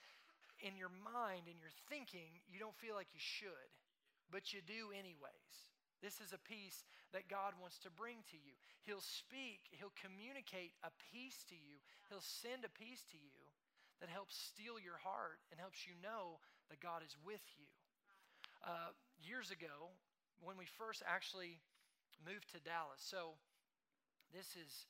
in 0.60 0.76
your 0.76 0.92
mind, 1.02 1.46
in 1.46 1.58
your 1.58 1.72
thinking, 1.88 2.42
you 2.50 2.58
don't 2.58 2.76
feel 2.76 2.94
like 2.94 3.10
you 3.14 3.22
should, 3.22 3.70
but 4.30 4.52
you 4.52 4.60
do 4.64 4.90
anyways. 4.92 5.54
This 6.02 6.22
is 6.22 6.30
a 6.30 6.46
peace 6.46 6.86
that 7.10 7.26
God 7.26 7.58
wants 7.58 7.78
to 7.82 7.90
bring 7.90 8.22
to 8.30 8.38
you. 8.38 8.54
He'll 8.86 9.02
speak, 9.02 9.66
He'll 9.74 9.94
communicate 9.98 10.74
a 10.86 10.94
peace 11.10 11.42
to 11.50 11.58
you, 11.58 11.82
He'll 12.06 12.22
send 12.22 12.62
a 12.62 12.72
peace 12.78 13.02
to 13.10 13.18
you 13.18 13.42
that 13.98 14.10
helps 14.10 14.38
steal 14.38 14.78
your 14.78 14.98
heart 15.02 15.42
and 15.50 15.58
helps 15.58 15.82
you 15.82 15.94
know 15.98 16.38
that 16.70 16.78
God 16.78 17.02
is 17.02 17.18
with 17.26 17.42
you. 17.58 17.66
Uh, 18.62 18.94
years 19.18 19.50
ago, 19.50 19.90
when 20.38 20.54
we 20.54 20.66
first 20.78 21.02
actually 21.02 21.58
moved 22.22 22.46
to 22.54 22.62
Dallas, 22.62 23.02
so 23.02 23.34
this 24.30 24.54
is, 24.54 24.86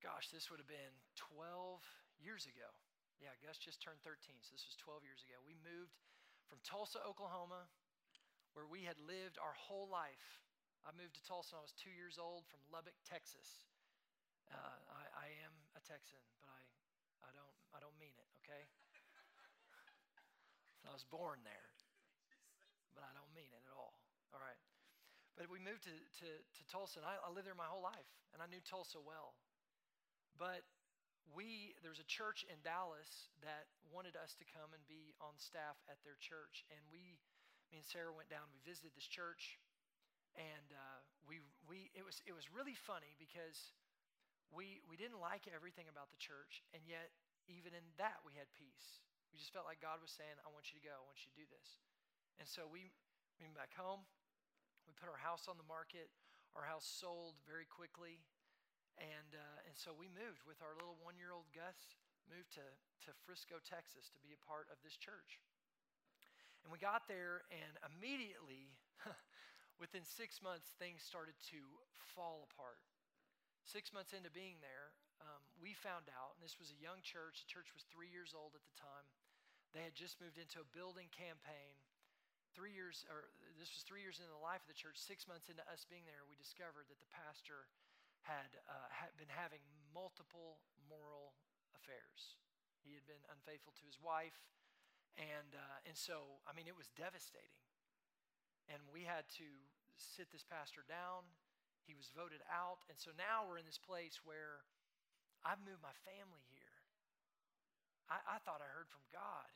gosh, 0.00 0.32
this 0.32 0.48
would 0.48 0.60
have 0.60 0.70
been 0.70 0.96
12 1.36 1.84
years 2.16 2.48
ago. 2.48 2.70
Yeah, 3.22 3.34
Gus 3.40 3.58
just 3.58 3.80
turned 3.80 4.02
13, 4.02 4.42
so 4.42 4.52
this 4.54 4.66
was 4.66 4.76
12 4.82 5.06
years 5.06 5.22
ago. 5.24 5.38
We 5.46 5.54
moved 5.62 5.94
from 6.50 6.58
Tulsa, 6.66 7.00
Oklahoma, 7.06 7.70
where 8.54 8.66
we 8.66 8.86
had 8.86 8.98
lived 9.02 9.38
our 9.38 9.54
whole 9.54 9.86
life. 9.90 10.42
I 10.84 10.92
moved 10.92 11.16
to 11.16 11.24
Tulsa 11.24 11.56
when 11.56 11.62
I 11.62 11.66
was 11.66 11.74
two 11.74 11.94
years 11.94 12.20
old 12.20 12.44
from 12.50 12.60
Lubbock, 12.68 12.96
Texas. 13.06 13.64
Uh, 14.52 14.78
I, 14.92 15.02
I, 15.24 15.26
am 15.42 15.54
a 15.72 15.80
Texan, 15.80 16.20
but 16.38 16.52
I, 16.52 16.60
I, 17.24 17.30
don't, 17.32 17.56
I 17.72 17.80
don't 17.80 17.96
mean 17.96 18.12
it, 18.12 18.28
okay? 18.44 18.68
I 20.88 20.92
was 20.92 21.08
born 21.08 21.40
there, 21.48 21.72
but 22.92 23.02
I 23.08 23.10
don't 23.16 23.32
mean 23.32 23.48
it 23.48 23.64
at 23.64 23.72
all, 23.72 23.96
all 24.36 24.42
right? 24.44 24.60
But 25.34 25.48
we 25.48 25.58
moved 25.58 25.88
to, 25.88 25.96
to, 25.96 26.28
to 26.28 26.62
Tulsa, 26.68 27.00
and 27.00 27.08
I, 27.08 27.16
I 27.24 27.32
lived 27.32 27.48
there 27.48 27.56
my 27.56 27.66
whole 27.66 27.82
life, 27.82 28.06
and 28.36 28.44
I 28.44 28.46
knew 28.46 28.60
Tulsa 28.62 29.00
well. 29.00 29.32
But 30.36 30.62
we 31.32 31.72
there's 31.80 32.02
a 32.02 32.08
church 32.10 32.44
in 32.50 32.60
Dallas 32.60 33.32
that 33.40 33.70
wanted 33.88 34.18
us 34.18 34.36
to 34.36 34.44
come 34.44 34.74
and 34.76 34.82
be 34.84 35.16
on 35.24 35.32
staff 35.40 35.80
at 35.88 35.96
their 36.04 36.20
church, 36.20 36.68
and 36.68 36.80
we, 36.92 37.16
me 37.72 37.80
and 37.80 37.86
Sarah 37.86 38.12
went 38.12 38.28
down. 38.28 38.50
We 38.52 38.60
visited 38.60 38.92
this 38.92 39.08
church, 39.08 39.56
and 40.36 40.68
uh, 40.74 41.00
we 41.24 41.40
we 41.64 41.88
it 41.96 42.04
was 42.04 42.20
it 42.28 42.36
was 42.36 42.52
really 42.52 42.76
funny 42.76 43.16
because 43.16 43.72
we 44.52 44.84
we 44.84 45.00
didn't 45.00 45.22
like 45.22 45.48
everything 45.48 45.88
about 45.88 46.12
the 46.12 46.20
church, 46.20 46.60
and 46.76 46.84
yet 46.84 47.14
even 47.48 47.76
in 47.76 47.84
that 48.00 48.20
we 48.24 48.36
had 48.36 48.48
peace. 48.56 49.04
We 49.32 49.42
just 49.42 49.50
felt 49.50 49.66
like 49.66 49.82
God 49.82 49.98
was 49.98 50.14
saying, 50.14 50.38
I 50.46 50.48
want 50.54 50.70
you 50.70 50.78
to 50.78 50.84
go. 50.86 50.94
I 50.94 51.04
want 51.04 51.18
you 51.18 51.30
to 51.34 51.40
do 51.42 51.48
this. 51.50 51.82
And 52.38 52.46
so 52.46 52.70
we, 52.70 52.94
we 53.36 53.50
went 53.50 53.58
back 53.58 53.74
home. 53.74 54.06
We 54.86 54.94
put 54.94 55.10
our 55.10 55.18
house 55.18 55.50
on 55.50 55.58
the 55.58 55.66
market. 55.66 56.06
Our 56.54 56.62
house 56.62 56.86
sold 56.86 57.34
very 57.42 57.66
quickly. 57.66 58.22
And, 58.98 59.34
uh, 59.34 59.66
and 59.68 59.74
so 59.74 59.90
we 59.94 60.06
moved 60.12 60.46
with 60.46 60.62
our 60.62 60.74
little 60.78 60.98
one 61.02 61.18
year 61.18 61.34
old 61.34 61.50
Gus, 61.50 61.94
moved 62.30 62.54
to, 62.58 62.66
to 63.06 63.10
Frisco, 63.26 63.58
Texas 63.60 64.08
to 64.14 64.20
be 64.22 64.32
a 64.32 64.40
part 64.46 64.70
of 64.70 64.78
this 64.86 64.94
church. 64.96 65.42
And 66.64 66.72
we 66.72 66.80
got 66.80 67.04
there, 67.10 67.44
and 67.52 67.76
immediately, 67.92 68.72
within 69.82 70.00
six 70.00 70.40
months, 70.40 70.72
things 70.80 71.04
started 71.04 71.36
to 71.52 71.60
fall 72.16 72.48
apart. 72.48 72.80
Six 73.68 73.92
months 73.92 74.16
into 74.16 74.32
being 74.32 74.56
there, 74.64 74.96
um, 75.20 75.44
we 75.60 75.76
found 75.76 76.08
out, 76.12 76.36
and 76.36 76.40
this 76.40 76.56
was 76.56 76.72
a 76.72 76.78
young 76.80 77.04
church, 77.04 77.44
the 77.44 77.52
church 77.52 77.68
was 77.76 77.84
three 77.92 78.08
years 78.08 78.32
old 78.32 78.56
at 78.56 78.64
the 78.64 78.76
time. 78.76 79.04
They 79.76 79.84
had 79.84 79.96
just 79.96 80.20
moved 80.22 80.40
into 80.40 80.62
a 80.62 80.68
building 80.72 81.12
campaign. 81.12 81.76
Three 82.54 82.70
years, 82.70 83.02
or 83.10 83.26
this 83.58 83.74
was 83.74 83.82
three 83.82 84.00
years 84.00 84.22
into 84.22 84.30
the 84.30 84.38
life 84.38 84.62
of 84.62 84.70
the 84.70 84.78
church. 84.78 84.94
Six 84.94 85.26
months 85.26 85.50
into 85.50 85.66
us 85.66 85.82
being 85.90 86.06
there, 86.06 86.22
we 86.30 86.38
discovered 86.38 86.86
that 86.86 87.02
the 87.02 87.10
pastor 87.10 87.66
had, 88.24 88.56
uh, 88.66 88.88
had 88.90 89.12
been 89.20 89.30
having 89.30 89.60
multiple 89.92 90.60
moral 90.88 91.36
affairs. 91.76 92.40
He 92.82 92.92
had 92.92 93.04
been 93.08 93.20
unfaithful 93.32 93.72
to 93.80 93.84
his 93.88 93.96
wife, 93.96 94.36
and 95.16 95.56
uh, 95.56 95.88
and 95.88 95.96
so 95.96 96.42
I 96.44 96.52
mean 96.52 96.68
it 96.68 96.76
was 96.76 96.92
devastating. 96.92 97.64
And 98.68 98.80
we 98.92 99.04
had 99.04 99.24
to 99.40 99.48
sit 99.96 100.32
this 100.32 100.44
pastor 100.44 100.84
down. 100.84 101.24
He 101.84 101.96
was 101.96 102.12
voted 102.12 102.40
out, 102.48 102.84
and 102.88 102.96
so 102.96 103.12
now 103.16 103.44
we're 103.44 103.60
in 103.60 103.68
this 103.68 103.80
place 103.80 104.20
where 104.24 104.64
I've 105.44 105.60
moved 105.60 105.84
my 105.84 105.92
family 106.04 106.44
here. 106.48 106.80
I, 108.08 108.36
I 108.36 108.38
thought 108.44 108.64
I 108.64 108.68
heard 108.72 108.88
from 108.88 109.04
God. 109.12 109.52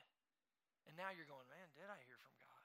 And 0.89 0.97
now 0.97 1.13
you're 1.13 1.29
going, 1.29 1.45
man, 1.53 1.69
did 1.77 1.89
I 1.89 2.01
hear 2.09 2.17
from 2.21 2.37
God? 2.41 2.65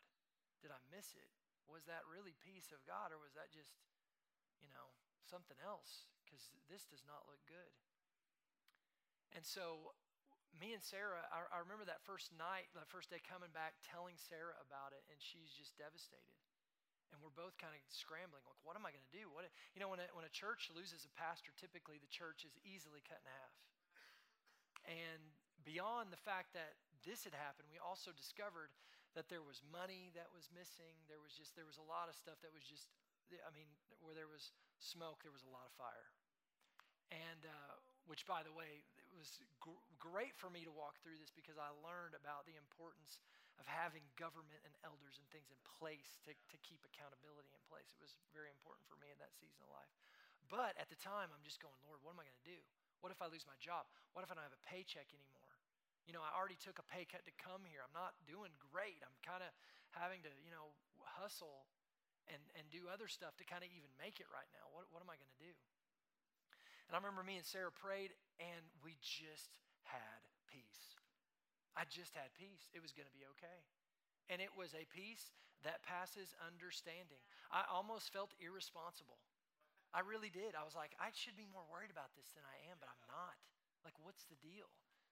Did 0.64 0.72
I 0.72 0.80
miss 0.92 1.12
it? 1.16 1.28
Was 1.68 1.84
that 1.88 2.08
really 2.08 2.36
peace 2.40 2.72
of 2.72 2.84
God 2.88 3.12
or 3.12 3.20
was 3.20 3.36
that 3.36 3.52
just, 3.52 3.72
you 4.64 4.72
know, 4.72 4.92
something 5.26 5.58
else? 5.64 6.08
Because 6.24 6.52
this 6.68 6.88
does 6.88 7.04
not 7.08 7.28
look 7.28 7.42
good. 7.46 7.72
And 9.34 9.42
so, 9.42 9.96
me 10.54 10.78
and 10.78 10.84
Sarah, 10.84 11.26
I, 11.34 11.50
I 11.50 11.58
remember 11.66 11.86
that 11.90 12.06
first 12.06 12.30
night, 12.38 12.70
that 12.78 12.90
first 12.90 13.10
day 13.10 13.18
coming 13.26 13.50
back, 13.50 13.82
telling 13.82 14.14
Sarah 14.16 14.54
about 14.62 14.94
it, 14.94 15.02
and 15.10 15.18
she's 15.18 15.50
just 15.50 15.74
devastated. 15.76 16.38
And 17.10 17.22
we're 17.22 17.34
both 17.34 17.58
kind 17.62 17.74
of 17.74 17.82
scrambling, 17.94 18.42
like, 18.46 18.62
what 18.66 18.74
am 18.74 18.86
I 18.86 18.94
going 18.94 19.06
to 19.06 19.14
do? 19.14 19.30
What, 19.30 19.46
you 19.78 19.82
know, 19.82 19.90
when 19.90 20.02
a, 20.02 20.10
when 20.18 20.26
a 20.26 20.34
church 20.34 20.74
loses 20.74 21.06
a 21.06 21.14
pastor, 21.14 21.54
typically 21.54 22.02
the 22.02 22.10
church 22.10 22.42
is 22.42 22.58
easily 22.66 23.06
cut 23.06 23.22
in 23.22 23.30
half. 23.30 23.54
And 24.90 25.22
beyond 25.62 26.10
the 26.10 26.18
fact 26.18 26.58
that 26.58 26.78
this 27.06 27.22
had 27.22 27.38
happened, 27.38 27.70
we 27.70 27.78
also 27.78 28.10
discovered 28.14 28.74
that 29.14 29.30
there 29.30 29.46
was 29.46 29.62
money 29.70 30.10
that 30.18 30.34
was 30.34 30.50
missing. 30.50 30.98
There 31.06 31.22
was 31.22 31.38
just, 31.38 31.54
there 31.54 31.70
was 31.70 31.78
a 31.78 31.86
lot 31.86 32.10
of 32.10 32.18
stuff 32.18 32.42
that 32.42 32.50
was 32.50 32.66
just, 32.66 32.90
I 33.42 33.52
mean, 33.56 33.70
where 34.04 34.14
there 34.14 34.30
was 34.30 34.54
smoke, 34.78 35.24
there 35.26 35.34
was 35.34 35.48
a 35.48 35.54
lot 35.54 35.66
of 35.66 35.74
fire. 35.74 36.12
And, 37.14 37.46
uh, 37.46 37.76
which 38.10 38.28
by 38.28 38.44
the 38.44 38.52
way, 38.52 38.84
it 39.00 39.16
was 39.16 39.40
gr- 39.64 39.86
great 40.02 40.36
for 40.36 40.52
me 40.52 40.68
to 40.68 40.74
walk 40.74 41.00
through 41.00 41.18
this 41.22 41.32
because 41.32 41.56
I 41.56 41.72
learned 41.86 42.18
about 42.18 42.44
the 42.50 42.58
importance 42.58 43.22
of 43.62 43.70
having 43.70 44.04
government 44.18 44.60
and 44.66 44.74
elders 44.82 45.22
and 45.22 45.28
things 45.30 45.54
in 45.54 45.60
place 45.78 46.18
to, 46.26 46.34
to 46.34 46.58
keep 46.66 46.82
accountability 46.84 47.54
in 47.54 47.62
place. 47.70 47.94
It 47.94 48.02
was 48.02 48.18
very 48.34 48.50
important 48.50 48.84
for 48.90 48.98
me 48.98 49.14
in 49.14 49.20
that 49.22 49.32
season 49.38 49.62
of 49.62 49.70
life. 49.70 49.94
But 50.50 50.76
at 50.76 50.90
the 50.90 51.00
time, 51.00 51.32
I'm 51.32 51.46
just 51.46 51.62
going, 51.62 51.78
Lord, 51.86 52.02
what 52.02 52.18
am 52.18 52.22
I 52.22 52.28
going 52.28 52.42
to 52.44 52.50
do? 52.50 52.62
What 53.00 53.14
if 53.14 53.22
I 53.22 53.30
lose 53.30 53.46
my 53.46 53.56
job? 53.62 53.86
What 54.18 54.26
if 54.26 54.34
I 54.34 54.36
don't 54.36 54.48
have 54.48 54.58
a 54.58 54.68
paycheck 54.68 55.14
anymore? 55.14 55.54
You 56.04 56.12
know, 56.12 56.24
I 56.26 56.36
already 56.36 56.60
took 56.60 56.82
a 56.82 56.88
pay 56.88 57.08
cut 57.08 57.24
to 57.24 57.36
come 57.40 57.64
here. 57.64 57.80
I'm 57.80 57.96
not 57.96 58.18
doing 58.28 58.52
great. 58.60 59.00
I'm 59.06 59.16
kind 59.24 59.40
of 59.40 59.52
having 59.96 60.20
to, 60.28 60.32
you 60.44 60.52
know, 60.52 60.76
hustle 61.00 61.70
and, 62.32 62.42
and 62.56 62.66
do 62.72 62.88
other 62.88 63.08
stuff 63.08 63.36
to 63.40 63.46
kind 63.48 63.64
of 63.64 63.70
even 63.74 63.90
make 64.00 64.20
it 64.20 64.30
right 64.32 64.48
now. 64.56 64.66
What, 64.72 64.88
what 64.92 65.04
am 65.04 65.12
I 65.12 65.20
going 65.20 65.32
to 65.32 65.44
do? 65.44 65.54
And 66.88 66.96
I 66.96 66.98
remember 67.00 67.24
me 67.24 67.40
and 67.40 67.48
Sarah 67.48 67.72
prayed, 67.72 68.12
and 68.40 68.64
we 68.84 69.00
just 69.00 69.56
had 69.88 70.22
peace. 70.52 71.00
I 71.74 71.90
just 71.90 72.14
had 72.14 72.30
peace. 72.38 72.70
It 72.76 72.84
was 72.84 72.94
going 72.94 73.10
to 73.10 73.16
be 73.16 73.26
okay. 73.38 73.60
And 74.30 74.40
it 74.40 74.54
was 74.54 74.78
a 74.78 74.86
peace 74.94 75.34
that 75.66 75.82
passes 75.84 76.36
understanding. 76.44 77.24
I 77.50 77.66
almost 77.68 78.12
felt 78.12 78.36
irresponsible. 78.38 79.20
I 79.94 80.02
really 80.02 80.34
did. 80.34 80.58
I 80.58 80.66
was 80.66 80.74
like, 80.74 80.98
I 80.98 81.14
should 81.14 81.38
be 81.38 81.48
more 81.50 81.64
worried 81.70 81.94
about 81.94 82.12
this 82.18 82.34
than 82.34 82.44
I 82.44 82.58
am, 82.70 82.82
but 82.82 82.90
I'm 82.90 83.04
not. 83.08 83.38
Like, 83.86 83.96
what's 84.02 84.26
the 84.26 84.40
deal? 84.42 84.68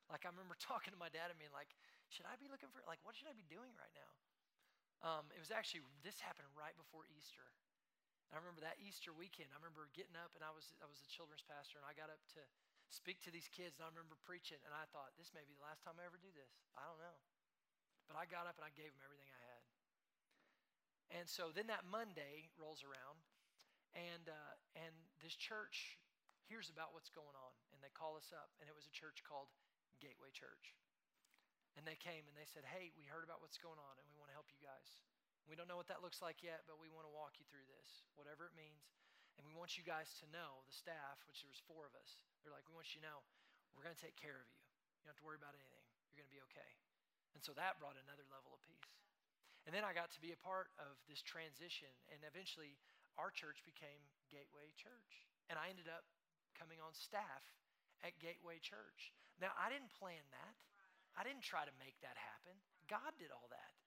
Like, 0.10 0.26
I 0.26 0.34
remember 0.34 0.58
talking 0.62 0.92
to 0.92 1.00
my 1.00 1.12
dad 1.12 1.30
and 1.30 1.38
being 1.38 1.54
like, 1.54 1.72
should 2.10 2.28
I 2.28 2.36
be 2.42 2.52
looking 2.52 2.72
for, 2.74 2.84
like, 2.90 3.00
what 3.08 3.16
should 3.16 3.30
I 3.30 3.36
be 3.38 3.48
doing 3.48 3.72
right 3.78 3.94
now? 3.96 4.12
Um, 5.02 5.26
it 5.34 5.42
was 5.42 5.50
actually, 5.50 5.82
this 6.06 6.22
happened 6.22 6.50
right 6.54 6.78
before 6.78 7.10
Easter. 7.10 7.46
And 8.30 8.38
I 8.38 8.40
remember 8.40 8.62
that 8.62 8.78
Easter 8.78 9.12
weekend, 9.12 9.50
I 9.52 9.58
remember 9.58 9.90
getting 9.98 10.16
up 10.16 10.32
and 10.38 10.46
I 10.46 10.54
was, 10.54 10.72
I 10.78 10.88
was 10.88 11.02
a 11.02 11.10
children's 11.10 11.44
pastor 11.44 11.82
and 11.82 11.88
I 11.90 11.98
got 11.98 12.14
up 12.14 12.22
to 12.38 12.42
speak 12.88 13.20
to 13.26 13.34
these 13.34 13.50
kids 13.50 13.76
and 13.76 13.84
I 13.84 13.90
remember 13.90 14.16
preaching 14.22 14.62
and 14.62 14.72
I 14.72 14.86
thought, 14.94 15.18
this 15.18 15.34
may 15.34 15.42
be 15.44 15.58
the 15.58 15.66
last 15.66 15.82
time 15.82 15.98
I 15.98 16.06
ever 16.06 16.22
do 16.22 16.30
this. 16.32 16.54
I 16.78 16.86
don't 16.86 17.02
know. 17.02 17.18
But 18.06 18.22
I 18.22 18.30
got 18.30 18.46
up 18.46 18.56
and 18.62 18.64
I 18.64 18.72
gave 18.72 18.94
them 18.94 19.02
everything 19.02 19.28
I 19.28 19.42
had. 19.42 19.62
And 21.12 21.26
so 21.28 21.52
then 21.52 21.68
that 21.68 21.84
Monday 21.84 22.48
rolls 22.56 22.86
around 22.86 23.20
and, 23.98 24.32
uh, 24.32 24.56
and 24.80 24.94
this 25.20 25.36
church 25.36 26.00
hears 26.48 26.72
about 26.72 26.96
what's 26.96 27.12
going 27.12 27.36
on 27.36 27.54
and 27.74 27.82
they 27.82 27.92
call 27.92 28.16
us 28.16 28.32
up 28.32 28.54
and 28.62 28.70
it 28.70 28.76
was 28.78 28.88
a 28.88 28.94
church 28.94 29.26
called 29.26 29.52
Gateway 30.00 30.32
Church. 30.32 30.78
And 31.76 31.84
they 31.84 32.00
came 32.00 32.28
and 32.32 32.36
they 32.36 32.48
said, 32.48 32.64
Hey, 32.68 32.96
we 32.96 33.08
heard 33.08 33.28
about 33.28 33.44
what's 33.44 33.60
going 33.60 33.80
on 33.80 33.96
and 34.00 34.08
we 34.08 34.21
help 34.42 34.50
you 34.50 34.66
guys. 34.66 34.98
We 35.46 35.54
don't 35.54 35.70
know 35.70 35.78
what 35.78 35.86
that 35.94 36.02
looks 36.02 36.18
like 36.18 36.42
yet, 36.42 36.66
but 36.66 36.82
we 36.82 36.90
want 36.90 37.06
to 37.06 37.14
walk 37.14 37.38
you 37.38 37.46
through 37.46 37.70
this, 37.70 38.10
whatever 38.18 38.50
it 38.50 38.58
means. 38.58 38.90
And 39.38 39.46
we 39.46 39.54
want 39.54 39.78
you 39.78 39.86
guys 39.86 40.10
to 40.18 40.26
know, 40.34 40.66
the 40.66 40.74
staff, 40.74 41.22
which 41.30 41.46
there 41.46 41.54
was 41.54 41.62
four 41.70 41.86
of 41.86 41.94
us, 41.94 42.18
they're 42.42 42.50
like, 42.50 42.66
we 42.66 42.74
want 42.74 42.90
you 42.90 43.06
to 43.06 43.06
know, 43.06 43.22
we're 43.78 43.86
going 43.86 43.94
to 43.94 44.02
take 44.02 44.18
care 44.18 44.42
of 44.42 44.50
you. 44.50 44.66
You 44.98 45.06
don't 45.06 45.14
have 45.14 45.22
to 45.22 45.28
worry 45.30 45.38
about 45.38 45.54
anything. 45.54 45.86
You're 46.10 46.18
going 46.18 46.26
to 46.26 46.34
be 46.34 46.42
okay. 46.50 46.74
And 47.38 47.42
so 47.46 47.54
that 47.54 47.78
brought 47.78 48.02
another 48.02 48.26
level 48.34 48.50
of 48.50 48.66
peace. 48.66 48.98
And 49.70 49.78
then 49.78 49.86
I 49.86 49.94
got 49.94 50.10
to 50.18 50.22
be 50.26 50.34
a 50.34 50.42
part 50.42 50.74
of 50.82 50.98
this 51.06 51.22
transition, 51.22 51.94
and 52.10 52.26
eventually 52.26 52.82
our 53.22 53.30
church 53.30 53.62
became 53.62 54.02
Gateway 54.34 54.74
Church. 54.74 55.30
And 55.54 55.62
I 55.62 55.70
ended 55.70 55.86
up 55.86 56.10
coming 56.58 56.82
on 56.82 56.98
staff 56.98 57.46
at 58.02 58.18
Gateway 58.18 58.58
Church. 58.58 59.14
Now, 59.38 59.54
I 59.54 59.70
didn't 59.70 59.94
plan 59.94 60.26
that. 60.34 60.58
I 61.14 61.22
didn't 61.22 61.46
try 61.46 61.62
to 61.62 61.76
make 61.78 62.02
that 62.02 62.18
happen. 62.18 62.58
God 62.90 63.14
did 63.22 63.30
all 63.30 63.46
that. 63.54 63.81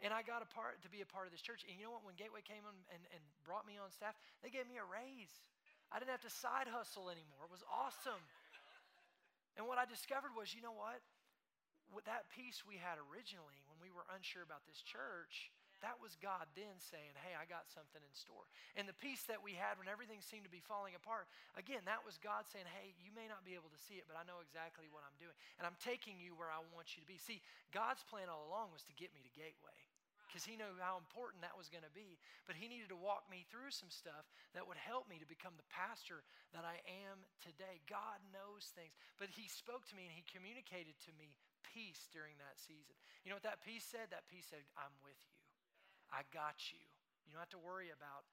And 0.00 0.16
I 0.16 0.24
got 0.24 0.40
a 0.40 0.48
part 0.48 0.80
to 0.80 0.88
be 0.88 1.04
a 1.04 1.08
part 1.08 1.28
of 1.28 1.32
this 1.32 1.44
church. 1.44 1.60
And 1.68 1.76
you 1.76 1.84
know 1.84 1.92
what? 1.92 2.08
When 2.08 2.16
Gateway 2.16 2.40
came 2.40 2.64
and, 2.64 3.02
and 3.12 3.22
brought 3.44 3.68
me 3.68 3.76
on 3.76 3.92
staff, 3.92 4.16
they 4.40 4.48
gave 4.48 4.64
me 4.64 4.80
a 4.80 4.86
raise. 4.88 5.32
I 5.92 6.00
didn't 6.00 6.14
have 6.14 6.24
to 6.24 6.32
side 6.32 6.72
hustle 6.72 7.12
anymore. 7.12 7.44
It 7.44 7.52
was 7.52 7.66
awesome. 7.68 8.24
And 9.60 9.68
what 9.68 9.76
I 9.76 9.84
discovered 9.84 10.32
was, 10.32 10.56
you 10.56 10.64
know 10.64 10.72
what? 10.72 11.04
With 11.92 12.06
that 12.06 12.30
peace 12.32 12.62
we 12.64 12.78
had 12.78 12.96
originally 12.96 13.60
when 13.66 13.76
we 13.82 13.90
were 13.90 14.06
unsure 14.14 14.46
about 14.46 14.62
this 14.64 14.78
church, 14.80 15.50
that 15.82 15.98
was 15.98 16.14
God 16.22 16.46
then 16.54 16.78
saying, 16.78 17.18
Hey, 17.18 17.34
I 17.34 17.48
got 17.50 17.66
something 17.66 17.98
in 17.98 18.14
store. 18.14 18.46
And 18.78 18.86
the 18.86 18.94
peace 18.94 19.26
that 19.26 19.42
we 19.42 19.58
had 19.58 19.74
when 19.76 19.90
everything 19.90 20.22
seemed 20.22 20.46
to 20.46 20.52
be 20.52 20.62
falling 20.62 20.94
apart, 20.94 21.26
again, 21.58 21.82
that 21.90 22.06
was 22.06 22.14
God 22.22 22.46
saying, 22.46 22.68
Hey, 22.70 22.94
you 23.02 23.10
may 23.10 23.26
not 23.26 23.42
be 23.42 23.58
able 23.58 23.72
to 23.74 23.80
see 23.90 23.98
it, 23.98 24.06
but 24.06 24.14
I 24.14 24.22
know 24.22 24.38
exactly 24.38 24.86
what 24.88 25.02
I'm 25.02 25.18
doing. 25.18 25.34
And 25.58 25.66
I'm 25.66 25.76
taking 25.82 26.22
you 26.22 26.38
where 26.38 26.52
I 26.52 26.62
want 26.70 26.94
you 26.94 27.02
to 27.02 27.08
be. 27.10 27.18
See, 27.18 27.42
God's 27.74 28.06
plan 28.06 28.30
all 28.30 28.46
along 28.46 28.70
was 28.70 28.86
to 28.86 28.94
get 28.94 29.10
me 29.10 29.24
to 29.26 29.32
Gateway 29.34 29.89
because 30.30 30.46
he 30.46 30.54
knew 30.54 30.78
how 30.78 30.94
important 30.94 31.42
that 31.42 31.58
was 31.58 31.66
going 31.66 31.82
to 31.82 31.90
be. 31.90 32.14
But 32.46 32.54
he 32.54 32.70
needed 32.70 32.94
to 32.94 32.98
walk 32.98 33.26
me 33.26 33.42
through 33.50 33.74
some 33.74 33.90
stuff 33.90 34.30
that 34.54 34.62
would 34.62 34.78
help 34.78 35.10
me 35.10 35.18
to 35.18 35.26
become 35.26 35.58
the 35.58 35.66
pastor 35.66 36.22
that 36.54 36.62
I 36.62 36.78
am 36.86 37.26
today. 37.42 37.82
God 37.90 38.22
knows 38.30 38.70
things. 38.70 38.94
But 39.18 39.34
he 39.34 39.50
spoke 39.50 39.90
to 39.90 39.98
me 39.98 40.06
and 40.06 40.14
he 40.14 40.22
communicated 40.30 40.94
to 41.10 41.12
me 41.18 41.34
peace 41.66 42.06
during 42.14 42.38
that 42.38 42.62
season. 42.62 42.94
You 43.26 43.34
know 43.34 43.42
what 43.42 43.48
that 43.50 43.66
peace 43.66 43.82
said? 43.82 44.14
That 44.14 44.30
peace 44.30 44.46
said, 44.46 44.62
I'm 44.78 44.94
with 45.02 45.18
you. 45.26 45.34
I 46.14 46.22
got 46.30 46.70
you. 46.70 46.82
You 47.26 47.34
don't 47.34 47.42
have 47.42 47.54
to 47.58 47.62
worry 47.62 47.90
about 47.90 48.26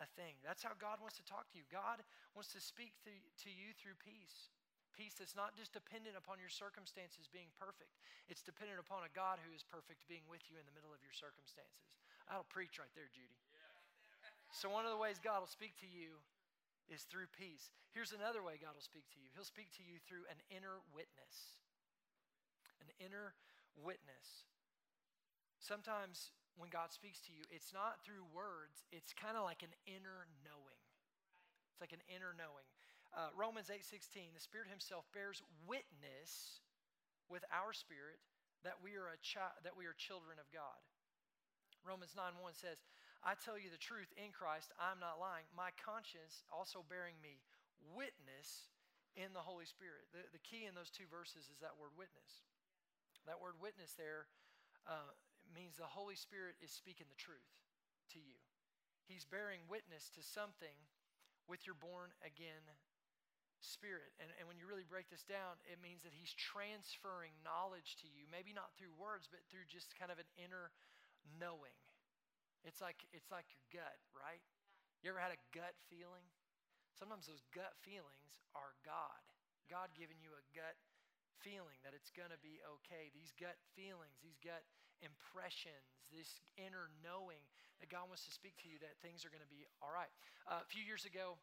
a 0.00 0.08
thing. 0.20 0.36
That's 0.44 0.62
how 0.62 0.76
God 0.76 1.00
wants 1.00 1.16
to 1.16 1.26
talk 1.26 1.48
to 1.52 1.56
you. 1.56 1.66
God 1.72 2.04
wants 2.36 2.52
to 2.52 2.60
speak 2.60 2.92
to, 3.08 3.12
to 3.44 3.50
you 3.50 3.72
through 3.76 3.96
peace. 3.98 4.52
Peace 4.96 5.14
that's 5.16 5.38
not 5.38 5.54
just 5.54 5.70
dependent 5.72 6.18
upon 6.18 6.42
your 6.42 6.50
circumstances 6.50 7.30
being 7.30 7.48
perfect, 7.54 7.96
it's 8.26 8.42
dependent 8.42 8.82
upon 8.82 9.06
a 9.06 9.12
God 9.14 9.38
who 9.40 9.54
is 9.54 9.62
perfect 9.62 10.08
being 10.10 10.26
with 10.26 10.42
you 10.50 10.58
in 10.58 10.66
the 10.66 10.74
middle 10.74 10.90
of 10.90 11.00
your 11.00 11.14
circumstances. 11.14 11.94
That'll 12.26 12.48
preach 12.50 12.76
right 12.82 12.92
there, 12.98 13.08
Judy. 13.08 13.38
So, 14.50 14.72
one 14.72 14.88
of 14.88 14.92
the 14.92 15.00
ways 15.00 15.20
God 15.20 15.44
will 15.44 15.50
speak 15.50 15.76
to 15.84 15.88
you 15.88 16.18
is 16.88 17.04
through 17.04 17.28
peace. 17.36 17.68
Here's 17.92 18.16
another 18.16 18.40
way 18.40 18.56
God 18.56 18.76
will 18.76 18.84
speak 18.84 19.04
to 19.12 19.20
you 19.20 19.28
He'll 19.36 19.48
speak 19.48 19.70
to 19.76 19.84
you 19.84 20.00
through 20.08 20.24
an 20.32 20.40
inner 20.48 20.80
witness. 20.92 21.60
An 22.80 22.88
inner 22.98 23.36
witness. 23.76 24.48
Sometimes 25.60 26.32
when 26.56 26.72
God 26.72 26.90
speaks 26.90 27.20
to 27.28 27.30
you, 27.30 27.44
it's 27.52 27.70
not 27.70 28.02
through 28.02 28.26
words, 28.34 28.82
it's 28.90 29.12
kind 29.14 29.36
of 29.36 29.44
like 29.44 29.62
an 29.62 29.74
inner 29.86 30.26
knowing. 30.42 30.82
It's 31.70 31.82
like 31.82 31.94
an 31.94 32.02
inner 32.10 32.34
knowing. 32.34 32.66
Uh, 33.16 33.32
Romans 33.34 33.70
8:16, 33.70 34.34
the 34.34 34.40
Spirit 34.40 34.68
Himself 34.68 35.04
bears 35.12 35.42
witness 35.66 36.60
with 37.28 37.44
our 37.52 37.72
spirit 37.72 38.20
that 38.64 38.80
we 38.82 38.96
are 38.96 39.08
a 39.08 39.20
chi- 39.20 39.58
that 39.64 39.76
we 39.76 39.86
are 39.86 39.94
children 39.94 40.38
of 40.38 40.50
God. 40.52 40.80
Romans 41.86 42.12
9 42.16 42.36
1 42.40 42.54
says, 42.54 42.76
I 43.22 43.34
tell 43.34 43.58
you 43.58 43.70
the 43.70 43.80
truth 43.80 44.12
in 44.14 44.30
Christ, 44.30 44.70
I'm 44.78 45.00
not 45.00 45.18
lying. 45.18 45.46
My 45.56 45.74
conscience 45.74 46.44
also 46.52 46.86
bearing 46.86 47.18
me 47.18 47.42
witness 47.94 48.70
in 49.18 49.34
the 49.34 49.42
Holy 49.42 49.66
Spirit. 49.66 50.06
The, 50.14 50.22
the 50.30 50.42
key 50.42 50.66
in 50.68 50.74
those 50.74 50.90
two 50.90 51.08
verses 51.10 51.50
is 51.50 51.58
that 51.58 51.74
word 51.74 51.94
witness. 51.98 52.46
That 53.26 53.42
word 53.42 53.58
witness 53.58 53.98
there 53.98 54.30
uh, 54.86 55.10
means 55.50 55.76
the 55.76 55.90
Holy 55.90 56.14
Spirit 56.14 56.54
is 56.62 56.70
speaking 56.70 57.10
the 57.10 57.18
truth 57.18 57.50
to 58.14 58.20
you. 58.22 58.38
He's 59.10 59.26
bearing 59.26 59.64
witness 59.66 60.12
to 60.14 60.22
something 60.22 60.76
with 61.48 61.64
your 61.66 61.74
born 61.74 62.12
again 62.22 62.62
spirit. 63.60 64.14
And, 64.22 64.30
and 64.38 64.46
when 64.46 64.58
you 64.58 64.66
really 64.66 64.86
break 64.86 65.10
this 65.10 65.26
down, 65.26 65.58
it 65.66 65.82
means 65.82 66.06
that 66.06 66.14
he's 66.14 66.30
transferring 66.34 67.34
knowledge 67.42 67.98
to 68.02 68.08
you, 68.08 68.26
maybe 68.30 68.54
not 68.54 68.74
through 68.78 68.94
words, 68.94 69.26
but 69.26 69.42
through 69.50 69.66
just 69.66 69.94
kind 69.98 70.10
of 70.10 70.18
an 70.22 70.30
inner 70.38 70.70
knowing. 71.38 71.76
It's 72.66 72.82
like 72.82 73.06
it's 73.14 73.30
like 73.30 73.46
your 73.54 73.82
gut, 73.82 73.98
right? 74.14 74.42
You 75.02 75.14
ever 75.14 75.22
had 75.22 75.34
a 75.34 75.40
gut 75.54 75.78
feeling? 75.86 76.26
Sometimes 76.98 77.30
those 77.30 77.46
gut 77.54 77.78
feelings 77.86 78.42
are 78.58 78.74
God. 78.82 79.22
God 79.70 79.94
giving 79.94 80.18
you 80.18 80.34
a 80.34 80.42
gut 80.50 80.74
feeling 81.38 81.78
that 81.86 81.94
it's 81.94 82.10
going 82.10 82.34
to 82.34 82.40
be 82.42 82.58
okay. 82.66 83.14
These 83.14 83.30
gut 83.38 83.54
feelings, 83.78 84.18
these 84.18 84.40
gut 84.42 84.66
impressions, 84.98 86.10
this 86.10 86.42
inner 86.58 86.90
knowing 86.98 87.46
that 87.78 87.86
God 87.86 88.10
wants 88.10 88.26
to 88.26 88.34
speak 88.34 88.58
to 88.62 88.66
you 88.66 88.82
that 88.82 88.98
things 88.98 89.22
are 89.22 89.30
going 89.30 89.44
to 89.44 89.52
be 89.52 89.62
all 89.78 89.94
right. 89.94 90.10
Uh, 90.50 90.58
a 90.58 90.66
few 90.66 90.82
years 90.82 91.06
ago, 91.06 91.38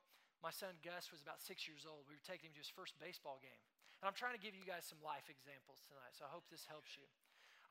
my 0.46 0.54
son 0.54 0.78
Gus 0.86 1.10
was 1.10 1.26
about 1.26 1.41
six 1.41 1.66
years 1.66 1.89
old. 1.89 2.06
We 2.06 2.14
were 2.14 2.22
taking 2.22 2.54
him 2.54 2.56
to 2.62 2.62
his 2.62 2.70
first 2.70 2.93
baseball 3.02 3.41
game. 3.41 3.58
And 3.98 4.06
I'm 4.06 4.14
trying 4.14 4.38
to 4.38 4.43
give 4.43 4.54
you 4.54 4.62
guys 4.62 4.86
some 4.86 5.02
life 5.02 5.26
examples 5.26 5.82
tonight, 5.89 6.14
so 6.14 6.30
I 6.30 6.30
hope 6.30 6.46
this 6.54 6.70
helps 6.70 6.93
you. 6.93 7.10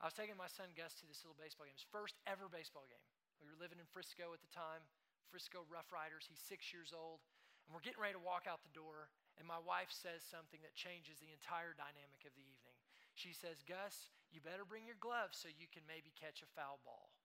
I 0.03 0.11
was 0.11 0.17
taking 0.19 0.35
my 0.35 0.51
son 0.51 0.75
Gus 0.75 0.91
to 0.99 1.07
this 1.07 1.23
little 1.23 1.39
baseball 1.39 1.71
game, 1.71 1.79
his 1.79 1.87
first 1.87 2.19
ever 2.27 2.51
baseball 2.51 2.83
game. 2.91 3.07
We 3.39 3.47
were 3.47 3.55
living 3.55 3.79
in 3.79 3.87
Frisco 3.87 4.35
at 4.35 4.43
the 4.43 4.51
time, 4.51 4.83
Frisco 5.31 5.63
Rough 5.71 5.87
Riders. 5.95 6.27
He's 6.27 6.43
six 6.43 6.75
years 6.75 6.91
old. 6.91 7.23
And 7.63 7.71
we're 7.71 7.85
getting 7.85 8.03
ready 8.03 8.19
to 8.19 8.27
walk 8.27 8.43
out 8.43 8.59
the 8.67 8.75
door, 8.75 9.07
and 9.39 9.47
my 9.47 9.63
wife 9.63 9.95
says 9.95 10.19
something 10.27 10.59
that 10.59 10.75
changes 10.75 11.23
the 11.23 11.31
entire 11.31 11.71
dynamic 11.79 12.27
of 12.27 12.35
the 12.35 12.43
evening. 12.43 12.75
She 13.15 13.31
says, 13.31 13.63
Gus, 13.63 14.11
you 14.35 14.43
better 14.43 14.67
bring 14.67 14.83
your 14.83 14.99
gloves 14.99 15.39
so 15.39 15.47
you 15.47 15.71
can 15.71 15.87
maybe 15.87 16.11
catch 16.11 16.43
a 16.43 16.51
foul 16.51 16.83
ball. 16.83 17.15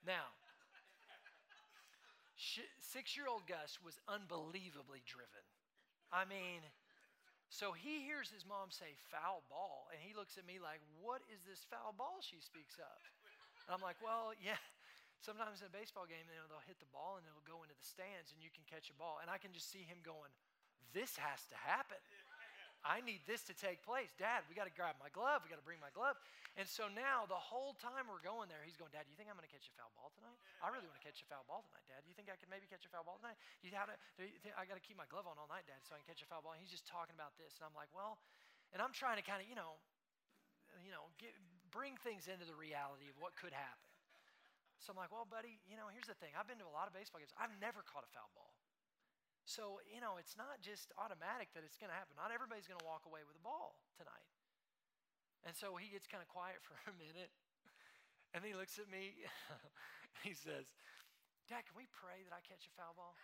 Now, 0.00 0.32
six 2.80 3.16
year 3.16 3.26
old 3.26 3.48
Gus 3.48 3.80
was 3.80 3.98
unbelievably 4.06 5.02
driven. 5.08 5.44
I 6.12 6.24
mean, 6.24 6.62
so 7.48 7.72
he 7.72 8.02
hears 8.04 8.30
his 8.30 8.46
mom 8.46 8.70
say 8.70 8.94
foul 9.10 9.42
ball, 9.48 9.88
and 9.90 9.98
he 10.02 10.14
looks 10.14 10.38
at 10.38 10.46
me 10.46 10.60
like, 10.60 10.80
What 11.00 11.24
is 11.32 11.42
this 11.48 11.64
foul 11.66 11.94
ball 11.96 12.20
she 12.20 12.38
speaks 12.38 12.76
of? 12.78 12.98
And 13.66 13.74
I'm 13.74 13.82
like, 13.82 13.98
Well, 14.04 14.36
yeah, 14.44 14.60
Sometimes 15.24 15.64
in 15.64 15.66
a 15.66 15.74
baseball 15.74 16.04
game, 16.04 16.28
you 16.28 16.36
know, 16.36 16.46
they'll 16.46 16.68
hit 16.68 16.78
the 16.78 16.92
ball 16.92 17.16
and 17.16 17.24
it'll 17.24 17.46
go 17.48 17.64
into 17.64 17.74
the 17.74 17.88
stands 17.88 18.30
and 18.30 18.38
you 18.38 18.52
can 18.52 18.62
catch 18.68 18.92
a 18.92 18.96
ball. 19.00 19.18
And 19.24 19.32
I 19.32 19.40
can 19.40 19.50
just 19.50 19.72
see 19.72 19.82
him 19.82 19.98
going, 20.04 20.30
This 20.92 21.16
has 21.16 21.40
to 21.50 21.56
happen. 21.56 21.98
I 22.86 23.02
need 23.02 23.18
this 23.26 23.42
to 23.50 23.54
take 23.58 23.82
place. 23.82 24.14
Dad, 24.14 24.46
we 24.46 24.54
got 24.54 24.70
to 24.70 24.76
grab 24.78 24.94
my 25.02 25.10
glove. 25.10 25.42
We 25.42 25.50
got 25.50 25.58
to 25.58 25.66
bring 25.66 25.82
my 25.82 25.90
glove. 25.90 26.14
And 26.54 26.64
so 26.64 26.86
now, 26.86 27.26
the 27.26 27.36
whole 27.36 27.74
time 27.82 28.06
we're 28.06 28.22
going 28.22 28.46
there, 28.46 28.62
he's 28.62 28.78
going, 28.78 28.94
Dad, 28.94 29.04
do 29.04 29.10
you 29.10 29.18
think 29.18 29.26
I'm 29.26 29.34
going 29.34 29.44
to 29.44 29.50
catch 29.50 29.66
a 29.66 29.74
foul 29.74 29.90
ball 29.98 30.14
tonight? 30.14 30.38
I 30.62 30.70
really 30.70 30.86
want 30.86 31.02
to 31.02 31.04
catch 31.04 31.18
a 31.18 31.26
foul 31.26 31.42
ball 31.50 31.66
tonight, 31.66 31.84
Dad. 31.90 32.06
Do 32.06 32.08
you 32.08 32.16
think 32.16 32.30
I 32.30 32.38
could 32.38 32.48
maybe 32.48 32.70
catch 32.70 32.86
a 32.86 32.90
foul 32.94 33.02
ball 33.02 33.18
tonight? 33.18 33.36
Do 33.60 33.66
you 33.66 33.74
have 33.74 33.90
to, 33.90 33.98
do 34.16 34.24
you 34.24 34.38
think 34.40 34.54
I 34.54 34.62
got 34.64 34.78
to 34.78 34.84
keep 34.86 34.94
my 34.94 35.10
glove 35.10 35.26
on 35.26 35.34
all 35.36 35.50
night, 35.50 35.66
Dad, 35.66 35.82
so 35.82 35.98
I 35.98 36.00
can 36.00 36.06
catch 36.06 36.22
a 36.22 36.28
foul 36.30 36.46
ball? 36.46 36.54
And 36.54 36.62
he's 36.62 36.70
just 36.70 36.86
talking 36.86 37.18
about 37.18 37.34
this. 37.36 37.58
And 37.58 37.66
I'm 37.66 37.74
like, 37.74 37.90
Well, 37.90 38.22
and 38.70 38.78
I'm 38.78 38.94
trying 38.94 39.18
to 39.18 39.26
kind 39.26 39.42
of, 39.42 39.50
you 39.50 39.58
know, 39.58 39.82
you 40.86 40.94
know, 40.94 41.10
get, 41.18 41.34
bring 41.74 41.98
things 42.06 42.30
into 42.30 42.46
the 42.46 42.54
reality 42.54 43.10
of 43.10 43.16
what 43.18 43.34
could 43.34 43.52
happen. 43.52 43.90
So 44.80 44.92
I'm 44.92 44.98
like, 45.00 45.10
well, 45.10 45.26
buddy, 45.26 45.56
you 45.66 45.74
know, 45.74 45.88
here's 45.88 46.06
the 46.06 46.18
thing. 46.20 46.36
I've 46.36 46.46
been 46.46 46.60
to 46.60 46.68
a 46.68 46.76
lot 46.76 46.86
of 46.86 46.94
baseball 46.94 47.18
games. 47.18 47.32
I've 47.40 47.52
never 47.58 47.82
caught 47.82 48.04
a 48.04 48.10
foul 48.12 48.28
ball. 48.36 48.52
So, 49.46 49.78
you 49.86 50.02
know, 50.02 50.18
it's 50.18 50.34
not 50.34 50.58
just 50.58 50.90
automatic 50.98 51.54
that 51.54 51.62
it's 51.62 51.78
going 51.78 51.94
to 51.94 51.94
happen. 51.94 52.18
Not 52.18 52.34
everybody's 52.34 52.66
going 52.66 52.82
to 52.82 52.88
walk 52.88 53.06
away 53.06 53.22
with 53.22 53.38
a 53.38 53.44
ball 53.46 53.78
tonight. 53.94 54.26
And 55.46 55.54
so 55.54 55.78
he 55.78 55.86
gets 55.86 56.10
kind 56.10 56.18
of 56.18 56.26
quiet 56.26 56.58
for 56.66 56.74
a 56.90 56.94
minute. 56.98 57.30
And 58.34 58.42
he 58.42 58.58
looks 58.58 58.82
at 58.82 58.90
me. 58.90 59.14
he 60.26 60.34
says, 60.34 60.66
Dad, 61.46 61.62
can 61.62 61.78
we 61.78 61.86
pray 61.94 62.26
that 62.26 62.34
I 62.34 62.42
catch 62.42 62.66
a 62.66 62.72
foul 62.74 62.98
ball? 62.98 63.14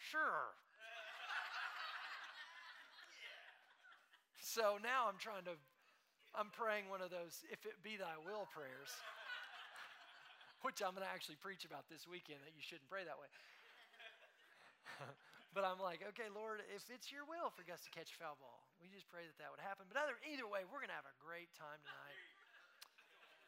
sure. 0.00 0.56
so 4.40 4.80
now 4.80 5.10
I'm 5.10 5.20
trying 5.20 5.44
to 5.44 5.58
I'm 6.36 6.52
praying 6.52 6.92
one 6.92 7.00
of 7.00 7.08
those, 7.08 7.48
if 7.48 7.64
it 7.64 7.80
be 7.80 7.96
thy 7.96 8.12
will 8.20 8.44
prayers, 8.52 8.92
which 10.64 10.84
I'm 10.84 10.92
going 10.92 11.04
to 11.04 11.08
actually 11.08 11.40
preach 11.40 11.64
about 11.64 11.88
this 11.88 12.04
weekend 12.04 12.44
that 12.44 12.52
you 12.52 12.60
shouldn't 12.60 12.92
pray 12.92 13.08
that 13.08 13.16
way. 13.16 13.32
but 15.54 15.66
I'm 15.66 15.80
like, 15.80 16.04
okay, 16.14 16.28
Lord, 16.32 16.62
if 16.72 16.86
it's 16.92 17.10
your 17.10 17.26
will 17.26 17.50
for 17.52 17.62
Gus 17.62 17.82
to 17.86 17.92
catch 17.92 18.12
a 18.12 18.16
foul 18.18 18.38
ball, 18.38 18.66
we 18.78 18.90
just 18.90 19.08
pray 19.10 19.24
that 19.24 19.36
that 19.42 19.50
would 19.50 19.62
happen. 19.62 19.86
But 19.90 19.98
either, 20.02 20.16
either 20.26 20.46
way, 20.48 20.64
we're 20.68 20.82
going 20.82 20.92
to 20.92 20.98
have 20.98 21.08
a 21.08 21.18
great 21.22 21.50
time 21.56 21.80
tonight. 21.82 22.22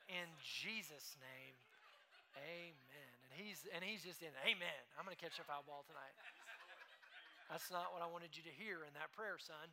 In 0.09 0.28
Jesus' 0.41 1.20
name, 1.20 1.57
amen. 2.36 3.12
And 3.28 3.32
he's, 3.36 3.61
and 3.70 3.84
he's 3.84 4.01
just 4.01 4.24
in, 4.24 4.32
amen. 4.45 4.80
I'm 4.97 5.05
going 5.05 5.16
to 5.16 5.20
catch 5.20 5.36
a 5.36 5.45
foul 5.45 5.62
ball 5.68 5.84
tonight. 5.84 6.16
That's 7.53 7.68
not 7.72 7.97
what 7.97 8.05
I 8.05 8.09
wanted 8.09 8.36
you 8.36 8.45
to 8.45 8.55
hear 8.57 8.84
in 8.84 8.93
that 8.97 9.12
prayer, 9.16 9.36
son. 9.41 9.68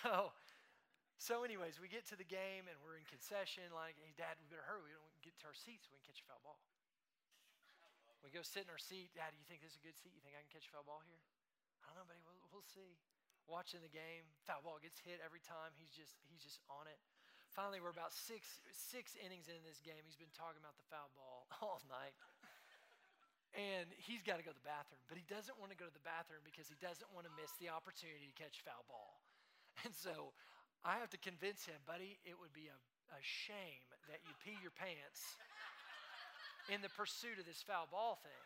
So, 0.00 0.32
so, 1.18 1.44
anyways, 1.44 1.76
we 1.76 1.88
get 1.92 2.08
to 2.12 2.16
the 2.16 2.24
game 2.24 2.68
and 2.68 2.76
we're 2.80 2.96
in 2.96 3.04
concession. 3.08 3.68
Like, 3.72 3.96
hey, 4.00 4.12
Dad, 4.16 4.36
we 4.40 4.48
better 4.48 4.64
hurry. 4.64 4.92
We 4.92 4.96
don't 4.96 5.24
get 5.24 5.36
to 5.40 5.48
our 5.48 5.56
seats. 5.56 5.88
We 5.88 5.96
can 6.00 6.08
catch 6.08 6.20
a 6.20 6.26
foul 6.28 6.40
ball. 6.40 6.60
We 8.24 8.32
go 8.32 8.40
sit 8.40 8.64
in 8.64 8.72
our 8.72 8.80
seat. 8.80 9.12
Dad, 9.12 9.36
do 9.36 9.38
you 9.38 9.44
think 9.44 9.60
this 9.60 9.76
is 9.76 9.80
a 9.80 9.84
good 9.84 10.00
seat? 10.00 10.16
You 10.16 10.24
think 10.24 10.32
I 10.32 10.40
can 10.40 10.48
catch 10.48 10.64
a 10.64 10.72
foul 10.72 10.88
ball 10.88 11.04
here? 11.04 11.20
I 11.84 11.92
don't 11.92 12.00
know, 12.00 12.08
buddy. 12.08 12.24
We'll, 12.24 12.40
we'll 12.48 12.64
see. 12.64 12.96
Watching 13.44 13.84
the 13.84 13.92
game, 13.92 14.24
foul 14.48 14.64
ball 14.64 14.80
gets 14.80 14.96
hit 15.04 15.20
every 15.20 15.44
time. 15.44 15.76
He's 15.76 15.92
just 15.92 16.16
he's 16.32 16.40
just 16.40 16.64
on 16.72 16.88
it. 16.88 16.96
Finally, 17.52 17.84
we're 17.84 17.92
about 17.92 18.16
six 18.16 18.64
six 18.72 19.12
innings 19.20 19.52
in 19.52 19.60
this 19.60 19.84
game. 19.84 20.00
He's 20.08 20.16
been 20.16 20.32
talking 20.32 20.56
about 20.56 20.80
the 20.80 20.88
foul 20.88 21.12
ball 21.12 21.44
all 21.60 21.84
night. 21.92 22.16
And 23.52 23.92
he's 24.00 24.24
got 24.24 24.40
to 24.40 24.44
go 24.48 24.50
to 24.50 24.58
the 24.58 24.66
bathroom, 24.66 25.04
but 25.06 25.14
he 25.14 25.22
doesn't 25.30 25.54
want 25.60 25.70
to 25.70 25.78
go 25.78 25.86
to 25.86 25.94
the 25.94 26.02
bathroom 26.02 26.42
because 26.42 26.66
he 26.66 26.74
doesn't 26.80 27.06
want 27.14 27.28
to 27.28 27.32
miss 27.38 27.54
the 27.62 27.70
opportunity 27.70 28.26
to 28.26 28.34
catch 28.34 28.64
foul 28.64 28.88
ball. 28.88 29.20
And 29.84 29.92
so 29.92 30.32
I 30.86 30.96
have 31.02 31.10
to 31.12 31.20
convince 31.20 31.66
him, 31.66 31.76
buddy, 31.84 32.16
it 32.24 32.38
would 32.38 32.54
be 32.54 32.70
a, 32.70 32.78
a 33.12 33.20
shame 33.20 33.84
that 34.08 34.22
you 34.22 34.32
pee 34.40 34.56
your 34.62 34.72
pants 34.72 35.36
in 36.72 36.80
the 36.80 36.92
pursuit 36.92 37.36
of 37.40 37.46
this 37.46 37.60
foul 37.60 37.88
ball 37.88 38.20
thing. 38.24 38.44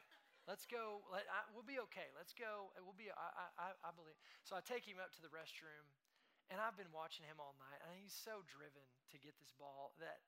Let's 0.49 0.65
go. 0.65 1.05
Let, 1.13 1.29
I, 1.29 1.45
we'll 1.53 1.67
be 1.67 1.77
okay. 1.91 2.09
Let's 2.17 2.33
go. 2.33 2.73
We'll 2.81 2.97
be. 2.97 3.13
I, 3.13 3.53
I, 3.61 3.69
I 3.85 3.91
believe. 3.93 4.17
So 4.43 4.57
I 4.57 4.65
take 4.65 4.89
him 4.89 4.97
up 4.97 5.13
to 5.19 5.21
the 5.21 5.29
restroom, 5.29 5.85
and 6.49 6.57
I've 6.57 6.79
been 6.81 6.89
watching 6.91 7.29
him 7.29 7.37
all 7.37 7.53
night, 7.61 7.85
and 7.85 7.93
he's 7.93 8.17
so 8.17 8.41
driven 8.49 8.87
to 9.13 9.17
get 9.21 9.37
this 9.37 9.53
ball 9.61 9.93
that 10.01 10.25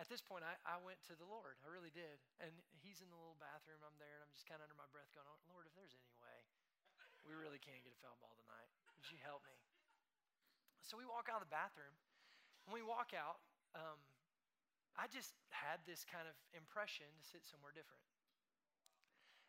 at 0.00 0.08
this 0.08 0.24
point 0.24 0.44
I, 0.44 0.56
I 0.64 0.80
went 0.80 1.04
to 1.12 1.14
the 1.16 1.28
Lord. 1.28 1.60
I 1.60 1.68
really 1.68 1.92
did. 1.92 2.16
And 2.40 2.52
he's 2.80 3.04
in 3.04 3.08
the 3.12 3.18
little 3.20 3.36
bathroom. 3.36 3.84
I'm 3.84 3.96
there, 4.00 4.24
and 4.24 4.24
I'm 4.24 4.32
just 4.32 4.48
kind 4.48 4.60
of 4.60 4.68
under 4.68 4.76
my 4.76 4.88
breath 4.88 5.12
going, 5.12 5.28
oh, 5.28 5.40
Lord, 5.52 5.68
if 5.68 5.76
there's 5.76 5.96
any 5.96 6.16
way 6.20 6.38
we 7.26 7.34
really 7.34 7.58
can't 7.58 7.82
get 7.82 7.90
a 7.90 7.98
foul 7.98 8.14
ball 8.22 8.38
tonight, 8.38 8.70
would 8.94 9.08
you 9.10 9.18
help 9.18 9.42
me? 9.42 9.56
So 10.86 10.94
we 10.94 11.02
walk 11.02 11.26
out 11.26 11.42
of 11.42 11.50
the 11.50 11.52
bathroom. 11.52 11.92
When 12.70 12.78
we 12.78 12.86
walk 12.86 13.10
out, 13.10 13.42
um, 13.74 13.98
I 14.96 15.06
just 15.08 15.36
had 15.52 15.84
this 15.84 16.04
kind 16.08 16.24
of 16.24 16.36
impression 16.56 17.06
to 17.06 17.22
sit 17.24 17.44
somewhere 17.44 17.72
different. 17.72 18.00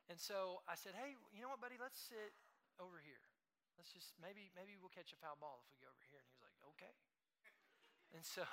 And 0.08 0.20
so 0.20 0.64
I 0.68 0.76
said, 0.76 0.96
"Hey, 0.96 1.16
you 1.36 1.44
know 1.44 1.52
what, 1.52 1.60
buddy? 1.64 1.76
Let's 1.80 2.00
sit 2.00 2.36
over 2.80 3.00
here. 3.04 3.24
Let's 3.76 3.92
just 3.92 4.16
maybe 4.20 4.52
maybe 4.56 4.80
we'll 4.80 4.94
catch 4.94 5.12
a 5.12 5.20
foul 5.20 5.36
ball 5.40 5.64
if 5.64 5.68
we 5.72 5.80
go 5.84 5.92
over 5.92 6.06
here." 6.08 6.20
And 6.20 6.28
he 6.28 6.36
was 6.36 6.44
like, 6.44 6.58
"Okay." 6.76 6.94
and 8.16 8.24
so, 8.24 8.44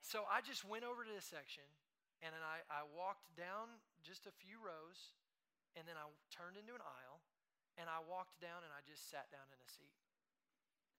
so 0.00 0.24
I 0.28 0.40
just 0.40 0.64
went 0.64 0.84
over 0.88 1.04
to 1.04 1.12
this 1.12 1.28
section, 1.28 1.68
and 2.24 2.32
then 2.32 2.44
I, 2.44 2.64
I 2.72 2.82
walked 2.96 3.28
down 3.36 3.82
just 4.00 4.24
a 4.24 4.34
few 4.34 4.56
rows, 4.60 5.12
and 5.76 5.84
then 5.84 6.00
I 6.00 6.08
turned 6.32 6.56
into 6.56 6.72
an 6.72 6.84
aisle, 6.84 7.20
and 7.80 7.88
I 7.88 8.04
walked 8.04 8.36
down 8.40 8.60
and 8.64 8.72
I 8.72 8.84
just 8.84 9.08
sat 9.08 9.32
down 9.32 9.48
in 9.48 9.56
a 9.56 9.68
seat. 9.68 9.96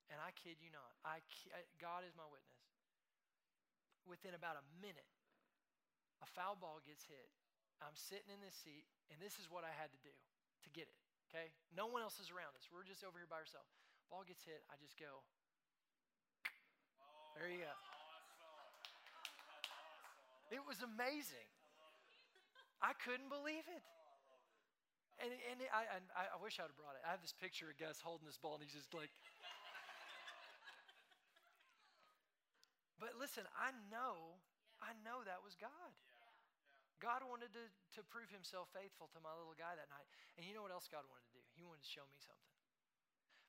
And 0.09 0.17
I 0.19 0.34
kid 0.34 0.59
you 0.61 0.74
not, 0.74 0.93
I, 1.05 1.21
God 1.80 2.05
is 2.05 2.13
my 2.17 2.26
witness. 2.28 2.62
Within 4.03 4.35
about 4.35 4.59
a 4.59 4.65
minute, 4.83 5.07
a 6.19 6.27
foul 6.27 6.59
ball 6.59 6.83
gets 6.83 7.07
hit. 7.07 7.31
I'm 7.83 7.95
sitting 7.99 8.31
in 8.31 8.39
this 8.39 8.55
seat, 8.55 8.87
and 9.11 9.19
this 9.19 9.35
is 9.39 9.51
what 9.51 9.67
I 9.67 9.71
had 9.75 9.91
to 9.91 9.99
do 9.99 10.11
to 10.63 10.69
get 10.71 10.87
it. 10.87 10.99
Okay? 11.27 11.51
No 11.75 11.89
one 11.89 11.99
else 11.99 12.21
is 12.21 12.31
around 12.31 12.55
us. 12.55 12.69
We're 12.71 12.87
just 12.87 13.03
over 13.03 13.19
here 13.19 13.27
by 13.27 13.43
ourselves. 13.43 13.67
Ball 14.07 14.23
gets 14.23 14.45
hit, 14.47 14.63
I 14.71 14.79
just 14.79 14.95
go. 14.95 15.23
There 17.35 17.49
you 17.49 17.65
go. 17.65 17.73
It 20.53 20.61
was 20.61 20.85
amazing. 20.85 21.49
I 22.77 22.93
couldn't 23.01 23.31
believe 23.31 23.65
it. 23.65 23.83
And, 25.17 25.33
and 25.49 25.57
I, 25.73 25.97
I, 26.13 26.23
I 26.35 26.37
wish 26.37 26.61
I'd 26.61 26.69
have 26.69 26.77
brought 26.77 26.93
it. 26.93 27.01
I 27.01 27.09
have 27.09 27.25
this 27.25 27.33
picture 27.33 27.73
of 27.73 27.77
Gus 27.81 27.97
holding 28.03 28.27
this 28.29 28.37
ball, 28.37 28.59
and 28.59 28.61
he's 28.61 28.75
just 28.75 28.93
like, 28.93 29.09
But 33.03 33.19
listen, 33.19 33.43
I 33.59 33.75
know, 33.91 34.39
I 34.79 34.95
know 35.03 35.27
that 35.27 35.43
was 35.43 35.59
God. 35.59 35.91
God 37.03 37.19
wanted 37.27 37.51
to, 37.51 37.67
to 37.99 38.01
prove 38.07 38.31
himself 38.31 38.71
faithful 38.71 39.11
to 39.11 39.19
my 39.19 39.35
little 39.35 39.59
guy 39.59 39.75
that 39.75 39.91
night. 39.91 40.07
And 40.39 40.47
you 40.47 40.55
know 40.55 40.63
what 40.63 40.71
else 40.71 40.87
God 40.87 41.03
wanted 41.11 41.27
to 41.27 41.35
do? 41.35 41.43
He 41.59 41.67
wanted 41.67 41.83
to 41.83 41.91
show 41.91 42.07
me 42.07 42.15
something. 42.23 42.55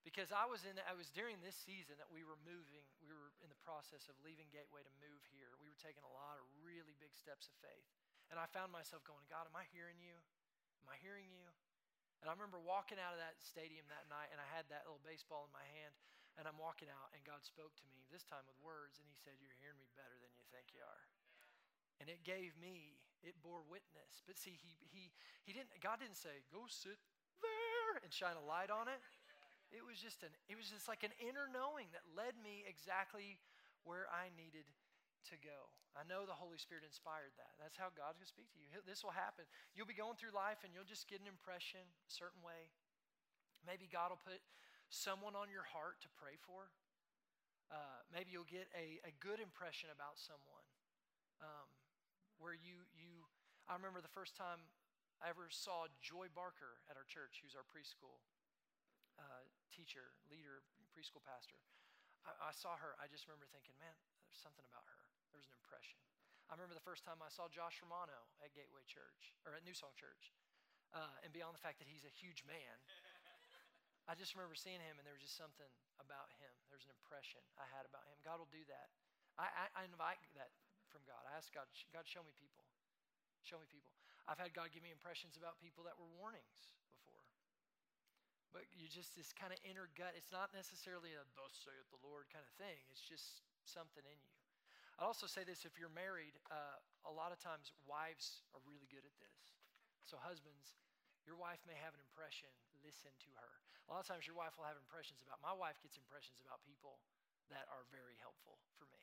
Because 0.03 0.35
I 0.35 0.51
was 0.51 0.67
in 0.67 0.75
I 0.85 0.99
was 0.99 1.09
during 1.15 1.39
this 1.39 1.55
season 1.55 1.95
that 2.03 2.11
we 2.11 2.27
were 2.27 2.37
moving, 2.43 2.83
we 2.99 3.15
were 3.15 3.31
in 3.41 3.49
the 3.49 3.63
process 3.63 4.11
of 4.11 4.19
leaving 4.27 4.51
Gateway 4.51 4.83
to 4.83 4.95
move 4.99 5.23
here. 5.31 5.55
We 5.63 5.71
were 5.71 5.79
taking 5.79 6.03
a 6.03 6.11
lot 6.13 6.37
of 6.37 6.45
really 6.61 6.99
big 6.99 7.15
steps 7.15 7.47
of 7.47 7.55
faith. 7.63 7.87
And 8.35 8.43
I 8.43 8.51
found 8.51 8.75
myself 8.75 9.07
going, 9.07 9.23
God, 9.31 9.47
am 9.47 9.55
I 9.55 9.71
hearing 9.71 10.03
you? 10.03 10.19
Am 10.83 10.91
I 10.91 10.99
hearing 10.99 11.31
you? 11.31 11.47
And 12.21 12.27
I 12.27 12.35
remember 12.35 12.59
walking 12.59 12.99
out 12.99 13.15
of 13.15 13.23
that 13.23 13.39
stadium 13.39 13.87
that 13.87 14.11
night, 14.11 14.35
and 14.35 14.43
I 14.43 14.49
had 14.51 14.67
that 14.75 14.83
little 14.85 15.01
baseball 15.07 15.47
in 15.47 15.53
my 15.55 15.65
hand, 15.79 15.95
and 16.35 16.51
I'm 16.51 16.59
walking 16.59 16.91
out, 16.91 17.15
and 17.15 17.23
God 17.23 17.47
spoke 17.47 17.75
to 17.79 17.87
me, 17.87 18.03
this 18.11 18.27
time 18.27 18.43
with 18.47 18.59
words, 18.59 18.99
and 18.99 19.07
He 19.07 19.15
said, 19.15 19.39
You're 19.39 19.57
hearing 19.63 19.79
me 19.79 19.91
better 19.95 20.19
than 20.19 20.31
you 20.35 20.45
think 20.51 20.75
you 20.75 20.83
are. 20.83 21.05
And 22.03 22.11
it 22.11 22.27
gave 22.27 22.59
me, 22.59 22.99
it 23.23 23.39
bore 23.39 23.63
witness. 23.63 24.23
But 24.27 24.35
see, 24.35 24.59
he, 24.59 24.75
he, 24.91 25.15
he 25.47 25.55
didn't, 25.55 25.75
God 25.79 26.03
didn't 26.03 26.19
say, 26.19 26.43
Go 26.51 26.67
sit 26.67 26.99
there 27.39 28.03
and 28.03 28.11
shine 28.11 28.35
a 28.35 28.43
light 28.43 28.71
on 28.71 28.91
it. 28.91 28.99
It 29.71 29.83
was 29.83 29.99
just 29.99 30.23
an, 30.23 30.31
it 30.47 30.55
was 30.55 30.71
just 30.71 30.87
like 30.87 31.03
an 31.03 31.15
inner 31.19 31.51
knowing 31.51 31.91
that 31.95 32.07
led 32.15 32.39
me 32.39 32.63
exactly 32.67 33.43
where 33.83 34.07
I 34.11 34.31
needed 34.35 34.67
to 35.31 35.37
go. 35.41 35.73
I 35.95 36.03
know 36.03 36.27
the 36.27 36.35
Holy 36.35 36.59
Spirit 36.59 36.83
inspired 36.83 37.33
that. 37.39 37.55
That's 37.63 37.79
how 37.79 37.95
God's 37.95 38.19
going 38.19 38.27
to 38.27 38.35
speak 38.35 38.51
to 38.55 38.59
you. 38.59 38.67
This 38.83 39.07
will 39.07 39.15
happen. 39.15 39.47
You'll 39.79 39.89
be 39.89 39.97
going 39.97 40.19
through 40.19 40.35
life 40.35 40.67
and 40.67 40.75
you'll 40.75 40.87
just 40.87 41.07
get 41.07 41.23
an 41.23 41.31
impression 41.31 41.83
a 41.83 42.11
certain 42.11 42.43
way. 42.43 42.75
Maybe 43.63 43.87
God 43.87 44.11
will 44.11 44.21
put 44.21 44.43
someone 44.95 45.35
on 45.35 45.51
your 45.51 45.67
heart 45.67 45.99
to 46.07 46.11
pray 46.15 46.39
for. 46.39 46.71
Uh, 47.67 48.07
maybe 48.15 48.31
you'll 48.31 48.47
get 48.47 48.71
a, 48.79 49.03
a 49.03 49.13
good 49.19 49.43
impression 49.43 49.91
about 49.91 50.15
someone 50.15 50.67
um, 51.43 51.67
where 52.39 52.55
you, 52.55 52.87
you, 52.95 53.27
I 53.67 53.75
remember 53.75 53.99
the 53.99 54.13
first 54.15 54.39
time 54.39 54.63
I 55.19 55.35
ever 55.35 55.51
saw 55.51 55.91
Joy 55.99 56.31
Barker 56.31 56.79
at 56.87 56.95
our 56.95 57.07
church, 57.11 57.43
who's 57.43 57.59
our 57.59 57.67
preschool 57.67 58.23
uh, 59.19 59.43
teacher, 59.75 60.15
leader, 60.31 60.63
preschool 60.95 61.25
pastor. 61.27 61.59
I, 62.23 62.51
I 62.51 62.53
saw 62.55 62.79
her, 62.79 62.95
I 63.03 63.11
just 63.11 63.27
remember 63.27 63.51
thinking, 63.51 63.75
man, 63.83 63.97
there's 64.31 64.39
something 64.39 64.67
about 64.71 64.87
her. 64.87 65.03
There 65.35 65.43
was 65.43 65.51
an 65.51 65.59
impression. 65.59 65.99
I 66.47 66.55
remember 66.55 66.77
the 66.77 66.85
first 66.85 67.03
time 67.03 67.19
I 67.25 67.33
saw 67.33 67.51
Josh 67.51 67.83
Romano 67.83 68.31
at 68.45 68.55
Gateway 68.55 68.85
Church, 68.87 69.35
or 69.43 69.57
at 69.59 69.65
New 69.67 69.75
Song 69.75 69.97
Church. 69.99 70.31
Uh, 70.95 71.11
and 71.27 71.35
beyond 71.35 71.57
the 71.57 71.65
fact 71.65 71.83
that 71.83 71.91
he's 71.91 72.07
a 72.07 72.15
huge 72.15 72.47
man, 72.47 72.79
I 74.05 74.13
just 74.13 74.37
remember 74.37 74.53
seeing 74.53 74.81
him 74.85 75.01
and 75.01 75.05
there 75.09 75.17
was 75.17 75.25
just 75.25 75.41
something 75.41 75.69
about 75.97 76.29
him. 76.37 76.53
There's 76.69 76.85
an 76.85 76.93
impression 76.93 77.41
I 77.57 77.65
had 77.73 77.89
about 77.89 78.05
him. 78.05 78.21
God 78.21 78.37
will 78.37 78.53
do 78.53 78.61
that. 78.69 78.93
I, 79.41 79.49
I, 79.49 79.65
I 79.73 79.83
invite 79.89 80.21
that 80.37 80.53
from 80.93 81.03
God. 81.09 81.25
I 81.25 81.35
ask 81.35 81.49
God, 81.51 81.67
God, 81.91 82.05
show 82.05 82.21
me 82.21 82.37
people. 82.37 82.63
Show 83.43 83.57
me 83.59 83.67
people. 83.67 83.91
I've 84.29 84.41
had 84.41 84.53
God 84.53 84.73
give 84.73 84.85
me 84.85 84.93
impressions 84.93 85.37
about 85.37 85.61
people 85.61 85.85
that 85.85 85.97
were 85.97 86.09
warnings 86.17 86.77
before. 86.89 87.25
But 88.53 88.69
you 88.73 88.87
just, 88.87 89.17
this 89.17 89.35
kind 89.35 89.51
of 89.51 89.59
inner 89.67 89.91
gut, 89.99 90.15
it's 90.15 90.31
not 90.31 90.55
necessarily 90.55 91.13
a 91.17 91.25
thus 91.37 91.53
saith 91.65 91.89
the 91.91 92.01
Lord 92.01 92.29
kind 92.31 92.45
of 92.45 92.53
thing. 92.57 92.79
It's 92.89 93.03
just 93.05 93.45
something 93.67 94.05
in 94.05 94.19
you. 94.21 94.37
I'd 95.01 95.11
also 95.11 95.27
say 95.27 95.43
this 95.43 95.67
if 95.67 95.75
you're 95.75 95.93
married, 95.93 96.39
uh, 96.55 96.79
a 97.09 97.13
lot 97.13 97.35
of 97.35 97.43
times 97.43 97.75
wives 97.83 98.47
are 98.55 98.63
really 98.63 98.87
good 98.87 99.03
at 99.03 99.17
this. 99.19 99.59
So, 100.07 100.21
husbands, 100.23 100.79
your 101.27 101.35
wife 101.35 101.59
may 101.67 101.75
have 101.83 101.97
an 101.97 102.03
impression, 102.05 102.53
listen 102.85 103.11
to 103.25 103.31
her. 103.41 103.53
A 103.89 103.97
lot 103.97 104.05
of 104.05 104.09
times, 104.09 104.29
your 104.29 104.37
wife 104.37 104.55
will 104.55 104.69
have 104.69 104.79
impressions 104.79 105.25
about, 105.25 105.41
my 105.41 105.53
wife 105.53 105.81
gets 105.81 105.97
impressions 105.97 106.41
about 106.45 106.61
people 106.65 107.01
that 107.53 107.69
are 107.73 107.85
very 107.93 108.17
helpful 108.21 108.61
for 108.77 108.89
me. 108.89 109.03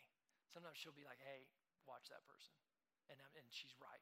Sometimes 0.49 0.77
she'll 0.77 0.95
be 0.95 1.05
like, 1.05 1.21
hey, 1.21 1.49
watch 1.85 2.09
that 2.09 2.25
person. 2.25 2.57
And, 3.09 3.17
and 3.37 3.45
she's 3.49 3.73
right. 3.77 4.01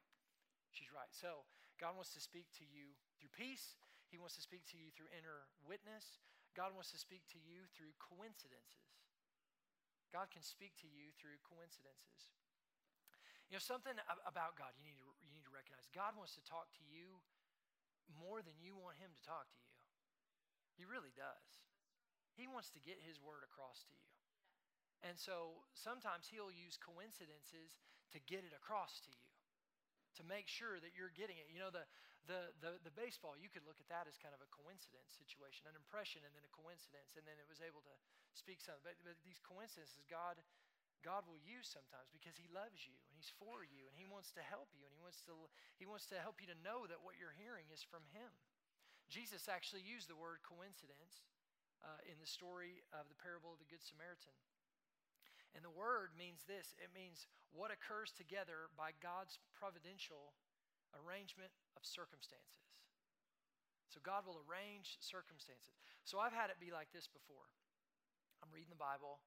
She's 0.72 0.88
right. 0.92 1.10
So, 1.12 1.44
God 1.80 1.96
wants 1.96 2.12
to 2.16 2.22
speak 2.22 2.48
to 2.60 2.64
you 2.68 2.92
through 3.20 3.32
peace, 3.32 3.80
He 4.08 4.20
wants 4.20 4.36
to 4.36 4.44
speak 4.44 4.68
to 4.72 4.76
you 4.76 4.92
through 4.92 5.08
inner 5.12 5.48
witness. 5.64 6.20
God 6.52 6.74
wants 6.74 6.90
to 6.90 6.98
speak 6.98 7.22
to 7.30 7.38
you 7.38 7.70
through 7.78 7.94
coincidences. 8.02 8.90
God 10.10 10.34
can 10.34 10.42
speak 10.42 10.74
to 10.82 10.90
you 10.90 11.14
through 11.14 11.38
coincidences. 11.46 12.34
You 13.46 13.58
know, 13.58 13.62
something 13.62 13.94
about 14.26 14.58
God 14.58 14.74
you 14.78 14.82
need 14.82 14.98
to, 14.98 15.06
you 15.22 15.30
need 15.30 15.46
to 15.46 15.54
recognize 15.54 15.86
God 15.90 16.18
wants 16.18 16.34
to 16.38 16.42
talk 16.42 16.70
to 16.78 16.84
you 16.86 17.22
more 18.18 18.42
than 18.42 18.54
you 18.58 18.74
want 18.78 18.98
Him 18.98 19.14
to 19.14 19.22
talk 19.22 19.46
to 19.46 19.58
you. 19.62 19.69
He 20.78 20.84
really 20.86 21.14
does. 21.14 21.48
He 22.34 22.46
wants 22.46 22.70
to 22.74 22.80
get 22.80 23.02
His 23.02 23.18
word 23.22 23.42
across 23.42 23.82
to 23.88 23.94
you. 23.94 24.10
And 25.02 25.16
so 25.16 25.64
sometimes 25.72 26.28
He'll 26.28 26.52
use 26.52 26.76
coincidences 26.76 27.80
to 28.12 28.18
get 28.26 28.42
it 28.44 28.52
across 28.52 29.00
to 29.06 29.10
you 29.10 29.30
to 30.18 30.22
make 30.26 30.50
sure 30.50 30.82
that 30.82 30.92
you're 30.92 31.14
getting 31.14 31.38
it. 31.38 31.46
You 31.48 31.62
know, 31.62 31.70
the, 31.70 31.86
the, 32.26 32.50
the, 32.60 32.72
the, 32.82 32.94
baseball, 32.94 33.38
you 33.38 33.48
could 33.48 33.64
look 33.66 33.78
at 33.78 33.88
that 33.88 34.10
as 34.10 34.18
kind 34.18 34.34
of 34.34 34.42
a 34.42 34.50
coincidence 34.50 35.14
situation, 35.14 35.70
an 35.70 35.78
impression 35.78 36.20
and 36.26 36.32
then 36.34 36.44
a 36.44 36.52
coincidence, 36.52 37.14
and 37.14 37.24
then 37.24 37.38
it 37.38 37.46
was 37.46 37.62
able 37.62 37.82
to 37.86 37.94
speak 38.34 38.58
something. 38.60 38.82
But, 38.82 38.98
but 39.06 39.16
these 39.22 39.38
coincidences, 39.40 40.02
God, 40.10 40.38
God 41.00 41.24
will 41.24 41.40
use 41.40 41.70
sometimes 41.70 42.10
because 42.10 42.36
He 42.36 42.50
loves 42.50 42.84
you 42.84 42.96
and 43.06 43.10
He's 43.14 43.30
for 43.38 43.62
you 43.62 43.86
and 43.86 43.94
He 43.94 44.04
wants 44.04 44.34
to 44.36 44.42
help 44.42 44.74
you 44.74 44.84
and 44.84 44.92
He 44.92 45.00
wants 45.00 45.22
to, 45.30 45.34
he 45.78 45.86
wants 45.86 46.10
to 46.10 46.18
help 46.20 46.42
you 46.42 46.48
to 46.50 46.58
know 46.66 46.84
that 46.90 47.00
what 47.00 47.16
you're 47.16 47.36
hearing 47.38 47.70
is 47.72 47.80
from 47.80 48.04
Him. 48.12 48.30
Jesus 49.10 49.50
actually 49.50 49.82
used 49.82 50.06
the 50.06 50.16
word 50.16 50.38
coincidence 50.46 51.26
uh, 51.82 51.98
in 52.06 52.16
the 52.22 52.30
story 52.30 52.86
of 52.94 53.10
the 53.10 53.18
parable 53.18 53.50
of 53.50 53.58
the 53.58 53.66
Good 53.66 53.82
Samaritan. 53.82 54.32
And 55.58 55.66
the 55.66 55.74
word 55.74 56.14
means 56.14 56.46
this 56.46 56.78
it 56.78 56.94
means 56.94 57.26
what 57.50 57.74
occurs 57.74 58.14
together 58.14 58.70
by 58.78 58.94
God's 59.02 59.42
providential 59.50 60.38
arrangement 60.94 61.50
of 61.74 61.82
circumstances. 61.82 62.70
So 63.90 63.98
God 63.98 64.22
will 64.22 64.38
arrange 64.46 65.02
circumstances. 65.02 65.74
So 66.06 66.22
I've 66.22 66.34
had 66.34 66.54
it 66.54 66.62
be 66.62 66.70
like 66.70 66.94
this 66.94 67.10
before. 67.10 67.50
I'm 68.38 68.54
reading 68.54 68.70
the 68.70 68.78
Bible 68.78 69.18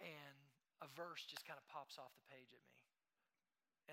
and 0.00 0.36
a 0.80 0.88
verse 0.96 1.28
just 1.28 1.44
kind 1.44 1.60
of 1.60 1.68
pops 1.68 2.00
off 2.00 2.16
the 2.16 2.26
page 2.32 2.48
at 2.48 2.64
me. 2.64 2.76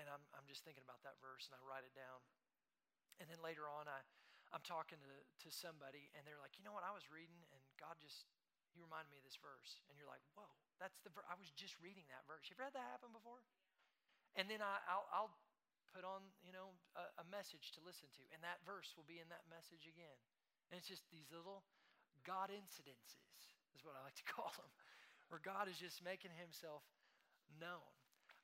And 0.00 0.08
I'm, 0.08 0.24
I'm 0.32 0.48
just 0.48 0.64
thinking 0.64 0.82
about 0.82 1.04
that 1.04 1.20
verse 1.20 1.44
and 1.52 1.54
I 1.54 1.60
write 1.68 1.84
it 1.84 1.92
down. 1.92 2.24
And 3.20 3.28
then 3.28 3.44
later 3.44 3.68
on, 3.68 3.84
I, 3.84 4.00
I'm 4.50 4.64
talking 4.66 4.98
to, 4.98 5.14
to 5.46 5.48
somebody 5.50 6.10
and 6.18 6.26
they're 6.26 6.40
like, 6.42 6.58
you 6.58 6.66
know 6.66 6.74
what, 6.74 6.82
I 6.82 6.90
was 6.90 7.06
reading 7.10 7.38
and 7.54 7.62
God 7.78 7.98
just, 8.02 8.26
he 8.74 8.82
reminded 8.82 9.10
me 9.14 9.22
of 9.22 9.26
this 9.26 9.38
verse. 9.38 9.78
And 9.86 9.94
you're 9.94 10.10
like, 10.10 10.22
whoa, 10.34 10.46
that's 10.82 10.98
the 11.06 11.10
verse. 11.14 11.26
I 11.30 11.38
was 11.38 11.50
just 11.54 11.78
reading 11.78 12.06
that 12.10 12.26
verse. 12.26 12.50
You've 12.50 12.62
read 12.62 12.74
that 12.74 12.86
happen 12.90 13.14
before? 13.14 13.42
And 14.34 14.50
then 14.50 14.62
I, 14.62 14.78
will 14.90 15.06
I'll 15.10 15.34
put 15.90 16.06
on, 16.06 16.22
you 16.42 16.54
know, 16.54 16.70
a, 16.94 17.22
a 17.22 17.26
message 17.30 17.74
to 17.74 17.80
listen 17.82 18.06
to, 18.14 18.22
and 18.30 18.38
that 18.46 18.62
verse 18.62 18.94
will 18.94 19.06
be 19.06 19.18
in 19.18 19.26
that 19.34 19.42
message 19.50 19.90
again. 19.90 20.18
And 20.70 20.78
it's 20.78 20.86
just 20.86 21.02
these 21.10 21.26
little 21.34 21.66
God 22.22 22.54
incidences, 22.54 23.42
is 23.74 23.82
what 23.82 23.98
I 23.98 24.06
like 24.06 24.18
to 24.22 24.28
call 24.34 24.54
them, 24.54 24.70
where 25.30 25.42
God 25.42 25.66
is 25.66 25.78
just 25.78 26.02
making 26.02 26.30
himself 26.38 26.86
known. 27.58 27.90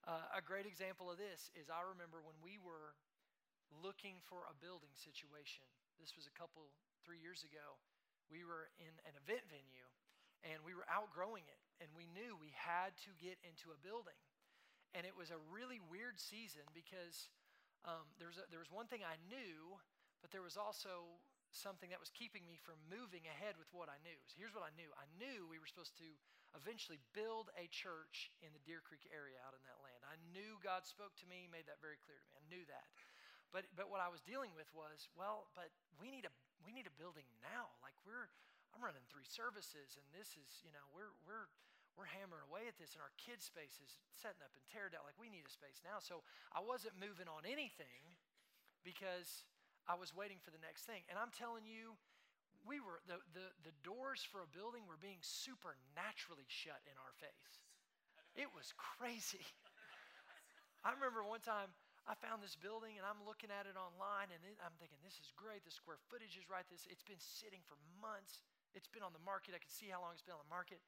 Uh, 0.06 0.38
a 0.38 0.42
great 0.42 0.66
example 0.66 1.10
of 1.10 1.18
this 1.18 1.50
is 1.58 1.70
I 1.70 1.82
remember 1.82 2.22
when 2.22 2.38
we 2.42 2.58
were 2.62 2.94
looking 3.82 4.22
for 4.26 4.46
a 4.46 4.54
building 4.54 4.94
situation. 4.94 5.66
This 6.00 6.14
was 6.14 6.28
a 6.28 6.34
couple, 6.36 6.70
three 7.06 7.22
years 7.22 7.46
ago. 7.46 7.78
We 8.26 8.42
were 8.42 8.74
in 8.82 8.90
an 9.06 9.14
event 9.14 9.46
venue 9.46 9.86
and 10.42 10.58
we 10.66 10.74
were 10.74 10.86
outgrowing 10.90 11.46
it 11.46 11.62
and 11.78 11.86
we 11.94 12.10
knew 12.10 12.34
we 12.34 12.50
had 12.56 12.98
to 13.06 13.14
get 13.22 13.38
into 13.46 13.70
a 13.70 13.78
building. 13.78 14.18
And 14.98 15.06
it 15.06 15.14
was 15.14 15.30
a 15.30 15.38
really 15.52 15.78
weird 15.78 16.18
season 16.18 16.66
because 16.74 17.30
um, 17.86 18.10
there, 18.18 18.26
was 18.26 18.42
a, 18.42 18.44
there 18.50 18.58
was 18.58 18.72
one 18.72 18.90
thing 18.90 19.06
i 19.06 19.14
knew 19.30 19.78
but 20.18 20.34
there 20.34 20.42
was 20.42 20.58
also 20.58 21.22
something 21.54 21.86
that 21.94 22.02
was 22.02 22.10
keeping 22.10 22.42
me 22.42 22.58
from 22.58 22.74
moving 22.90 23.22
ahead 23.30 23.54
with 23.54 23.70
what 23.70 23.86
i 23.86 24.00
knew. 24.02 24.18
So 24.26 24.34
here's 24.40 24.56
what 24.56 24.66
i 24.66 24.72
knew. 24.74 24.90
I 24.98 25.06
knew 25.22 25.46
we 25.46 25.62
were 25.62 25.70
supposed 25.70 25.94
to 26.02 26.10
eventually 26.58 26.98
build 27.14 27.52
a 27.54 27.70
church 27.70 28.34
in 28.42 28.50
the 28.50 28.62
deer 28.66 28.82
creek 28.82 29.06
area 29.14 29.38
out 29.46 29.54
in 29.54 29.62
that 29.68 29.78
land. 29.84 30.02
I 30.02 30.18
knew 30.34 30.58
god 30.64 30.82
spoke 30.88 31.14
to 31.22 31.30
me 31.30 31.46
made 31.46 31.70
that 31.70 31.78
very 31.78 32.00
clear 32.02 32.18
to 32.18 32.26
me. 32.26 32.34
I 32.34 32.44
knew 32.50 32.64
that 32.66 32.90
but, 33.56 33.64
but 33.72 33.88
what 33.88 34.04
i 34.04 34.12
was 34.12 34.20
dealing 34.20 34.52
with 34.52 34.68
was 34.76 35.08
well 35.16 35.48
but 35.56 35.72
we 35.96 36.12
need 36.12 36.28
a 36.28 36.32
we 36.60 36.76
need 36.76 36.84
a 36.84 36.92
building 37.00 37.24
now 37.40 37.72
like 37.80 37.96
we're 38.04 38.28
I'm 38.76 38.84
running 38.84 39.08
three 39.08 39.24
services, 39.24 39.96
and 39.96 40.04
this 40.12 40.36
is, 40.36 40.60
you 40.60 40.68
know, 40.68 40.84
we're 40.92 41.16
we're 41.24 41.48
we're 41.96 42.12
hammering 42.12 42.44
away 42.52 42.68
at 42.68 42.76
this, 42.76 42.92
and 42.92 43.00
our 43.00 43.16
kids' 43.16 43.48
space 43.48 43.80
is 43.80 43.88
setting 44.12 44.44
up 44.44 44.52
and 44.52 44.60
tearing 44.68 44.92
down. 44.92 45.08
Like 45.08 45.16
we 45.16 45.32
need 45.32 45.48
a 45.48 45.52
space 45.52 45.80
now. 45.80 45.96
So 45.96 46.20
I 46.52 46.60
wasn't 46.60 47.00
moving 47.00 47.24
on 47.24 47.48
anything 47.48 48.04
because 48.84 49.48
I 49.88 49.96
was 49.96 50.12
waiting 50.12 50.36
for 50.44 50.52
the 50.52 50.60
next 50.60 50.84
thing. 50.84 51.08
And 51.08 51.16
I'm 51.16 51.32
telling 51.32 51.64
you, 51.64 51.96
we 52.68 52.84
were 52.84 53.00
the 53.08 53.24
the, 53.32 53.48
the 53.64 53.72
doors 53.80 54.20
for 54.20 54.44
a 54.44 54.50
building 54.52 54.84
were 54.84 55.00
being 55.00 55.24
supernaturally 55.24 56.44
shut 56.52 56.84
in 56.84 57.00
our 57.00 57.16
face. 57.16 57.64
It 58.36 58.52
was 58.52 58.76
crazy. 58.76 59.40
I 60.84 60.92
remember 60.92 61.24
one 61.24 61.40
time 61.40 61.72
I 62.06 62.14
found 62.14 62.38
this 62.38 62.54
building 62.54 62.94
and 62.94 63.02
I'm 63.02 63.18
looking 63.26 63.50
at 63.50 63.66
it 63.66 63.74
online 63.74 64.30
and 64.30 64.38
it, 64.46 64.54
I'm 64.62 64.74
thinking, 64.78 65.02
this 65.02 65.18
is 65.18 65.34
great. 65.34 65.66
The 65.66 65.74
square 65.74 65.98
footage 66.06 66.38
is 66.38 66.46
right. 66.46 66.62
This 66.70 66.86
it's 66.86 67.02
been 67.02 67.18
sitting 67.18 67.66
for 67.66 67.74
months. 67.98 68.46
It's 68.78 68.86
been 68.86 69.02
on 69.02 69.10
the 69.10 69.22
market. 69.26 69.58
I 69.58 69.60
can 69.60 69.72
see 69.72 69.90
how 69.90 69.98
long 69.98 70.14
it's 70.14 70.22
been 70.22 70.38
on 70.38 70.46
the 70.46 70.54
market. 70.54 70.78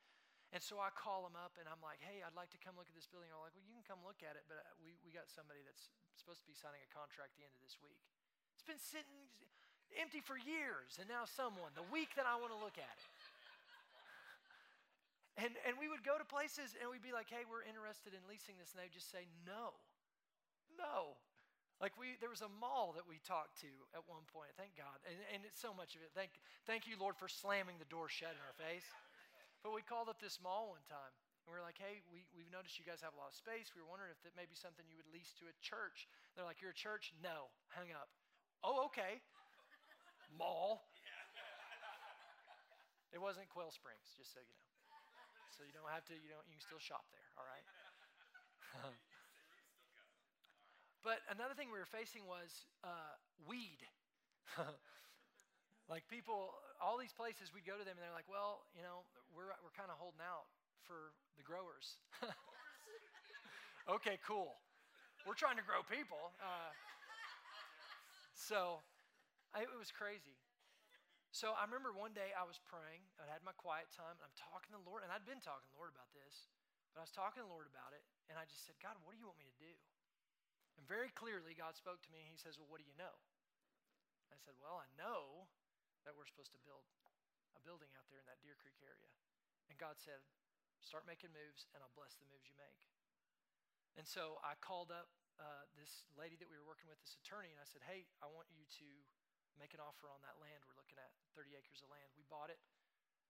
And 0.54 0.62
so 0.62 0.78
I 0.78 0.94
call 0.94 1.26
them 1.26 1.34
up 1.34 1.58
and 1.58 1.66
I'm 1.66 1.82
like, 1.82 1.98
hey, 2.00 2.22
I'd 2.22 2.38
like 2.38 2.54
to 2.54 2.60
come 2.62 2.78
look 2.78 2.86
at 2.86 2.94
this 2.94 3.10
building. 3.10 3.28
And 3.28 3.36
they're 3.36 3.46
like, 3.50 3.56
well, 3.58 3.66
you 3.66 3.74
can 3.74 3.84
come 3.84 4.00
look 4.06 4.22
at 4.22 4.38
it, 4.38 4.46
but 4.46 4.62
uh, 4.62 4.78
we, 4.78 4.94
we 5.02 5.10
got 5.10 5.26
somebody 5.26 5.60
that's 5.66 5.90
supposed 6.14 6.40
to 6.40 6.48
be 6.48 6.54
signing 6.54 6.80
a 6.86 6.90
contract 6.94 7.34
the 7.34 7.44
end 7.44 7.52
of 7.52 7.60
this 7.60 7.76
week. 7.82 7.98
It's 8.54 8.64
been 8.64 8.80
sitting 8.80 9.28
empty 9.98 10.22
for 10.22 10.38
years, 10.38 11.00
and 11.00 11.08
now 11.10 11.24
someone, 11.24 11.72
the 11.74 11.86
week 11.90 12.14
that 12.14 12.28
I 12.28 12.38
want 12.38 12.54
to 12.54 12.60
look 12.60 12.78
at 12.78 12.94
it. 12.94 13.10
And, 15.38 15.54
and 15.62 15.78
we 15.78 15.86
would 15.86 16.02
go 16.02 16.18
to 16.18 16.26
places 16.26 16.74
and 16.82 16.90
we'd 16.90 17.06
be 17.06 17.14
like, 17.14 17.30
hey, 17.30 17.46
we're 17.46 17.62
interested 17.62 18.10
in 18.10 18.18
leasing 18.26 18.58
this. 18.58 18.74
And 18.74 18.82
they'd 18.82 18.90
just 18.90 19.06
say, 19.06 19.30
no, 19.46 19.78
no. 20.78 21.18
Like 21.78 21.94
we, 21.94 22.18
there 22.18 22.30
was 22.30 22.42
a 22.42 22.50
mall 22.58 22.90
that 22.98 23.06
we 23.06 23.22
talked 23.22 23.62
to 23.62 23.70
at 23.94 24.02
one 24.10 24.26
point. 24.26 24.50
Thank 24.58 24.74
God, 24.74 24.98
and, 25.06 25.14
and 25.30 25.46
it's 25.46 25.62
so 25.62 25.70
much 25.70 25.94
of 25.94 26.02
it. 26.02 26.10
Thank, 26.10 26.34
thank 26.66 26.90
you, 26.90 26.98
Lord, 26.98 27.14
for 27.14 27.30
slamming 27.30 27.78
the 27.78 27.86
door 27.86 28.10
shut 28.10 28.34
in 28.34 28.42
our 28.42 28.56
face. 28.58 28.86
But 29.62 29.70
we 29.70 29.86
called 29.86 30.10
up 30.10 30.18
this 30.18 30.42
mall 30.42 30.74
one 30.74 30.82
time, 30.90 31.14
and 31.46 31.50
we 31.50 31.54
were 31.54 31.62
like, 31.62 31.78
"Hey, 31.78 32.02
we, 32.10 32.26
we've 32.34 32.50
noticed 32.50 32.82
you 32.82 32.86
guys 32.86 32.98
have 33.06 33.14
a 33.14 33.20
lot 33.22 33.30
of 33.30 33.38
space. 33.38 33.70
We 33.78 33.82
were 33.82 33.90
wondering 33.90 34.10
if 34.10 34.18
that 34.26 34.34
may 34.34 34.46
be 34.46 34.58
something 34.58 34.82
you 34.90 34.98
would 34.98 35.10
lease 35.14 35.30
to 35.38 35.46
a 35.46 35.54
church." 35.62 36.10
They're 36.34 36.46
like, 36.46 36.58
"You're 36.58 36.74
a 36.74 36.78
church? 36.78 37.14
No, 37.22 37.46
hang 37.70 37.94
up." 37.94 38.10
Oh, 38.66 38.90
okay. 38.90 39.22
Mall. 40.34 40.82
It 43.08 43.24
wasn't 43.24 43.48
Quail 43.48 43.72
Springs, 43.72 44.12
just 44.20 44.36
so 44.36 44.40
you 44.44 44.52
know. 44.52 44.68
So 45.56 45.64
you 45.64 45.72
don't 45.72 45.88
have 45.88 46.04
to. 46.12 46.14
You 46.14 46.28
don't. 46.28 46.44
You 46.44 46.60
can 46.60 46.66
still 46.68 46.78
shop 46.78 47.08
there. 47.08 47.24
All 47.40 47.48
right. 47.48 47.64
But 51.06 51.22
another 51.30 51.54
thing 51.54 51.70
we 51.70 51.78
were 51.78 51.88
facing 51.88 52.26
was 52.26 52.66
uh, 52.82 53.14
weed. 53.46 53.80
like 55.92 56.04
people, 56.10 56.58
all 56.82 56.98
these 56.98 57.14
places, 57.14 57.54
we'd 57.54 57.66
go 57.66 57.78
to 57.78 57.86
them 57.86 57.94
and 57.94 58.02
they're 58.02 58.16
like, 58.16 58.28
well, 58.28 58.66
you 58.74 58.82
know, 58.82 59.06
we're, 59.30 59.54
we're 59.62 59.74
kind 59.78 59.88
of 59.88 59.96
holding 59.96 60.22
out 60.22 60.50
for 60.82 61.14
the 61.38 61.44
growers. 61.46 62.02
okay, 63.94 64.18
cool. 64.26 64.58
We're 65.22 65.38
trying 65.38 65.60
to 65.60 65.66
grow 65.66 65.86
people. 65.86 66.34
Uh, 66.42 66.72
so 68.34 68.82
I, 69.54 69.62
it 69.62 69.78
was 69.78 69.94
crazy. 69.94 70.34
So 71.30 71.52
I 71.52 71.68
remember 71.68 71.92
one 71.92 72.16
day 72.16 72.32
I 72.32 72.42
was 72.48 72.56
praying. 72.64 73.04
I 73.20 73.28
had 73.28 73.44
my 73.44 73.52
quiet 73.54 73.92
time, 73.92 74.16
and 74.16 74.24
I'm 74.24 74.34
talking 74.34 74.72
to 74.74 74.80
the 74.80 74.88
Lord, 74.88 75.04
and 75.04 75.12
I'd 75.12 75.28
been 75.28 75.44
talking 75.44 75.68
to 75.68 75.72
the 75.76 75.78
Lord 75.78 75.92
about 75.92 76.08
this, 76.16 76.48
but 76.90 76.98
I 76.98 77.04
was 77.04 77.12
talking 77.12 77.44
to 77.44 77.46
the 77.46 77.52
Lord 77.52 77.68
about 77.68 77.92
it, 77.92 78.00
and 78.32 78.40
I 78.40 78.48
just 78.48 78.64
said, 78.64 78.80
God, 78.80 78.96
what 79.04 79.12
do 79.12 79.20
you 79.20 79.28
want 79.28 79.36
me 79.36 79.46
to 79.46 79.58
do? 79.60 79.74
And 80.78 80.86
very 80.86 81.10
clearly, 81.10 81.58
God 81.58 81.74
spoke 81.74 81.98
to 82.06 82.12
me 82.14 82.22
and 82.22 82.30
He 82.30 82.38
says, 82.38 82.54
Well, 82.54 82.70
what 82.70 82.78
do 82.78 82.86
you 82.86 82.94
know? 82.94 83.18
I 84.30 84.38
said, 84.38 84.54
Well, 84.62 84.78
I 84.78 84.86
know 84.94 85.50
that 86.06 86.14
we're 86.14 86.30
supposed 86.30 86.54
to 86.54 86.62
build 86.62 86.86
a 87.58 87.60
building 87.66 87.90
out 87.98 88.06
there 88.06 88.22
in 88.22 88.28
that 88.30 88.38
Deer 88.38 88.54
Creek 88.54 88.78
area. 88.78 89.10
And 89.66 89.74
God 89.74 89.98
said, 89.98 90.22
Start 90.78 91.02
making 91.10 91.34
moves, 91.34 91.66
and 91.74 91.82
I'll 91.82 91.98
bless 91.98 92.14
the 92.14 92.30
moves 92.30 92.46
you 92.46 92.54
make. 92.54 92.86
And 93.98 94.06
so 94.06 94.38
I 94.46 94.54
called 94.62 94.94
up 94.94 95.10
uh, 95.42 95.66
this 95.74 96.06
lady 96.14 96.38
that 96.38 96.46
we 96.46 96.54
were 96.54 96.62
working 96.62 96.86
with, 96.86 97.02
this 97.02 97.18
attorney, 97.18 97.50
and 97.50 97.58
I 97.58 97.66
said, 97.66 97.82
Hey, 97.82 98.06
I 98.22 98.30
want 98.30 98.46
you 98.54 98.62
to 98.78 98.88
make 99.58 99.74
an 99.74 99.82
offer 99.82 100.06
on 100.06 100.22
that 100.22 100.38
land 100.38 100.62
we're 100.62 100.78
looking 100.78 101.02
at 101.02 101.10
30 101.34 101.58
acres 101.58 101.82
of 101.82 101.90
land. 101.90 102.06
We 102.14 102.22
bought 102.30 102.54
it 102.54 102.62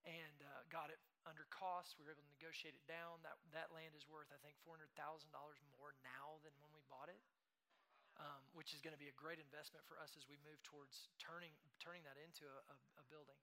and 0.04 0.44
uh, 0.44 0.68
got 0.68 0.92
it 0.92 1.00
under 1.24 1.48
cost. 1.48 1.96
We 1.96 2.04
were 2.04 2.12
able 2.12 2.24
to 2.24 2.34
negotiate 2.36 2.76
it 2.76 2.84
down. 2.84 3.24
That, 3.24 3.40
that 3.56 3.72
land 3.72 3.96
is 3.96 4.04
worth, 4.04 4.28
I 4.28 4.38
think, 4.44 4.60
$400,000 4.60 4.92
more 5.72 5.96
now 6.04 6.38
than 6.44 6.52
when 6.60 6.70
we 6.76 6.84
bought 6.92 7.08
it 7.08 7.18
um, 8.18 8.42
which 8.50 8.74
is 8.74 8.82
going 8.82 8.94
to 8.94 8.98
be 8.98 9.10
a 9.10 9.16
great 9.16 9.38
investment 9.38 9.86
for 9.86 9.94
us 10.02 10.18
as 10.18 10.26
we 10.26 10.34
move 10.42 10.58
towards 10.66 11.06
turning 11.22 11.54
turning 11.78 12.02
that 12.02 12.18
into 12.18 12.42
a, 12.46 12.58
a, 12.74 12.76
a 12.98 13.04
building. 13.06 13.38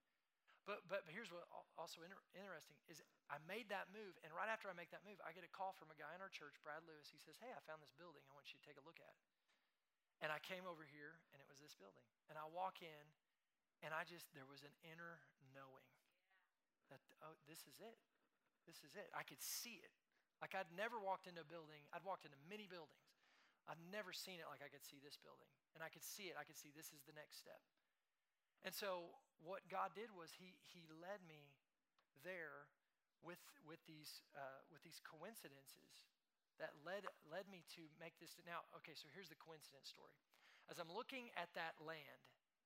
But 0.67 0.83
but 0.91 1.07
here's 1.07 1.31
what 1.31 1.47
also 1.79 2.03
inter- 2.03 2.25
interesting 2.35 2.75
is 2.91 2.99
I 3.31 3.39
made 3.47 3.71
that 3.71 3.93
move, 3.93 4.17
and 4.25 4.33
right 4.35 4.49
after 4.49 4.67
I 4.67 4.75
make 4.75 4.91
that 4.91 5.05
move, 5.07 5.21
I 5.23 5.31
get 5.31 5.47
a 5.47 5.53
call 5.53 5.77
from 5.77 5.93
a 5.93 5.97
guy 5.97 6.11
in 6.17 6.19
our 6.19 6.31
church, 6.33 6.59
Brad 6.65 6.83
Lewis. 6.83 7.07
He 7.07 7.21
says, 7.21 7.39
"Hey, 7.39 7.53
I 7.53 7.61
found 7.63 7.79
this 7.79 7.95
building. 7.95 8.25
I 8.27 8.33
want 8.35 8.51
you 8.51 8.57
to 8.59 8.65
take 8.65 8.81
a 8.81 8.85
look 8.85 8.99
at 8.99 9.13
it." 9.13 9.25
And 10.25 10.33
I 10.33 10.41
came 10.41 10.65
over 10.65 10.83
here, 10.83 11.21
and 11.31 11.39
it 11.39 11.47
was 11.47 11.61
this 11.61 11.77
building. 11.77 12.03
And 12.27 12.35
I 12.35 12.49
walk 12.49 12.81
in, 12.81 13.03
and 13.85 13.93
I 13.93 14.03
just 14.03 14.33
there 14.33 14.49
was 14.49 14.65
an 14.65 14.73
inner 14.81 15.21
knowing 15.53 15.87
that 16.89 16.99
oh, 17.21 17.37
this 17.45 17.63
is 17.69 17.77
it. 17.77 18.01
This 18.65 18.81
is 18.81 18.97
it. 18.97 19.13
I 19.13 19.21
could 19.21 19.45
see 19.45 19.77
it. 19.85 19.93
Like 20.41 20.57
I'd 20.57 20.73
never 20.73 20.97
walked 20.97 21.29
into 21.29 21.45
a 21.45 21.47
building. 21.47 21.85
I'd 21.93 22.03
walked 22.03 22.25
into 22.25 22.41
many 22.49 22.65
buildings 22.65 23.04
I've 23.65 23.81
never 23.89 24.13
seen 24.13 24.37
it 24.37 24.47
like 24.49 24.61
I 24.61 24.69
could 24.69 24.85
see 24.85 25.01
this 25.01 25.17
building. 25.17 25.49
And 25.73 25.81
I 25.81 25.89
could 25.89 26.05
see 26.05 26.29
it. 26.29 26.37
I 26.37 26.45
could 26.45 26.57
see 26.57 26.69
this 26.71 26.93
is 26.93 27.01
the 27.03 27.17
next 27.17 27.41
step. 27.41 27.61
And 28.61 28.73
so 28.73 29.13
what 29.41 29.65
God 29.69 29.93
did 29.93 30.13
was 30.13 30.33
he, 30.37 30.57
he 30.65 30.85
led 30.89 31.21
me 31.25 31.53
there 32.25 32.69
with, 33.21 33.41
with, 33.65 33.81
these, 33.89 34.25
uh, 34.33 34.61
with 34.69 34.81
these 34.85 35.01
coincidences 35.01 36.09
that 36.61 36.73
led, 36.85 37.05
led 37.27 37.45
me 37.49 37.65
to 37.77 37.85
make 37.97 38.17
this. 38.21 38.37
Now, 38.45 38.65
okay, 38.81 38.95
so 38.95 39.09
here's 39.11 39.29
the 39.29 39.37
coincidence 39.37 39.89
story. 39.89 40.15
As 40.69 40.81
I'm 40.81 40.89
looking 40.89 41.29
at 41.37 41.53
that 41.53 41.77
land, 41.81 42.21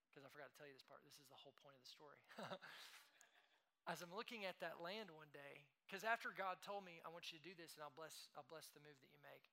because 0.07 0.23
I 0.23 0.29
forgot 0.31 0.51
to 0.51 0.55
tell 0.55 0.67
you 0.67 0.75
this 0.75 0.85
part, 0.87 1.03
this 1.03 1.19
is 1.19 1.27
the 1.27 1.39
whole 1.39 1.55
point 1.59 1.75
of 1.75 1.83
the 1.83 1.91
story. 1.91 2.19
As 3.91 4.05
I'm 4.05 4.13
looking 4.13 4.45
at 4.45 4.59
that 4.61 4.79
land 4.79 5.09
one 5.11 5.31
day, 5.33 5.65
because 5.83 6.05
after 6.05 6.29
God 6.29 6.61
told 6.61 6.85
me, 6.85 7.01
I 7.01 7.09
want 7.09 7.33
you 7.33 7.41
to 7.41 7.45
do 7.45 7.57
this 7.57 7.73
and 7.73 7.81
I'll 7.81 7.95
bless, 7.97 8.29
I'll 8.37 8.45
bless 8.45 8.69
the 8.69 8.81
move 8.85 8.95
that 9.01 9.09
you 9.09 9.21
make, 9.25 9.49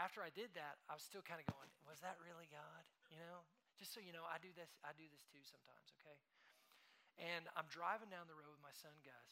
after 0.00 0.24
I 0.24 0.32
did 0.32 0.52
that, 0.56 0.80
I 0.88 0.96
was 0.96 1.04
still 1.04 1.24
kind 1.24 1.40
of 1.40 1.46
going, 1.48 1.68
was 1.84 2.00
that 2.00 2.16
really 2.22 2.48
God? 2.48 2.82
You 3.12 3.20
know, 3.20 3.44
just 3.76 3.92
so 3.92 4.00
you 4.00 4.14
know, 4.14 4.24
I 4.28 4.40
do 4.40 4.52
this, 4.54 4.72
I 4.86 4.94
do 4.96 5.04
this 5.08 5.24
too 5.28 5.42
sometimes, 5.44 5.92
okay? 6.00 6.18
And 7.20 7.44
I'm 7.58 7.68
driving 7.68 8.08
down 8.08 8.30
the 8.30 8.38
road 8.38 8.52
with 8.52 8.64
my 8.64 8.72
son 8.72 8.94
Gus, 9.04 9.30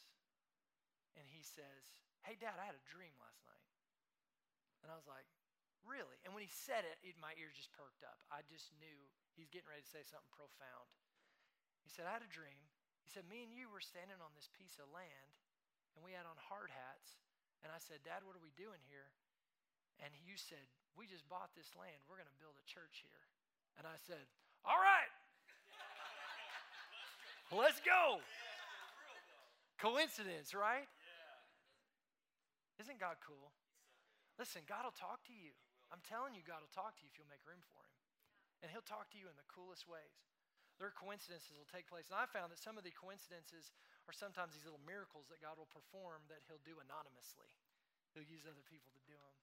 and 1.17 1.25
he 1.25 1.41
says, 1.41 2.05
Hey, 2.21 2.37
Dad, 2.37 2.61
I 2.61 2.69
had 2.69 2.77
a 2.77 2.85
dream 2.85 3.13
last 3.17 3.41
night. 3.49 3.65
And 4.85 4.93
I 4.93 4.95
was 4.95 5.09
like, 5.09 5.25
Really? 5.81 6.13
And 6.21 6.37
when 6.37 6.45
he 6.45 6.51
said 6.51 6.85
it, 6.85 7.01
it, 7.01 7.17
my 7.17 7.33
ears 7.41 7.57
just 7.57 7.73
perked 7.73 8.05
up. 8.05 8.21
I 8.29 8.45
just 8.45 8.69
knew 8.77 8.99
he's 9.33 9.49
getting 9.49 9.65
ready 9.65 9.81
to 9.81 9.89
say 9.89 10.05
something 10.05 10.29
profound. 10.29 10.87
He 11.81 11.89
said, 11.89 12.05
I 12.05 12.13
had 12.13 12.25
a 12.25 12.29
dream. 12.29 12.69
He 13.01 13.09
said, 13.09 13.25
Me 13.25 13.41
and 13.41 13.49
you 13.49 13.65
were 13.65 13.81
standing 13.81 14.21
on 14.21 14.29
this 14.37 14.49
piece 14.53 14.77
of 14.77 14.93
land, 14.93 15.33
and 15.97 16.05
we 16.05 16.13
had 16.13 16.29
on 16.29 16.37
hard 16.37 16.69
hats. 16.69 17.17
And 17.65 17.73
I 17.73 17.81
said, 17.81 18.05
Dad, 18.05 18.25
what 18.25 18.37
are 18.37 18.41
we 18.45 18.53
doing 18.53 18.81
here? 18.89 19.09
And 19.99 20.13
you 20.23 20.39
said, 20.39 20.63
We 20.95 21.09
just 21.09 21.27
bought 21.27 21.51
this 21.57 21.75
land. 21.75 21.99
We're 22.07 22.21
going 22.21 22.31
to 22.31 22.39
build 22.39 22.55
a 22.55 22.65
church 22.69 23.03
here. 23.03 23.23
And 23.75 23.83
I 23.83 23.97
said, 24.07 24.23
All 24.63 24.79
right, 24.79 25.11
let's 27.51 27.81
go. 27.83 28.23
Coincidence, 29.81 30.53
right? 30.53 30.85
Isn't 32.77 33.01
God 33.01 33.17
cool? 33.25 33.49
Listen, 34.37 34.61
God 34.69 34.85
will 34.85 34.95
talk 34.95 35.25
to 35.29 35.33
you. 35.33 35.53
I'm 35.89 36.01
telling 36.05 36.37
you, 36.37 36.45
God 36.45 36.63
will 36.63 36.71
talk 36.71 36.95
to 36.97 37.01
you 37.03 37.09
if 37.11 37.17
you'll 37.19 37.29
make 37.29 37.43
room 37.43 37.61
for 37.73 37.81
Him. 37.83 37.97
And 38.63 38.67
He'll 38.69 38.85
talk 38.85 39.09
to 39.11 39.19
you 39.19 39.27
in 39.27 39.35
the 39.35 39.49
coolest 39.49 39.89
ways. 39.89 40.21
There 40.79 40.89
are 40.89 40.97
coincidences 40.97 41.53
will 41.53 41.69
take 41.69 41.85
place. 41.85 42.09
And 42.09 42.17
I 42.17 42.25
found 42.25 42.49
that 42.49 42.57
some 42.57 42.73
of 42.73 42.81
the 42.81 42.95
coincidences 42.95 43.69
are 44.09 44.15
sometimes 44.15 44.57
these 44.57 44.65
little 44.65 44.81
miracles 44.81 45.29
that 45.29 45.43
God 45.43 45.61
will 45.61 45.69
perform 45.69 46.25
that 46.31 46.41
He'll 46.49 46.63
do 46.65 46.81
anonymously. 46.81 47.53
He'll 48.17 48.25
use 48.25 48.49
other 48.49 48.65
people 48.65 48.89
to 48.97 49.01
do 49.05 49.13
them. 49.13 49.37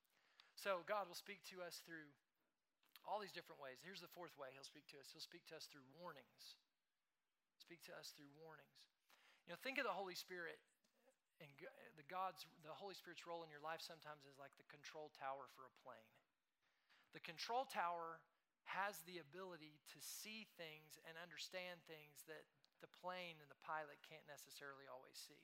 So 0.58 0.82
God 0.90 1.06
will 1.06 1.14
speak 1.14 1.46
to 1.54 1.62
us 1.62 1.78
through 1.86 2.10
all 3.06 3.22
these 3.22 3.30
different 3.30 3.62
ways. 3.62 3.78
Here's 3.78 4.02
the 4.02 4.10
fourth 4.10 4.34
way 4.34 4.50
He'll 4.50 4.66
speak 4.66 4.90
to 4.90 4.98
us 4.98 5.14
He'll 5.14 5.22
speak 5.22 5.46
to 5.54 5.56
us 5.56 5.70
through 5.70 5.86
warnings. 5.94 6.58
Speak 7.62 7.78
to 7.86 7.94
us 7.94 8.10
through 8.10 8.34
warnings. 8.42 8.82
You 9.46 9.54
know, 9.54 9.60
think 9.62 9.78
of 9.78 9.86
the 9.86 9.94
Holy 9.94 10.18
Spirit 10.18 10.58
and 11.38 11.46
the 11.94 12.06
God's 12.10 12.42
the 12.66 12.74
Holy 12.74 12.98
Spirit's 12.98 13.22
role 13.22 13.46
in 13.46 13.50
your 13.54 13.62
life 13.62 13.78
sometimes 13.78 14.26
is 14.26 14.42
like 14.42 14.52
the 14.58 14.66
control 14.66 15.14
tower 15.14 15.46
for 15.54 15.70
a 15.70 15.78
plane. 15.86 16.10
The 17.14 17.22
control 17.22 17.62
tower 17.62 18.18
has 18.66 19.00
the 19.06 19.22
ability 19.22 19.78
to 19.94 19.98
see 20.02 20.44
things 20.58 20.98
and 21.06 21.14
understand 21.16 21.80
things 21.86 22.26
that 22.26 22.44
the 22.82 22.90
plane 23.00 23.38
and 23.40 23.48
the 23.48 23.62
pilot 23.64 24.02
can't 24.04 24.26
necessarily 24.28 24.90
always 24.90 25.16
see. 25.16 25.40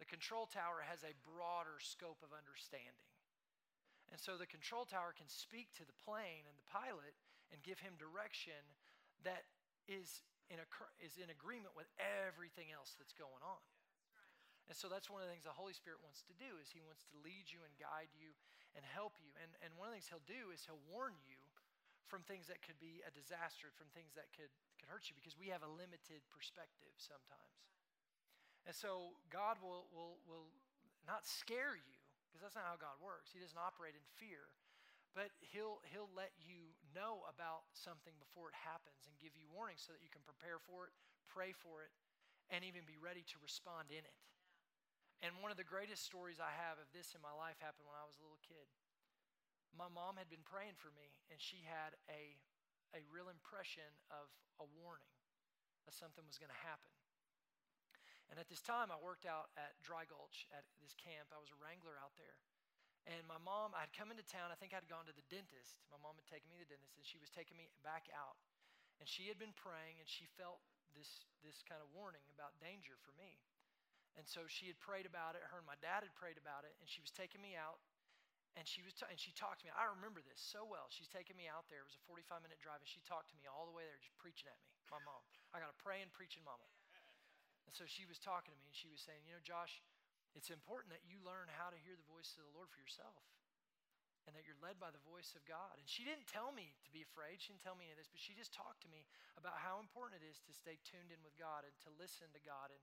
The 0.00 0.08
control 0.08 0.48
tower 0.48 0.84
has 0.84 1.04
a 1.04 1.16
broader 1.22 1.78
scope 1.78 2.20
of 2.24 2.34
understanding. 2.34 3.15
And 4.12 4.18
so 4.22 4.38
the 4.38 4.46
control 4.46 4.86
tower 4.86 5.12
can 5.12 5.26
speak 5.26 5.74
to 5.76 5.84
the 5.84 5.96
plane 6.06 6.46
and 6.46 6.56
the 6.56 6.70
pilot 6.70 7.18
and 7.50 7.62
give 7.66 7.82
him 7.82 7.98
direction 7.98 8.58
that 9.26 9.46
is 9.90 10.22
in, 10.50 10.62
a, 10.62 10.66
is 11.02 11.18
in 11.18 11.30
agreement 11.30 11.74
with 11.74 11.90
everything 11.98 12.70
else 12.70 12.94
that's 12.94 13.14
going 13.14 13.42
on. 13.42 13.62
And 14.66 14.74
so 14.74 14.90
that's 14.90 15.06
one 15.06 15.22
of 15.22 15.30
the 15.30 15.32
things 15.34 15.46
the 15.46 15.54
Holy 15.54 15.74
Spirit 15.74 16.02
wants 16.02 16.26
to 16.26 16.34
do 16.38 16.58
is 16.58 16.74
he 16.74 16.82
wants 16.82 17.06
to 17.14 17.16
lead 17.22 17.46
you 17.50 17.62
and 17.62 17.70
guide 17.78 18.10
you 18.18 18.34
and 18.74 18.82
help 18.82 19.14
you. 19.22 19.30
And, 19.38 19.50
and 19.62 19.70
one 19.78 19.90
of 19.90 19.94
the 19.94 20.02
things 20.02 20.10
he'll 20.10 20.26
do 20.26 20.50
is 20.50 20.66
he'll 20.66 20.82
warn 20.90 21.14
you 21.22 21.38
from 22.10 22.22
things 22.26 22.46
that 22.50 22.62
could 22.62 22.78
be 22.78 23.02
a 23.02 23.10
disaster, 23.14 23.70
from 23.74 23.90
things 23.94 24.14
that 24.14 24.30
could, 24.34 24.50
could 24.78 24.90
hurt 24.90 25.06
you 25.10 25.14
because 25.18 25.34
we 25.38 25.50
have 25.50 25.62
a 25.62 25.70
limited 25.70 26.22
perspective 26.30 26.94
sometimes. 26.98 27.62
And 28.66 28.74
so 28.74 29.14
God 29.30 29.58
will, 29.62 29.86
will, 29.94 30.18
will 30.26 30.50
not 31.06 31.26
scare 31.26 31.78
you, 31.78 31.95
because 32.36 32.52
that's 32.52 32.60
not 32.60 32.68
how 32.68 32.76
God 32.76 33.00
works. 33.00 33.32
He 33.32 33.40
doesn't 33.40 33.56
operate 33.56 33.96
in 33.96 34.04
fear. 34.20 34.52
But 35.16 35.32
he'll, 35.40 35.80
he'll 35.88 36.12
let 36.12 36.36
you 36.36 36.76
know 36.92 37.24
about 37.24 37.64
something 37.72 38.12
before 38.20 38.52
it 38.52 38.58
happens 38.68 39.08
and 39.08 39.16
give 39.16 39.32
you 39.32 39.48
warning 39.48 39.80
so 39.80 39.96
that 39.96 40.04
you 40.04 40.12
can 40.12 40.20
prepare 40.28 40.60
for 40.60 40.84
it, 40.84 40.92
pray 41.24 41.56
for 41.56 41.80
it, 41.80 41.88
and 42.52 42.60
even 42.60 42.84
be 42.84 43.00
ready 43.00 43.24
to 43.32 43.40
respond 43.40 43.88
in 43.88 44.04
it. 44.04 44.20
And 45.24 45.32
one 45.40 45.48
of 45.48 45.56
the 45.56 45.64
greatest 45.64 46.04
stories 46.04 46.36
I 46.36 46.52
have 46.52 46.76
of 46.76 46.92
this 46.92 47.16
in 47.16 47.24
my 47.24 47.32
life 47.32 47.56
happened 47.64 47.88
when 47.88 47.96
I 47.96 48.04
was 48.04 48.20
a 48.20 48.24
little 48.28 48.44
kid. 48.44 48.68
My 49.72 49.88
mom 49.88 50.20
had 50.20 50.28
been 50.28 50.44
praying 50.44 50.76
for 50.76 50.92
me, 50.92 51.16
and 51.32 51.40
she 51.40 51.64
had 51.64 51.96
a, 52.12 52.36
a 52.92 53.00
real 53.08 53.32
impression 53.32 53.88
of 54.12 54.28
a 54.60 54.68
warning 54.84 55.16
that 55.88 55.96
something 55.96 56.28
was 56.28 56.36
going 56.36 56.52
to 56.52 56.62
happen. 56.68 56.92
And 58.30 58.42
at 58.42 58.50
this 58.50 58.62
time, 58.62 58.90
I 58.90 58.98
worked 58.98 59.24
out 59.24 59.54
at 59.54 59.78
Dry 59.86 60.02
Gulch 60.06 60.50
at 60.50 60.66
this 60.82 60.98
camp. 60.98 61.30
I 61.30 61.38
was 61.38 61.54
a 61.54 61.58
wrangler 61.62 61.94
out 62.02 62.18
there. 62.18 62.34
And 63.06 63.22
my 63.30 63.38
mom, 63.38 63.70
I 63.70 63.86
had 63.86 63.94
come 63.94 64.10
into 64.10 64.26
town. 64.26 64.50
I 64.50 64.58
think 64.58 64.74
I'd 64.74 64.90
gone 64.90 65.06
to 65.06 65.14
the 65.14 65.22
dentist. 65.30 65.78
My 65.94 66.00
mom 66.02 66.18
had 66.18 66.26
taken 66.26 66.50
me 66.50 66.58
to 66.58 66.66
the 66.66 66.74
dentist, 66.74 66.98
and 66.98 67.06
she 67.06 67.22
was 67.22 67.30
taking 67.30 67.54
me 67.54 67.70
back 67.86 68.10
out. 68.10 68.34
And 68.98 69.06
she 69.06 69.30
had 69.30 69.38
been 69.38 69.54
praying, 69.54 70.02
and 70.02 70.08
she 70.10 70.26
felt 70.34 70.58
this, 70.90 71.22
this 71.46 71.62
kind 71.62 71.78
of 71.78 71.86
warning 71.94 72.26
about 72.34 72.58
danger 72.58 72.98
for 72.98 73.14
me. 73.14 73.38
And 74.18 74.26
so 74.26 74.48
she 74.50 74.66
had 74.66 74.80
prayed 74.82 75.06
about 75.06 75.38
it. 75.38 75.46
Her 75.46 75.62
and 75.62 75.68
my 75.68 75.78
dad 75.78 76.02
had 76.02 76.16
prayed 76.18 76.40
about 76.40 76.66
it, 76.66 76.74
and 76.82 76.90
she 76.90 76.98
was 76.98 77.14
taking 77.14 77.38
me 77.38 77.54
out. 77.54 77.78
And 78.56 78.64
she 78.64 78.80
was, 78.80 78.96
t- 78.96 79.04
and 79.04 79.20
she 79.20 79.36
talked 79.36 79.60
to 79.60 79.68
me. 79.68 79.72
I 79.76 79.84
remember 79.92 80.24
this 80.24 80.40
so 80.40 80.64
well. 80.64 80.88
She's 80.88 81.12
taking 81.12 81.36
me 81.36 81.44
out 81.44 81.68
there. 81.68 81.84
It 81.84 81.92
was 81.92 82.00
a 82.00 82.04
45 82.08 82.40
minute 82.40 82.56
drive, 82.56 82.80
and 82.80 82.88
she 82.88 83.04
talked 83.04 83.28
to 83.30 83.36
me 83.36 83.44
all 83.44 83.68
the 83.68 83.76
way 83.76 83.84
there, 83.84 84.00
just 84.00 84.16
preaching 84.16 84.48
at 84.48 84.56
me. 84.64 84.72
My 84.88 84.98
mom. 85.04 85.20
I 85.52 85.60
got 85.60 85.68
a 85.68 85.76
praying, 85.76 86.08
preaching 86.16 86.40
mama. 86.40 86.64
And 87.66 87.74
so 87.74 87.84
she 87.84 88.06
was 88.06 88.22
talking 88.22 88.54
to 88.54 88.58
me 88.62 88.70
and 88.70 88.78
she 88.78 88.90
was 88.90 89.02
saying, 89.02 89.26
You 89.26 89.34
know, 89.34 89.42
Josh, 89.42 89.82
it's 90.32 90.54
important 90.54 90.94
that 90.94 91.04
you 91.04 91.18
learn 91.20 91.50
how 91.50 91.68
to 91.68 91.78
hear 91.82 91.98
the 91.98 92.06
voice 92.06 92.32
of 92.38 92.46
the 92.46 92.54
Lord 92.54 92.70
for 92.70 92.78
yourself 92.78 93.18
and 94.26 94.34
that 94.34 94.42
you're 94.42 94.58
led 94.58 94.82
by 94.82 94.90
the 94.90 95.02
voice 95.06 95.38
of 95.38 95.46
God. 95.46 95.78
And 95.78 95.86
she 95.86 96.02
didn't 96.02 96.26
tell 96.26 96.50
me 96.50 96.74
to 96.82 96.90
be 96.90 97.06
afraid. 97.06 97.38
She 97.38 97.54
didn't 97.54 97.62
tell 97.62 97.78
me 97.78 97.86
any 97.86 97.94
of 97.94 98.00
this, 98.02 98.10
but 98.10 98.18
she 98.18 98.34
just 98.34 98.50
talked 98.50 98.82
to 98.82 98.90
me 98.90 99.06
about 99.38 99.62
how 99.62 99.78
important 99.78 100.18
it 100.18 100.26
is 100.26 100.42
to 100.50 100.52
stay 100.52 100.82
tuned 100.82 101.14
in 101.14 101.22
with 101.22 101.38
God 101.38 101.62
and 101.62 101.74
to 101.86 101.94
listen 101.94 102.26
to 102.34 102.42
God 102.42 102.74
and 102.74 102.82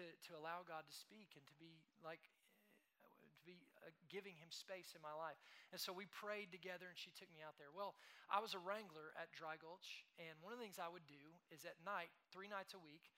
to, 0.00 0.02
to 0.32 0.32
allow 0.32 0.64
God 0.64 0.88
to 0.88 0.94
speak 0.96 1.36
and 1.36 1.44
to 1.44 1.56
be 1.60 1.84
like, 2.00 2.24
to 2.24 3.44
be 3.44 3.60
uh, 3.84 3.92
giving 4.08 4.36
him 4.40 4.48
space 4.48 4.96
in 4.96 5.04
my 5.04 5.12
life. 5.12 5.36
And 5.72 5.80
so 5.80 5.92
we 5.92 6.08
prayed 6.08 6.48
together 6.48 6.88
and 6.88 6.96
she 6.96 7.12
took 7.12 7.28
me 7.36 7.44
out 7.44 7.60
there. 7.60 7.68
Well, 7.68 7.92
I 8.32 8.40
was 8.40 8.56
a 8.56 8.60
wrangler 8.60 9.12
at 9.16 9.28
Dry 9.36 9.60
Gulch, 9.60 10.08
and 10.16 10.36
one 10.40 10.56
of 10.56 10.60
the 10.60 10.64
things 10.64 10.80
I 10.80 10.88
would 10.88 11.04
do 11.04 11.36
is 11.52 11.68
at 11.68 11.76
night, 11.84 12.12
three 12.32 12.48
nights 12.48 12.72
a 12.72 12.80
week, 12.80 13.12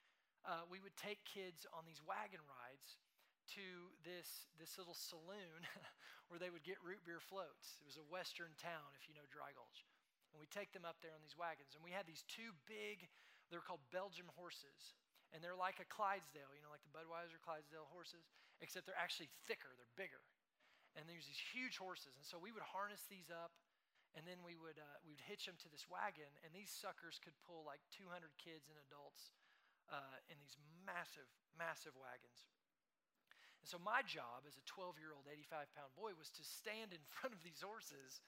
uh, 0.45 0.65
we 0.69 0.81
would 0.81 0.97
take 0.97 1.21
kids 1.29 1.69
on 1.77 1.85
these 1.85 2.01
wagon 2.05 2.41
rides 2.49 3.01
to 3.57 3.91
this, 4.07 4.49
this 4.57 4.79
little 4.79 4.97
saloon 4.97 5.67
where 6.31 6.39
they 6.39 6.49
would 6.49 6.63
get 6.63 6.79
root 6.81 7.03
beer 7.03 7.21
floats. 7.21 7.77
It 7.83 7.87
was 7.87 7.99
a 7.99 8.07
western 8.07 8.55
town, 8.57 8.95
if 8.95 9.11
you 9.11 9.15
know 9.19 9.27
Dry 9.29 9.51
Gulch. 9.53 9.85
And 10.31 10.39
we 10.39 10.47
take 10.47 10.71
them 10.71 10.87
up 10.87 11.03
there 11.03 11.13
on 11.13 11.23
these 11.23 11.35
wagons. 11.35 11.75
And 11.75 11.83
we 11.83 11.91
had 11.91 12.07
these 12.07 12.23
two 12.31 12.55
big, 12.71 13.11
they're 13.51 13.65
called 13.65 13.83
Belgian 13.91 14.31
horses. 14.39 14.95
And 15.35 15.43
they're 15.43 15.59
like 15.59 15.83
a 15.83 15.87
Clydesdale, 15.91 16.55
you 16.55 16.63
know, 16.63 16.71
like 16.71 16.87
the 16.87 16.95
Budweiser 16.95 17.39
Clydesdale 17.43 17.91
horses, 17.91 18.31
except 18.63 18.87
they're 18.87 18.99
actually 18.99 19.31
thicker, 19.47 19.71
they're 19.79 19.99
bigger. 19.99 20.23
And 20.99 21.07
there's 21.07 21.27
these 21.27 21.39
huge 21.39 21.79
horses. 21.79 22.19
And 22.19 22.27
so 22.27 22.39
we 22.39 22.51
would 22.51 22.67
harness 22.67 23.07
these 23.07 23.31
up, 23.31 23.55
and 24.19 24.27
then 24.27 24.43
we 24.43 24.59
would, 24.59 24.75
uh, 24.75 24.99
we 25.07 25.15
would 25.15 25.23
hitch 25.23 25.47
them 25.47 25.55
to 25.63 25.71
this 25.71 25.87
wagon, 25.87 26.27
and 26.43 26.51
these 26.51 26.67
suckers 26.67 27.23
could 27.23 27.35
pull 27.47 27.63
like 27.63 27.79
200 27.95 28.11
kids 28.43 28.67
and 28.67 28.75
adults 28.91 29.31
uh, 29.91 30.17
in 30.31 30.39
these 30.39 30.57
massive, 30.87 31.29
massive 31.59 31.95
wagons. 31.99 32.49
And 33.61 33.69
so 33.69 33.77
my 33.77 34.01
job 34.01 34.49
as 34.49 34.57
a 34.57 34.65
12 34.65 34.97
year 34.97 35.13
old, 35.13 35.29
85 35.29 35.69
pound 35.77 35.93
boy 35.93 36.17
was 36.17 36.33
to 36.41 36.43
stand 36.43 36.97
in 36.97 37.03
front 37.15 37.37
of 37.37 37.43
these 37.45 37.61
horses 37.61 38.25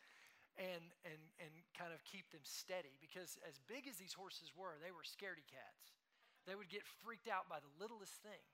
and, 0.60 0.92
and, 1.08 1.22
and 1.40 1.52
kind 1.72 1.96
of 1.96 2.04
keep 2.04 2.28
them 2.28 2.44
steady 2.44 3.00
because 3.00 3.40
as 3.48 3.56
big 3.64 3.88
as 3.88 3.96
these 3.96 4.12
horses 4.12 4.52
were, 4.52 4.76
they 4.84 4.92
were 4.92 5.06
scaredy 5.06 5.46
cats. 5.48 5.96
They 6.44 6.58
would 6.58 6.68
get 6.68 6.84
freaked 7.00 7.30
out 7.30 7.48
by 7.48 7.62
the 7.62 7.72
littlest 7.80 8.20
thing. 8.20 8.44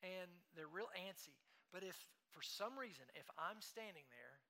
And 0.00 0.30
they're 0.56 0.70
real 0.70 0.88
antsy. 0.96 1.36
But 1.68 1.84
if 1.84 1.98
for 2.32 2.40
some 2.40 2.78
reason, 2.78 3.04
if 3.12 3.28
I'm 3.36 3.60
standing 3.60 4.06
there, 4.08 4.40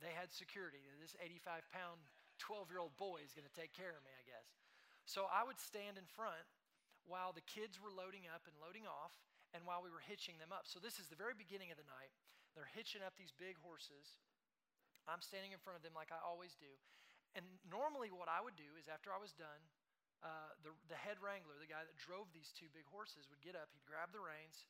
they 0.00 0.14
had 0.16 0.32
security. 0.32 0.80
That 0.80 0.96
this 1.02 1.18
85 1.20 1.66
pound, 1.68 2.00
12 2.40 2.72
year 2.72 2.80
old 2.80 2.96
boy 2.96 3.20
is 3.20 3.36
going 3.36 3.44
to 3.44 3.52
take 3.52 3.76
care 3.76 3.92
of 3.92 4.02
me, 4.06 4.14
I 4.16 4.24
guess. 4.24 4.48
So 5.04 5.28
I 5.28 5.44
would 5.44 5.60
stand 5.60 6.00
in 6.00 6.08
front 6.16 6.48
while 7.04 7.32
the 7.32 7.44
kids 7.44 7.76
were 7.78 7.92
loading 7.92 8.26
up 8.28 8.48
and 8.48 8.56
loading 8.58 8.88
off, 8.88 9.16
and 9.54 9.62
while 9.62 9.84
we 9.84 9.92
were 9.92 10.02
hitching 10.02 10.40
them 10.42 10.50
up. 10.50 10.66
So, 10.66 10.82
this 10.82 10.98
is 10.98 11.06
the 11.06 11.18
very 11.18 11.36
beginning 11.36 11.70
of 11.70 11.78
the 11.78 11.86
night. 11.86 12.10
They're 12.54 12.70
hitching 12.74 13.02
up 13.02 13.14
these 13.14 13.34
big 13.34 13.58
horses. 13.62 14.18
I'm 15.04 15.20
standing 15.20 15.52
in 15.52 15.60
front 15.60 15.76
of 15.76 15.84
them 15.84 15.94
like 15.94 16.10
I 16.10 16.18
always 16.22 16.56
do. 16.56 16.70
And 17.34 17.44
normally, 17.66 18.14
what 18.14 18.30
I 18.30 18.40
would 18.40 18.54
do 18.54 18.78
is 18.78 18.86
after 18.86 19.10
I 19.10 19.18
was 19.18 19.34
done, 19.34 19.62
uh, 20.24 20.54
the, 20.64 20.72
the 20.88 20.96
head 20.96 21.20
wrangler, 21.20 21.58
the 21.60 21.68
guy 21.68 21.84
that 21.84 21.98
drove 22.00 22.30
these 22.32 22.54
two 22.54 22.70
big 22.72 22.86
horses, 22.88 23.28
would 23.28 23.42
get 23.44 23.58
up, 23.58 23.68
he'd 23.74 23.84
grab 23.84 24.14
the 24.14 24.22
reins, 24.22 24.64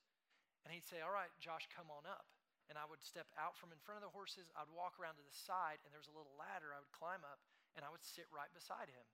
and 0.64 0.72
he'd 0.72 0.84
say, 0.84 1.04
All 1.04 1.14
right, 1.14 1.30
Josh, 1.38 1.68
come 1.70 1.92
on 1.92 2.08
up. 2.08 2.26
And 2.72 2.80
I 2.80 2.88
would 2.88 3.04
step 3.04 3.28
out 3.36 3.60
from 3.60 3.76
in 3.76 3.80
front 3.84 4.00
of 4.00 4.08
the 4.08 4.16
horses. 4.16 4.48
I'd 4.56 4.72
walk 4.72 4.96
around 4.96 5.20
to 5.20 5.26
the 5.26 5.36
side, 5.36 5.84
and 5.84 5.92
there 5.92 6.00
was 6.00 6.08
a 6.08 6.16
little 6.16 6.32
ladder 6.40 6.72
I 6.72 6.80
would 6.80 6.96
climb 6.96 7.20
up, 7.20 7.44
and 7.76 7.84
I 7.84 7.92
would 7.92 8.00
sit 8.00 8.24
right 8.32 8.48
beside 8.56 8.88
him. 8.88 9.04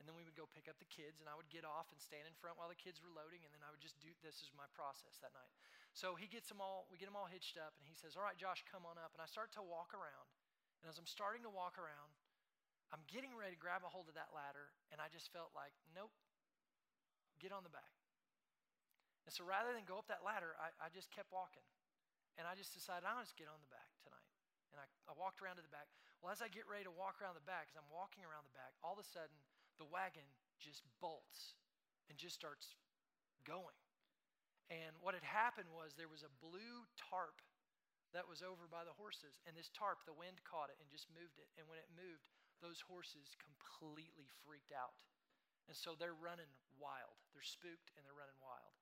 And 0.00 0.08
then 0.08 0.16
we 0.16 0.24
would 0.24 0.32
go 0.32 0.48
pick 0.48 0.64
up 0.64 0.80
the 0.80 0.88
kids, 0.88 1.20
and 1.20 1.28
I 1.28 1.36
would 1.36 1.52
get 1.52 1.68
off 1.68 1.92
and 1.92 2.00
stand 2.00 2.24
in 2.24 2.32
front 2.40 2.56
while 2.56 2.72
the 2.72 2.80
kids 2.80 3.04
were 3.04 3.12
loading, 3.12 3.44
and 3.44 3.52
then 3.52 3.60
I 3.60 3.68
would 3.68 3.84
just 3.84 4.00
do 4.00 4.08
this 4.24 4.40
is 4.40 4.48
my 4.56 4.64
process 4.72 5.20
that 5.20 5.36
night. 5.36 5.52
So 5.92 6.16
he 6.16 6.24
gets 6.24 6.48
them 6.48 6.64
all, 6.64 6.88
we 6.88 6.96
get 6.96 7.04
them 7.04 7.20
all 7.20 7.28
hitched 7.28 7.60
up, 7.60 7.76
and 7.76 7.84
he 7.84 7.92
says, 7.92 8.16
All 8.16 8.24
right, 8.24 8.40
Josh, 8.40 8.64
come 8.64 8.88
on 8.88 8.96
up. 8.96 9.12
And 9.12 9.20
I 9.20 9.28
start 9.28 9.52
to 9.60 9.62
walk 9.62 9.92
around. 9.92 10.26
And 10.80 10.88
as 10.88 10.96
I'm 10.96 11.04
starting 11.04 11.44
to 11.44 11.52
walk 11.52 11.76
around, 11.76 12.16
I'm 12.88 13.04
getting 13.12 13.36
ready 13.36 13.52
to 13.52 13.60
grab 13.60 13.84
a 13.84 13.92
hold 13.92 14.08
of 14.08 14.16
that 14.16 14.32
ladder, 14.32 14.72
and 14.88 15.04
I 15.04 15.12
just 15.12 15.28
felt 15.36 15.52
like, 15.52 15.76
Nope, 15.92 16.16
get 17.36 17.52
on 17.52 17.60
the 17.60 17.70
back. 17.70 18.00
And 19.28 19.32
so 19.36 19.44
rather 19.44 19.76
than 19.76 19.84
go 19.84 20.00
up 20.00 20.08
that 20.08 20.24
ladder, 20.24 20.56
I, 20.56 20.72
I 20.80 20.88
just 20.88 21.12
kept 21.12 21.28
walking. 21.28 21.62
And 22.40 22.48
I 22.48 22.56
just 22.56 22.72
decided, 22.72 23.04
I'll 23.04 23.20
just 23.20 23.36
get 23.36 23.52
on 23.52 23.60
the 23.60 23.68
back 23.68 23.92
tonight. 24.00 24.28
And 24.72 24.80
I, 24.80 24.86
I 25.06 25.12
walked 25.12 25.44
around 25.44 25.60
to 25.60 25.64
the 25.64 25.70
back. 25.70 25.92
Well, 26.18 26.32
as 26.32 26.40
I 26.40 26.48
get 26.48 26.64
ready 26.64 26.88
to 26.88 26.94
walk 26.94 27.20
around 27.20 27.36
the 27.36 27.44
back, 27.44 27.68
as 27.68 27.76
I'm 27.76 27.88
walking 27.92 28.24
around 28.24 28.48
the 28.48 28.56
back, 28.56 28.72
all 28.80 28.96
of 28.96 29.02
a 29.02 29.08
sudden, 29.08 29.34
the 29.80 29.88
wagon 29.88 30.28
just 30.60 30.84
bolts 31.00 31.56
and 32.12 32.20
just 32.20 32.36
starts 32.36 32.76
going. 33.48 33.80
And 34.68 34.94
what 35.00 35.16
had 35.16 35.24
happened 35.24 35.72
was 35.72 35.96
there 35.96 36.12
was 36.12 36.22
a 36.22 36.38
blue 36.38 36.86
tarp 36.94 37.40
that 38.12 38.28
was 38.28 38.44
over 38.44 38.68
by 38.70 38.86
the 38.86 38.94
horses. 38.94 39.40
And 39.48 39.56
this 39.56 39.72
tarp, 39.72 40.04
the 40.06 40.14
wind 40.14 40.44
caught 40.46 40.70
it 40.70 40.78
and 40.78 40.86
just 40.92 41.10
moved 41.10 41.40
it. 41.40 41.50
And 41.58 41.66
when 41.66 41.80
it 41.80 41.90
moved, 41.90 42.28
those 42.62 42.84
horses 42.84 43.34
completely 43.40 44.28
freaked 44.46 44.70
out. 44.70 44.94
And 45.66 45.74
so 45.74 45.96
they're 45.96 46.18
running 46.18 46.50
wild. 46.78 47.18
They're 47.34 47.46
spooked 47.46 47.94
and 47.96 48.02
they're 48.04 48.18
running 48.18 48.38
wild. 48.38 48.74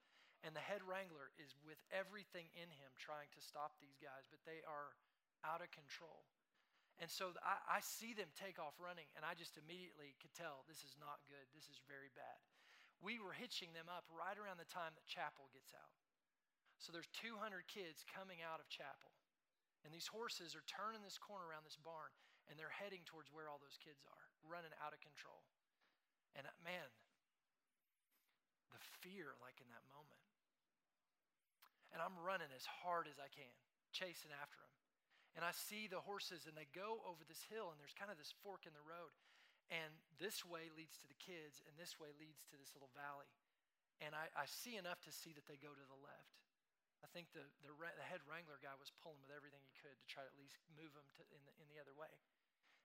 And 0.42 0.54
the 0.54 0.64
head 0.64 0.84
wrangler 0.86 1.34
is 1.38 1.56
with 1.66 1.80
everything 1.90 2.48
in 2.54 2.70
him 2.70 2.90
trying 2.96 3.28
to 3.34 3.42
stop 3.42 3.76
these 3.78 3.98
guys, 3.98 4.28
but 4.30 4.44
they 4.46 4.62
are 4.64 4.94
out 5.42 5.60
of 5.62 5.70
control. 5.74 6.26
And 6.98 7.06
so 7.06 7.30
I, 7.46 7.78
I, 7.78 7.80
see 7.80 8.10
them 8.10 8.26
take 8.34 8.58
off 8.58 8.74
running, 8.82 9.06
and 9.14 9.22
I 9.22 9.38
just 9.38 9.54
immediately 9.54 10.18
could 10.18 10.34
tell 10.34 10.66
this 10.66 10.82
is 10.82 10.98
not 10.98 11.22
good. 11.30 11.46
This 11.54 11.70
is 11.70 11.78
very 11.86 12.10
bad. 12.18 12.42
We 12.98 13.22
were 13.22 13.30
hitching 13.30 13.70
them 13.70 13.86
up 13.86 14.02
right 14.10 14.34
around 14.34 14.58
the 14.58 14.66
time 14.66 14.98
that 14.98 15.06
chapel 15.06 15.46
gets 15.54 15.70
out. 15.70 15.94
So 16.82 16.90
there's 16.90 17.06
200 17.22 17.70
kids 17.70 18.02
coming 18.02 18.42
out 18.42 18.58
of 18.58 18.66
chapel. 18.66 19.14
And 19.86 19.94
these 19.94 20.10
horses 20.10 20.58
are 20.58 20.66
turning 20.66 21.06
this 21.06 21.22
corner 21.22 21.46
around 21.46 21.62
this 21.62 21.78
barn, 21.78 22.10
and 22.50 22.58
they're 22.58 22.74
heading 22.74 23.06
towards 23.06 23.30
where 23.30 23.46
all 23.46 23.62
those 23.62 23.78
kids 23.78 24.02
are, 24.02 24.26
running 24.42 24.74
out 24.82 24.90
of 24.90 24.98
control. 24.98 25.46
And 26.34 26.50
uh, 26.50 26.54
man, 26.66 26.90
the 28.74 28.82
fear, 29.06 29.38
like 29.38 29.62
in 29.62 29.70
that 29.70 29.86
moment. 29.86 30.18
And 31.94 32.02
I'm 32.02 32.18
running 32.18 32.50
as 32.50 32.66
hard 32.66 33.06
as 33.06 33.22
I 33.22 33.30
can, 33.30 33.54
chasing 33.94 34.34
after 34.34 34.58
them 34.58 34.77
and 35.38 35.46
I 35.46 35.54
see 35.54 35.86
the 35.86 36.02
horses, 36.02 36.50
and 36.50 36.58
they 36.58 36.66
go 36.74 36.98
over 37.06 37.22
this 37.22 37.46
hill, 37.46 37.70
and 37.70 37.78
there's 37.78 37.94
kind 37.94 38.10
of 38.10 38.18
this 38.18 38.34
fork 38.42 38.66
in 38.66 38.74
the 38.74 38.82
road. 38.82 39.14
And 39.70 39.94
this 40.18 40.42
way 40.42 40.66
leads 40.74 40.98
to 40.98 41.06
the 41.06 41.14
kids, 41.14 41.62
and 41.62 41.78
this 41.78 41.94
way 42.02 42.10
leads 42.18 42.42
to 42.50 42.58
this 42.58 42.74
little 42.74 42.90
valley. 42.98 43.30
And 44.02 44.18
I, 44.18 44.26
I 44.34 44.50
see 44.50 44.74
enough 44.74 44.98
to 45.06 45.14
see 45.14 45.30
that 45.38 45.46
they 45.46 45.54
go 45.54 45.70
to 45.70 45.86
the 45.86 46.02
left. 46.02 46.42
I 47.06 47.08
think 47.14 47.30
the, 47.30 47.46
the, 47.62 47.70
the, 47.70 48.02
head 48.02 48.18
wrangler 48.26 48.58
guy 48.58 48.74
was 48.82 48.90
pulling 48.98 49.22
with 49.22 49.30
everything 49.30 49.62
he 49.62 49.78
could 49.78 49.94
to 49.94 50.06
try 50.10 50.26
to 50.26 50.30
at 50.34 50.34
least 50.34 50.58
move 50.74 50.90
them 50.90 51.06
to, 51.14 51.22
in, 51.30 51.38
the, 51.46 51.54
in 51.62 51.70
the 51.70 51.78
other 51.78 51.94
way. 51.94 52.10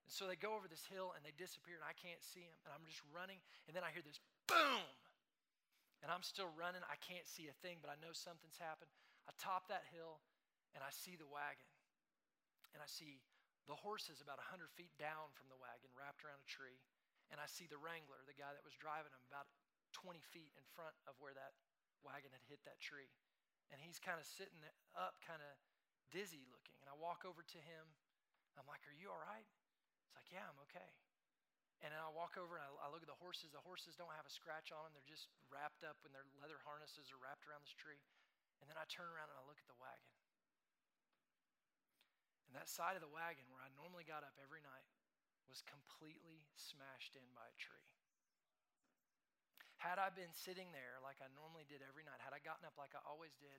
And 0.05 0.13
so 0.13 0.29
they 0.29 0.37
go 0.37 0.53
over 0.53 0.69
this 0.69 0.85
hill 0.85 1.17
and 1.17 1.25
they 1.25 1.33
disappear, 1.33 1.81
and 1.81 1.87
I 1.89 1.97
can't 1.97 2.21
see 2.21 2.45
them. 2.45 2.59
And 2.69 2.77
I'm 2.77 2.85
just 2.85 3.01
running, 3.09 3.41
and 3.65 3.73
then 3.73 3.81
I 3.81 3.89
hear 3.89 4.05
this 4.05 4.21
boom. 4.45 4.85
And 6.05 6.13
I'm 6.13 6.21
still 6.21 6.53
running. 6.53 6.85
I 6.85 7.01
can't 7.01 7.25
see 7.25 7.49
a 7.49 7.55
thing, 7.65 7.81
but 7.81 7.89
I 7.89 7.97
know 7.97 8.13
something's 8.13 8.61
happened. 8.61 8.93
I 9.25 9.33
top 9.41 9.73
that 9.73 9.89
hill, 9.89 10.21
and 10.77 10.85
I 10.85 10.93
see 10.93 11.17
the 11.17 11.25
wagon 11.25 11.72
and 12.73 12.81
I 12.81 12.89
see 12.89 13.21
the 13.69 13.77
horses 13.77 14.19
about 14.19 14.41
100 14.43 14.67
feet 14.75 14.91
down 14.99 15.31
from 15.37 15.47
the 15.47 15.59
wagon 15.61 15.87
wrapped 15.95 16.25
around 16.25 16.43
a 16.43 16.49
tree. 16.49 16.81
And 17.31 17.39
I 17.39 17.47
see 17.47 17.65
the 17.65 17.79
wrangler, 17.79 18.19
the 18.27 18.35
guy 18.35 18.51
that 18.51 18.61
was 18.61 18.75
driving 18.75 19.09
them, 19.15 19.23
about 19.25 19.47
20 19.95 20.19
feet 20.35 20.51
in 20.59 20.65
front 20.75 20.93
of 21.07 21.15
where 21.23 21.33
that 21.33 21.55
wagon 22.03 22.29
had 22.35 22.43
hit 22.45 22.59
that 22.67 22.77
tree. 22.83 23.09
And 23.71 23.79
he's 23.79 23.97
kind 23.97 24.19
of 24.19 24.27
sitting 24.27 24.59
up, 24.93 25.17
kind 25.23 25.39
of 25.39 25.53
dizzy 26.11 26.43
looking. 26.51 26.77
And 26.83 26.91
I 26.91 26.95
walk 26.99 27.23
over 27.23 27.41
to 27.41 27.59
him. 27.63 27.85
I'm 28.59 28.69
like, 28.69 28.83
Are 28.85 28.93
you 28.93 29.09
all 29.09 29.23
right? 29.23 29.47
It's 30.05 30.13
like, 30.13 30.29
Yeah, 30.29 30.45
I'm 30.45 30.59
okay. 30.69 30.91
And 31.81 31.91
then 31.91 31.99
I 31.99 32.11
walk 32.13 32.37
over 32.37 32.55
and 32.59 32.63
I, 32.63 32.69
I 32.85 32.87
look 32.93 33.01
at 33.01 33.09
the 33.09 33.17
horses. 33.17 33.49
The 33.49 33.63
horses 33.65 33.97
don't 33.97 34.13
have 34.13 34.27
a 34.27 34.33
scratch 34.33 34.69
on 34.69 34.85
them, 34.85 34.93
they're 34.93 35.09
just 35.09 35.31
wrapped 35.49 35.81
up 35.81 35.97
and 36.05 36.13
their 36.13 36.27
leather 36.37 36.59
harnesses 36.61 37.09
are 37.09 37.19
wrapped 37.23 37.47
around 37.49 37.65
this 37.65 37.73
tree. 37.73 38.03
And 38.61 38.69
then 38.69 38.77
I 38.77 38.85
turn 38.91 39.09
around 39.09 39.33
and 39.33 39.39
I 39.39 39.43
look 39.47 39.57
at 39.57 39.67
the 39.67 39.79
wagon. 39.79 40.13
And 42.53 42.61
that 42.61 42.69
side 42.69 42.93
of 42.93 43.01
the 43.01 43.09
wagon 43.09 43.49
where 43.49 43.65
I 43.65 43.73
normally 43.73 44.05
got 44.05 44.21
up 44.21 44.37
every 44.37 44.61
night 44.61 44.85
was 45.49 45.65
completely 45.65 46.45
smashed 46.53 47.17
in 47.17 47.25
by 47.33 47.49
a 47.49 47.57
tree. 47.57 47.89
Had 49.81 49.97
I 49.97 50.13
been 50.13 50.29
sitting 50.37 50.69
there 50.69 51.01
like 51.01 51.17
I 51.17 51.33
normally 51.33 51.65
did 51.65 51.81
every 51.81 52.05
night, 52.05 52.21
had 52.21 52.29
I 52.29 52.37
gotten 52.45 52.61
up 52.61 52.77
like 52.77 52.93
I 52.93 53.01
always 53.09 53.33
did, 53.41 53.57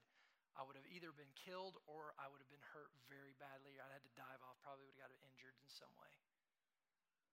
I 0.55 0.63
would 0.63 0.79
have 0.79 0.87
either 0.87 1.11
been 1.11 1.35
killed 1.35 1.83
or 1.91 2.15
I 2.23 2.31
would 2.31 2.39
have 2.39 2.47
been 2.55 2.63
hurt 2.71 2.95
very 3.11 3.35
badly. 3.43 3.83
I 3.83 3.91
had 3.91 4.07
to 4.07 4.15
dive 4.15 4.39
off, 4.47 4.63
probably 4.63 4.87
would 4.87 4.95
have 4.95 5.11
got 5.11 5.15
injured 5.27 5.59
in 5.59 5.67
some 5.67 5.91
way. 5.99 6.15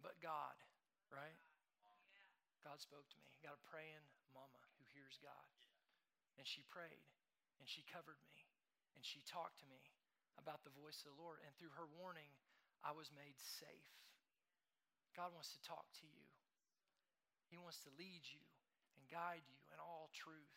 But 0.02 0.18
God, 0.18 0.58
right? 1.14 1.38
God 2.66 2.82
spoke 2.82 3.06
to 3.06 3.18
me. 3.22 3.30
I 3.38 3.54
Got 3.54 3.62
a 3.62 3.64
praying 3.70 4.02
mama 4.34 4.66
who 4.82 4.84
hears 4.98 5.22
God. 5.22 5.46
And 6.42 6.50
she 6.50 6.66
prayed 6.74 7.06
and 7.62 7.70
she 7.70 7.86
covered 7.86 8.18
me 8.26 8.50
and 8.98 9.06
she 9.06 9.22
talked 9.30 9.62
to 9.62 9.70
me 9.70 10.01
about 10.40 10.64
the 10.64 10.74
voice 10.78 11.02
of 11.04 11.14
the 11.14 11.20
Lord. 11.20 11.42
And 11.44 11.52
through 11.58 11.74
her 11.76 11.88
warning, 12.00 12.32
I 12.82 12.96
was 12.96 13.12
made 13.12 13.38
safe. 13.38 13.96
God 15.16 15.36
wants 15.36 15.52
to 15.56 15.62
talk 15.68 15.92
to 16.02 16.08
you, 16.08 16.28
He 17.52 17.60
wants 17.60 17.84
to 17.84 17.92
lead 18.00 18.24
you 18.32 18.46
and 18.96 19.04
guide 19.12 19.44
you 19.44 19.60
in 19.76 19.80
all 19.80 20.08
truth. 20.16 20.56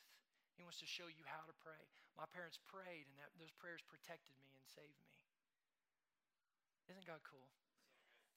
He 0.55 0.63
wants 0.63 0.79
to 0.79 0.87
show 0.87 1.11
you 1.11 1.27
how 1.27 1.43
to 1.51 1.55
pray. 1.67 1.83
My 2.15 2.31
parents 2.31 2.63
prayed, 2.71 3.11
and 3.11 3.19
that, 3.19 3.35
those 3.43 3.51
prayers 3.59 3.83
protected 3.83 4.39
me 4.39 4.55
and 4.55 4.63
saved 4.71 5.03
me. 5.03 5.19
Isn't 6.95 7.11
God 7.11 7.19
cool? 7.27 7.51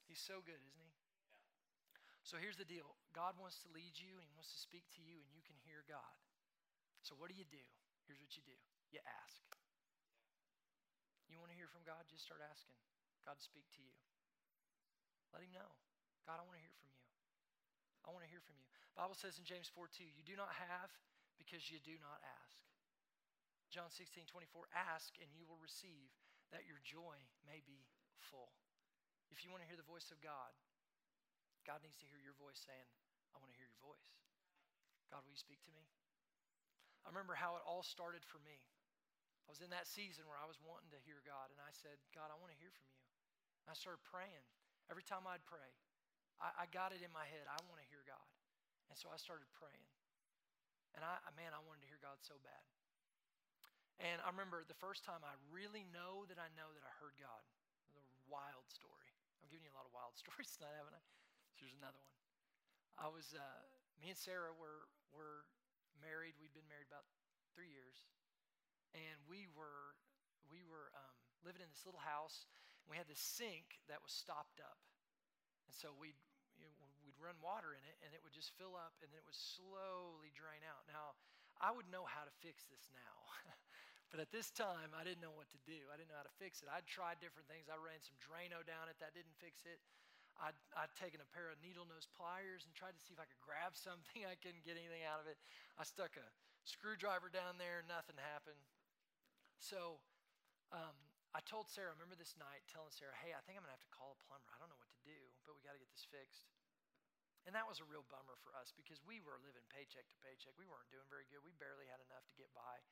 He's 0.10 0.18
so 0.18 0.42
good, 0.42 0.58
isn't 0.58 0.82
He? 0.82 0.94
So 2.26 2.42
here's 2.42 2.58
the 2.58 2.66
deal 2.66 2.98
God 3.14 3.38
wants 3.38 3.62
to 3.64 3.70
lead 3.70 3.94
you, 4.02 4.18
and 4.18 4.26
He 4.26 4.34
wants 4.34 4.50
to 4.50 4.60
speak 4.60 4.90
to 4.98 5.02
you, 5.06 5.22
and 5.22 5.30
you 5.30 5.46
can 5.46 5.56
hear 5.62 5.86
God. 5.86 6.18
So 7.06 7.14
what 7.14 7.30
do 7.30 7.38
you 7.38 7.46
do? 7.46 7.62
Here's 8.10 8.20
what 8.20 8.34
you 8.34 8.44
do 8.44 8.58
you 8.90 9.00
ask. 9.06 9.46
You 11.28 11.40
want 11.40 11.52
to 11.52 11.58
hear 11.60 11.68
from 11.68 11.84
God? 11.84 12.08
Just 12.08 12.24
start 12.24 12.40
asking 12.44 12.80
God 13.28 13.44
speak 13.44 13.68
to 13.76 13.84
you. 13.84 13.96
Let 15.36 15.44
Him 15.44 15.52
know. 15.52 15.68
God, 16.24 16.40
I 16.40 16.44
want 16.48 16.56
to 16.56 16.64
hear 16.64 16.72
from 16.80 16.88
you. 16.88 17.04
I 18.08 18.16
want 18.16 18.24
to 18.24 18.32
hear 18.32 18.40
from 18.40 18.56
you. 18.56 18.68
Bible 18.96 19.20
says 19.20 19.36
in 19.36 19.44
James 19.44 19.68
4 19.68 19.92
2, 19.92 20.08
you 20.08 20.24
do 20.24 20.40
not 20.40 20.56
have 20.56 20.90
because 21.36 21.68
you 21.68 21.84
do 21.84 22.00
not 22.00 22.24
ask. 22.24 22.58
John 23.68 23.92
16 23.92 24.32
24, 24.32 24.72
ask 24.72 25.12
and 25.20 25.28
you 25.36 25.44
will 25.44 25.60
receive 25.60 26.08
that 26.56 26.64
your 26.64 26.80
joy 26.88 27.20
may 27.44 27.60
be 27.68 27.84
full. 28.32 28.56
If 29.28 29.44
you 29.44 29.52
want 29.52 29.60
to 29.62 29.68
hear 29.68 29.76
the 29.76 29.86
voice 29.86 30.08
of 30.10 30.24
God, 30.24 30.56
God 31.68 31.84
needs 31.84 32.00
to 32.00 32.08
hear 32.08 32.24
your 32.24 32.36
voice 32.40 32.64
saying, 32.64 32.88
I 33.36 33.44
want 33.44 33.52
to 33.52 33.60
hear 33.60 33.68
your 33.68 33.84
voice. 33.84 34.08
God, 35.12 35.28
will 35.28 35.36
you 35.36 35.40
speak 35.40 35.60
to 35.68 35.74
me? 35.76 35.84
I 37.04 37.12
remember 37.12 37.36
how 37.36 37.60
it 37.60 37.64
all 37.68 37.84
started 37.84 38.24
for 38.24 38.40
me. 38.44 38.64
I 39.48 39.50
was 39.50 39.64
in 39.64 39.72
that 39.72 39.88
season 39.88 40.28
where 40.28 40.36
I 40.36 40.44
was 40.44 40.60
wanting 40.60 40.92
to 40.92 41.00
hear 41.08 41.24
God, 41.24 41.48
and 41.56 41.60
I 41.64 41.72
said, 41.72 41.96
God, 42.12 42.28
I 42.28 42.36
want 42.36 42.52
to 42.52 42.60
hear 42.60 42.68
from 42.76 42.92
you. 42.92 43.00
And 43.64 43.72
I 43.72 43.76
started 43.80 44.04
praying. 44.04 44.44
Every 44.92 45.08
time 45.08 45.24
I'd 45.24 45.44
pray, 45.48 45.72
I, 46.44 46.52
I 46.52 46.66
got 46.68 46.92
it 46.92 47.00
in 47.00 47.12
my 47.16 47.24
head. 47.24 47.48
I 47.48 47.56
want 47.72 47.80
to 47.80 47.88
hear 47.88 48.04
God. 48.04 48.28
And 48.92 49.00
so 49.00 49.08
I 49.08 49.16
started 49.16 49.48
praying. 49.56 49.88
And 50.96 51.04
I, 51.04 51.16
man, 51.40 51.56
I 51.56 51.64
wanted 51.64 51.88
to 51.88 51.90
hear 51.92 52.00
God 52.04 52.20
so 52.20 52.36
bad. 52.44 52.64
And 54.04 54.20
I 54.22 54.30
remember 54.30 54.68
the 54.68 54.78
first 54.78 55.08
time 55.08 55.24
I 55.24 55.34
really 55.48 55.88
know 55.96 56.28
that 56.28 56.38
I 56.38 56.52
know 56.54 56.70
that 56.76 56.84
I 56.84 56.94
heard 57.00 57.16
God. 57.16 57.44
A 57.96 58.04
wild 58.28 58.68
story. 58.68 59.16
I'm 59.42 59.48
giving 59.48 59.66
you 59.66 59.74
a 59.74 59.78
lot 59.80 59.88
of 59.88 59.94
wild 59.96 60.14
stories 60.22 60.52
tonight, 60.60 60.76
haven't 60.76 60.94
I? 60.94 61.04
Here's 61.56 61.74
another 61.80 61.98
one. 62.04 62.18
I 63.00 63.08
was, 63.10 63.32
uh, 63.32 63.64
me 63.98 64.12
and 64.12 64.20
Sarah 64.20 64.54
were, 64.54 64.92
were 65.16 65.48
married. 65.98 66.36
We'd 66.38 66.54
been 66.54 66.68
married 66.70 66.90
about 66.90 67.06
three 67.54 67.70
years. 67.70 68.06
And 68.98 69.18
we 69.30 69.46
were, 69.54 69.94
we 70.50 70.66
were 70.66 70.90
um, 70.98 71.16
living 71.46 71.62
in 71.62 71.70
this 71.70 71.86
little 71.86 72.02
house. 72.02 72.50
And 72.84 72.90
we 72.90 72.98
had 72.98 73.06
this 73.06 73.22
sink 73.22 73.78
that 73.86 74.02
was 74.02 74.10
stopped 74.10 74.58
up. 74.58 74.82
And 75.70 75.76
so 75.76 75.94
we'd, 75.94 76.18
you 76.58 76.66
know, 76.66 76.74
we'd 77.06 77.20
run 77.22 77.38
water 77.40 77.78
in 77.78 77.84
it 77.86 77.98
and 78.02 78.12
it 78.16 78.24
would 78.26 78.34
just 78.34 78.56
fill 78.58 78.74
up 78.74 78.98
and 79.04 79.12
then 79.14 79.20
it 79.22 79.28
would 79.28 79.38
slowly 79.38 80.34
drain 80.34 80.64
out. 80.66 80.88
Now, 80.90 81.16
I 81.62 81.74
would 81.74 81.90
know 81.90 82.06
how 82.06 82.26
to 82.26 82.34
fix 82.42 82.66
this 82.70 82.90
now. 82.94 83.18
but 84.12 84.22
at 84.22 84.30
this 84.34 84.50
time, 84.54 84.94
I 84.94 85.04
didn't 85.04 85.22
know 85.22 85.34
what 85.34 85.50
to 85.54 85.62
do. 85.66 85.90
I 85.90 85.98
didn't 85.98 86.14
know 86.14 86.22
how 86.22 86.28
to 86.28 86.40
fix 86.42 86.62
it. 86.62 86.70
I'd 86.70 86.86
tried 86.86 87.20
different 87.20 87.50
things. 87.50 87.70
I 87.70 87.78
ran 87.78 88.00
some 88.00 88.18
Drano 88.22 88.62
down 88.66 88.90
it, 88.90 88.98
that 89.02 89.18
didn't 89.18 89.36
fix 89.38 89.66
it. 89.66 89.82
I'd, 90.38 90.58
I'd 90.78 90.94
taken 90.94 91.18
a 91.18 91.30
pair 91.34 91.50
of 91.50 91.58
needle 91.66 91.90
nose 91.90 92.06
pliers 92.14 92.70
and 92.70 92.72
tried 92.78 92.94
to 92.94 93.02
see 93.02 93.18
if 93.18 93.22
I 93.22 93.26
could 93.26 93.42
grab 93.42 93.74
something. 93.88 94.24
I 94.24 94.38
couldn't 94.38 94.62
get 94.64 94.78
anything 94.78 95.04
out 95.04 95.20
of 95.20 95.28
it. 95.28 95.38
I 95.82 95.84
stuck 95.84 96.14
a 96.16 96.28
screwdriver 96.64 97.34
down 97.34 97.58
there, 97.58 97.82
nothing 97.90 98.20
happened. 98.22 98.62
So 99.58 100.02
um, 100.72 100.96
I 101.34 101.42
told 101.44 101.70
Sarah, 101.70 101.92
I 101.92 101.96
remember 101.98 102.18
this 102.18 102.38
night 102.38 102.66
telling 102.70 102.94
Sarah, 102.94 103.14
hey, 103.22 103.34
I 103.36 103.42
think 103.46 103.60
I'm 103.60 103.64
going 103.66 103.74
to 103.74 103.78
have 103.78 103.86
to 103.86 103.94
call 103.94 104.18
a 104.18 104.20
plumber. 104.26 104.50
I 104.54 104.58
don't 104.58 104.72
know 104.72 104.80
what 104.80 104.90
to 104.94 105.04
do, 105.06 105.18
but 105.46 105.54
we 105.54 105.62
got 105.62 105.78
to 105.78 105.82
get 105.82 105.92
this 105.94 106.06
fixed. 106.08 106.50
And 107.48 107.56
that 107.56 107.64
was 107.64 107.80
a 107.80 107.88
real 107.88 108.04
bummer 108.12 108.36
for 108.44 108.52
us 108.60 108.76
because 108.76 109.00
we 109.08 109.24
were 109.24 109.40
living 109.40 109.64
paycheck 109.72 110.04
to 110.12 110.18
paycheck. 110.20 110.52
We 110.60 110.68
weren't 110.68 110.92
doing 110.92 111.08
very 111.08 111.24
good. 111.32 111.40
We 111.48 111.56
barely 111.56 111.88
had 111.88 112.04
enough 112.04 112.28
to 112.28 112.36
get 112.36 112.52
by. 112.52 112.84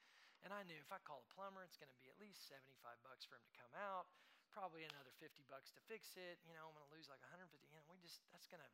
And 0.47 0.55
I 0.55 0.63
knew 0.63 0.79
if 0.79 0.93
I 0.95 1.01
call 1.03 1.27
a 1.27 1.29
plumber, 1.35 1.65
it's 1.67 1.75
going 1.75 1.91
to 1.91 1.99
be 1.99 2.07
at 2.07 2.15
least 2.21 2.47
75 2.47 2.71
bucks 3.03 3.27
for 3.27 3.35
him 3.35 3.43
to 3.43 3.55
come 3.57 3.73
out, 3.75 4.07
probably 4.55 4.87
another 4.87 5.11
50 5.19 5.43
bucks 5.51 5.75
to 5.75 5.81
fix 5.91 6.15
it. 6.15 6.39
You 6.47 6.55
know, 6.55 6.71
I'm 6.71 6.75
going 6.77 6.87
to 6.87 6.93
lose 6.95 7.11
like 7.11 7.19
150. 7.19 7.51
You 7.67 7.75
know, 7.75 7.83
we 7.91 7.99
just, 7.99 8.23
that's 8.31 8.47
going 8.47 8.63
to, 8.63 8.71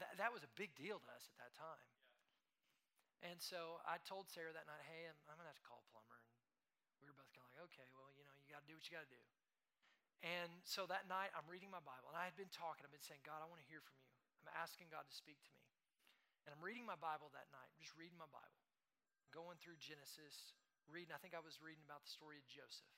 that, 0.00 0.18
that 0.18 0.34
was 0.34 0.42
a 0.42 0.50
big 0.58 0.74
deal 0.74 0.98
to 0.98 1.10
us 1.14 1.30
at 1.30 1.36
that 1.38 1.54
time. 1.54 1.86
Yeah. 3.22 3.30
And 3.30 3.38
so 3.38 3.78
I 3.86 4.00
told 4.02 4.26
Sarah 4.26 4.50
that 4.56 4.66
night, 4.66 4.82
hey, 4.90 5.06
I'm, 5.06 5.18
I'm 5.28 5.36
going 5.36 5.46
to 5.46 5.52
have 5.52 5.60
to 5.60 5.68
call 5.68 5.84
a 5.84 5.88
plumber. 5.92 6.18
And 6.18 6.39
we 7.00 7.08
were 7.08 7.16
both 7.16 7.32
kind 7.32 7.44
of 7.48 7.52
like, 7.56 7.64
okay, 7.72 7.88
well, 7.96 8.08
you 8.16 8.24
know, 8.24 8.36
you 8.40 8.48
got 8.52 8.64
to 8.64 8.68
do 8.68 8.76
what 8.76 8.84
you 8.86 8.94
got 8.94 9.04
to 9.08 9.12
do. 9.12 9.24
And 10.20 10.52
so 10.68 10.84
that 10.92 11.08
night, 11.08 11.32
I'm 11.32 11.48
reading 11.48 11.72
my 11.72 11.80
Bible, 11.80 12.12
and 12.12 12.18
I 12.20 12.28
had 12.28 12.36
been 12.36 12.52
talking. 12.52 12.84
I've 12.84 12.92
been 12.92 13.00
saying, 13.00 13.24
God, 13.24 13.40
I 13.40 13.48
want 13.48 13.64
to 13.64 13.68
hear 13.72 13.80
from 13.80 13.96
you. 13.96 14.12
I'm 14.44 14.52
asking 14.52 14.92
God 14.92 15.08
to 15.08 15.14
speak 15.14 15.40
to 15.48 15.52
me. 15.56 15.64
And 16.44 16.52
I'm 16.52 16.60
reading 16.60 16.84
my 16.84 16.96
Bible 16.96 17.32
that 17.32 17.48
night, 17.52 17.72
just 17.80 17.96
reading 17.96 18.16
my 18.20 18.28
Bible, 18.28 18.64
going 19.32 19.56
through 19.60 19.80
Genesis, 19.80 20.56
reading. 20.88 21.12
I 21.12 21.20
think 21.20 21.32
I 21.32 21.40
was 21.40 21.60
reading 21.60 21.84
about 21.84 22.04
the 22.04 22.12
story 22.12 22.36
of 22.36 22.44
Joseph. 22.48 22.92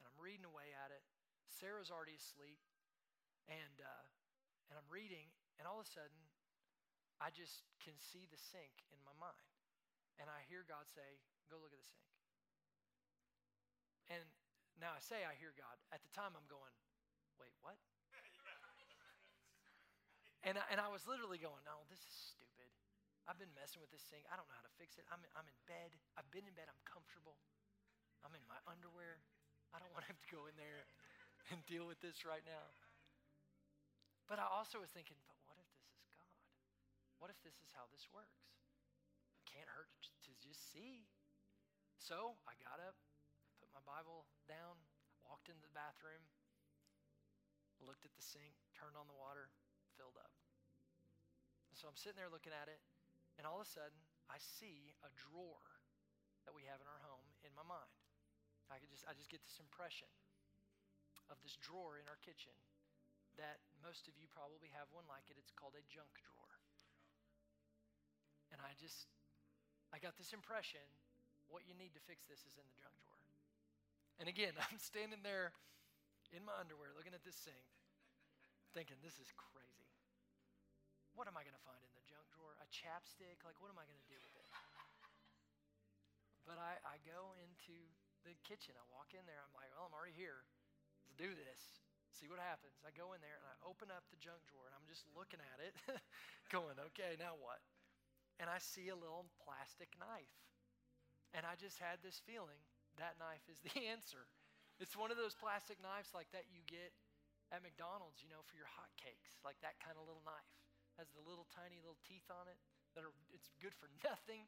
And 0.00 0.04
I'm 0.08 0.18
reading 0.20 0.44
away 0.44 0.72
at 0.76 0.92
it. 0.92 1.04
Sarah's 1.48 1.92
already 1.92 2.16
asleep. 2.16 2.60
And, 3.48 3.76
uh, 3.80 4.06
and 4.68 4.76
I'm 4.76 4.88
reading, 4.92 5.28
and 5.60 5.64
all 5.64 5.80
of 5.80 5.88
a 5.88 5.92
sudden, 5.92 6.20
I 7.20 7.32
just 7.32 7.64
can 7.82 7.96
see 7.98 8.28
the 8.28 8.40
sink 8.40 8.88
in 8.92 9.00
my 9.04 9.14
mind. 9.18 9.52
And 10.20 10.28
I 10.28 10.44
hear 10.48 10.64
God 10.68 10.86
say, 10.86 11.20
Go 11.50 11.58
look 11.60 11.74
at 11.74 11.80
the 11.80 11.92
sink. 11.92 12.21
And 14.10 14.24
now 14.80 14.94
I 14.94 15.00
say 15.02 15.22
I 15.22 15.34
hear 15.38 15.54
God. 15.54 15.76
At 15.94 16.02
the 16.02 16.10
time, 16.10 16.34
I'm 16.34 16.46
going, 16.50 16.72
Wait, 17.42 17.54
what? 17.58 17.78
And 20.42 20.58
I, 20.58 20.64
and 20.74 20.78
I 20.82 20.90
was 20.90 21.06
literally 21.06 21.38
going, 21.38 21.62
no, 21.62 21.86
this 21.86 22.02
is 22.02 22.14
stupid. 22.34 22.66
I've 23.30 23.38
been 23.38 23.54
messing 23.54 23.78
with 23.78 23.94
this 23.94 24.02
thing. 24.10 24.26
I 24.26 24.34
don't 24.34 24.50
know 24.50 24.58
how 24.58 24.66
to 24.66 24.74
fix 24.74 24.98
it. 24.98 25.06
I'm, 25.06 25.22
I'm 25.38 25.46
in 25.46 25.58
bed. 25.70 25.94
I've 26.18 26.26
been 26.34 26.42
in 26.42 26.54
bed. 26.58 26.66
I'm 26.66 26.82
comfortable. 26.82 27.38
I'm 28.26 28.34
in 28.34 28.42
my 28.50 28.58
underwear. 28.66 29.22
I 29.70 29.78
don't 29.78 29.90
want 29.94 30.02
to 30.06 30.10
have 30.10 30.18
to 30.18 30.30
go 30.34 30.50
in 30.50 30.54
there 30.58 30.82
and 31.54 31.62
deal 31.70 31.86
with 31.86 32.02
this 32.02 32.26
right 32.26 32.42
now. 32.42 32.74
But 34.26 34.42
I 34.42 34.46
also 34.50 34.82
was 34.82 34.90
thinking, 34.90 35.18
but 35.26 35.38
what 35.46 35.58
if 35.62 35.70
this 35.78 35.86
is 35.94 36.02
God? 36.10 36.30
What 37.22 37.30
if 37.30 37.38
this 37.46 37.58
is 37.62 37.70
how 37.74 37.86
this 37.94 38.10
works? 38.10 38.50
It 39.38 39.46
can't 39.46 39.70
hurt 39.70 39.94
to 40.26 40.30
just 40.42 40.74
see. 40.74 41.06
So 42.02 42.34
I 42.50 42.58
got 42.66 42.82
up, 42.82 42.98
Bible 43.82 44.26
down, 44.48 44.78
walked 45.26 45.50
into 45.50 45.62
the 45.66 45.74
bathroom, 45.76 46.22
looked 47.82 48.06
at 48.06 48.14
the 48.14 48.24
sink, 48.24 48.54
turned 48.72 48.94
on 48.94 49.10
the 49.10 49.18
water, 49.18 49.50
filled 49.98 50.16
up. 50.18 50.32
And 51.70 51.76
so 51.76 51.88
I'm 51.90 51.98
sitting 51.98 52.20
there 52.20 52.30
looking 52.30 52.54
at 52.54 52.70
it, 52.70 52.78
and 53.36 53.48
all 53.48 53.58
of 53.58 53.66
a 53.66 53.70
sudden, 53.70 53.98
I 54.30 54.38
see 54.38 54.94
a 55.02 55.10
drawer 55.16 55.64
that 56.46 56.54
we 56.54 56.66
have 56.68 56.82
in 56.82 56.88
our 56.88 57.02
home 57.06 57.26
in 57.42 57.54
my 57.54 57.66
mind. 57.66 57.96
I 58.70 58.80
could 58.80 58.88
just 58.88 59.04
I 59.04 59.12
just 59.12 59.28
get 59.28 59.44
this 59.44 59.60
impression 59.60 60.08
of 61.28 61.36
this 61.44 61.60
drawer 61.60 62.00
in 62.00 62.08
our 62.08 62.16
kitchen 62.24 62.56
that 63.36 63.60
most 63.80 64.08
of 64.08 64.16
you 64.16 64.28
probably 64.28 64.72
have 64.72 64.88
one 64.92 65.04
like 65.08 65.28
it. 65.28 65.36
It's 65.36 65.52
called 65.52 65.76
a 65.76 65.84
junk 65.88 66.12
drawer. 66.24 66.52
And 68.52 68.60
I 68.60 68.72
just 68.80 69.12
I 69.92 70.00
got 70.00 70.16
this 70.16 70.32
impression 70.32 70.84
what 71.52 71.68
you 71.68 71.76
need 71.76 71.92
to 71.92 72.02
fix 72.08 72.24
this 72.24 72.40
is 72.48 72.56
in 72.56 72.64
the 72.64 72.76
junk 72.80 72.96
drawer. 73.04 73.11
And 74.20 74.28
again, 74.28 74.52
I'm 74.66 74.80
standing 74.80 75.22
there 75.22 75.52
in 76.32 76.44
my 76.44 76.56
underwear 76.56 76.92
looking 76.96 77.14
at 77.14 77.24
this 77.24 77.36
sink 77.36 77.68
thinking 78.72 78.96
this 79.04 79.20
is 79.20 79.28
crazy. 79.36 79.92
What 81.12 81.28
am 81.28 81.36
I 81.36 81.44
going 81.44 81.56
to 81.56 81.64
find 81.68 81.76
in 81.84 81.92
the 81.92 82.04
junk 82.08 82.24
drawer? 82.32 82.56
A 82.64 82.68
chapstick? 82.72 83.44
Like, 83.44 83.60
what 83.60 83.68
am 83.68 83.76
I 83.76 83.84
going 83.84 84.00
to 84.00 84.08
do 84.08 84.16
with 84.16 84.32
it? 84.32 84.48
But 86.42 86.58
I, 86.58 86.74
I 86.82 86.98
go 87.06 87.38
into 87.38 87.76
the 88.26 88.34
kitchen. 88.42 88.74
I 88.74 88.82
walk 88.90 89.14
in 89.14 89.22
there. 89.30 89.38
I'm 89.38 89.54
like, 89.54 89.70
well, 89.76 89.86
I'm 89.86 89.94
already 89.94 90.16
here. 90.16 90.42
Let's 91.06 91.14
do 91.14 91.30
this. 91.38 91.84
See 92.10 92.26
what 92.26 92.42
happens. 92.42 92.82
I 92.82 92.90
go 92.92 93.14
in 93.14 93.22
there 93.22 93.38
and 93.38 93.46
I 93.46 93.54
open 93.62 93.94
up 93.94 94.04
the 94.10 94.20
junk 94.20 94.42
drawer 94.50 94.66
and 94.68 94.74
I'm 94.74 94.88
just 94.90 95.06
looking 95.14 95.40
at 95.40 95.58
it, 95.62 95.74
going, 96.54 96.76
okay, 96.92 97.14
now 97.16 97.38
what? 97.38 97.62
And 98.42 98.50
I 98.50 98.58
see 98.58 98.90
a 98.90 98.98
little 98.98 99.30
plastic 99.46 99.94
knife. 99.96 100.34
And 101.32 101.48
I 101.48 101.56
just 101.56 101.80
had 101.80 102.02
this 102.04 102.20
feeling 102.26 102.60
that 102.98 103.16
knife 103.20 103.44
is 103.48 103.60
the 103.62 103.72
answer. 103.92 104.28
It's 104.80 104.98
one 104.98 105.12
of 105.12 105.20
those 105.20 105.36
plastic 105.36 105.78
knives 105.78 106.10
like 106.16 106.28
that 106.34 106.50
you 106.50 106.64
get 106.66 106.90
at 107.52 107.60
McDonald's, 107.60 108.24
you 108.24 108.32
know, 108.32 108.40
for 108.48 108.56
your 108.56 108.68
hot 108.68 108.88
cakes, 108.96 109.36
like 109.44 109.60
that 109.60 109.76
kind 109.78 110.00
of 110.00 110.08
little 110.08 110.24
knife. 110.24 110.52
Has 111.00 111.08
the 111.16 111.24
little 111.24 111.48
tiny 111.52 111.80
little 111.80 112.00
teeth 112.04 112.28
on 112.28 112.48
it 112.48 112.60
that 112.96 113.04
are 113.04 113.12
it's 113.32 113.48
good 113.64 113.72
for 113.72 113.88
nothing. 114.04 114.44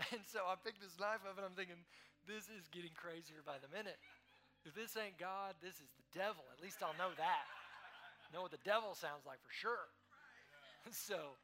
and 0.12 0.20
so 0.28 0.44
I 0.44 0.56
picked 0.60 0.84
this 0.84 1.00
knife 1.00 1.24
up 1.24 1.40
and 1.40 1.44
I'm 1.48 1.56
thinking, 1.56 1.80
this 2.28 2.52
is 2.52 2.68
getting 2.68 2.92
crazier 2.92 3.40
by 3.40 3.56
the 3.56 3.72
minute. 3.72 3.96
If 4.68 4.76
this 4.76 5.00
ain't 5.00 5.16
God, 5.16 5.56
this 5.64 5.80
is 5.80 5.88
the 5.96 6.06
devil. 6.12 6.44
At 6.52 6.60
least 6.60 6.84
I'll 6.84 6.96
know 7.00 7.16
that. 7.16 7.46
Know 8.36 8.44
what 8.44 8.52
the 8.52 8.60
devil 8.68 8.92
sounds 8.92 9.24
like 9.24 9.40
for 9.40 9.54
sure. 9.54 9.88
so 10.92 11.40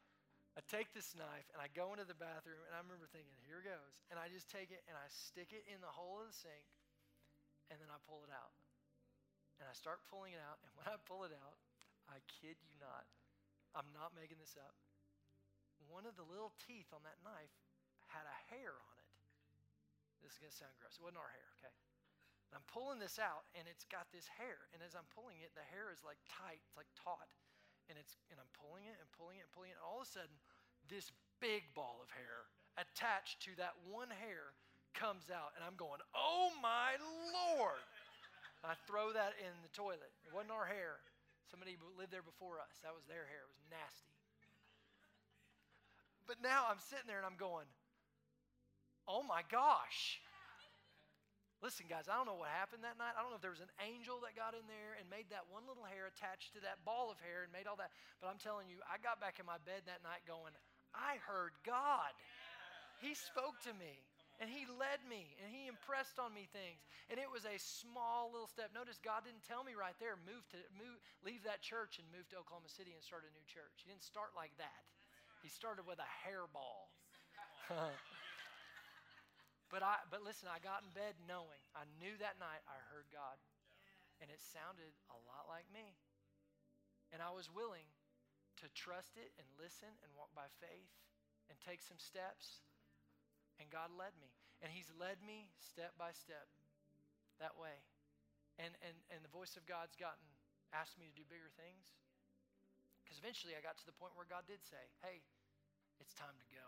I 0.55 0.63
take 0.71 0.95
this 0.95 1.11
knife 1.19 1.51
and 1.51 1.59
I 1.59 1.67
go 1.71 1.91
into 1.91 2.07
the 2.07 2.15
bathroom 2.15 2.63
and 2.63 2.71
I 2.71 2.79
remember 2.79 3.07
thinking, 3.11 3.35
here 3.43 3.59
goes. 3.59 3.95
And 4.07 4.15
I 4.15 4.31
just 4.31 4.47
take 4.47 4.71
it 4.71 4.83
and 4.87 4.95
I 4.95 5.07
stick 5.11 5.51
it 5.51 5.67
in 5.67 5.83
the 5.83 5.91
hole 5.91 6.23
of 6.23 6.31
the 6.31 6.35
sink 6.35 6.63
and 7.67 7.75
then 7.79 7.91
I 7.91 7.99
pull 8.07 8.23
it 8.23 8.31
out. 8.31 8.55
And 9.59 9.67
I 9.67 9.75
start 9.75 10.07
pulling 10.07 10.31
it 10.31 10.39
out. 10.39 10.63
And 10.63 10.71
when 10.79 10.87
I 10.87 10.95
pull 11.03 11.27
it 11.27 11.35
out, 11.35 11.59
I 12.07 12.23
kid 12.39 12.55
you 12.63 12.75
not, 12.79 13.03
I'm 13.75 13.91
not 13.91 14.15
making 14.15 14.39
this 14.39 14.55
up. 14.55 14.75
One 15.91 16.07
of 16.07 16.15
the 16.15 16.25
little 16.25 16.55
teeth 16.63 16.89
on 16.95 17.03
that 17.03 17.19
knife 17.21 17.51
had 18.09 18.23
a 18.23 18.37
hair 18.51 18.71
on 18.71 18.95
it. 18.95 19.11
This 20.23 20.33
is 20.35 20.41
going 20.41 20.53
to 20.53 20.57
sound 20.57 20.75
gross. 20.79 20.97
It 20.97 21.03
wasn't 21.03 21.21
our 21.21 21.33
hair, 21.35 21.49
okay? 21.59 21.73
I'm 22.55 22.63
pulling 22.71 23.03
this 23.03 23.19
out, 23.19 23.43
and 23.51 23.67
it's 23.67 23.83
got 23.91 24.07
this 24.15 24.31
hair. 24.31 24.71
And 24.71 24.79
as 24.79 24.95
I'm 24.95 25.05
pulling 25.11 25.43
it, 25.43 25.51
the 25.59 25.67
hair 25.67 25.91
is 25.91 25.99
like 26.07 26.17
tight, 26.23 26.63
it's 26.63 26.79
like 26.79 26.87
taut. 26.95 27.27
And 27.91 27.99
it's 27.99 28.17
and 28.33 28.39
I'm 28.41 28.49
pulling 28.55 28.87
it 28.87 28.97
and 28.97 29.05
pulling 29.13 29.37
it 29.37 29.45
and 29.45 29.53
pulling 29.53 29.69
it. 29.69 29.77
And 29.77 29.85
all 29.85 30.01
of 30.01 30.09
a 30.09 30.09
sudden, 30.09 30.33
this 30.89 31.11
big 31.39 31.63
ball 31.73 31.99
of 32.01 32.09
hair 32.11 32.47
attached 32.77 33.41
to 33.43 33.55
that 33.57 33.73
one 33.89 34.09
hair 34.09 34.53
comes 34.93 35.29
out, 35.29 35.51
and 35.55 35.63
I'm 35.63 35.75
going, 35.75 35.99
"Oh 36.15 36.51
my 36.61 36.95
lord!" 37.31 37.83
I 38.63 38.73
throw 38.87 39.13
that 39.13 39.37
in 39.39 39.53
the 39.61 39.69
toilet. 39.69 40.11
It 40.25 40.33
wasn't 40.33 40.51
our 40.51 40.65
hair. 40.65 40.99
Somebody 41.51 41.77
lived 41.97 42.11
there 42.11 42.25
before 42.25 42.59
us. 42.59 42.79
That 42.81 42.95
was 42.95 43.05
their 43.05 43.27
hair. 43.29 43.45
It 43.45 43.53
was 43.53 43.61
nasty. 43.69 44.15
But 46.25 46.41
now 46.41 46.65
I'm 46.65 46.79
sitting 46.79 47.05
there 47.05 47.21
and 47.21 47.25
I'm 47.25 47.37
going, 47.37 47.67
"Oh 49.07 49.21
my 49.21 49.43
gosh!" 49.43 50.21
Listen, 51.61 51.87
guys, 51.87 52.05
I 52.05 52.13
don't 52.19 52.27
know 52.27 52.37
what 52.37 52.51
happened 52.51 52.83
that 52.83 52.99
night. 52.99 53.17
I 53.17 53.23
don't 53.23 53.31
know 53.31 53.39
if 53.39 53.45
there 53.45 53.53
was 53.53 53.63
an 53.63 53.71
angel 53.79 54.19
that 54.21 54.35
got 54.35 54.53
in 54.53 54.67
there 54.67 54.99
and 54.99 55.09
made 55.09 55.31
that 55.31 55.47
one 55.49 55.65
little 55.65 55.87
hair 55.87 56.05
attached 56.05 56.53
to 56.53 56.61
that 56.61 56.83
ball 56.83 57.09
of 57.09 57.17
hair 57.23 57.41
and 57.41 57.49
made 57.49 57.65
all 57.65 57.79
that. 57.79 57.89
But 58.19 58.27
I'm 58.27 58.37
telling 58.37 58.67
you, 58.67 58.83
I 58.85 58.99
got 58.99 59.23
back 59.23 59.39
in 59.39 59.47
my 59.47 59.57
bed 59.63 59.87
that 59.87 60.03
night 60.03 60.27
going, 60.27 60.53
I 60.95 61.19
heard 61.27 61.51
God. 61.67 62.11
He 63.03 63.13
spoke 63.13 63.59
to 63.67 63.73
me 63.75 63.99
and 64.39 64.47
He 64.47 64.63
led 64.79 65.03
me 65.07 65.35
and 65.43 65.51
He 65.51 65.67
impressed 65.67 66.17
on 66.17 66.31
me 66.31 66.47
things. 66.49 66.79
And 67.11 67.19
it 67.19 67.27
was 67.27 67.43
a 67.43 67.59
small 67.59 68.31
little 68.31 68.49
step. 68.49 68.71
Notice 68.71 68.97
God 69.03 69.27
didn't 69.27 69.43
tell 69.45 69.63
me 69.63 69.75
right 69.75 69.95
there, 69.99 70.15
move 70.23 70.43
to 70.55 70.59
move, 70.75 70.97
leave 71.23 71.43
that 71.43 71.61
church 71.61 71.99
and 71.99 72.07
move 72.11 72.27
to 72.31 72.39
Oklahoma 72.39 72.71
City 72.71 72.95
and 72.95 73.03
start 73.03 73.27
a 73.27 73.31
new 73.35 73.45
church. 73.47 73.83
He 73.83 73.91
didn't 73.91 74.07
start 74.07 74.33
like 74.33 74.55
that. 74.57 74.81
He 75.43 75.51
started 75.51 75.85
with 75.85 75.99
a 76.01 76.09
hairball. 76.25 76.89
But 79.73 79.81
I 79.81 79.97
but 80.13 80.21
listen, 80.21 80.47
I 80.47 80.61
got 80.61 80.85
in 80.85 80.93
bed 80.93 81.17
knowing. 81.25 81.61
I 81.73 81.89
knew 81.97 82.13
that 82.21 82.37
night 82.37 82.61
I 82.69 82.77
heard 82.93 83.09
God. 83.09 83.35
And 84.21 84.29
it 84.31 84.39
sounded 84.39 84.93
a 85.11 85.17
lot 85.27 85.49
like 85.49 85.67
me. 85.73 85.97
And 87.11 87.19
I 87.19 87.33
was 87.33 87.51
willing 87.51 87.83
to 88.61 88.67
trust 88.71 89.19
it 89.19 89.35
and 89.35 89.47
listen 89.59 89.91
and 90.03 90.09
walk 90.15 90.31
by 90.31 90.47
faith 90.61 90.93
and 91.51 91.57
take 91.61 91.83
some 91.83 91.99
steps. 91.99 92.63
And 93.59 93.71
God 93.71 93.91
led 93.95 94.15
me. 94.19 94.31
And 94.63 94.71
He's 94.71 94.91
led 94.95 95.19
me 95.23 95.51
step 95.59 95.95
by 95.99 96.15
step 96.15 96.47
that 97.39 97.55
way. 97.59 97.83
And 98.55 98.71
and 98.83 98.95
and 99.11 99.19
the 99.23 99.31
voice 99.31 99.59
of 99.59 99.67
God's 99.67 99.99
gotten 99.99 100.23
asked 100.71 100.95
me 100.95 101.11
to 101.11 101.15
do 101.15 101.27
bigger 101.27 101.51
things. 101.59 101.95
Because 103.03 103.19
eventually 103.21 103.53
I 103.53 103.61
got 103.61 103.77
to 103.77 103.87
the 103.87 103.95
point 103.95 104.17
where 104.17 104.25
God 104.25 104.47
did 104.47 104.63
say, 104.63 104.81
Hey, 105.03 105.21
it's 105.99 106.15
time 106.15 106.35
to 106.39 106.47
go. 106.49 106.67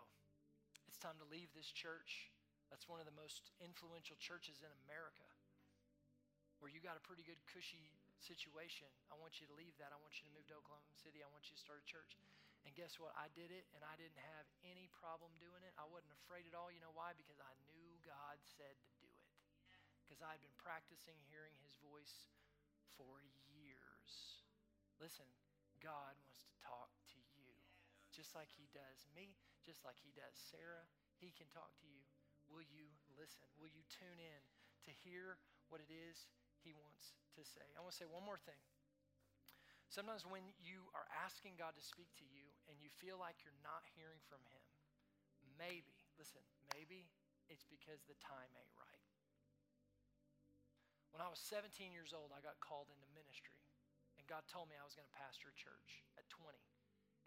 It's 0.88 1.00
time 1.00 1.20
to 1.20 1.28
leave 1.28 1.52
this 1.56 1.72
church 1.72 2.32
that's 2.70 2.88
one 2.88 3.00
of 3.00 3.08
the 3.08 3.16
most 3.16 3.52
influential 3.64 4.20
churches 4.20 4.60
in 4.60 4.72
America 4.88 5.28
where 6.60 6.72
you 6.72 6.82
got 6.84 7.00
a 7.00 7.04
pretty 7.06 7.24
good, 7.24 7.40
cushy 7.48 7.94
situation. 8.22 8.90
I 9.12 9.16
want 9.18 9.38
you 9.40 9.46
to 9.50 9.56
leave 9.56 9.76
that. 9.78 9.94
I 9.94 10.00
want 10.02 10.18
you 10.18 10.26
to 10.30 10.34
move 10.34 10.48
to 10.50 10.58
Oklahoma 10.58 10.94
City. 10.98 11.22
I 11.22 11.30
want 11.30 11.46
you 11.50 11.56
to 11.56 11.62
start 11.62 11.82
a 11.82 11.88
church. 11.88 12.18
And 12.66 12.76
guess 12.76 13.00
what? 13.00 13.16
I 13.16 13.32
did 13.32 13.54
it 13.54 13.64
and 13.72 13.86
I 13.86 13.96
didn't 13.96 14.20
have 14.20 14.48
any 14.66 14.92
problem 14.92 15.32
doing 15.40 15.64
it. 15.64 15.72
I 15.80 15.88
wasn't 15.88 16.12
afraid 16.26 16.44
at 16.50 16.58
all. 16.58 16.68
You 16.68 16.84
know 16.84 16.92
why? 16.92 17.16
Because 17.16 17.40
I 17.40 17.54
knew 17.72 17.96
God 18.04 18.42
said 18.44 18.76
to 18.76 18.92
do 19.00 19.08
it. 19.08 19.30
Because 20.04 20.20
I 20.20 20.36
had 20.36 20.44
been 20.44 20.56
practicing 20.60 21.16
hearing 21.32 21.56
his 21.64 21.76
voice 21.80 22.32
for 23.00 23.24
years. 23.52 24.44
Listen, 24.98 25.28
God 25.80 26.18
wants 26.26 26.44
to 26.44 26.56
talk 26.60 26.92
to 27.14 27.20
you 27.38 27.54
just 28.12 28.34
like 28.34 28.50
he 28.50 28.66
does 28.74 29.06
me, 29.14 29.38
just 29.62 29.86
like 29.86 30.00
he 30.02 30.10
does 30.18 30.34
Sarah. 30.34 30.90
He 31.22 31.30
can 31.38 31.46
talk 31.54 31.70
to 31.84 31.88
you. 31.88 32.02
Will 32.50 32.66
you 32.66 32.90
listen? 33.14 33.46
Will 33.62 33.70
you 33.70 33.84
tune 33.92 34.18
in 34.18 34.42
to 34.88 34.92
hear 35.06 35.38
what 35.70 35.84
it 35.84 35.92
is 35.92 36.32
He 36.68 36.76
wants 36.76 37.16
to 37.40 37.48
say? 37.48 37.64
I 37.76 37.80
want 37.80 37.96
to 37.96 38.00
say 38.04 38.10
one 38.12 38.28
more 38.28 38.40
thing. 38.44 38.60
Sometimes 39.88 40.28
when 40.28 40.44
you 40.60 40.92
are 40.92 41.08
asking 41.24 41.56
God 41.56 41.72
to 41.80 41.84
speak 41.84 42.12
to 42.20 42.28
you 42.28 42.44
and 42.68 42.76
you 42.84 42.92
feel 42.92 43.16
like 43.16 43.40
you're 43.48 43.56
not 43.64 43.88
hearing 43.96 44.20
from 44.28 44.44
Him, 44.52 44.64
maybe, 45.56 45.96
listen, 46.20 46.44
maybe 46.76 47.08
it's 47.48 47.64
because 47.64 48.04
the 48.04 48.20
time 48.20 48.52
ain't 48.60 48.76
right. 48.76 49.08
When 51.16 51.24
I 51.24 51.32
was 51.32 51.40
17 51.40 51.96
years 51.96 52.12
old, 52.12 52.36
I 52.36 52.44
got 52.44 52.60
called 52.60 52.92
into 52.92 53.08
ministry. 53.16 53.64
And 54.20 54.28
God 54.28 54.44
told 54.52 54.68
me 54.68 54.76
I 54.76 54.84
was 54.84 54.92
going 54.92 55.08
to 55.08 55.16
pastor 55.16 55.48
a 55.50 55.56
church 55.56 56.04
at 56.20 56.28
20. 56.28 56.52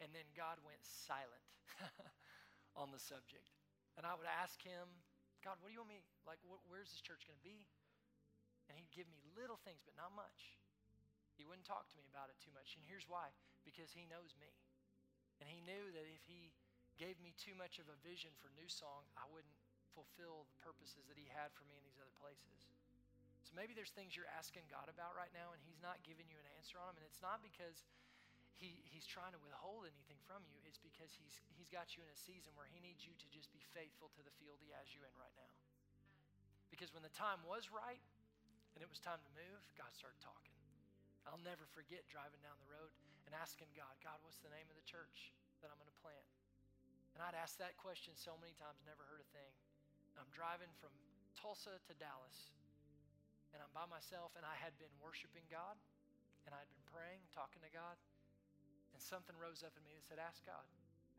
And 0.05 0.13
then 0.13 0.29
God 0.37 0.61
went 0.61 0.85
silent 0.85 1.49
on 2.81 2.93
the 2.93 3.01
subject. 3.01 3.49
And 3.97 4.05
I 4.05 4.13
would 4.13 4.29
ask 4.29 4.61
Him, 4.61 4.85
God, 5.41 5.57
what 5.65 5.73
do 5.73 5.75
you 5.75 5.81
want 5.81 5.97
me, 5.97 6.05
like, 6.29 6.45
wh- 6.45 6.61
where's 6.69 6.93
this 6.93 7.01
church 7.01 7.25
going 7.25 7.41
to 7.41 7.47
be? 7.47 7.65
And 8.71 8.79
he'd 8.79 8.95
give 8.95 9.11
me 9.11 9.19
little 9.35 9.59
things, 9.67 9.83
but 9.83 9.99
not 9.99 10.15
much. 10.15 10.55
He 11.35 11.43
wouldn't 11.43 11.67
talk 11.67 11.91
to 11.91 11.99
me 11.99 12.07
about 12.07 12.31
it 12.31 12.39
too 12.39 12.55
much. 12.55 12.79
And 12.79 12.87
here's 12.87 13.11
why 13.11 13.35
because 13.67 13.91
he 13.91 14.07
knows 14.07 14.39
me. 14.39 14.55
And 15.43 15.51
he 15.51 15.59
knew 15.61 15.91
that 15.91 16.07
if 16.07 16.23
he 16.25 16.55
gave 17.01 17.19
me 17.19 17.33
too 17.35 17.57
much 17.57 17.83
of 17.83 17.89
a 17.89 17.99
vision 18.07 18.31
for 18.39 18.53
New 18.55 18.69
Song, 18.71 19.09
I 19.19 19.27
wouldn't 19.27 19.59
fulfill 19.97 20.47
the 20.47 20.59
purposes 20.63 21.09
that 21.11 21.19
he 21.19 21.27
had 21.33 21.51
for 21.57 21.67
me 21.67 21.75
in 21.75 21.85
these 21.85 21.99
other 21.99 22.15
places. 22.15 22.69
So 23.43 23.57
maybe 23.59 23.75
there's 23.75 23.91
things 23.91 24.15
you're 24.15 24.31
asking 24.37 24.69
God 24.71 24.87
about 24.87 25.17
right 25.19 25.33
now, 25.35 25.51
and 25.51 25.61
he's 25.65 25.81
not 25.83 25.99
giving 26.07 26.29
you 26.29 26.39
an 26.39 26.49
answer 26.55 26.79
on 26.79 26.93
them. 26.93 27.03
And 27.03 27.07
it's 27.09 27.25
not 27.25 27.43
because 27.43 27.83
he, 28.61 28.85
he's 28.93 29.09
trying 29.09 29.33
to 29.33 29.41
withhold 29.41 29.89
anything 29.89 30.21
from 30.29 30.45
you. 30.45 30.61
It's 30.69 30.79
because 30.79 31.17
he's, 31.17 31.41
he's 31.57 31.73
got 31.73 31.97
you 31.97 32.05
in 32.05 32.11
a 32.13 32.21
season 32.21 32.53
where 32.53 32.69
he 32.69 32.79
needs 32.85 33.09
you 33.09 33.17
to 33.17 33.27
just 33.33 33.49
be 33.51 33.65
faithful 33.73 34.13
to 34.13 34.23
the 34.23 34.31
field 34.37 34.61
he 34.61 34.71
has 34.77 34.93
you 34.93 35.01
in 35.03 35.15
right 35.17 35.33
now. 35.41 35.57
Because 36.69 36.93
when 36.93 37.03
the 37.03 37.17
time 37.17 37.41
was 37.49 37.73
right 37.73 38.05
and 38.75 38.81
it 38.85 38.89
was 38.89 39.03
time 39.03 39.21
to 39.21 39.33
move, 39.37 39.63
God 39.77 39.91
started 39.93 40.19
talking. 40.23 40.55
I'll 41.29 41.43
never 41.45 41.69
forget 41.71 42.07
driving 42.09 42.41
down 42.41 42.57
the 42.59 42.71
road 42.71 42.91
and 43.29 43.37
asking 43.37 43.71
God, 43.77 43.93
God, 44.01 44.19
what's 44.25 44.41
the 44.41 44.51
name 44.51 44.67
of 44.73 44.77
the 44.79 44.87
church 44.89 45.31
that 45.61 45.69
I'm 45.69 45.79
going 45.79 45.91
to 45.91 46.03
plant? 46.03 46.27
And 47.15 47.23
I'd 47.23 47.37
asked 47.37 47.61
that 47.61 47.77
question 47.77 48.17
so 48.17 48.39
many 48.41 48.57
times, 48.57 48.81
never 48.87 49.05
heard 49.07 49.21
a 49.21 49.31
thing. 49.35 49.53
I'm 50.17 50.31
driving 50.33 50.71
from 50.81 50.91
Tulsa 51.39 51.77
to 51.77 51.93
Dallas, 52.01 52.53
and 53.53 53.61
I'm 53.61 53.73
by 53.77 53.87
myself, 53.87 54.35
and 54.39 54.45
I 54.47 54.57
had 54.59 54.75
been 54.79 54.93
worshiping 55.03 55.45
God, 55.51 55.77
and 56.47 56.55
I'd 56.55 56.71
been 56.71 56.87
praying, 56.89 57.21
talking 57.31 57.63
to 57.63 57.73
God, 57.73 57.99
and 58.95 59.01
something 59.01 59.37
rose 59.39 59.63
up 59.63 59.75
in 59.79 59.83
me 59.87 59.95
that 59.95 60.07
said, 60.07 60.19
Ask 60.21 60.43
God. 60.47 60.67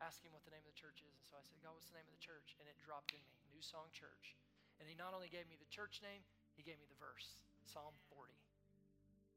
Ask 0.02 0.18
Him 0.26 0.34
what 0.34 0.42
the 0.42 0.50
name 0.50 0.66
of 0.66 0.72
the 0.74 0.80
church 0.80 0.98
is. 1.06 1.14
And 1.14 1.26
so 1.30 1.38
I 1.38 1.44
said, 1.46 1.62
God, 1.62 1.78
what's 1.78 1.86
the 1.88 1.96
name 1.96 2.08
of 2.10 2.16
the 2.16 2.24
church? 2.24 2.58
And 2.58 2.66
it 2.66 2.74
dropped 2.82 3.14
in 3.14 3.22
me 3.22 3.38
New 3.54 3.62
Song 3.62 3.86
Church. 3.94 4.34
And 4.82 4.90
He 4.90 4.98
not 4.98 5.14
only 5.14 5.30
gave 5.30 5.46
me 5.46 5.54
the 5.54 5.70
church 5.70 6.02
name, 6.02 6.26
He 6.56 6.64
gave 6.64 6.78
me 6.78 6.88
the 6.88 6.98
verse 7.00 7.42
Psalm 7.66 7.94
40. 8.12 8.32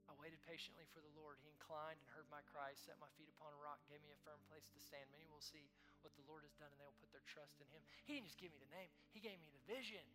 I 0.05 0.13
waited 0.21 0.37
patiently 0.45 0.85
for 0.93 1.01
the 1.01 1.11
Lord. 1.17 1.41
He 1.41 1.49
inclined 1.49 1.97
and 1.97 2.07
heard 2.13 2.29
my 2.29 2.45
cry, 2.45 2.77
set 2.77 2.95
my 3.01 3.09
feet 3.17 3.31
upon 3.33 3.55
a 3.55 3.59
rock, 3.59 3.81
gave 3.89 4.03
me 4.05 4.13
a 4.13 4.21
firm 4.21 4.37
place 4.47 4.69
to 4.69 4.79
stand. 4.79 5.09
Many 5.09 5.25
will 5.27 5.41
see 5.41 5.65
what 6.05 6.13
the 6.13 6.25
Lord 6.29 6.45
has 6.45 6.53
done 6.61 6.69
and 6.69 6.77
they 6.77 6.85
will 6.85 7.01
put 7.01 7.09
their 7.09 7.25
trust 7.25 7.57
in 7.57 7.67
Him. 7.73 7.81
He 8.05 8.17
didn't 8.17 8.29
just 8.29 8.37
give 8.37 8.53
me 8.53 8.61
the 8.61 8.73
name, 8.75 8.91
He 9.11 9.19
gave 9.23 9.41
me 9.41 9.49
the 9.49 9.63
vision. 9.65 10.05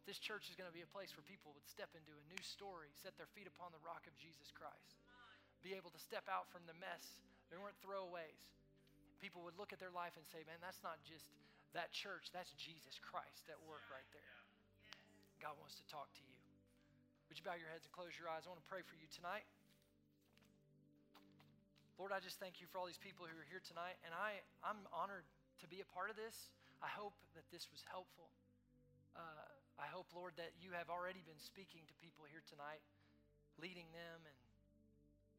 That 0.00 0.08
this 0.08 0.18
church 0.18 0.48
is 0.48 0.56
going 0.56 0.70
to 0.70 0.74
be 0.74 0.82
a 0.82 0.94
place 0.94 1.12
where 1.12 1.26
people 1.28 1.52
would 1.52 1.68
step 1.68 1.92
into 1.92 2.16
a 2.16 2.24
new 2.32 2.40
story, 2.40 2.90
set 2.96 3.14
their 3.20 3.28
feet 3.36 3.46
upon 3.46 3.70
the 3.76 3.82
rock 3.84 4.08
of 4.08 4.16
Jesus 4.16 4.48
Christ 4.50 5.02
be 5.62 5.78
able 5.78 5.94
to 5.94 6.02
step 6.02 6.26
out 6.26 6.50
from 6.50 6.66
the 6.66 6.74
mess. 6.82 7.22
They 7.48 7.56
weren't 7.56 7.78
throwaways. 7.78 8.42
People 9.22 9.46
would 9.46 9.54
look 9.54 9.70
at 9.70 9.78
their 9.78 9.94
life 9.94 10.18
and 10.18 10.26
say, 10.26 10.42
man, 10.42 10.58
that's 10.58 10.82
not 10.82 10.98
just 11.06 11.30
that 11.78 11.94
church, 11.94 12.34
that's 12.34 12.50
Jesus 12.58 12.98
Christ 12.98 13.46
at 13.46 13.56
work 13.64 13.86
right 13.86 14.06
there. 14.10 14.41
God 15.42 15.58
wants 15.58 15.74
to 15.82 15.86
talk 15.90 16.06
to 16.14 16.22
you. 16.22 16.38
Would 17.26 17.34
you 17.34 17.42
bow 17.42 17.58
your 17.58 17.66
heads 17.66 17.82
and 17.82 17.90
close 17.90 18.14
your 18.14 18.30
eyes? 18.30 18.46
I 18.46 18.54
want 18.54 18.62
to 18.62 18.70
pray 18.70 18.86
for 18.86 18.94
you 18.94 19.10
tonight. 19.10 19.42
Lord, 21.98 22.14
I 22.14 22.22
just 22.22 22.38
thank 22.38 22.62
you 22.62 22.70
for 22.70 22.78
all 22.78 22.86
these 22.86 23.02
people 23.02 23.26
who 23.26 23.34
are 23.34 23.48
here 23.50 23.58
tonight, 23.58 23.98
and 24.06 24.14
I, 24.14 24.38
I'm 24.62 24.86
honored 24.94 25.26
to 25.58 25.66
be 25.66 25.82
a 25.82 25.88
part 25.90 26.14
of 26.14 26.16
this. 26.16 26.54
I 26.78 26.86
hope 26.86 27.18
that 27.34 27.42
this 27.50 27.66
was 27.74 27.82
helpful. 27.90 28.30
Uh, 29.18 29.50
I 29.82 29.90
hope, 29.90 30.06
Lord, 30.14 30.38
that 30.38 30.54
you 30.62 30.70
have 30.78 30.86
already 30.86 31.26
been 31.26 31.42
speaking 31.42 31.82
to 31.90 31.94
people 31.98 32.22
here 32.30 32.46
tonight, 32.46 32.82
leading 33.58 33.90
them 33.90 34.18
and 34.22 34.38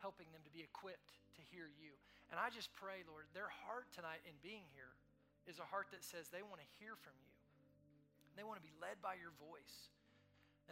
helping 0.03 0.27
them 0.35 0.43
to 0.43 0.51
be 0.51 0.59
equipped 0.59 1.15
to 1.39 1.41
hear 1.47 1.71
you. 1.79 1.95
And 2.27 2.39
I 2.39 2.51
just 2.51 2.75
pray, 2.75 3.07
Lord, 3.07 3.27
their 3.31 3.49
heart 3.63 3.87
tonight 3.95 4.19
in 4.27 4.35
being 4.43 4.67
here 4.75 4.93
is 5.47 5.63
a 5.63 5.67
heart 5.67 5.91
that 5.95 6.03
says 6.03 6.27
they 6.27 6.43
want 6.43 6.59
to 6.59 6.69
hear 6.79 6.95
from 6.99 7.15
you. 7.23 7.32
They 8.35 8.45
want 8.45 8.57
to 8.61 8.65
be 8.65 8.73
led 8.81 8.99
by 8.99 9.19
your 9.19 9.33
voice. 9.37 9.93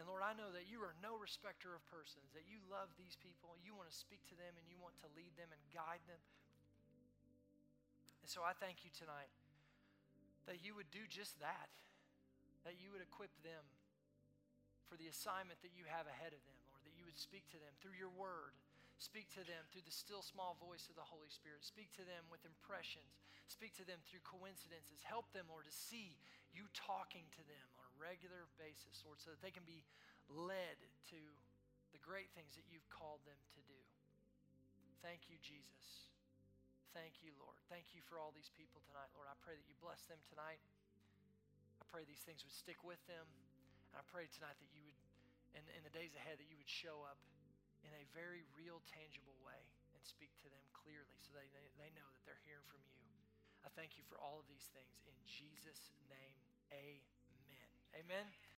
And 0.00 0.08
Lord, 0.08 0.24
I 0.24 0.32
know 0.32 0.48
that 0.56 0.66
you 0.66 0.80
are 0.80 0.96
no 1.04 1.20
respecter 1.20 1.76
of 1.76 1.84
persons, 1.86 2.32
that 2.32 2.48
you 2.48 2.58
love 2.72 2.88
these 2.96 3.14
people, 3.20 3.60
you 3.60 3.76
want 3.76 3.92
to 3.92 3.96
speak 3.96 4.24
to 4.32 4.36
them, 4.40 4.56
and 4.56 4.64
you 4.64 4.80
want 4.80 4.96
to 5.04 5.08
lead 5.12 5.36
them 5.36 5.52
and 5.52 5.60
guide 5.68 6.00
them. 6.08 6.22
And 8.24 8.28
so 8.30 8.40
I 8.40 8.56
thank 8.56 8.88
you 8.88 8.90
tonight 8.96 9.28
that 10.48 10.64
you 10.64 10.72
would 10.74 10.88
do 10.88 11.04
just 11.12 11.36
that, 11.44 11.68
that 12.64 12.80
you 12.80 12.88
would 12.90 13.04
equip 13.04 13.30
them 13.44 13.62
for 14.88 14.96
the 14.96 15.12
assignment 15.12 15.60
that 15.60 15.76
you 15.76 15.84
have 15.86 16.08
ahead 16.08 16.32
of 16.32 16.40
them, 16.48 16.58
Lord, 16.72 16.80
that 16.88 16.96
you 16.96 17.04
would 17.04 17.20
speak 17.20 17.44
to 17.52 17.60
them 17.60 17.72
through 17.84 17.94
your 18.00 18.12
word 18.16 18.56
Speak 19.02 19.34
to 19.34 19.42
them 19.42 19.66
through 19.74 19.82
the 19.82 19.90
still 19.90 20.22
small 20.22 20.54
voice 20.62 20.86
of 20.86 20.94
the 20.94 21.02
Holy 21.02 21.26
Spirit. 21.26 21.66
Speak 21.66 21.90
to 21.98 22.06
them 22.06 22.22
with 22.30 22.46
impressions. 22.46 23.18
Speak 23.50 23.74
to 23.82 23.82
them 23.82 23.98
through 24.06 24.22
coincidences. 24.22 25.02
Help 25.02 25.26
them, 25.34 25.50
Lord, 25.50 25.66
to 25.66 25.74
see 25.74 26.14
you 26.52 26.68
talking 26.76 27.24
to 27.36 27.42
them 27.48 27.66
on 27.80 27.84
a 27.84 27.94
regular 27.96 28.48
basis, 28.60 29.00
Lord, 29.04 29.18
so 29.20 29.32
that 29.32 29.40
they 29.40 29.52
can 29.52 29.64
be 29.64 29.84
led 30.28 30.78
to 31.12 31.20
the 31.92 32.00
great 32.00 32.32
things 32.32 32.56
that 32.56 32.64
you've 32.68 32.86
called 32.88 33.20
them 33.28 33.40
to 33.56 33.60
do. 33.68 33.80
Thank 35.04 35.28
you, 35.28 35.36
Jesus. 35.42 36.12
Thank 36.92 37.24
you, 37.24 37.32
Lord. 37.40 37.56
Thank 37.72 37.96
you 37.96 38.04
for 38.04 38.20
all 38.20 38.36
these 38.36 38.52
people 38.52 38.84
tonight, 38.84 39.08
Lord. 39.16 39.26
I 39.26 39.36
pray 39.40 39.56
that 39.56 39.64
you 39.64 39.76
bless 39.80 40.04
them 40.06 40.20
tonight. 40.28 40.60
I 41.80 41.84
pray 41.88 42.04
these 42.04 42.22
things 42.22 42.44
would 42.44 42.54
stick 42.54 42.84
with 42.84 43.00
them. 43.08 43.24
And 43.92 43.96
I 43.96 44.04
pray 44.12 44.28
tonight 44.28 44.60
that 44.60 44.70
you 44.76 44.84
would, 44.84 44.98
in, 45.56 45.64
in 45.72 45.82
the 45.84 45.92
days 45.92 46.12
ahead, 46.12 46.36
that 46.36 46.48
you 46.48 46.56
would 46.60 46.68
show 46.68 47.04
up 47.08 47.18
in 47.82 47.90
a 47.96 48.04
very 48.14 48.44
real, 48.54 48.84
tangible 48.86 49.36
way 49.42 49.58
and 49.96 50.00
speak 50.04 50.30
to 50.44 50.48
them 50.52 50.64
clearly 50.76 51.16
so 51.24 51.34
they, 51.34 51.48
they, 51.50 51.66
they 51.80 51.90
know 51.98 52.06
that 52.06 52.22
they're 52.28 52.44
hearing 52.46 52.64
from 52.70 52.80
you. 52.94 53.01
I 53.64 53.70
thank 53.74 53.96
you 53.96 54.04
for 54.08 54.18
all 54.18 54.42
of 54.42 54.46
these 54.50 54.66
things. 54.74 55.06
In 55.06 55.14
Jesus' 55.22 55.94
name, 56.10 56.38
amen. 56.72 57.70
Amen. 57.94 58.42